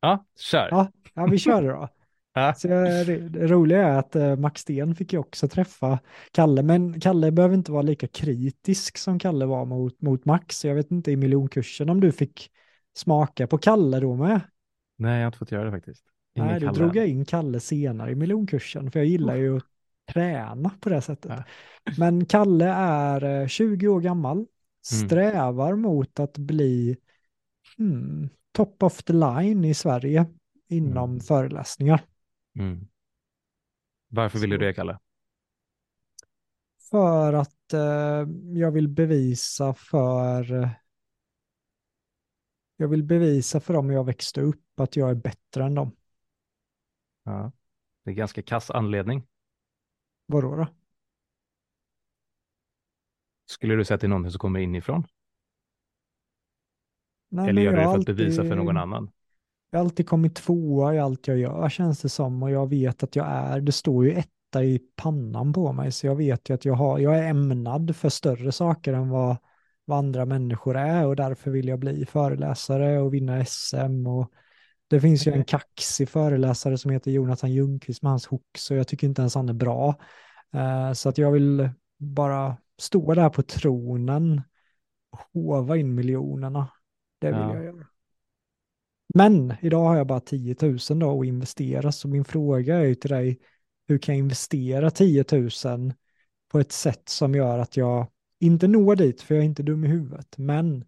Ja, 0.00 0.24
kör. 0.38 0.68
Ja, 0.70 0.92
ja 1.14 1.26
vi 1.26 1.38
kör 1.38 1.62
det 1.62 1.68
då. 1.68 1.88
Så 2.56 2.68
det, 2.68 3.28
det 3.28 3.46
roliga 3.46 3.86
är 3.88 3.98
att 3.98 4.16
eh, 4.16 4.36
Max 4.36 4.60
Sten 4.60 4.94
fick 4.94 5.12
ju 5.12 5.18
också 5.18 5.48
träffa 5.48 5.98
Kalle, 6.32 6.62
men 6.62 7.00
Kalle 7.00 7.30
behöver 7.30 7.54
inte 7.54 7.72
vara 7.72 7.82
lika 7.82 8.08
kritisk 8.08 8.98
som 8.98 9.18
Kalle 9.18 9.46
var 9.46 9.64
mot, 9.64 10.00
mot 10.00 10.24
Max. 10.24 10.64
Jag 10.64 10.74
vet 10.74 10.90
inte 10.90 11.10
i 11.10 11.16
miljonkursen 11.16 11.90
om 11.90 12.00
du 12.00 12.12
fick 12.12 12.50
smaka 12.96 13.46
på 13.46 13.58
Kalle 13.58 14.00
då 14.00 14.16
med. 14.16 14.40
Nej, 14.96 15.14
jag 15.14 15.20
har 15.20 15.26
inte 15.26 15.38
fått 15.38 15.52
göra 15.52 15.64
det 15.64 15.70
faktiskt. 15.70 16.04
Ingen 16.34 16.48
Nej, 16.48 16.60
då 16.60 16.70
drog 16.72 16.96
jag 16.96 17.06
in 17.06 17.24
Kalle 17.24 17.60
senare 17.60 18.10
i 18.10 18.14
miljonkursen, 18.14 18.90
för 18.90 18.98
jag 19.00 19.06
gillar 19.06 19.36
ju 19.36 19.56
att 19.56 19.62
träna 20.12 20.70
på 20.80 20.88
det 20.88 21.00
sättet. 21.00 21.32
Ja. 21.36 21.44
Men 21.98 22.26
Kalle 22.26 22.66
är 22.68 23.40
eh, 23.40 23.46
20 23.46 23.88
år 23.88 24.00
gammal, 24.00 24.46
Mm. 24.92 25.08
strävar 25.08 25.74
mot 25.74 26.20
att 26.20 26.38
bli 26.38 26.96
hmm, 27.76 28.28
top 28.58 28.82
of 28.82 29.02
the 29.02 29.12
line 29.12 29.64
i 29.64 29.74
Sverige 29.74 30.26
inom 30.68 31.10
Mm. 31.10 31.20
föreläsningar. 31.20 32.04
Mm. 32.58 32.88
Varför 34.08 34.38
vill 34.38 34.50
du 34.50 34.58
det, 34.58 34.74
Kalle? 34.74 34.98
För 36.90 37.32
att 37.32 37.72
eh, 37.72 38.26
jag 38.54 38.70
vill 38.70 38.88
bevisa 38.88 39.74
för 39.74 40.68
jag 42.76 42.88
vill 42.88 43.04
bevisa 43.04 43.60
för 43.60 43.74
dem 43.74 43.90
jag 43.90 44.04
växte 44.04 44.40
upp 44.40 44.80
att 44.80 44.96
jag 44.96 45.10
är 45.10 45.14
bättre 45.14 45.64
än 45.64 45.74
dem. 45.74 45.96
Ja. 47.24 47.52
Det 48.04 48.10
är 48.10 48.14
ganska 48.14 48.42
kass 48.42 48.70
anledning. 48.70 49.26
Vadå 50.26 50.56
då? 50.56 50.66
Skulle 53.46 53.74
du 53.74 53.84
säga 53.84 53.94
att 53.94 54.00
det 54.00 54.06
är 54.06 54.08
någonting 54.08 54.30
som 54.32 54.38
kommer 54.38 54.60
inifrån? 54.60 55.06
Nej, 57.28 57.48
Eller 57.48 57.62
gör 57.62 57.70
du 57.72 57.76
det 57.76 57.84
för 57.84 57.98
att 57.98 58.06
bevisa 58.06 58.36
för 58.36 58.42
alltid- 58.42 58.56
någon 58.56 58.76
annan? 58.76 59.10
Jag 59.70 59.78
har 59.78 59.84
alltid 59.84 60.08
kommit 60.08 60.34
tvåa 60.34 60.94
i 60.94 60.98
allt 60.98 61.28
jag 61.28 61.38
gör 61.38 61.68
känns 61.68 62.02
det 62.02 62.08
som 62.08 62.42
och 62.42 62.50
jag 62.50 62.68
vet 62.68 63.02
att 63.02 63.16
jag 63.16 63.26
är, 63.26 63.60
det 63.60 63.72
står 63.72 64.04
ju 64.04 64.12
etta 64.12 64.64
i 64.64 64.80
pannan 64.96 65.52
på 65.52 65.72
mig 65.72 65.92
så 65.92 66.06
jag 66.06 66.16
vet 66.16 66.50
ju 66.50 66.54
att 66.54 66.64
jag, 66.64 66.74
har, 66.74 66.98
jag 66.98 67.18
är 67.18 67.22
ämnad 67.22 67.96
för 67.96 68.08
större 68.08 68.52
saker 68.52 68.92
än 68.92 69.08
vad, 69.08 69.36
vad 69.84 69.98
andra 69.98 70.26
människor 70.26 70.76
är 70.76 71.06
och 71.06 71.16
därför 71.16 71.50
vill 71.50 71.68
jag 71.68 71.78
bli 71.78 72.06
föreläsare 72.06 73.00
och 73.00 73.14
vinna 73.14 73.44
SM 73.44 74.06
och 74.06 74.32
det 74.88 75.00
finns 75.00 75.26
ju 75.26 75.32
en 75.32 75.44
kaxig 75.44 76.08
föreläsare 76.08 76.78
som 76.78 76.90
heter 76.90 77.10
Jonathan 77.10 77.52
Ljungqvist 77.52 78.02
med 78.02 78.10
hans 78.12 78.26
hooks 78.26 78.70
och 78.70 78.76
jag 78.76 78.88
tycker 78.88 79.06
inte 79.06 79.22
ens 79.22 79.34
han 79.34 79.48
är 79.48 79.52
bra. 79.52 79.94
Eh, 80.54 80.92
så 80.92 81.08
att 81.08 81.18
jag 81.18 81.32
vill 81.32 81.70
bara 81.98 82.56
stå 82.78 83.14
där 83.14 83.30
på 83.30 83.42
tronen 83.42 84.42
och 85.10 85.20
hova 85.32 85.76
in 85.76 85.94
miljonerna. 85.94 86.68
Det 87.18 87.26
vill 87.26 87.36
Ja. 87.40 87.54
jag 87.54 87.64
göra. 87.64 87.86
Men 89.14 89.54
idag 89.60 89.84
har 89.84 89.96
jag 89.96 90.06
bara 90.06 90.20
10 90.20 90.56
000 90.62 90.78
då 90.98 91.20
att 91.20 91.26
investera, 91.26 91.92
så 91.92 92.08
min 92.08 92.24
fråga 92.24 92.76
är 92.76 92.84
ju 92.84 92.94
till 92.94 93.10
dig, 93.10 93.40
hur 93.88 93.98
kan 93.98 94.14
jag 94.14 94.18
investera 94.18 94.90
10 94.90 95.24
000 95.32 95.92
på 96.48 96.58
ett 96.58 96.72
sätt 96.72 97.08
som 97.08 97.34
gör 97.34 97.58
att 97.58 97.76
jag 97.76 98.06
inte 98.40 98.68
når 98.68 98.96
dit, 98.96 99.22
för 99.22 99.34
jag 99.34 99.42
är 99.42 99.46
inte 99.46 99.62
dum 99.62 99.84
i 99.84 99.88
huvudet, 99.88 100.38
men 100.38 100.84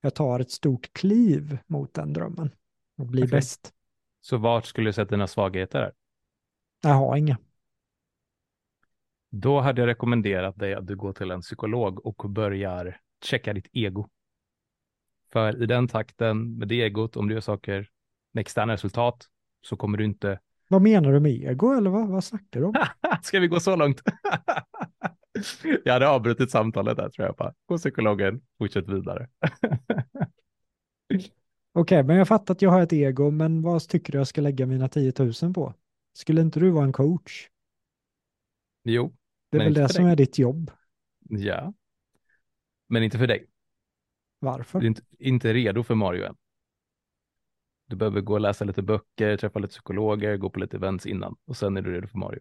jag 0.00 0.14
tar 0.14 0.40
ett 0.40 0.50
stort 0.50 0.92
kliv 0.92 1.58
mot 1.66 1.94
den 1.94 2.12
drömmen 2.12 2.50
och 2.96 3.06
blir 3.06 3.22
Okej. 3.22 3.30
bäst. 3.30 3.72
Så 4.20 4.36
vart 4.36 4.66
skulle 4.66 4.88
du 4.88 4.92
sätta 4.92 5.10
dina 5.10 5.26
svagheter? 5.26 5.92
Jag 6.82 6.90
har 6.90 7.16
inga. 7.16 7.38
Då 9.30 9.60
hade 9.60 9.80
jag 9.82 9.86
rekommenderat 9.88 10.58
dig 10.58 10.74
att 10.74 10.86
du 10.86 10.96
går 10.96 11.12
till 11.12 11.30
en 11.30 11.40
psykolog 11.40 12.06
och 12.06 12.30
börjar 12.30 13.00
checka 13.24 13.52
ditt 13.52 13.68
ego. 13.72 14.08
För 15.32 15.62
i 15.62 15.66
den 15.66 15.88
takten 15.88 16.58
med 16.58 16.68
det 16.68 16.82
egot, 16.82 17.16
om 17.16 17.28
du 17.28 17.34
gör 17.34 17.40
saker 17.40 17.88
med 18.32 18.40
externa 18.40 18.72
resultat, 18.72 19.28
så 19.62 19.76
kommer 19.76 19.98
du 19.98 20.04
inte... 20.04 20.40
Vad 20.68 20.82
menar 20.82 21.12
du 21.12 21.20
med 21.20 21.32
ego 21.32 21.72
eller 21.72 21.90
vad, 21.90 22.08
vad 22.08 22.24
snackar 22.24 22.60
du 22.60 22.66
om? 22.66 22.74
Ska 23.22 23.40
vi 23.40 23.48
gå 23.48 23.60
så 23.60 23.76
långt? 23.76 24.02
jag 25.84 25.92
hade 25.92 26.08
avbrutit 26.08 26.50
samtalet 26.50 26.96
där 26.96 27.08
tror 27.08 27.26
jag. 27.26 27.36
Bara. 27.36 27.54
Gå 27.66 27.78
psykologen, 27.78 28.40
fortsätt 28.58 28.88
vidare. 28.88 29.28
Okej, 31.72 32.02
men 32.02 32.16
jag 32.16 32.28
fattar 32.28 32.54
att 32.54 32.62
jag 32.62 32.70
har 32.70 32.82
ett 32.82 32.92
ego, 32.92 33.30
men 33.30 33.62
vad 33.62 33.88
tycker 33.88 34.12
du 34.12 34.18
jag 34.18 34.26
ska 34.26 34.40
lägga 34.40 34.66
mina 34.66 34.88
10 34.88 35.12
000 35.42 35.54
på? 35.54 35.74
Skulle 36.12 36.40
inte 36.40 36.60
du 36.60 36.70
vara 36.70 36.84
en 36.84 36.92
coach? 36.92 37.48
jo, 38.84 39.16
Det 39.50 39.56
är 39.56 39.64
väl 39.64 39.74
det 39.74 39.88
som 39.88 40.04
dig. 40.04 40.12
är 40.12 40.16
ditt 40.16 40.38
jobb. 40.38 40.70
Ja. 41.28 41.74
Men 42.88 43.02
inte 43.02 43.18
för 43.18 43.26
dig. 43.26 43.46
Varför? 44.42 44.80
Du 44.80 44.86
är 44.86 44.88
inte, 44.88 45.02
inte 45.18 45.54
redo 45.54 45.82
för 45.82 45.94
Mario 45.94 46.24
än. 46.24 46.36
Du 47.88 47.96
behöver 47.96 48.20
gå 48.20 48.32
och 48.32 48.40
läsa 48.40 48.64
lite 48.64 48.82
böcker, 48.82 49.36
träffa 49.36 49.58
lite 49.58 49.70
psykologer, 49.70 50.36
gå 50.36 50.50
på 50.50 50.60
lite 50.60 50.76
events 50.76 51.06
innan 51.06 51.36
och 51.44 51.56
sen 51.56 51.76
är 51.76 51.82
du 51.82 51.92
redo 51.92 52.06
för 52.06 52.18
Mario. 52.18 52.40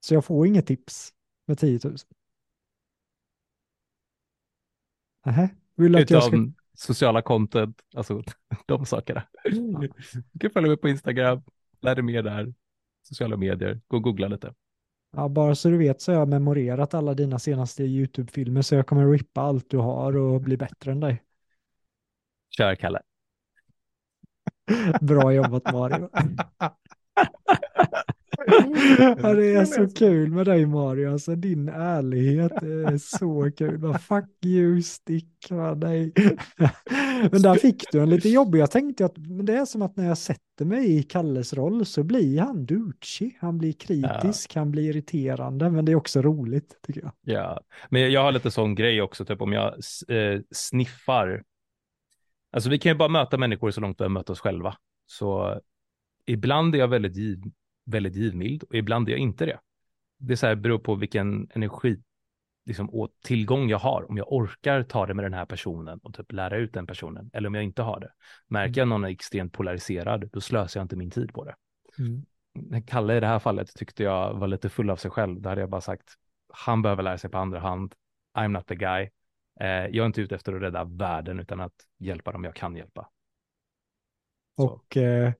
Så 0.00 0.14
jag 0.14 0.24
får 0.24 0.46
inget 0.46 0.66
tips 0.66 1.14
med 1.46 1.58
10 1.58 1.80
000? 1.84 1.96
Nähä? 5.24 5.48
Vill 5.74 5.92
du 5.92 6.02
att 6.02 6.10
jag 6.10 6.22
ska... 6.22 6.36
Utan 6.36 6.54
sociala 6.74 7.22
content, 7.22 7.82
alltså 7.94 8.22
de 8.66 8.86
sakerna. 8.86 9.22
Du 9.44 9.90
kan 10.40 10.50
följa 10.50 10.68
mig 10.68 10.76
på 10.76 10.88
Instagram, 10.88 11.42
lär 11.80 11.94
dig 11.94 12.04
mer 12.04 12.22
där, 12.22 12.54
sociala 13.02 13.36
medier, 13.36 13.80
gå 13.88 13.96
och 13.96 14.02
googla 14.02 14.28
lite. 14.28 14.54
Ja, 15.16 15.28
bara 15.28 15.54
så 15.54 15.68
du 15.68 15.78
vet 15.78 16.00
så 16.00 16.12
har 16.12 16.18
jag 16.18 16.28
memorerat 16.28 16.94
alla 16.94 17.14
dina 17.14 17.38
senaste 17.38 17.84
YouTube-filmer 17.84 18.62
så 18.62 18.74
jag 18.74 18.86
kommer 18.86 19.10
rippa 19.10 19.40
allt 19.40 19.70
du 19.70 19.76
har 19.76 20.16
och 20.16 20.40
bli 20.40 20.56
bättre 20.56 20.92
än 20.92 21.00
dig. 21.00 21.22
Kör 22.56 22.74
Kalle. 22.74 23.00
Bra 25.00 25.32
jobbat 25.32 25.72
Mario. 25.72 26.10
ja, 29.22 29.34
det 29.34 29.54
är 29.54 29.64
så 29.64 29.88
kul 29.88 30.30
med 30.30 30.46
dig 30.46 30.66
Mario, 30.66 31.12
alltså 31.12 31.34
din 31.34 31.68
ärlighet 31.68 32.52
är 32.52 32.98
så 32.98 33.50
kul. 33.56 33.78
Bara, 33.78 33.98
Fuck 33.98 34.44
you, 34.44 34.82
stick 34.82 35.48
dig. 35.76 36.12
men 37.30 37.42
där 37.42 37.54
fick 37.54 37.84
du 37.92 38.00
en 38.00 38.10
lite 38.10 38.28
jobbig, 38.28 38.60
jag 38.60 38.70
tänkte 38.70 39.04
att 39.04 39.14
det 39.16 39.56
är 39.56 39.64
som 39.64 39.82
att 39.82 39.96
när 39.96 40.08
jag 40.08 40.18
sätter 40.18 40.64
mig 40.64 40.98
i 40.98 41.02
Kalles 41.02 41.54
roll 41.54 41.86
så 41.86 42.02
blir 42.02 42.40
han 42.40 42.66
douchig, 42.66 43.38
han 43.40 43.58
blir 43.58 43.72
kritisk, 43.72 44.56
ja. 44.56 44.60
han 44.60 44.70
blir 44.70 44.90
irriterande, 44.90 45.70
men 45.70 45.84
det 45.84 45.92
är 45.92 45.96
också 45.96 46.22
roligt 46.22 46.78
tycker 46.82 47.00
jag. 47.00 47.12
Ja, 47.20 47.60
men 47.88 48.12
jag 48.12 48.22
har 48.22 48.32
lite 48.32 48.50
sån 48.50 48.74
grej 48.74 49.02
också, 49.02 49.24
typ 49.24 49.42
om 49.42 49.52
jag 49.52 49.66
eh, 50.08 50.40
sniffar 50.50 51.42
Alltså 52.52 52.70
vi 52.70 52.78
kan 52.78 52.92
ju 52.92 52.98
bara 52.98 53.08
möta 53.08 53.38
människor 53.38 53.70
så 53.70 53.80
långt 53.80 54.00
vi 54.00 54.04
har 54.04 54.08
mött 54.08 54.30
oss 54.30 54.40
själva. 54.40 54.76
Så 55.06 55.60
ibland 56.26 56.74
är 56.74 56.78
jag 56.78 56.88
väldigt, 56.88 57.38
väldigt 57.86 58.14
givmild 58.14 58.62
och 58.62 58.74
ibland 58.74 59.08
är 59.08 59.12
jag 59.12 59.20
inte 59.20 59.46
det. 59.46 59.60
Det 60.18 60.36
så 60.36 60.46
här 60.46 60.54
beror 60.54 60.78
på 60.78 60.94
vilken 60.94 61.50
energi 61.54 62.02
liksom, 62.66 62.90
och 62.90 63.10
tillgång 63.22 63.68
jag 63.68 63.78
har. 63.78 64.10
Om 64.10 64.16
jag 64.16 64.32
orkar 64.32 64.82
ta 64.82 65.06
det 65.06 65.14
med 65.14 65.24
den 65.24 65.34
här 65.34 65.46
personen 65.46 65.98
och 65.98 66.14
typ 66.14 66.32
lära 66.32 66.56
ut 66.56 66.72
den 66.72 66.86
personen 66.86 67.30
eller 67.32 67.48
om 67.48 67.54
jag 67.54 67.64
inte 67.64 67.82
har 67.82 68.00
det. 68.00 68.12
Märker 68.48 68.80
jag 68.80 68.88
någon 68.88 69.04
är 69.04 69.08
extremt 69.08 69.52
polariserad, 69.52 70.30
då 70.32 70.40
slösar 70.40 70.80
jag 70.80 70.84
inte 70.84 70.96
min 70.96 71.10
tid 71.10 71.34
på 71.34 71.44
det. 71.44 71.54
Mm. 71.98 72.24
Kalle 72.86 73.16
i 73.16 73.20
det 73.20 73.26
här 73.26 73.38
fallet 73.38 73.76
tyckte 73.76 74.02
jag 74.02 74.34
var 74.34 74.48
lite 74.48 74.68
full 74.68 74.90
av 74.90 74.96
sig 74.96 75.10
själv. 75.10 75.40
Då 75.40 75.48
hade 75.48 75.60
jag 75.60 75.70
bara 75.70 75.80
sagt, 75.80 76.14
han 76.48 76.82
behöver 76.82 77.02
lära 77.02 77.18
sig 77.18 77.30
på 77.30 77.38
andra 77.38 77.60
hand. 77.60 77.94
I'm 78.38 78.48
not 78.48 78.66
the 78.66 78.74
guy. 78.74 79.10
Eh, 79.60 79.66
jag 79.68 79.96
är 79.96 80.06
inte 80.06 80.20
ute 80.20 80.34
efter 80.34 80.52
att 80.52 80.62
rädda 80.62 80.84
världen 80.84 81.40
utan 81.40 81.60
att 81.60 81.74
hjälpa 81.98 82.32
dem 82.32 82.44
jag 82.44 82.54
kan 82.54 82.76
hjälpa. 82.76 83.08
Så. 84.56 84.66
Och 84.66 84.96
eh, 84.96 85.32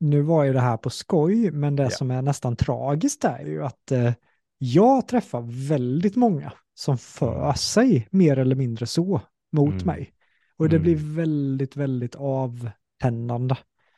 nu 0.00 0.22
var 0.22 0.44
ju 0.44 0.52
det 0.52 0.60
här 0.60 0.76
på 0.76 0.90
skoj, 0.90 1.50
men 1.50 1.76
det 1.76 1.82
ja. 1.82 1.90
som 1.90 2.10
är 2.10 2.22
nästan 2.22 2.56
tragiskt 2.56 3.24
är 3.24 3.46
ju 3.46 3.64
att 3.64 3.92
eh, 3.92 4.12
jag 4.58 5.08
träffar 5.08 5.68
väldigt 5.68 6.16
många 6.16 6.52
som 6.74 6.98
för 6.98 7.42
mm. 7.42 7.54
sig 7.54 8.08
mer 8.10 8.38
eller 8.38 8.56
mindre 8.56 8.86
så 8.86 9.20
mot 9.52 9.72
mm. 9.72 9.86
mig. 9.86 10.12
Och 10.56 10.68
det 10.68 10.76
mm. 10.76 10.82
blir 10.82 11.16
väldigt, 11.16 11.76
väldigt 11.76 12.14
avtändande. 12.14 13.54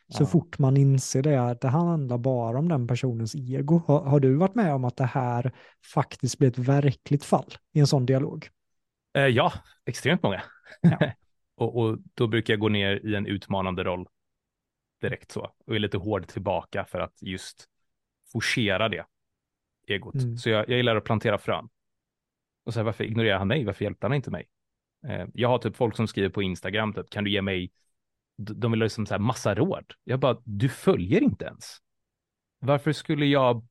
Så 0.09 0.22
ja. 0.22 0.26
fort 0.26 0.59
man 0.59 0.76
inser 0.76 1.22
det, 1.22 1.36
att 1.36 1.61
det 1.61 1.68
handlar 1.68 2.18
bara 2.18 2.59
om 2.59 2.68
den 2.68 2.86
personens 2.86 3.34
ego. 3.34 3.82
Har, 3.86 4.01
har, 4.01 4.20
du 4.20 4.34
varit 4.34 4.55
med 4.55 4.74
om 4.74 4.84
att 4.84 4.96
det 4.96 5.05
här 5.05 5.53
faktiskt 5.94 6.38
blir 6.38 6.49
ett 6.49 6.59
verkligt 6.59 7.24
fall 7.24 7.55
i 7.72 7.80
en 7.80 7.86
sån 7.86 8.07
dialog? 8.07 8.49
Eh, 9.16 9.26
ja, 9.26 9.53
extremt 9.86 10.22
många. 10.22 10.42
Ja. 10.80 10.99
och, 11.57 11.76
och, 11.76 11.99
då 12.14 12.26
brukar 12.26 12.53
jag 12.53 12.61
gå 12.61 12.68
ner 12.68 13.07
i 13.07 13.14
en 13.14 13.26
utmanande 13.26 13.84
roll 13.84 14.09
direkt 15.01 15.30
så 15.30 15.53
och 15.66 15.74
är 15.74 15.78
lite 15.78 15.99
hård 15.99 16.26
tillbaka 16.26 16.84
för 16.84 16.99
att 16.99 17.22
just 17.22 17.68
forcera 18.32 18.88
det 18.88 19.05
egot. 19.86 20.14
Mm. 20.14 20.36
Så 20.36 20.51
jag, 20.51 20.68
jag 20.68 20.76
gillar 20.76 20.96
att 20.96 21.05
plantera 21.05 21.38
frön. 21.38 21.68
Och 22.64 22.74
så 22.74 22.80
här, 22.80 22.84
varför 22.84 23.05
ignorerar 23.05 23.38
han 23.38 23.49
mig? 23.49 23.64
Varför 23.64 23.84
hjälpte 23.84 24.07
han 24.07 24.14
inte 24.14 24.30
mig? 24.30 24.49
Eh, 25.07 25.26
jag 25.34 25.49
har 25.49 25.59
typ 25.59 25.76
folk 25.76 25.96
som 25.96 26.09
skriver 26.09 26.28
på 26.28 26.42
Instagram, 26.42 26.92
typ, 26.92 27.11
kan 27.11 27.24
du 27.24 27.30
ge 27.30 27.42
mig, 27.42 27.72
de 28.36 28.72
vill 28.72 28.80
ha 28.80 28.84
liksom 28.84 29.07
så 29.07 29.14
här 29.14 29.18
massa 29.18 29.55
råd. 29.55 29.92
Jag 30.05 30.20
bara, 30.20 30.42
du 30.44 30.68
följer 30.68 31.22
inte 31.22 31.44
ens. 31.44 31.78
Varför 32.59 32.92
skulle 32.92 33.26
jag 33.26 33.66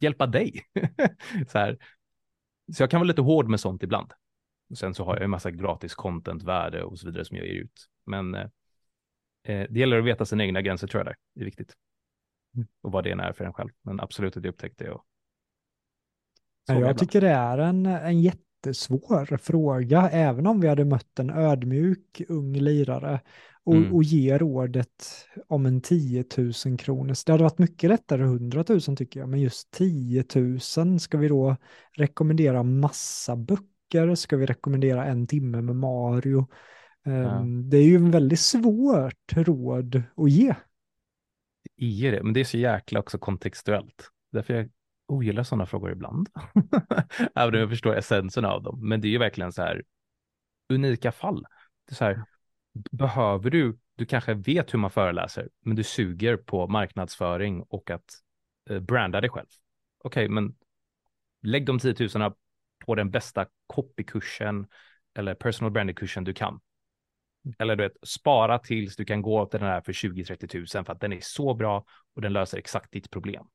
hjälpa 0.00 0.26
dig? 0.26 0.64
så, 1.48 1.58
här. 1.58 1.78
så 2.72 2.82
jag 2.82 2.90
kan 2.90 3.00
vara 3.00 3.08
lite 3.08 3.22
hård 3.22 3.48
med 3.48 3.60
sånt 3.60 3.82
ibland. 3.82 4.12
Sen 4.74 4.94
så 4.94 5.04
har 5.04 5.14
jag 5.14 5.24
en 5.24 5.30
massa 5.30 5.50
gratis 5.50 5.94
content-värde 5.94 6.82
och 6.84 6.98
så 6.98 7.06
vidare 7.06 7.24
som 7.24 7.36
jag 7.36 7.46
ger 7.46 7.54
ut. 7.54 7.88
Men 8.06 8.34
eh, 8.34 8.48
eh, 9.44 9.66
det 9.70 9.80
gäller 9.80 9.98
att 9.98 10.04
veta 10.04 10.24
sina 10.24 10.44
egna 10.44 10.62
gränser 10.62 10.86
tror 10.86 11.00
jag 11.00 11.06
där. 11.06 11.16
Det 11.34 11.40
är 11.40 11.44
viktigt. 11.44 11.74
Mm. 12.54 12.66
Och 12.82 12.92
vad 12.92 13.04
det 13.04 13.10
än 13.10 13.20
är 13.20 13.32
för 13.32 13.44
en 13.44 13.52
själv. 13.52 13.70
Men 13.82 14.00
absolut 14.00 14.36
att 14.36 14.44
jag 14.44 14.52
upptäckte 14.52 14.84
det. 14.84 14.90
Och... 14.90 15.04
jag 16.66 16.76
ibland. 16.76 16.98
tycker 16.98 17.20
det 17.20 17.30
är 17.30 17.58
en, 17.58 17.86
en 17.86 18.20
jättesvår 18.20 19.36
fråga, 19.36 20.10
även 20.10 20.46
om 20.46 20.60
vi 20.60 20.68
hade 20.68 20.84
mött 20.84 21.18
en 21.18 21.30
ödmjuk 21.30 22.22
ung 22.28 22.52
lirare 22.52 23.20
och, 23.64 23.74
mm. 23.74 23.94
och 23.94 24.02
ge 24.02 24.38
rådet 24.38 25.28
om 25.48 25.66
en 25.66 25.80
10 25.80 26.24
000 26.66 26.78
kronor. 26.78 27.14
Det 27.26 27.32
hade 27.32 27.44
varit 27.44 27.58
mycket 27.58 27.90
lättare 27.90 28.22
100 28.22 28.64
000 28.68 28.80
tycker 28.80 29.20
jag, 29.20 29.28
men 29.28 29.40
just 29.40 29.70
10 29.70 30.24
000 30.76 31.00
ska 31.00 31.18
vi 31.18 31.28
då 31.28 31.56
rekommendera 31.92 32.62
massa 32.62 33.36
böcker 33.36 34.14
ska 34.14 34.36
vi 34.36 34.46
rekommendera 34.46 35.04
en 35.04 35.26
timme 35.26 35.60
med 35.60 35.76
Mario. 35.76 36.46
Ja. 37.02 37.12
Ehm, 37.12 37.70
det 37.70 37.76
är 37.76 37.84
ju 37.84 37.96
en 37.96 38.10
väldigt 38.10 38.40
svårt 38.40 39.32
råd 39.32 40.02
att 40.16 40.30
ge. 40.30 40.54
Det 41.76 42.06
är 42.06 42.12
det, 42.12 42.22
men 42.22 42.32
det 42.32 42.40
är 42.40 42.44
så 42.44 42.58
jäkla 42.58 43.00
också 43.00 43.18
kontextuellt. 43.18 44.10
Därför 44.32 44.54
jag 44.54 44.70
ogillar 45.06 45.42
sådana 45.42 45.66
frågor 45.66 45.92
ibland. 45.92 46.28
Även 47.34 47.54
om 47.54 47.60
jag 47.60 47.70
förstår 47.70 47.96
essensen 47.96 48.44
av 48.44 48.62
dem. 48.62 48.88
Men 48.88 49.00
det 49.00 49.08
är 49.08 49.10
ju 49.10 49.18
verkligen 49.18 49.52
så 49.52 49.62
här 49.62 49.82
unika 50.68 51.12
fall. 51.12 51.46
Det 51.86 51.92
är 51.92 51.94
så 51.94 52.04
här, 52.04 52.24
behöver 52.90 53.50
du, 53.50 53.78
du 53.96 54.06
kanske 54.06 54.34
vet 54.34 54.74
hur 54.74 54.78
man 54.78 54.90
föreläser, 54.90 55.48
men 55.60 55.76
du 55.76 55.82
suger 55.82 56.36
på 56.36 56.68
marknadsföring 56.68 57.62
och 57.62 57.90
att 57.90 58.04
eh, 58.70 58.80
branda 58.80 59.20
dig 59.20 59.30
själv. 59.30 59.46
Okej, 60.04 60.24
okay, 60.24 60.34
men 60.34 60.54
lägg 61.42 61.66
de 61.66 61.78
10 61.78 62.08
000 62.14 62.32
på 62.86 62.94
den 62.94 63.10
bästa 63.10 63.46
copykursen 63.66 64.66
eller 65.14 65.34
personal 65.34 65.72
branding-kursen 65.72 66.24
du 66.24 66.34
kan. 66.34 66.60
Eller 67.58 67.76
du 67.76 67.82
vet, 67.82 67.96
spara 68.02 68.58
tills 68.58 68.96
du 68.96 69.04
kan 69.04 69.22
gå 69.22 69.46
till 69.46 69.60
den 69.60 69.68
här 69.68 69.80
för 69.80 69.92
20-30 69.92 70.46
tusen 70.46 70.84
för 70.84 70.92
att 70.92 71.00
den 71.00 71.12
är 71.12 71.20
så 71.20 71.54
bra 71.54 71.84
och 72.14 72.22
den 72.22 72.32
löser 72.32 72.58
exakt 72.58 72.92
ditt 72.92 73.10
problem. 73.10 73.46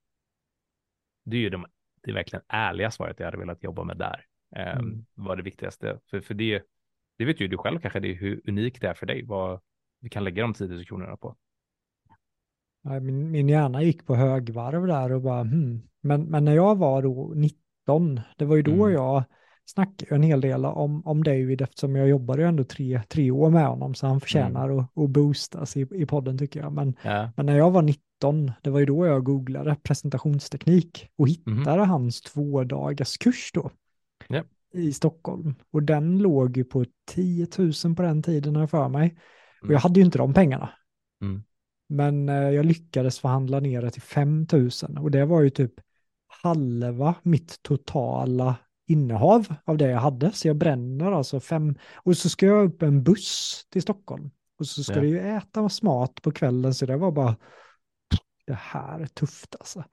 Det 1.25 1.37
är 1.37 1.41
ju 1.41 1.49
de, 1.49 1.65
det 2.03 2.11
är 2.11 2.15
verkligen 2.15 2.43
ärliga 2.47 2.91
svaret 2.91 3.19
jag 3.19 3.27
hade 3.27 3.37
velat 3.37 3.63
jobba 3.63 3.83
med 3.83 3.97
där. 3.97 4.25
Um, 4.55 4.85
mm. 4.85 5.05
var 5.13 5.35
det 5.35 5.43
viktigaste. 5.43 5.99
För, 6.09 6.21
för 6.21 6.33
det, 6.33 6.63
det 7.17 7.25
vet 7.25 7.39
ju 7.39 7.47
du 7.47 7.57
själv 7.57 7.79
kanske, 7.79 7.99
det 7.99 8.11
är 8.11 8.15
hur 8.15 8.41
unikt 8.47 8.81
det 8.81 8.87
är 8.87 8.93
för 8.93 9.05
dig, 9.05 9.23
vad 9.25 9.61
vi 10.01 10.09
kan 10.09 10.23
lägga 10.23 10.41
de 10.41 10.53
10 10.53 10.67
000 10.67 10.85
kronorna 10.85 11.17
på. 11.17 11.35
Min, 13.01 13.31
min 13.31 13.49
hjärna 13.49 13.83
gick 13.83 14.05
på 14.05 14.15
högvarv 14.15 14.87
där 14.87 15.11
och 15.11 15.21
bara, 15.21 15.41
hmm. 15.41 15.81
men, 16.01 16.23
men 16.23 16.45
när 16.45 16.55
jag 16.55 16.77
var 16.77 17.01
då 17.01 17.33
19 17.35 17.67
2019. 17.87 18.21
Det 18.37 18.45
var 18.45 18.55
ju 18.55 18.61
då 18.61 18.85
mm. 18.85 18.93
jag 18.93 19.23
snackade 19.69 20.15
en 20.15 20.23
hel 20.23 20.41
del 20.41 20.65
om, 20.65 21.07
om 21.07 21.23
David 21.23 21.61
eftersom 21.61 21.95
jag 21.95 22.09
jobbade 22.09 22.41
ju 22.41 22.47
ändå 22.47 22.63
tre, 22.63 23.01
tre 23.09 23.31
år 23.31 23.49
med 23.49 23.67
honom 23.67 23.95
så 23.95 24.07
han 24.07 24.21
förtjänar 24.21 24.69
mm. 24.69 24.79
att, 24.79 24.97
att 24.97 25.09
boostas 25.09 25.77
i, 25.77 25.87
i 25.91 26.05
podden 26.05 26.37
tycker 26.37 26.59
jag. 26.59 26.73
Men, 26.73 26.95
ja. 27.01 27.31
men 27.35 27.45
när 27.45 27.57
jag 27.57 27.71
var 27.71 27.81
19, 27.81 28.51
det 28.61 28.69
var 28.69 28.79
ju 28.79 28.85
då 28.85 29.05
jag 29.05 29.23
googlade 29.23 29.75
presentationsteknik 29.83 31.09
och 31.17 31.27
hittade 31.27 31.71
mm. 31.71 31.89
hans 31.89 32.21
två 32.21 32.63
dagars 32.63 33.17
kurs 33.17 33.51
då. 33.53 33.71
Ja. 34.27 34.43
i 34.73 34.93
Stockholm. 34.93 35.55
Och 35.71 35.83
den 35.83 36.17
låg 36.17 36.57
ju 36.57 36.63
på 36.63 36.85
10 37.05 37.47
000 37.57 37.95
på 37.95 38.01
den 38.01 38.23
tiden 38.23 38.67
för 38.67 38.89
mig. 38.89 39.17
Och 39.61 39.67
jag 39.67 39.71
mm. 39.71 39.81
hade 39.81 39.99
ju 39.99 40.05
inte 40.05 40.17
de 40.17 40.33
pengarna. 40.33 40.69
Mm. 41.21 41.43
Men 41.89 42.29
eh, 42.29 42.49
jag 42.49 42.65
lyckades 42.65 43.19
förhandla 43.19 43.59
ner 43.59 43.81
det 43.81 43.91
till 43.91 44.01
5 44.01 44.47
000 44.51 44.69
och 44.99 45.11
det 45.11 45.25
var 45.25 45.41
ju 45.41 45.49
typ 45.49 45.73
halva 46.43 47.15
mitt 47.23 47.63
totala 47.63 48.55
innehav 48.87 49.55
av 49.65 49.77
det 49.77 49.89
jag 49.89 49.99
hade. 49.99 50.31
Så 50.31 50.47
jag 50.47 50.55
bränner 50.55 51.11
alltså 51.11 51.39
fem, 51.39 51.75
och 51.95 52.17
så 52.17 52.29
ska 52.29 52.45
jag 52.45 52.65
upp 52.65 52.81
en 52.81 53.03
buss 53.03 53.65
till 53.69 53.81
Stockholm. 53.81 54.31
Och 54.59 54.67
så 54.67 54.83
ska 54.83 54.93
ja. 54.93 55.01
det 55.01 55.07
ju 55.07 55.19
äta 55.19 55.69
smart 55.69 56.21
på 56.21 56.31
kvällen, 56.31 56.73
så 56.73 56.85
det 56.85 56.97
var 56.97 57.11
bara, 57.11 57.35
det 58.45 58.53
här 58.53 58.99
är 58.99 59.07
tufft 59.07 59.55
alltså. 59.59 59.83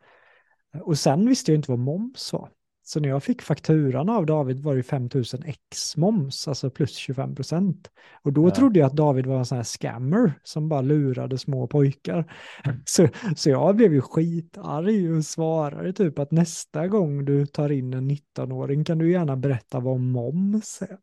Och 0.82 0.98
sen 0.98 1.28
visste 1.28 1.52
jag 1.52 1.58
inte 1.58 1.70
vad 1.70 1.78
moms 1.78 2.32
var. 2.32 2.50
Så 2.86 3.00
när 3.00 3.08
jag 3.08 3.22
fick 3.22 3.42
fakturan 3.42 4.08
av 4.08 4.26
David 4.26 4.60
var 4.62 4.76
det 4.76 4.82
5000 4.82 5.42
x 5.46 5.96
moms, 5.96 6.48
alltså 6.48 6.70
plus 6.70 6.94
25 6.96 7.34
procent. 7.34 7.90
Och 8.22 8.32
då 8.32 8.46
Ja. 8.48 8.50
trodde 8.54 8.78
jag 8.78 8.86
att 8.86 8.96
David 8.96 9.26
var 9.26 9.38
en 9.38 9.46
sån 9.46 9.56
här 9.56 9.64
scammer 9.64 10.32
som 10.42 10.68
bara 10.68 10.80
lurade 10.80 11.38
små 11.38 11.66
pojkar. 11.66 12.32
Så, 12.84 13.08
så 13.36 13.50
jag 13.50 13.76
blev 13.76 13.92
ju 13.94 14.00
skitarg 14.00 15.12
och 15.12 15.24
svarade 15.24 15.92
typ 15.92 16.18
att 16.18 16.30
nästa 16.30 16.88
gång 16.88 17.24
du 17.24 17.46
tar 17.46 17.72
in 17.72 17.94
en 17.94 18.10
19-åring 18.10 18.84
kan 18.84 18.98
du 18.98 19.10
gärna 19.12 19.36
berätta 19.36 19.80
vad 19.80 20.00
moms 20.00 20.82
är. 20.82 20.98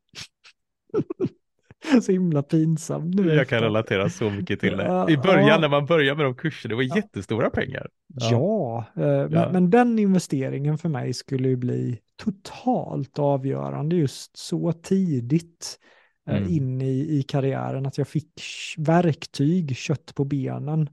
så 2.04 2.12
himla 2.12 2.44
pinsamt 2.44 3.16
nu. 3.16 3.34
Jag 3.34 3.48
kan 3.48 3.60
relatera 3.62 4.10
så 4.10 4.30
mycket 4.30 4.60
till 4.60 4.78
det. 4.78 4.84
Ja, 4.86 5.10
I 5.10 5.18
början 5.18 5.48
ja. 5.48 5.60
när 5.60 5.70
man 5.70 5.86
börjar 5.86 6.16
med 6.16 6.26
de 6.26 6.36
kurserna, 6.36 6.70
det 6.70 6.76
var 6.76 6.96
jättestora 6.98 7.50
pengar. 7.50 7.90
Ja, 8.08 8.86
eh, 8.96 9.02
Men, 9.04 9.32
Ja. 9.32 9.50
men 9.54 9.70
den 9.70 10.00
investeringen 10.00 10.78
för 10.78 10.90
mig 10.90 11.14
skulle 11.14 11.50
ju 11.50 11.56
bli 11.56 12.00
totalt 12.16 13.20
avgörande 13.20 13.96
just 13.96 14.38
så 14.38 14.72
tidigt 14.74 15.80
eh, 16.30 16.36
Mm. 16.38 16.50
in 16.50 16.82
i, 16.82 17.18
i 17.20 17.24
karriären 17.24 17.86
att 17.86 17.98
jag 17.98 18.08
fick 18.08 18.42
verktyg, 18.78 19.76
kött 19.78 20.16
på 20.16 20.26
benen. 20.26 20.90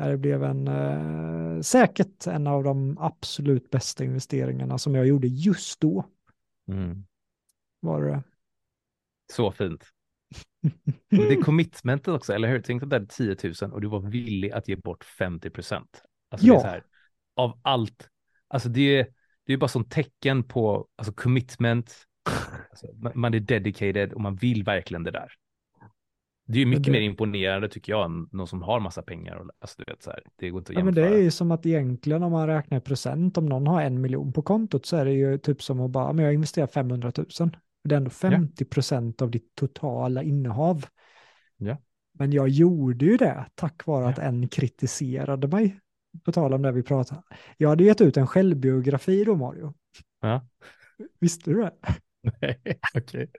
Eh, 0.00 0.08
Det 0.08 0.16
blev 0.18 0.44
en, 0.44 0.68
eh, 0.68 1.60
säkert 1.60 2.26
en 2.26 2.46
av 2.46 2.64
de 2.64 2.98
absolut 3.00 3.70
bästa 3.70 4.04
investeringarna 4.04 4.78
som 4.78 4.94
jag 4.94 5.06
gjorde 5.06 5.26
just 5.26 5.80
då. 5.80 6.04
Mm. 6.68 7.04
Var 7.80 8.02
det. 8.04 8.22
Så 9.32 9.50
fint. 9.52 9.93
Det 11.10 11.16
är 11.32 11.42
commitmentet 11.42 12.08
också, 12.08 12.32
eller 12.32 12.48
hur? 12.48 12.60
Tänk 12.60 12.82
att 12.82 12.90
det 12.90 12.96
är 12.96 13.06
10 13.06 13.36
000 13.62 13.72
och 13.72 13.80
du 13.80 13.88
var 13.88 14.00
villig 14.00 14.50
att 14.50 14.68
ge 14.68 14.76
bort 14.76 15.04
50 15.04 15.50
procent. 15.50 16.02
Alltså 16.30 16.46
Ja. 16.46 16.62
här, 16.64 16.82
av 17.36 17.60
allt, 17.62 18.08
alltså 18.48 18.68
det 18.68 18.98
är, 18.98 19.06
det 19.46 19.52
är 19.52 19.56
bara 19.56 19.68
som 19.68 19.84
tecken 19.84 20.42
på 20.44 20.86
alltså 20.96 21.12
commitment, 21.14 21.94
alltså, 22.70 22.86
man- 23.14 23.34
är 23.34 23.40
dedicated 23.40 24.12
och 24.12 24.20
man 24.20 24.36
vill 24.36 24.64
verkligen 24.64 25.02
det 25.04 25.10
där. 25.10 25.28
Det 26.46 26.54
är 26.58 26.60
ju 26.60 26.66
mycket 26.66 26.84
det- 26.84 26.90
mer 26.90 27.00
imponerande 27.00 27.68
tycker 27.68 27.92
jag 27.92 28.04
än 28.04 28.28
någon 28.32 28.46
som 28.46 28.62
har 28.62 28.80
massa 28.80 29.02
pengar. 29.02 29.36
Och, 29.36 29.50
alltså 29.58 29.82
du 29.82 29.92
vet 29.92 30.02
så 30.02 30.10
här, 30.10 30.20
det 30.36 30.50
går 30.50 30.58
inte 30.60 30.72
att 30.72 30.78
Ja, 30.78 30.84
men 30.84 30.94
jämföra. 30.94 31.10
det 31.14 31.18
är 31.20 31.22
ju 31.22 31.30
som 31.30 31.50
att 31.50 31.66
egentligen 31.66 32.22
om 32.22 32.32
man 32.32 32.46
räknar 32.46 32.78
i 32.78 32.80
procent, 32.80 33.38
om 33.38 33.46
någon 33.46 33.66
har 33.66 33.82
en 33.82 34.00
miljon 34.00 34.32
på 34.32 34.42
kontot 34.42 34.86
så 34.86 34.96
är 34.96 35.04
det 35.04 35.12
ju 35.12 35.38
typ 35.38 35.62
som 35.62 35.80
att 35.80 35.90
bara, 35.90 36.12
men 36.12 36.24
jag 36.24 36.34
investerar 36.34 36.66
500 36.66 37.12
000. 37.40 37.50
Det 37.84 37.94
är 37.94 37.96
ändå 37.96 38.10
50 38.10 38.64
procent 38.64 39.22
av 39.22 39.30
ditt 39.30 39.54
totala 39.54 40.22
innehav. 40.22 40.86
Ja. 41.56 41.76
Men 42.18 42.32
jag 42.32 42.48
gjorde 42.48 43.04
ju 43.04 43.16
det 43.16 43.44
tack 43.54 43.86
vare 43.86 44.08
att 44.08 44.18
Ja. 44.18 44.22
en 44.24 44.48
kritiserade 44.48 45.48
mig. 45.48 45.80
På 46.24 46.32
tal 46.32 46.54
om 46.54 46.62
det 46.62 46.72
vi 46.72 46.82
pratade. 46.82 47.22
Jag 47.56 47.68
hade 47.68 47.84
gett 47.84 48.00
ut 48.00 48.16
en 48.16 48.26
självbiografi 48.26 49.24
då 49.24 49.34
Mario. 49.36 49.74
Ja. 50.20 50.46
Visste 51.20 51.50
du 51.50 51.56
det? 51.62 51.72
Nej, 52.40 52.60
okej. 52.94 53.30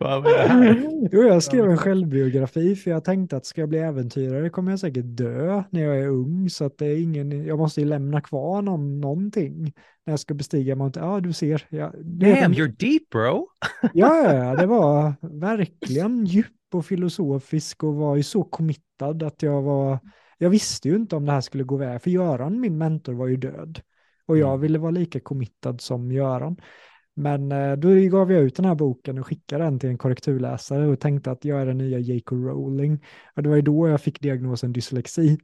Här? 0.00 0.82
Jo, 1.12 1.22
jag 1.22 1.42
skrev 1.42 1.70
en 1.70 1.78
självbiografi 1.78 2.76
för 2.76 2.90
jag 2.90 3.04
tänkte 3.04 3.36
att 3.36 3.46
ska 3.46 3.60
jag 3.60 3.68
bli 3.68 3.78
äventyrare 3.78 4.50
kommer 4.50 4.72
jag 4.72 4.80
säkert 4.80 5.04
dö 5.06 5.62
när 5.70 5.82
jag 5.82 5.98
är 6.00 6.08
ung 6.08 6.50
så 6.50 6.64
att 6.64 6.78
det 6.78 6.86
är 6.86 7.02
ingen, 7.02 7.44
jag 7.44 7.58
måste 7.58 7.80
ju 7.80 7.86
lämna 7.86 8.20
kvar 8.20 8.62
någon, 8.62 9.00
någonting 9.00 9.72
när 10.06 10.12
jag 10.12 10.20
ska 10.20 10.34
bestiga 10.34 10.76
Mount, 10.76 11.00
ja 11.00 11.20
du 11.20 11.32
ser. 11.32 11.66
Ja, 11.70 11.92
Damn, 12.04 12.52
you're 12.52 12.76
deep 12.78 13.08
bro. 13.10 13.48
ja, 13.94 14.34
ja, 14.34 14.56
det 14.56 14.66
var 14.66 15.14
verkligen 15.20 16.24
djup 16.26 16.46
och 16.74 16.86
filosofisk 16.86 17.84
och 17.84 17.94
var 17.94 18.16
ju 18.16 18.22
så 18.22 18.44
committad 18.44 19.22
att 19.22 19.42
jag 19.42 19.62
var, 19.62 19.98
jag 20.38 20.50
visste 20.50 20.88
ju 20.88 20.96
inte 20.96 21.16
om 21.16 21.26
det 21.26 21.32
här 21.32 21.40
skulle 21.40 21.64
gå 21.64 21.76
väg, 21.76 22.02
för 22.02 22.10
Göran, 22.10 22.60
min 22.60 22.78
mentor, 22.78 23.12
var 23.12 23.26
ju 23.26 23.36
död. 23.36 23.80
Och 24.26 24.38
jag 24.38 24.48
Mm. 24.48 24.60
ville 24.60 24.78
vara 24.78 24.90
lika 24.90 25.20
committad 25.20 25.80
som 25.80 26.12
Göran. 26.12 26.56
Men 27.14 27.52
eh, 27.52 27.72
då 27.76 27.88
gav 28.18 28.32
jag 28.32 28.42
ut 28.42 28.56
den 28.56 28.64
här 28.64 28.74
boken 28.74 29.18
och 29.18 29.26
skickade 29.26 29.64
den 29.64 29.78
till 29.78 29.88
en 29.88 29.98
korrekturläsare 29.98 30.86
och 30.88 31.00
tänkte 31.00 31.30
att 31.30 31.44
jag 31.44 31.60
är 31.60 31.66
den 31.66 31.78
nya 31.78 31.98
J.K. 31.98 32.36
Rowling. 32.36 33.04
Och 33.36 33.42
det 33.42 33.48
var 33.48 33.56
ju 33.56 33.62
då 33.62 33.88
jag 33.88 34.00
fick 34.00 34.20
diagnosen 34.20 34.72
dyslexi. 34.72 35.38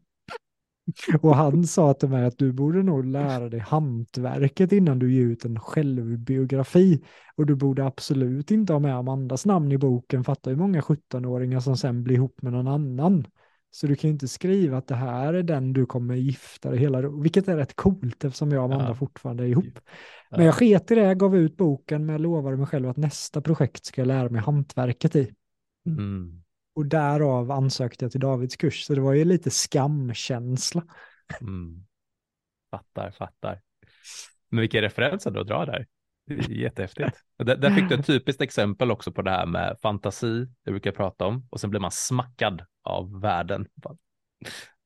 Och 1.22 1.36
han 1.36 1.66
sa 1.66 1.94
till 1.94 2.08
mig 2.08 2.24
att 2.24 2.38
du 2.38 2.52
borde 2.52 2.82
nog 2.82 3.04
lära 3.04 3.48
dig 3.48 3.60
hantverket 3.60 4.72
innan 4.72 4.98
du 4.98 5.12
ger 5.14 5.22
ut 5.24 5.44
en 5.44 5.60
självbiografi. 5.60 7.02
Och 7.36 7.46
du 7.46 7.54
borde 7.54 7.84
absolut 7.86 8.50
inte 8.50 8.72
ha 8.72 8.80
med 8.80 8.96
Amandas 8.96 9.46
namn 9.46 9.72
i 9.72 9.78
boken. 9.78 10.24
Fattar 10.24 10.50
hur 10.50 10.58
många 10.58 10.80
17-åringar 10.80 11.60
som 11.60 11.76
sen 11.76 12.04
blir 12.04 12.14
ihop 12.14 12.42
med 12.42 12.52
någon 12.52 12.68
annan. 12.68 13.26
Så 13.70 13.86
du 13.86 13.96
kan 13.96 14.08
ju 14.08 14.12
inte 14.12 14.28
skriva 14.28 14.78
att 14.78 14.86
det 14.86 14.94
här 14.94 15.34
är 15.34 15.42
den 15.42 15.72
du 15.72 15.86
kommer 15.86 16.14
gifta 16.14 16.70
dig 16.70 16.78
hela, 16.78 17.08
vilket 17.08 17.48
är 17.48 17.56
rätt 17.56 17.76
coolt 17.76 18.24
eftersom 18.24 18.50
jag 18.50 18.64
och 18.64 18.72
Amanda 18.72 18.90
Ja. 18.90 18.94
fortfarande 18.94 19.44
är 19.44 19.48
ihop. 19.48 19.64
Ja. 20.30 20.36
Men 20.36 20.46
jag 20.46 20.54
sket 20.54 20.90
i 20.90 20.94
det, 20.94 21.14
gav 21.14 21.36
ut 21.36 21.56
boken, 21.56 22.06
men 22.06 22.12
jag 22.12 22.20
lovade 22.20 22.56
mig 22.56 22.66
själv 22.66 22.88
att 22.88 22.96
nästa 22.96 23.40
projekt 23.40 23.84
ska 23.84 24.00
jag 24.00 24.08
lära 24.08 24.28
mig 24.28 24.40
hantverket 24.40 25.16
i. 25.16 25.32
Mm. 25.86 26.42
Och 26.78 26.86
därav 26.86 27.50
ansökte 27.50 28.04
jag 28.04 28.12
till 28.12 28.20
Davids 28.20 28.56
kurs, 28.56 28.84
så 28.84 28.94
det 28.94 29.00
var 29.00 29.12
ju 29.12 29.24
lite 29.24 29.50
skamkänsla. 29.50 30.82
Mm. 31.40 31.84
Fattar, 32.70 33.10
fattar. 33.10 33.60
Men 34.48 34.60
vilka 34.60 34.82
referenser 34.82 35.30
du 35.30 35.44
drar 35.44 35.66
där. 35.66 35.86
Jättehäftigt. 36.48 37.16
Där, 37.38 37.56
där 37.56 37.70
fick 37.70 37.88
du 37.88 37.94
ett 37.94 38.06
typiskt 38.06 38.42
exempel 38.42 38.90
också 38.90 39.12
på 39.12 39.22
det 39.22 39.30
här 39.30 39.46
med 39.46 39.76
fantasi, 39.82 40.46
det 40.64 40.70
brukar 40.70 40.90
jag 40.90 40.96
prata 40.96 41.26
om, 41.26 41.48
och 41.50 41.60
sen 41.60 41.70
blir 41.70 41.80
man 41.80 41.90
smackad 41.90 42.62
av 42.84 43.20
världen. 43.20 43.66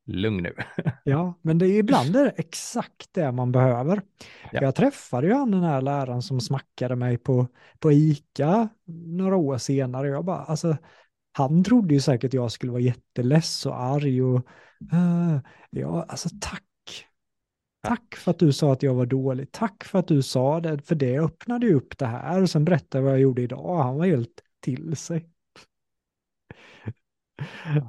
Lugn 0.06 0.43
nu. 0.43 0.55
Ja, 1.05 1.39
men 1.43 1.59
det 1.59 1.66
är 1.66 1.78
ibland 1.78 2.16
är 2.16 2.24
det 2.24 2.35
exakt 2.36 3.09
det 3.12 3.32
man 3.32 3.52
behöver. 3.52 4.02
Ja. 4.52 4.62
Jag 4.62 4.74
träffade 4.74 5.27
ju 5.27 5.35
han 5.35 5.51
den 5.51 5.62
här 5.62 5.81
läraren 5.81 6.23
som 6.23 6.40
smackade 6.40 6.97
mig 6.97 7.19
på, 7.19 7.47
på 7.78 7.93
ICA 7.93 8.69
några 8.86 9.36
år 9.36 9.59
senare. 9.59 10.09
Jag 10.09 10.24
bara, 10.24 10.39
alltså, 10.39 10.77
han 11.32 11.64
trodde 11.64 11.94
ju 11.94 12.00
säkert 12.00 12.34
jag 12.34 12.52
skulle 12.52 12.72
vara 12.72 12.82
jätteless 12.82 13.66
och 13.66 13.80
arg 13.80 14.22
och 14.22 14.46
uh, 14.92 15.38
ja, 15.70 16.06
alltså 16.09 16.28
tack. 16.40 16.62
Tack 17.82 18.14
för 18.14 18.30
att 18.30 18.38
du 18.38 18.52
sa 18.52 18.72
att 18.72 18.82
jag 18.82 18.94
var 18.94 19.06
dålig. 19.06 19.52
Tack 19.52 19.84
för 19.84 19.98
att 19.98 20.09
du 20.09 20.22
sa 20.22 20.60
det, 20.60 20.82
för 20.82 20.94
det 20.94 21.18
öppnade 21.18 21.66
ju 21.66 21.74
upp 21.74 21.98
det 21.98 22.06
här. 22.06 22.42
Och 22.42 22.50
sen 22.50 22.64
berättade 22.64 22.98
jag 22.98 23.02
vad 23.02 23.12
jag 23.12 23.20
gjorde 23.20 23.42
idag. 23.42 23.82
Han 23.82 23.96
var 23.96 24.06
helt 24.06 24.42
till 24.60 24.96
sig. 24.96 25.28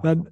Men 0.03 0.27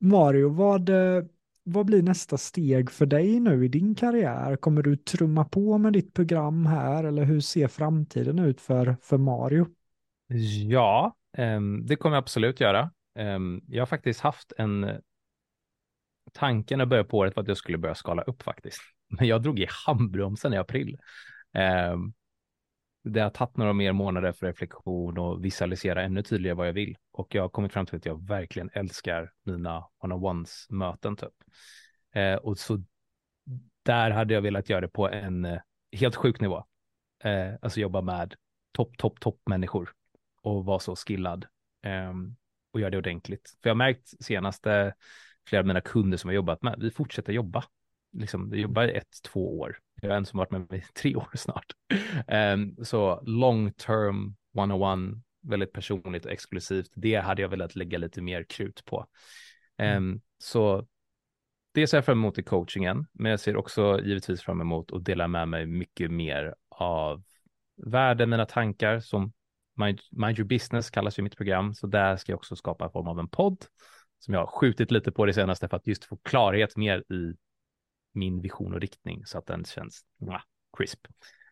Mario, 0.00 0.48
vad, 0.48 0.88
eh, 0.88 1.24
vad 1.62 1.86
blir 1.86 2.02
nästa 2.02 2.38
steg 2.38 2.90
för 2.90 3.06
dig 3.06 3.40
nu 3.40 3.64
i 3.64 3.68
din 3.68 3.94
karriär? 3.94 4.56
Kommer 4.56 4.82
du 4.82 4.96
trumma 4.96 5.44
på 5.44 5.78
med 5.78 5.92
ditt 5.92 6.14
program 6.14 6.66
här 6.66 7.04
eller 7.04 7.24
hur 7.24 7.40
ser 7.40 7.68
framtiden 7.68 8.38
ut 8.38 8.60
för, 8.60 8.96
för 9.02 9.18
Mario? 9.18 9.66
Ja, 10.68 11.15
Ehm, 11.36 11.86
det 11.86 11.96
kommer 11.96 12.16
jag 12.16 12.22
absolut 12.22 12.60
göra. 12.60 12.90
Ehm, 13.14 13.60
jag 13.68 13.80
har 13.80 13.86
faktiskt 13.86 14.20
haft 14.20 14.52
en 14.58 14.84
eh, 14.84 14.96
Tanken 16.32 16.78
när 16.78 16.86
börja 16.86 16.88
började 16.90 17.08
på 17.08 17.18
året 17.18 17.36
var 17.36 17.42
att 17.42 17.48
jag 17.48 17.56
skulle 17.56 17.78
börja 17.78 17.94
skala 17.94 18.22
upp 18.22 18.42
faktiskt. 18.42 18.80
Men 19.08 19.26
jag 19.26 19.42
drog 19.42 19.58
i 19.58 19.66
handbromsen 19.86 20.52
i 20.52 20.56
april. 20.56 20.98
Ehm, 21.52 22.12
det 23.04 23.20
har 23.20 23.30
tagit 23.30 23.56
några 23.56 23.72
mer 23.72 23.92
månader 23.92 24.32
för 24.32 24.46
reflektion 24.46 25.18
och 25.18 25.44
visualisera 25.44 26.02
ännu 26.02 26.22
tydligare 26.22 26.56
vad 26.56 26.68
jag 26.68 26.72
vill. 26.72 26.96
Och 27.12 27.34
jag 27.34 27.42
har 27.42 27.48
kommit 27.48 27.72
fram 27.72 27.86
till 27.86 27.96
att 27.96 28.06
jag 28.06 28.28
verkligen 28.28 28.70
älskar 28.72 29.32
mina 29.42 29.84
one-on-ones 29.98 30.66
möten 30.70 31.16
typ. 31.16 31.34
Och 32.42 32.58
så 32.58 32.82
där 33.82 34.10
hade 34.10 34.34
jag 34.34 34.42
velat 34.42 34.68
göra 34.68 34.80
det 34.80 34.88
på 34.88 35.08
en 35.08 35.44
eh, 35.44 35.60
helt 35.92 36.16
sjuk 36.16 36.40
nivå. 36.40 36.64
Alltså 37.62 37.80
jobba 37.80 38.00
med 38.00 38.34
topp, 38.72 38.98
topp, 38.98 39.20
topp 39.20 39.40
människor 39.46 39.95
och 40.46 40.64
vara 40.64 40.78
så 40.78 40.96
skillad 40.96 41.46
ehm, 41.82 42.36
och 42.72 42.80
göra 42.80 42.90
det 42.90 42.98
ordentligt. 42.98 43.56
För 43.62 43.70
jag 43.70 43.74
har 43.74 43.78
märkt 43.78 44.24
senaste 44.24 44.94
flera 45.48 45.60
av 45.60 45.66
mina 45.66 45.80
kunder 45.80 46.18
som 46.18 46.30
jag 46.30 46.34
jobbat 46.34 46.62
med, 46.62 46.74
vi 46.78 46.90
fortsätter 46.90 47.32
jobba. 47.32 47.64
Liksom, 48.12 48.50
vi 48.50 48.60
jobbar 48.60 48.84
i 48.84 48.92
ett, 48.92 49.22
två 49.24 49.58
år. 49.58 49.78
Jag 50.02 50.10
har 50.10 50.16
en 50.16 50.26
som 50.26 50.38
varit 50.38 50.50
med 50.50 50.70
mig 50.70 50.78
i 50.78 50.92
tre 51.00 51.16
år 51.16 51.30
snart. 51.34 51.66
Ehm, 52.28 52.84
så 52.84 53.20
long 53.22 53.72
term, 53.72 54.36
one-on-one, 54.54 55.20
väldigt 55.42 55.72
personligt 55.72 56.24
och 56.24 56.32
exklusivt. 56.32 56.90
Det 56.94 57.16
hade 57.16 57.42
jag 57.42 57.48
velat 57.48 57.74
lägga 57.74 57.98
lite 57.98 58.22
mer 58.22 58.44
krut 58.44 58.84
på. 58.84 59.06
Ehm, 59.78 60.20
Så 60.38 60.86
det 61.72 61.86
ser 61.86 61.96
jag 61.96 62.04
fram 62.04 62.18
emot 62.18 62.38
i 62.38 62.42
coachingen, 62.42 63.06
men 63.12 63.30
jag 63.30 63.40
ser 63.40 63.56
också 63.56 64.00
givetvis 64.04 64.42
fram 64.42 64.60
emot 64.60 64.92
att 64.92 65.04
dela 65.04 65.28
med 65.28 65.48
mig 65.48 65.66
mycket 65.66 66.10
mer 66.10 66.54
av 66.68 67.22
världen, 67.76 68.30
mina 68.30 68.46
tankar 68.46 69.00
som 69.00 69.32
Mind, 69.76 70.00
Mind 70.10 70.38
Your 70.38 70.48
Business 70.48 70.90
kallas 70.90 71.18
ju 71.18 71.22
mitt 71.22 71.36
program, 71.36 71.74
så 71.74 71.86
där 71.86 72.16
ska 72.16 72.32
jag 72.32 72.36
också 72.36 72.56
skapa 72.56 72.84
en 72.84 72.90
form 72.90 73.08
av 73.08 73.18
en 73.18 73.28
podd 73.28 73.64
som 74.18 74.34
jag 74.34 74.40
har 74.40 74.46
skjutit 74.46 74.90
lite 74.90 75.12
på 75.12 75.26
det 75.26 75.32
senaste 75.32 75.68
för 75.68 75.76
att 75.76 75.86
just 75.86 76.04
få 76.04 76.16
klarhet 76.16 76.76
mer 76.76 76.98
i 77.12 77.34
min 78.12 78.40
vision 78.40 78.74
och 78.74 78.80
riktning 78.80 79.26
så 79.26 79.38
att 79.38 79.46
den 79.46 79.64
känns 79.64 80.04
mwah, 80.20 80.42
crisp. 80.76 81.06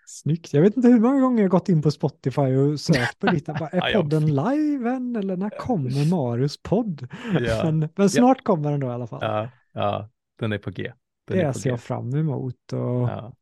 Snyggt. 0.07 0.55
Jag 0.55 0.63
vet 0.63 0.77
inte 0.77 0.89
hur 0.89 1.01
många 1.01 1.21
gånger 1.21 1.43
jag 1.43 1.51
gått 1.51 1.69
in 1.69 1.83
på 1.83 1.91
Spotify 1.91 2.57
och 2.57 2.81
sökt 2.81 3.19
på 3.19 3.27
Ja, 3.47 3.69
är 3.69 3.95
podden 3.95 4.27
live 4.27 4.91
än? 4.91 5.17
Eller 5.17 5.37
när 5.37 5.51
kommer 5.51 6.11
Marius 6.11 6.63
podd? 6.63 7.09
Ja. 7.41 7.65
Men, 7.65 7.89
men 7.97 8.11
snart 8.11 8.45
kommer 8.45 8.71
den 8.71 8.81
då 8.81 8.87
i 8.87 8.91
alla 8.91 9.07
fall. 9.07 9.21
Ja, 9.23 9.49
ja 9.73 10.11
den 10.39 10.53
är 10.53 10.59
på 10.59 10.71
G. 10.71 10.93
Den 11.27 11.39
är 11.39 11.47
det 11.47 11.53
på 11.53 11.59
ser 11.59 11.71
jag 11.71 11.81
fram 11.81 12.15
emot. 12.15 12.73
Och 12.73 12.79
Ja. 12.79 13.33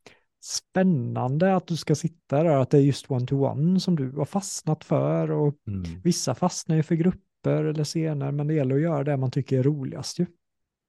Spännande 0.45 1.57
att 1.57 1.67
du 1.67 1.77
ska 1.77 1.95
sitta 1.95 2.43
där, 2.43 2.57
att 2.57 2.71
det 2.71 2.79
är 2.79 2.83
just 2.83 3.11
one-to-one 3.11 3.79
som 3.81 3.97
du 3.97 4.11
har 4.11 4.25
fastnat 4.25 4.85
för 4.85 5.31
och 5.31 5.55
Mm. 5.67 6.01
vissa 6.05 6.35
fastnar 6.35 6.77
ju 6.77 6.83
för 6.83 6.95
grupper 6.95 7.65
eller 7.65 7.85
scener, 7.85 8.33
men 8.33 8.47
det 8.47 8.55
gäller 8.55 8.75
att 8.75 8.81
göra 8.81 9.05
det 9.05 9.17
man 9.17 9.31
tycker 9.31 9.59
är 9.59 9.63
roligast 9.63 10.19
ju. 10.19 10.27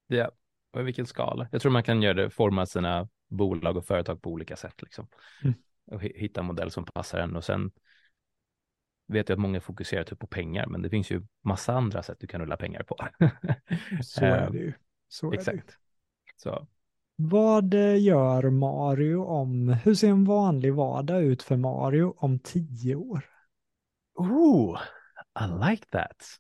Ja, 0.07 0.31
och 0.71 0.80
i 0.80 0.84
vilken 0.84 1.05
skala? 1.05 1.47
Jag 1.51 1.61
tror 1.61 1.71
man 1.71 1.84
kan 1.84 2.01
göra 2.01 2.13
det, 2.13 2.30
forma 2.30 2.65
sina 2.65 3.09
bolag 3.30 3.77
och 3.77 3.85
företag 3.85 4.21
på 4.21 4.30
olika 4.31 4.55
sätt 4.55 4.81
liksom. 4.81 5.07
Mm. 5.43 5.53
Och 5.91 6.01
hi- 6.03 6.17
hitta 6.17 6.39
en 6.39 6.45
modell 6.45 6.71
som 6.71 6.85
passar 6.85 7.19
en 7.19 7.35
och 7.35 7.43
sen 7.43 7.71
vet 9.07 9.30
jag 9.30 9.35
att 9.35 9.41
många 9.41 9.61
fokuserar 9.61 10.03
typ 10.03 10.19
på 10.19 10.27
pengar, 10.27 10.67
men 10.67 10.81
det 10.81 10.89
finns 10.89 11.11
ju 11.11 11.21
massa 11.43 11.73
andra 11.73 12.03
sätt 12.03 12.17
du 12.19 12.27
kan 12.27 12.41
rulla 12.41 12.57
pengar 12.57 12.84
på. 12.84 12.97
Så 14.03 14.25
är 14.25 14.41
Eh, 14.45 14.51
det 14.51 14.57
ju. 14.57 14.73
Så 15.07 15.27
är 15.27 15.31
det 15.31 15.35
ju. 15.35 15.39
Exakt. 15.39 15.77
Så 16.35 16.67
vad 17.15 17.73
eh, 17.73 18.03
gör 18.03 18.49
Mario 18.49 19.23
om, 19.23 19.69
hur 19.69 19.95
ser 19.95 20.10
en 20.10 20.26
vanlig 20.26 20.73
vardag 20.73 21.23
ut 21.23 21.44
för 21.44 21.57
Mario 21.57 22.15
om 22.18 22.40
tio 22.40 22.95
år? 22.95 23.26
Ooh, 24.15 24.80
I 25.40 25.69
like 25.69 25.85
that. 25.85 26.38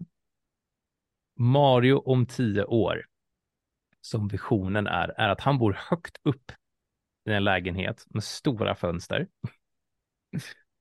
Mario 1.35 1.93
om 1.95 2.25
tio 2.25 2.63
år, 2.65 3.05
som 4.01 4.27
visionen 4.27 4.87
är, 4.87 5.07
är 5.17 5.29
att 5.29 5.41
han 5.41 5.57
bor 5.57 5.73
högt 5.89 6.17
upp 6.23 6.51
i 7.25 7.31
en 7.31 7.43
lägenhet 7.43 8.05
med 8.09 8.23
stora 8.23 8.75
fönster. 8.75 9.27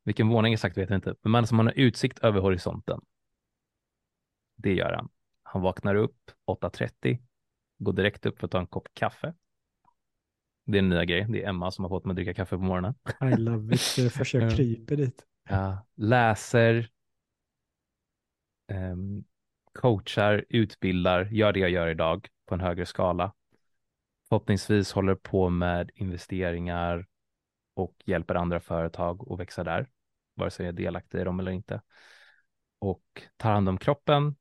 Vilken 0.05 0.29
våning 0.29 0.53
exakt 0.53 0.77
vet 0.77 0.91
jag 0.91 0.97
inte, 0.97 1.15
men 1.23 1.31
man 1.33 1.47
som 1.47 1.59
har 1.59 1.73
utsikt 1.77 2.19
över 2.19 2.41
horisonten. 2.41 3.01
Det 4.57 4.75
gör 4.75 4.93
han. 4.93 5.09
Han 5.43 5.63
vaknar 5.63 5.95
upp 5.95 6.31
8.30, 6.47 7.19
går 7.79 7.93
direkt 7.93 8.27
upp 8.27 8.39
för 8.39 8.47
att 8.47 8.51
ta 8.51 8.59
en 8.59 8.67
kopp 8.67 8.89
kaffe. 8.95 9.35
Det 10.65 10.79
är 10.79 10.83
en 10.83 10.89
nya 10.89 11.05
grej. 11.05 11.27
Det 11.29 11.43
är 11.43 11.49
Emma 11.49 11.71
som 11.71 11.85
har 11.85 11.89
fått 11.89 12.05
mig 12.05 12.13
att 12.13 12.17
dricka 12.17 12.35
kaffe 12.35 12.57
på 12.57 12.63
morgonen. 12.63 12.95
I 13.23 13.37
love 13.37 13.75
it, 13.75 13.95
det 13.97 14.11
försök 14.13 14.43
Ja. 14.43 14.57
kryper 14.57 14.97
dit. 14.97 15.27
Ja, 15.49 15.87
läser, 15.97 16.91
ehm, 18.69 19.25
coachar, 19.73 20.45
utbildar, 20.49 21.25
gör 21.25 21.53
det 21.53 21.61
jag 21.61 21.71
gör 21.71 21.89
idag 21.89 22.29
på 22.47 22.55
en 22.55 22.61
högre 22.61 22.87
skala. 22.87 23.33
Förhoppningsvis 24.29 24.93
håller 24.93 25.15
på 25.15 25.49
med 25.51 25.91
investeringar 25.95 27.07
och 27.75 27.95
hjälper 28.05 28.35
andra 28.35 28.61
företag 28.61 29.33
att 29.33 29.41
växa 29.41 29.65
där, 29.65 29.89
vare 30.35 30.51
sig 30.51 30.67
jag 30.67 30.73
är 30.73 30.77
delaktig 30.77 31.21
i 31.21 31.25
dem 31.25 31.41
eller 31.41 31.53
inte. 31.53 31.81
Och 32.79 33.05
tar 33.37 33.53
hand 33.53 33.69
om 33.69 33.79
kroppen, 33.79 34.37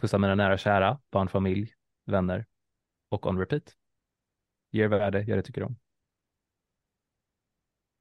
pussar 0.00 0.18
mina 0.18 0.34
nära 0.34 0.52
och 0.52 0.58
kära, 0.58 1.00
barn, 1.10 1.28
familj, 1.28 1.74
vänner 2.06 2.46
och 3.08 3.26
on 3.26 3.38
repeat. 3.38 3.76
Ger 4.72 4.88
värde, 4.88 5.18
gör 5.18 5.26
det 5.26 5.34
jag 5.34 5.44
tycker 5.44 5.62
om. 5.62 5.76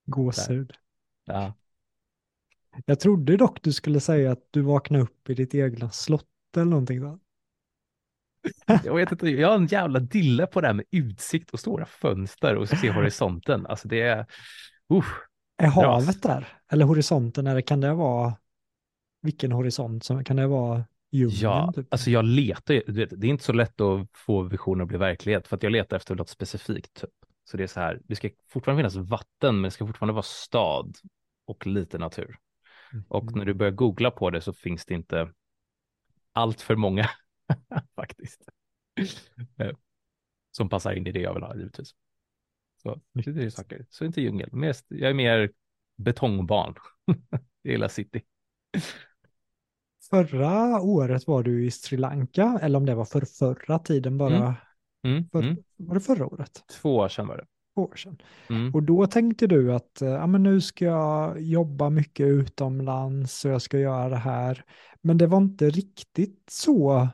Gåshud. 0.06 0.74
Ja, 1.26 1.56
Jag 2.86 3.00
trodde 3.00 3.38
dock 3.38 3.62
du 3.62 3.74
skulle 3.74 4.00
säga 4.00 4.32
att 4.32 4.48
du 4.52 4.62
vaknade 4.62 5.04
upp 5.04 5.30
i 5.30 5.34
ditt 5.34 5.56
egna 5.56 5.90
slott 5.92 6.28
eller 6.56 6.66
någonting. 6.66 7.02
Va? 7.04 7.20
Jag 8.84 8.96
vet 8.96 9.12
inte, 9.12 9.30
jag 9.30 9.48
har 9.50 9.56
en 9.56 9.66
jävla 9.68 10.00
dille 10.00 10.48
på 10.48 10.62
det 10.62 10.68
här 10.68 10.74
med 10.74 10.86
utsikt 10.92 11.50
och 11.52 11.60
stora 11.60 11.86
fönster 11.86 12.56
och 12.56 12.70
se 12.70 12.92
horisonten. 12.92 13.66
Alltså 13.68 13.88
det 13.88 14.02
är, 14.02 14.26
usch, 14.94 15.28
Är 15.58 15.72
Dras. 15.80 16.06
havet 16.06 16.24
där? 16.24 16.48
Eller 16.72 16.86
horisonten, 16.86 17.48
eller 17.48 17.62
kan 17.62 17.82
det 17.82 17.94
vara, 17.94 18.38
vilken 19.22 19.52
horisont? 19.52 20.04
Som, 20.04 20.24
kan 20.24 20.36
det 20.36 20.48
vara 20.48 20.86
djungeln? 21.12 21.36
ja, 21.42 21.72
typ? 21.76 21.88
alltså 21.94 22.10
jag 22.10 22.26
letar 22.26 22.74
ju, 22.74 22.82
det 22.88 23.28
är 23.28 23.30
inte 23.30 23.44
så 23.44 23.54
lätt 23.54 23.82
att 23.82 24.08
få 24.14 24.42
visioner 24.44 24.82
att 24.84 24.88
bli 24.88 24.98
verklighet 24.98 25.48
för 25.48 25.56
att 25.56 25.64
jag 25.64 25.72
letar 25.72 25.98
efter 25.98 26.16
något 26.16 26.30
specifikt. 26.30 26.94
Typ. 27.02 27.10
Så 27.44 27.58
det 27.58 27.64
är 27.64 27.68
så 27.68 27.80
här, 27.80 28.02
det 28.06 28.16
ska 28.16 28.30
fortfarande 28.50 28.80
finnas 28.82 29.10
vatten, 29.10 29.56
men 29.56 29.64
det 29.64 29.72
ska 29.72 29.88
fortfarande 29.88 30.14
vara 30.14 30.24
stad 30.24 30.96
och 31.46 31.68
lite 31.68 31.98
natur. 31.98 32.38
Och 33.08 33.24
Mm. 33.24 33.34
när 33.38 33.46
du 33.46 33.54
börjar 33.54 33.72
googla 33.72 34.12
på 34.12 34.30
det 34.30 34.42
så 34.42 34.54
finns 34.54 34.86
det 34.86 34.94
inte 34.94 35.32
allt 36.34 36.62
för 36.62 36.76
många 36.76 37.10
faktiskt. 37.96 38.42
Eh, 39.58 39.72
Som 40.52 40.70
passar 40.70 40.94
in 40.94 41.08
i 41.08 41.12
det 41.12 41.20
jag 41.22 41.34
vill 41.34 41.44
ha 41.44 41.56
givetvis. 41.56 41.96
Så 42.84 43.02
det 43.14 43.28
är 43.44 43.50
saker. 43.50 43.86
Så 43.90 44.06
inte 44.06 44.22
djungel. 44.22 44.50
Mest, 44.52 44.86
jag 44.90 45.10
är 45.10 45.14
mer 45.14 45.52
betongbarn. 45.98 46.76
jag 47.62 47.72
gillar 47.72 47.88
city. 47.88 48.22
Förra 50.12 50.82
året 50.82 51.28
var 51.28 51.44
du 51.44 51.66
i 51.66 51.72
Sri 51.72 51.98
Lanka, 51.98 52.60
eller 52.62 52.78
om 52.78 52.86
det 52.86 52.96
var 52.96 53.06
för 53.06 53.22
förra 53.22 53.80
tiden 53.80 54.18
bara. 54.18 54.36
Mm. 54.36 54.54
Mm, 55.08 55.30
För, 55.32 55.40
mm. 55.40 55.58
Var 55.78 55.96
det 55.96 56.02
förra 56.02 56.26
året? 56.26 56.64
Två 56.82 56.96
år 56.96 57.10
sedan 57.10 57.28
var 57.28 57.38
det. 57.38 57.46
Två 57.76 57.82
år 57.82 57.96
sedan. 57.96 58.18
Mm. 58.50 58.74
Och 58.76 58.84
då 58.84 59.08
tänkte 59.08 59.48
du 59.48 59.74
att 59.74 60.02
eh, 60.02 60.10
ja, 60.10 60.28
men 60.28 60.44
nu 60.44 60.62
ska 60.62 60.86
jag 60.86 61.42
jobba 61.42 61.90
mycket 61.90 62.28
utomlands 62.28 63.46
och 63.46 63.52
jag 63.52 63.62
ska 63.62 63.80
göra 63.80 64.10
det 64.10 64.16
här. 64.16 64.64
Men 65.02 65.18
det 65.18 65.28
var 65.28 65.38
inte 65.38 65.70
riktigt 65.70 66.44
så 66.52 67.08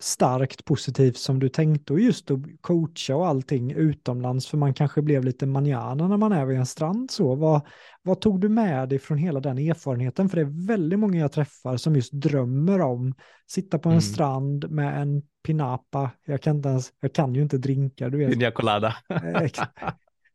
starkt 0.00 0.64
positivt 0.64 1.16
som 1.16 1.38
du 1.38 1.48
tänkte 1.48 1.92
och 1.92 2.00
just 2.00 2.30
att 2.30 2.38
coacha 2.60 3.16
och 3.16 3.26
allting 3.26 3.72
utomlands 3.72 4.46
för 4.46 4.56
man 4.58 4.74
kanske 4.74 5.02
blev 5.02 5.24
lite 5.24 5.46
manjana 5.46 6.08
när 6.08 6.16
man 6.16 6.32
är 6.32 6.44
vid 6.46 6.58
en 6.58 6.66
strand 6.66 7.10
så. 7.10 7.34
Vad, 7.34 7.60
vad 8.02 8.20
tog 8.20 8.40
du 8.40 8.48
med 8.48 8.88
dig 8.88 8.98
från 8.98 9.18
hela 9.18 9.40
den 9.40 9.58
erfarenheten? 9.58 10.28
För 10.28 10.36
det 10.36 10.42
är 10.42 10.66
väldigt 10.66 10.98
många 10.98 11.18
jag 11.20 11.32
träffar 11.32 11.76
som 11.76 11.96
just 11.96 12.12
drömmer 12.12 12.80
om 12.80 13.14
sitta 13.46 13.78
på 13.78 13.88
en 13.88 13.92
Mm. 13.92 14.02
strand 14.02 14.70
med 14.70 15.02
en 15.02 15.22
pinapa. 15.46 16.10
Jag 16.24 16.42
kan 16.42 16.56
inte 16.56 16.68
ens, 16.68 16.92
jag 17.00 17.12
kan 17.12 17.34
ju 17.34 17.42
inte 17.42 17.58
drinka, 17.58 18.08
du 18.08 18.18
vet. 18.18 18.30
Pina 18.30 18.50
colada. 18.50 18.96
Ex 19.42 19.60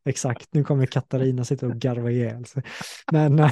exakt, 0.06 0.54
nu 0.54 0.64
kommer 0.64 0.86
Katarina 0.86 1.44
sitta 1.44 1.68
och 1.68 1.76
garva 1.76 2.12
ihjäl 2.12 2.46
sig. 2.46 2.64
Men 3.12 3.40
eh, 3.40 3.52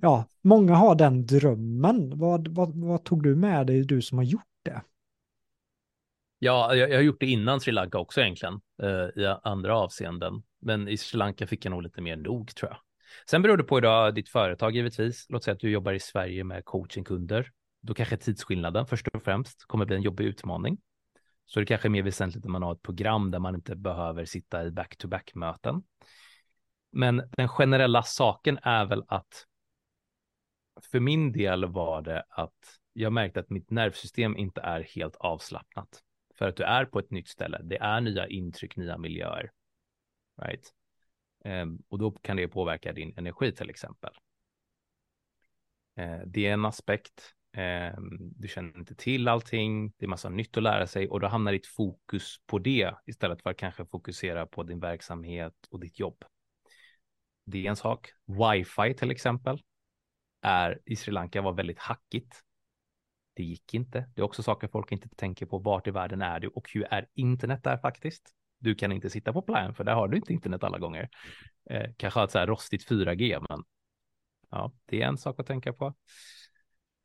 ja, 0.00 0.24
många 0.42 0.74
har 0.74 0.94
den 0.94 1.26
drömmen. 1.26 2.18
Vad, 2.18 2.48
vad, 2.48 2.76
vad 2.76 3.04
tog 3.04 3.22
du 3.22 3.36
med 3.36 3.66
dig, 3.66 3.84
du 3.84 4.02
som 4.02 4.18
har 4.18 4.24
gjort 4.24 4.42
det? 4.64 4.80
Ja, 6.44 6.74
jag, 6.74 6.90
jag 6.90 6.96
har 6.96 7.02
gjort 7.02 7.20
det 7.20 7.26
innan 7.26 7.60
Sri 7.60 7.72
Lanka 7.72 7.98
också 7.98 8.20
egentligen, 8.20 8.60
eh, 8.82 9.22
i 9.22 9.36
andra 9.42 9.76
avseenden. 9.78 10.42
Men 10.60 10.88
i 10.88 10.96
Sri 10.96 11.18
Lanka 11.18 11.46
fick 11.46 11.64
jag 11.64 11.70
nog 11.70 11.82
lite 11.82 12.00
mer 12.00 12.16
nog 12.16 12.54
tror 12.54 12.70
jag. 12.70 12.78
Sen 13.30 13.42
beror 13.42 13.56
det 13.56 13.64
på 13.64 13.78
idag 13.78 14.14
ditt 14.14 14.28
företag 14.28 14.76
givetvis. 14.76 15.26
Låt 15.28 15.44
säga 15.44 15.54
att 15.54 15.60
du 15.60 15.70
jobbar 15.70 15.92
i 15.92 16.00
Sverige 16.00 16.44
med 16.44 16.64
coachingkunder. 16.64 17.50
Då 17.82 17.94
kanske 17.94 18.16
tidsskillnaden 18.16 18.86
först 18.86 19.08
och 19.08 19.24
främst 19.24 19.64
kommer 19.64 19.84
bli 19.84 19.96
en 19.96 20.02
jobbig 20.02 20.24
utmaning. 20.24 20.78
Så 21.46 21.60
det 21.60 21.66
kanske 21.66 21.88
är 21.88 21.90
mer 21.90 22.02
väsentligt 22.02 22.44
när 22.44 22.50
man 22.50 22.62
har 22.62 22.72
ett 22.72 22.82
program 22.82 23.30
där 23.30 23.38
man 23.38 23.54
inte 23.54 23.76
behöver 23.76 24.24
sitta 24.24 24.64
i 24.64 24.70
back-to-back 24.70 25.34
möten. 25.34 25.82
Men 26.92 27.22
den 27.36 27.48
generella 27.48 28.02
saken 28.02 28.58
är 28.62 28.84
väl 28.84 29.02
att 29.08 29.44
för 30.90 31.00
min 31.00 31.32
del 31.32 31.64
var 31.64 32.02
det 32.02 32.24
att 32.28 32.78
jag 32.92 33.12
märkte 33.12 33.40
att 33.40 33.50
mitt 33.50 33.70
nervsystem 33.70 34.36
inte 34.36 34.60
är 34.60 34.80
helt 34.80 35.16
avslappnat. 35.16 36.03
För 36.38 36.48
att 36.48 36.56
du 36.56 36.62
är 36.62 36.84
på 36.84 36.98
ett 36.98 37.10
nytt 37.10 37.28
ställe. 37.28 37.60
Det 37.62 37.76
är 37.76 38.00
nya 38.00 38.26
intryck, 38.26 38.76
nya 38.76 38.98
miljöer. 38.98 39.50
Right? 40.42 40.74
Ehm, 41.44 41.78
och 41.88 41.98
då 41.98 42.10
kan 42.10 42.36
det 42.36 42.48
påverka 42.48 42.92
din 42.92 43.14
energi 43.16 43.52
till 43.52 43.70
exempel. 43.70 44.12
Ehm, 45.96 46.32
det 46.32 46.46
är 46.46 46.52
en 46.52 46.64
aspekt. 46.64 47.34
Ehm, 47.52 48.18
du 48.20 48.48
känner 48.48 48.78
inte 48.78 48.94
till 48.94 49.28
allting. 49.28 49.92
Det 49.96 50.04
är 50.04 50.08
massa 50.08 50.28
nytt 50.28 50.56
att 50.56 50.62
lära 50.62 50.86
sig 50.86 51.08
och 51.08 51.20
då 51.20 51.26
hamnar 51.26 51.52
ditt 51.52 51.66
fokus 51.66 52.36
på 52.46 52.58
det 52.58 52.94
istället 53.06 53.42
för 53.42 53.50
att 53.50 53.56
kanske 53.56 53.86
fokusera 53.86 54.46
på 54.46 54.62
din 54.62 54.80
verksamhet 54.80 55.54
och 55.70 55.80
ditt 55.80 55.98
jobb. 55.98 56.24
Det 57.44 57.66
är 57.66 57.70
en 57.70 57.76
sak. 57.76 58.10
Wifi 58.26 58.94
till 58.94 59.10
exempel 59.10 59.62
är 60.42 60.80
i 60.84 60.96
Sri 60.96 61.12
Lanka 61.12 61.42
var 61.42 61.52
väldigt 61.52 61.78
hackigt. 61.78 62.42
Det 63.34 63.42
gick 63.42 63.74
inte. 63.74 64.10
Det 64.14 64.20
är 64.20 64.24
också 64.24 64.42
saker 64.42 64.68
folk 64.68 64.92
inte 64.92 65.08
tänker 65.08 65.46
på. 65.46 65.58
Vart 65.58 65.86
i 65.86 65.90
världen 65.90 66.22
är 66.22 66.40
du 66.40 66.48
och 66.48 66.70
hur 66.74 66.84
är 66.90 67.06
internet 67.14 67.64
där 67.64 67.76
faktiskt? 67.76 68.34
Du 68.58 68.74
kan 68.74 68.92
inte 68.92 69.10
sitta 69.10 69.32
på 69.32 69.42
plan 69.42 69.74
för 69.74 69.84
där 69.84 69.94
har 69.94 70.08
du 70.08 70.16
inte 70.16 70.32
internet 70.32 70.64
alla 70.64 70.78
gånger. 70.78 71.08
Eh, 71.70 71.90
kanske 71.96 72.20
ha 72.20 72.24
ett 72.24 72.30
så 72.30 72.38
här 72.38 72.46
rostigt 72.46 72.88
4G, 72.88 73.46
men 73.48 73.64
ja, 74.50 74.72
det 74.86 75.02
är 75.02 75.06
en 75.06 75.18
sak 75.18 75.40
att 75.40 75.46
tänka 75.46 75.72
på. 75.72 75.94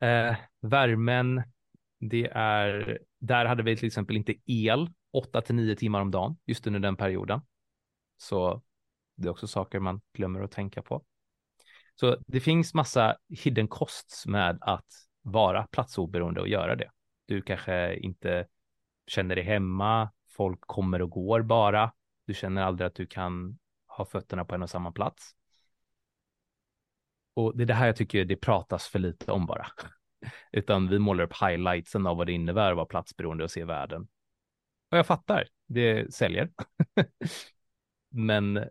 Eh, 0.00 0.36
värmen, 0.60 1.42
det 1.98 2.30
är, 2.32 2.98
där 3.18 3.44
hade 3.44 3.62
vi 3.62 3.76
till 3.76 3.86
exempel 3.86 4.16
inte 4.16 4.34
el 4.46 4.90
8 5.12 5.42
till 5.42 5.54
9 5.54 5.76
timmar 5.76 6.00
om 6.00 6.10
dagen 6.10 6.38
just 6.46 6.66
under 6.66 6.80
den 6.80 6.96
perioden. 6.96 7.40
Så 8.16 8.62
det 9.16 9.28
är 9.28 9.30
också 9.30 9.46
saker 9.46 9.80
man 9.80 10.00
glömmer 10.12 10.40
att 10.40 10.52
tänka 10.52 10.82
på. 10.82 11.04
Så 11.94 12.16
det 12.26 12.40
finns 12.40 12.74
massa 12.74 13.16
hidden 13.28 13.68
costs 13.68 14.26
med 14.26 14.58
att 14.60 14.86
vara 15.22 15.66
platsoberoende 15.66 16.40
och 16.40 16.48
göra 16.48 16.76
det. 16.76 16.90
Du 17.26 17.42
kanske 17.42 17.96
inte 17.96 18.46
känner 19.06 19.36
dig 19.36 19.44
hemma, 19.44 20.10
folk 20.28 20.60
kommer 20.60 21.02
och 21.02 21.10
går 21.10 21.42
bara. 21.42 21.92
Du 22.26 22.34
känner 22.34 22.62
aldrig 22.62 22.86
att 22.86 22.94
du 22.94 23.06
kan 23.06 23.58
ha 23.86 24.04
fötterna 24.04 24.44
på 24.44 24.54
en 24.54 24.62
och 24.62 24.70
samma 24.70 24.92
plats. 24.92 25.36
Och 27.34 27.56
det 27.56 27.64
är 27.64 27.66
det 27.66 27.74
här 27.74 27.86
jag 27.86 27.96
tycker 27.96 28.24
det 28.24 28.36
pratas 28.36 28.88
för 28.88 28.98
lite 28.98 29.32
om 29.32 29.46
bara. 29.46 29.66
Utan 30.52 30.88
vi 30.88 30.98
målar 30.98 31.24
upp 31.24 31.42
highlightsen 31.42 32.06
av 32.06 32.16
vad 32.16 32.26
det 32.26 32.32
innebär 32.32 32.70
att 32.70 32.76
vara 32.76 32.86
platsberoende 32.86 33.44
och 33.44 33.50
se 33.50 33.64
världen. 33.64 34.08
Och 34.90 34.98
jag 34.98 35.06
fattar, 35.06 35.48
det 35.66 36.14
säljer. 36.14 36.50
Men 38.10 38.64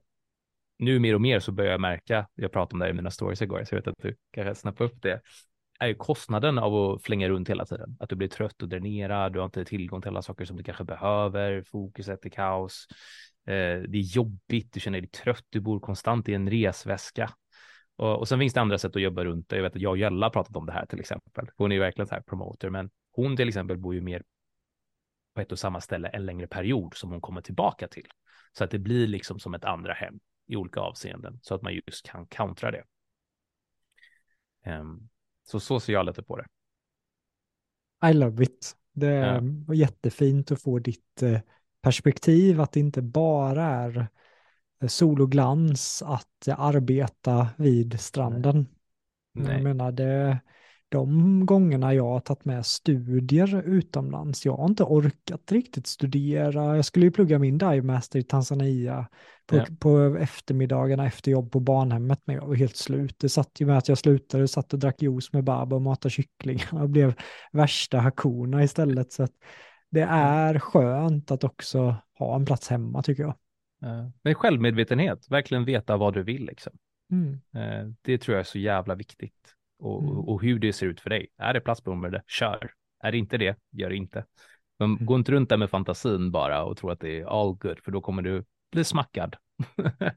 nu 0.77 0.99
mer 0.99 1.15
och 1.15 1.21
mer 1.21 1.39
så 1.39 1.51
börjar 1.51 1.71
jag 1.71 1.81
märka, 1.81 2.27
jag 2.35 2.51
pratade 2.51 2.73
om 2.73 2.80
det 2.80 2.85
här 2.85 2.91
i 2.91 2.95
mina 2.95 3.11
stories 3.11 3.41
igår, 3.41 3.63
så 3.63 3.76
jag 3.76 3.80
vet 3.80 3.88
att 3.88 4.01
du 4.01 4.15
kanske 4.31 4.55
snappar 4.55 4.85
upp 4.85 5.01
det, 5.01 5.21
är 5.80 5.88
ju 5.88 5.95
kostnaden 5.95 6.57
av 6.57 6.76
att 6.76 7.03
flänga 7.03 7.30
runt 7.30 7.49
hela 7.49 7.65
tiden. 7.65 7.97
Att 7.99 8.10
du 8.10 8.15
blir 8.15 8.27
trött 8.27 8.61
och 8.61 8.69
dränerad, 8.69 9.34
du 9.34 9.39
har 9.39 9.45
inte 9.45 9.65
tillgång 9.65 10.01
till 10.01 10.10
alla 10.10 10.22
saker 10.22 10.45
som 10.45 10.57
du 10.57 10.64
kanske 10.64 10.84
behöver, 10.84 11.64
fokuset 11.64 12.26
är 12.26 12.30
kaos, 12.30 12.88
eh, 13.47 13.81
det 13.88 13.97
är 13.97 14.15
jobbigt, 14.15 14.73
du 14.73 14.80
känner 14.80 15.01
dig 15.01 15.10
trött, 15.10 15.45
du 15.49 15.60
bor 15.60 15.80
konstant 15.80 16.30
i 16.30 16.34
en 16.34 16.49
resväska. 16.49 17.34
Och, 17.95 18.19
och 18.19 18.27
sen 18.27 18.39
finns 18.39 18.53
det 18.53 18.61
andra 18.61 18.77
sätt 18.77 18.95
att 18.95 19.01
jobba 19.01 19.26
runt 19.26 19.49
det. 19.49 19.56
Jag 19.56 19.64
vet 19.64 19.76
att 19.76 19.81
jag 19.81 19.91
och 19.91 19.97
Jella 19.97 20.26
har 20.26 20.31
pratat 20.31 20.56
om 20.56 20.65
det 20.65 20.72
här 20.72 20.85
till 20.85 20.99
exempel. 20.99 21.49
Hon 21.56 21.72
är 21.72 21.76
ju 21.76 21.81
verkligen 21.81 22.07
så 22.07 22.15
här 22.15 22.22
promoter, 22.22 22.69
men 22.69 22.89
hon 23.11 23.38
till 23.38 23.47
exempel 23.47 23.77
bor 23.77 23.95
ju 23.95 24.01
mer 24.01 24.23
på 25.35 25.41
ett 25.41 25.51
och 25.51 25.60
samma 25.60 25.81
ställe 25.81 26.07
en 26.07 26.26
längre 26.26 26.47
period 26.47 26.93
som 26.95 27.10
hon 27.10 27.22
kommer 27.22 27.41
tillbaka 27.41 27.88
till. 27.88 28.07
Så 28.51 28.64
att 28.64 28.72
det 28.72 28.80
blir 28.80 29.07
liksom 29.07 29.39
som 29.39 29.53
ett 29.53 29.65
andra 29.65 29.93
hem 29.93 30.19
i 30.47 30.56
olika 30.56 30.80
avseenden 30.80 31.39
så 31.41 31.56
att 31.56 31.61
man 31.61 31.73
just 31.73 32.06
kan 32.06 32.27
kontra 32.27 32.72
det. 32.72 32.84
Um, 34.65 35.10
så 35.49 35.59
så 35.59 35.80
ser 35.80 35.93
jag 35.93 36.05
lite 36.05 36.23
på 36.23 36.38
det. 36.38 36.45
I 38.09 38.13
love 38.13 38.43
it. 38.43 38.76
Det 38.93 39.07
är 39.07 39.41
ja. 39.67 39.73
jättefint 39.73 40.51
att 40.51 40.61
få 40.61 40.80
ditt 40.80 41.21
eh, 41.21 41.39
perspektiv, 41.81 42.61
att 42.61 42.71
det 42.71 42.80
inte 42.80 43.01
bara 43.01 43.63
är 43.63 44.07
eh, 44.81 44.88
sol 44.88 45.21
och 45.21 45.31
glans 45.31 46.01
att 46.01 46.47
arbeta 46.47 47.49
vid 47.57 47.99
stranden. 47.99 48.67
Nej. 49.34 49.53
Jag 49.53 49.63
menar, 49.63 49.91
det, 49.91 50.39
de 50.90 51.45
gångerna 51.45 51.94
jag 51.94 52.03
har 52.03 52.20
tagit 52.20 52.45
med 52.45 52.66
studier 52.66 53.64
utomlands, 53.66 54.45
jag 54.45 54.57
har 54.57 54.66
inte 54.66 54.84
orkat 54.84 55.52
riktigt 55.52 55.88
studera. 55.88 56.76
Jag 56.76 56.86
skulle 56.86 57.06
ju 57.06 57.11
plugga 57.11 57.40
min 57.40 57.57
dive 57.57 57.82
master 57.82 58.20
i 58.20 58.24
Tanzania 58.24 59.07
på, 59.45 59.56
ja. 59.56 59.66
på 59.80 60.18
eftermiddagarna 60.20 61.06
efter 61.06 61.32
jobb 61.32 61.52
på 61.52 61.60
barnhemmet, 61.60 62.22
men 62.26 62.36
jag 62.36 62.48
var 62.48 62.56
helt 62.56 62.76
slut. 62.76 63.16
Det 63.20 63.30
satt 63.30 63.61
ju 63.61 63.66
med 63.66 63.78
att 63.78 63.88
jag 63.88 63.98
slutade, 63.98 64.48
satt 64.48 64.74
och 64.74 64.80
drack 64.80 65.02
juice 65.02 65.34
med 65.34 65.44
Baba 65.44 65.76
och 65.76 65.82
matade 65.82 66.11
kycklingar 66.11 66.84
och 66.84 66.90
blev 66.90 67.14
värsta 67.52 67.99
hakuna 67.99 68.64
istället. 68.64 69.11
Så 69.11 69.28
det 69.91 70.02
är 70.10 70.60
skönt 70.60 71.32
att 71.32 71.44
också 71.44 71.95
ha 72.20 72.36
en 72.36 72.45
plats 72.45 72.70
hemma 72.70 73.02
tycker 73.02 73.24
jag. 73.24 73.36
Ja. 73.80 74.11
Men 74.24 74.36
självmedvetenhet, 74.36 75.26
verkligen 75.30 75.66
veta 75.66 75.98
vad 75.98 76.14
du 76.14 76.24
vill 76.24 76.45
liksom. 76.45 76.74
Mm. 77.11 77.34
Eh, 77.34 77.94
det 78.02 78.18
tror 78.18 78.36
jag 78.36 78.40
är 78.40 78.45
så 78.45 78.60
jävla 78.60 78.95
viktigt 78.95 79.56
och, 79.80 80.03
mm. 80.03 80.18
och 80.18 80.41
hur 80.41 80.60
det 80.60 80.73
ser 80.73 80.85
ut 80.88 81.01
för 81.01 81.10
dig. 81.10 81.27
Är 81.38 81.53
det 81.53 81.61
platsbombade, 81.61 82.23
kör. 82.27 82.72
Är 83.03 83.11
det 83.11 83.18
inte 83.18 83.38
det, 83.38 83.57
gör 83.72 83.89
det 83.89 83.95
inte. 83.95 84.26
Men 84.80 84.91
mm. 84.91 85.06
gå 85.06 85.15
inte 85.15 85.31
runt 85.31 85.49
där 85.49 85.57
med 85.57 85.69
fantasin 85.69 86.31
bara 86.31 86.64
och 86.64 86.77
tro 86.77 86.89
att 86.89 86.99
det 86.99 87.19
är 87.19 87.26
all 87.26 87.53
good, 87.53 87.80
för 87.80 87.91
då 87.91 88.01
kommer 88.01 88.22
du 88.22 88.43
bli 88.72 88.84
smackad. 88.84 89.35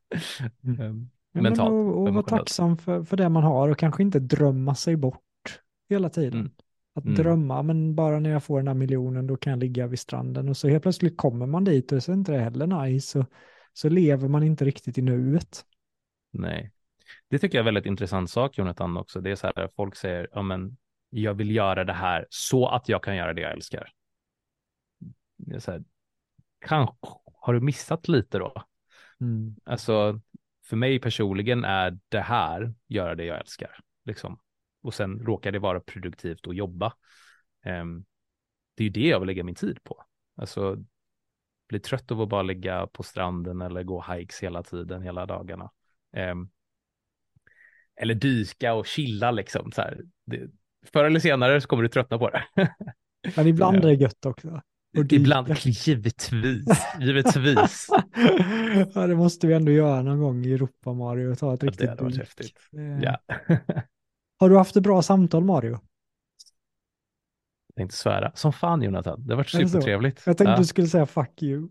mm. 0.64 0.80
Ehm, 0.80 1.10
mentalt. 1.32 1.72
Ja, 1.72 1.78
och, 1.78 2.06
och 2.06 2.14
vara 2.14 2.22
tacksam 2.22 2.76
för, 2.76 3.05
för 3.05 3.16
det 3.16 3.28
man 3.28 3.43
har 3.43 3.68
och 3.68 3.78
kanske 3.78 4.02
inte 4.02 4.18
drömma 4.18 4.74
sig 4.74 4.97
bort 4.97 5.20
hela 5.89 6.10
tiden. 6.10 6.40
Mm. 6.40 6.52
Att 6.94 7.05
mm. 7.05 7.16
drömma, 7.16 7.62
men 7.62 7.94
bara 7.94 8.20
när 8.20 8.30
jag 8.30 8.44
får 8.44 8.59
den 8.59 8.68
här 8.68 8.74
miljonen 8.74 9.26
då 9.26 9.36
kan 9.36 9.51
jag 9.51 9.60
ligga 9.60 9.86
vid 9.86 9.98
stranden 9.98 10.48
och 10.48 10.56
så 10.56 10.68
helt 10.68 10.82
plötsligt 10.82 11.16
kommer 11.16 11.47
man 11.47 11.64
dit 11.64 11.93
och 11.93 12.02
så 12.02 12.12
är 12.12 12.16
inte 12.16 12.32
det 12.32 12.39
heller 12.39 12.66
nice 12.66 13.18
och 13.18 13.26
så 13.72 13.89
lever 13.89 14.28
man 14.28 14.43
inte 14.43 14.64
riktigt 14.64 14.98
i 14.98 15.02
nuet. 15.02 15.64
Nej, 16.32 16.72
det 17.32 17.38
tycker 17.38 17.59
jag 17.59 17.62
är 17.62 17.64
väldigt 17.64 17.86
intressant 17.86 18.30
sak, 18.30 18.59
Jonathan, 18.59 18.96
också. 18.96 19.20
Det 19.20 19.30
är 19.30 19.36
så 19.36 19.46
här, 19.56 19.68
folk 19.76 19.96
säger, 19.96 20.28
ja 20.32 20.42
men, 20.42 20.76
jag 21.10 21.34
vill 21.34 21.50
göra 21.50 21.84
det 21.84 21.92
här 21.92 22.26
så 22.30 22.68
att 22.68 22.88
jag 22.88 23.02
kan 23.02 23.16
göra 23.16 23.32
det 23.32 23.40
jag 23.40 23.52
älskar. 23.52 23.92
Det 25.36 25.54
är 25.54 25.59
så 25.59 25.72
här, 25.72 25.84
kanske 26.59 26.96
har 27.34 27.54
du 27.54 27.60
missat 27.60 28.09
lite 28.09 28.38
då? 28.38 28.64
Mm. 29.20 29.56
Alltså, 29.64 30.20
för 30.64 30.76
mig 30.76 30.98
personligen 30.98 31.64
är 31.64 31.98
det 32.09 32.20
här 32.20 32.74
göra 32.86 33.14
det 33.14 33.24
jag 33.24 33.40
älskar, 33.40 33.78
liksom. 34.04 34.40
Och 34.82 34.94
sen 34.94 35.18
råkar 35.18 35.52
det 35.52 35.59
vara 35.59 35.80
produktivt 35.80 36.46
och 36.46 36.54
jobba. 36.54 36.92
Um, 37.64 38.04
det 38.74 38.82
är 38.82 38.84
ju 38.84 38.90
det 38.90 39.09
jag 39.09 39.20
vill 39.20 39.26
lägga 39.26 39.44
min 39.44 39.54
tid 39.54 39.84
på. 39.84 40.04
Alltså, 40.36 40.76
bli 41.68 41.80
trött 41.80 42.10
av 42.10 42.20
att 42.20 42.28
bara 42.28 42.42
ligga 42.42 42.86
på 42.86 43.02
stranden 43.02 43.62
eller 43.62 43.82
gå 43.82 44.04
hikes 44.12 44.42
hela 44.42 44.62
tiden, 44.62 45.02
hela 45.02 45.26
dagarna. 45.26 45.70
Um, 46.16 46.50
eller 48.01 48.14
dyka 48.14 48.74
och 48.74 48.86
chilla 48.86 49.31
liksom. 49.31 49.73
Så 49.73 49.82
här. 49.82 50.01
Det, 50.27 50.51
förr 50.93 51.05
eller 51.05 51.20
senare 51.20 51.60
så 51.60 51.69
kommer 51.69 51.82
du 51.82 51.89
tröttna 51.89 52.19
på 52.19 52.31
det. 52.31 52.44
Men 53.36 53.47
ibland 53.47 53.77
är 53.77 53.81
det 53.81 53.94
gött 53.94 54.27
också. 54.27 54.62
Ibland, 55.10 55.48
givetvis, 55.64 56.66
givetvis. 57.01 57.89
ja, 58.94 59.06
det 59.06 59.14
måste 59.14 59.47
vi 59.47 59.55
ändå 59.55 59.73
göra 59.73 60.02
någon 60.02 60.20
gång 60.20 60.44
i 60.44 60.52
Europa, 60.52 60.93
Mario, 60.93 61.35
ta 61.35 61.55
ett 61.55 61.62
ja, 61.62 61.69
riktigt 61.69 61.98
det 61.98 62.16
häftigt. 62.16 62.59
Ja. 63.02 63.19
Har 64.40 64.48
du 64.48 64.56
haft 64.56 64.77
ett 64.77 64.82
bra 64.82 65.02
samtal, 65.02 65.44
Mario? 65.44 65.78
Jag 67.66 67.77
tänkte 67.77 67.97
svära. 67.97 68.32
Som 68.35 68.52
fan, 68.52 68.82
Jonathan. 68.82 69.27
Det 69.27 69.32
har 69.32 69.36
varit 69.36 69.48
supertrevligt. 69.48 70.23
Jag 70.27 70.39
tänkte 70.39 70.52
ja. 70.52 70.59
du 70.59 70.64
skulle 70.64 70.86
säga 70.86 71.06
fuck 71.06 71.43
you. 71.43 71.69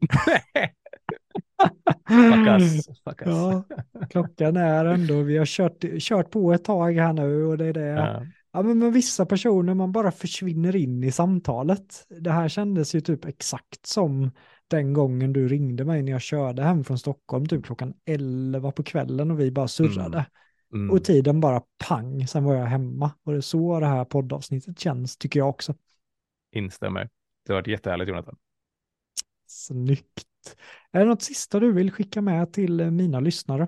Fuck 2.11 2.47
us. 2.47 2.85
Fuck 3.03 3.21
us. 3.21 3.27
Ja, 3.27 3.63
klockan 4.09 4.57
är 4.57 4.85
ändå, 4.85 5.21
vi 5.21 5.37
har 5.37 5.45
kört, 5.45 5.83
kört 5.99 6.31
på 6.31 6.53
ett 6.53 6.63
tag 6.63 6.91
här 6.91 7.13
nu 7.13 7.45
och 7.45 7.57
det 7.57 7.65
är 7.65 7.73
det. 7.73 7.87
Ja. 7.87 8.25
Ja, 8.53 8.61
men 8.61 8.79
med 8.79 8.93
vissa 8.93 9.25
personer 9.25 9.73
man 9.73 9.91
bara 9.91 10.11
försvinner 10.11 10.75
in 10.75 11.03
i 11.03 11.11
samtalet. 11.11 12.07
Det 12.19 12.31
här 12.31 12.49
kändes 12.49 12.95
ju 12.95 13.01
typ 13.01 13.25
exakt 13.25 13.85
som 13.85 14.31
den 14.67 14.93
gången 14.93 15.33
du 15.33 15.47
ringde 15.47 15.85
mig 15.85 16.03
när 16.03 16.11
jag 16.11 16.21
körde 16.21 16.63
hem 16.63 16.83
från 16.83 16.99
Stockholm, 16.99 17.45
typ 17.45 17.65
klockan 17.65 17.93
11 18.05 18.71
på 18.71 18.83
kvällen 18.83 19.31
och 19.31 19.39
vi 19.39 19.51
bara 19.51 19.67
surrade. 19.67 20.17
Mm. 20.17 20.83
Mm. 20.83 20.91
Och 20.91 21.03
tiden 21.03 21.39
bara 21.39 21.61
pang, 21.87 22.27
sen 22.27 22.43
var 22.43 22.55
jag 22.55 22.65
hemma. 22.65 23.11
Och 23.23 23.31
det 23.31 23.37
är 23.37 23.41
så 23.41 23.79
det 23.79 23.85
här 23.85 24.05
poddavsnittet 24.05 24.79
känns, 24.79 25.17
tycker 25.17 25.39
jag 25.39 25.49
också. 25.49 25.75
Instämmer. 26.51 27.09
Det 27.45 27.53
har 27.53 27.59
varit 27.59 27.67
jättehärligt, 27.67 28.09
Jonathan. 28.09 28.37
Snyggt. 29.47 30.30
Är 30.91 30.99
det 30.99 31.05
något 31.05 31.21
sista 31.21 31.59
du 31.59 31.73
vill 31.73 31.91
skicka 31.91 32.21
med 32.21 32.53
till 32.53 32.91
mina 32.91 33.19
lyssnare? 33.19 33.67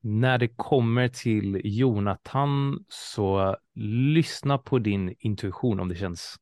När 0.00 0.38
det 0.38 0.48
kommer 0.48 1.08
till 1.08 1.60
Jonathan 1.64 2.84
så 2.88 3.56
lyssna 4.14 4.58
på 4.58 4.78
din 4.78 5.14
intuition 5.18 5.80
om 5.80 5.88
det 5.88 5.94
känns 5.94 6.36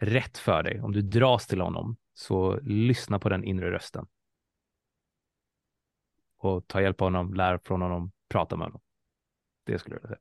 rätt 0.00 0.38
för 0.38 0.62
dig. 0.62 0.80
Om 0.80 0.92
du 0.92 1.02
dras 1.02 1.46
till 1.46 1.60
honom 1.60 1.96
så 2.14 2.60
lyssna 2.62 3.18
på 3.18 3.28
den 3.28 3.44
inre 3.44 3.70
rösten. 3.70 4.06
Och 6.36 6.66
ta 6.66 6.82
hjälp 6.82 7.00
av 7.00 7.06
honom, 7.06 7.34
lär 7.34 7.58
från 7.58 7.82
honom, 7.82 8.12
prata 8.28 8.56
med 8.56 8.66
honom. 8.66 8.80
Det 9.64 9.78
skulle 9.78 9.96
jag 9.96 10.02
säga. 10.02 10.18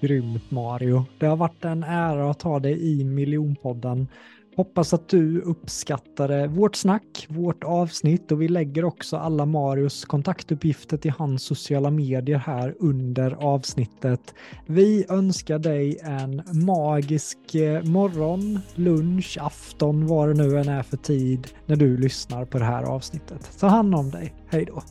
Grymt 0.00 0.50
Mario. 0.50 1.04
Det 1.18 1.26
har 1.26 1.36
varit 1.36 1.64
en 1.64 1.82
ära 1.82 2.30
att 2.30 2.42
ha 2.42 2.58
dig 2.58 3.00
i 3.00 3.04
miljonpodden. 3.04 4.08
Hoppas 4.56 4.94
att 4.94 5.08
du 5.08 5.40
uppskattade 5.40 6.40
eh, 6.40 6.46
vårt 6.46 6.76
snack, 6.76 7.26
vårt 7.28 7.64
avsnitt 7.64 8.32
och 8.32 8.42
vi 8.42 8.48
lägger 8.48 8.84
också 8.84 9.16
alla 9.16 9.46
Marios 9.46 10.04
kontaktuppgifter 10.04 10.96
till 10.96 11.10
hans 11.10 11.42
sociala 11.42 11.90
medier 11.90 12.38
här 12.38 12.74
under 12.78 13.30
avsnittet. 13.30 14.34
Vi 14.66 15.06
önskar 15.08 15.58
dig 15.58 15.98
en 16.02 16.42
magisk 16.66 17.54
eh, 17.54 17.82
morgon, 17.82 18.58
lunch, 18.74 19.38
afton, 19.40 20.06
vad 20.06 20.28
det 20.28 20.34
nu 20.34 20.58
än 20.58 20.68
är 20.68 20.82
för 20.82 20.96
tid 20.96 21.48
när 21.66 21.76
du 21.76 21.96
lyssnar 21.96 22.44
på 22.44 22.58
det 22.58 22.64
här 22.64 22.82
avsnittet. 22.82 23.50
Ta 23.60 23.66
hand 23.66 23.94
om 23.94 24.10
dig. 24.10 24.34
Hej 24.48 24.64
då! 24.64 24.82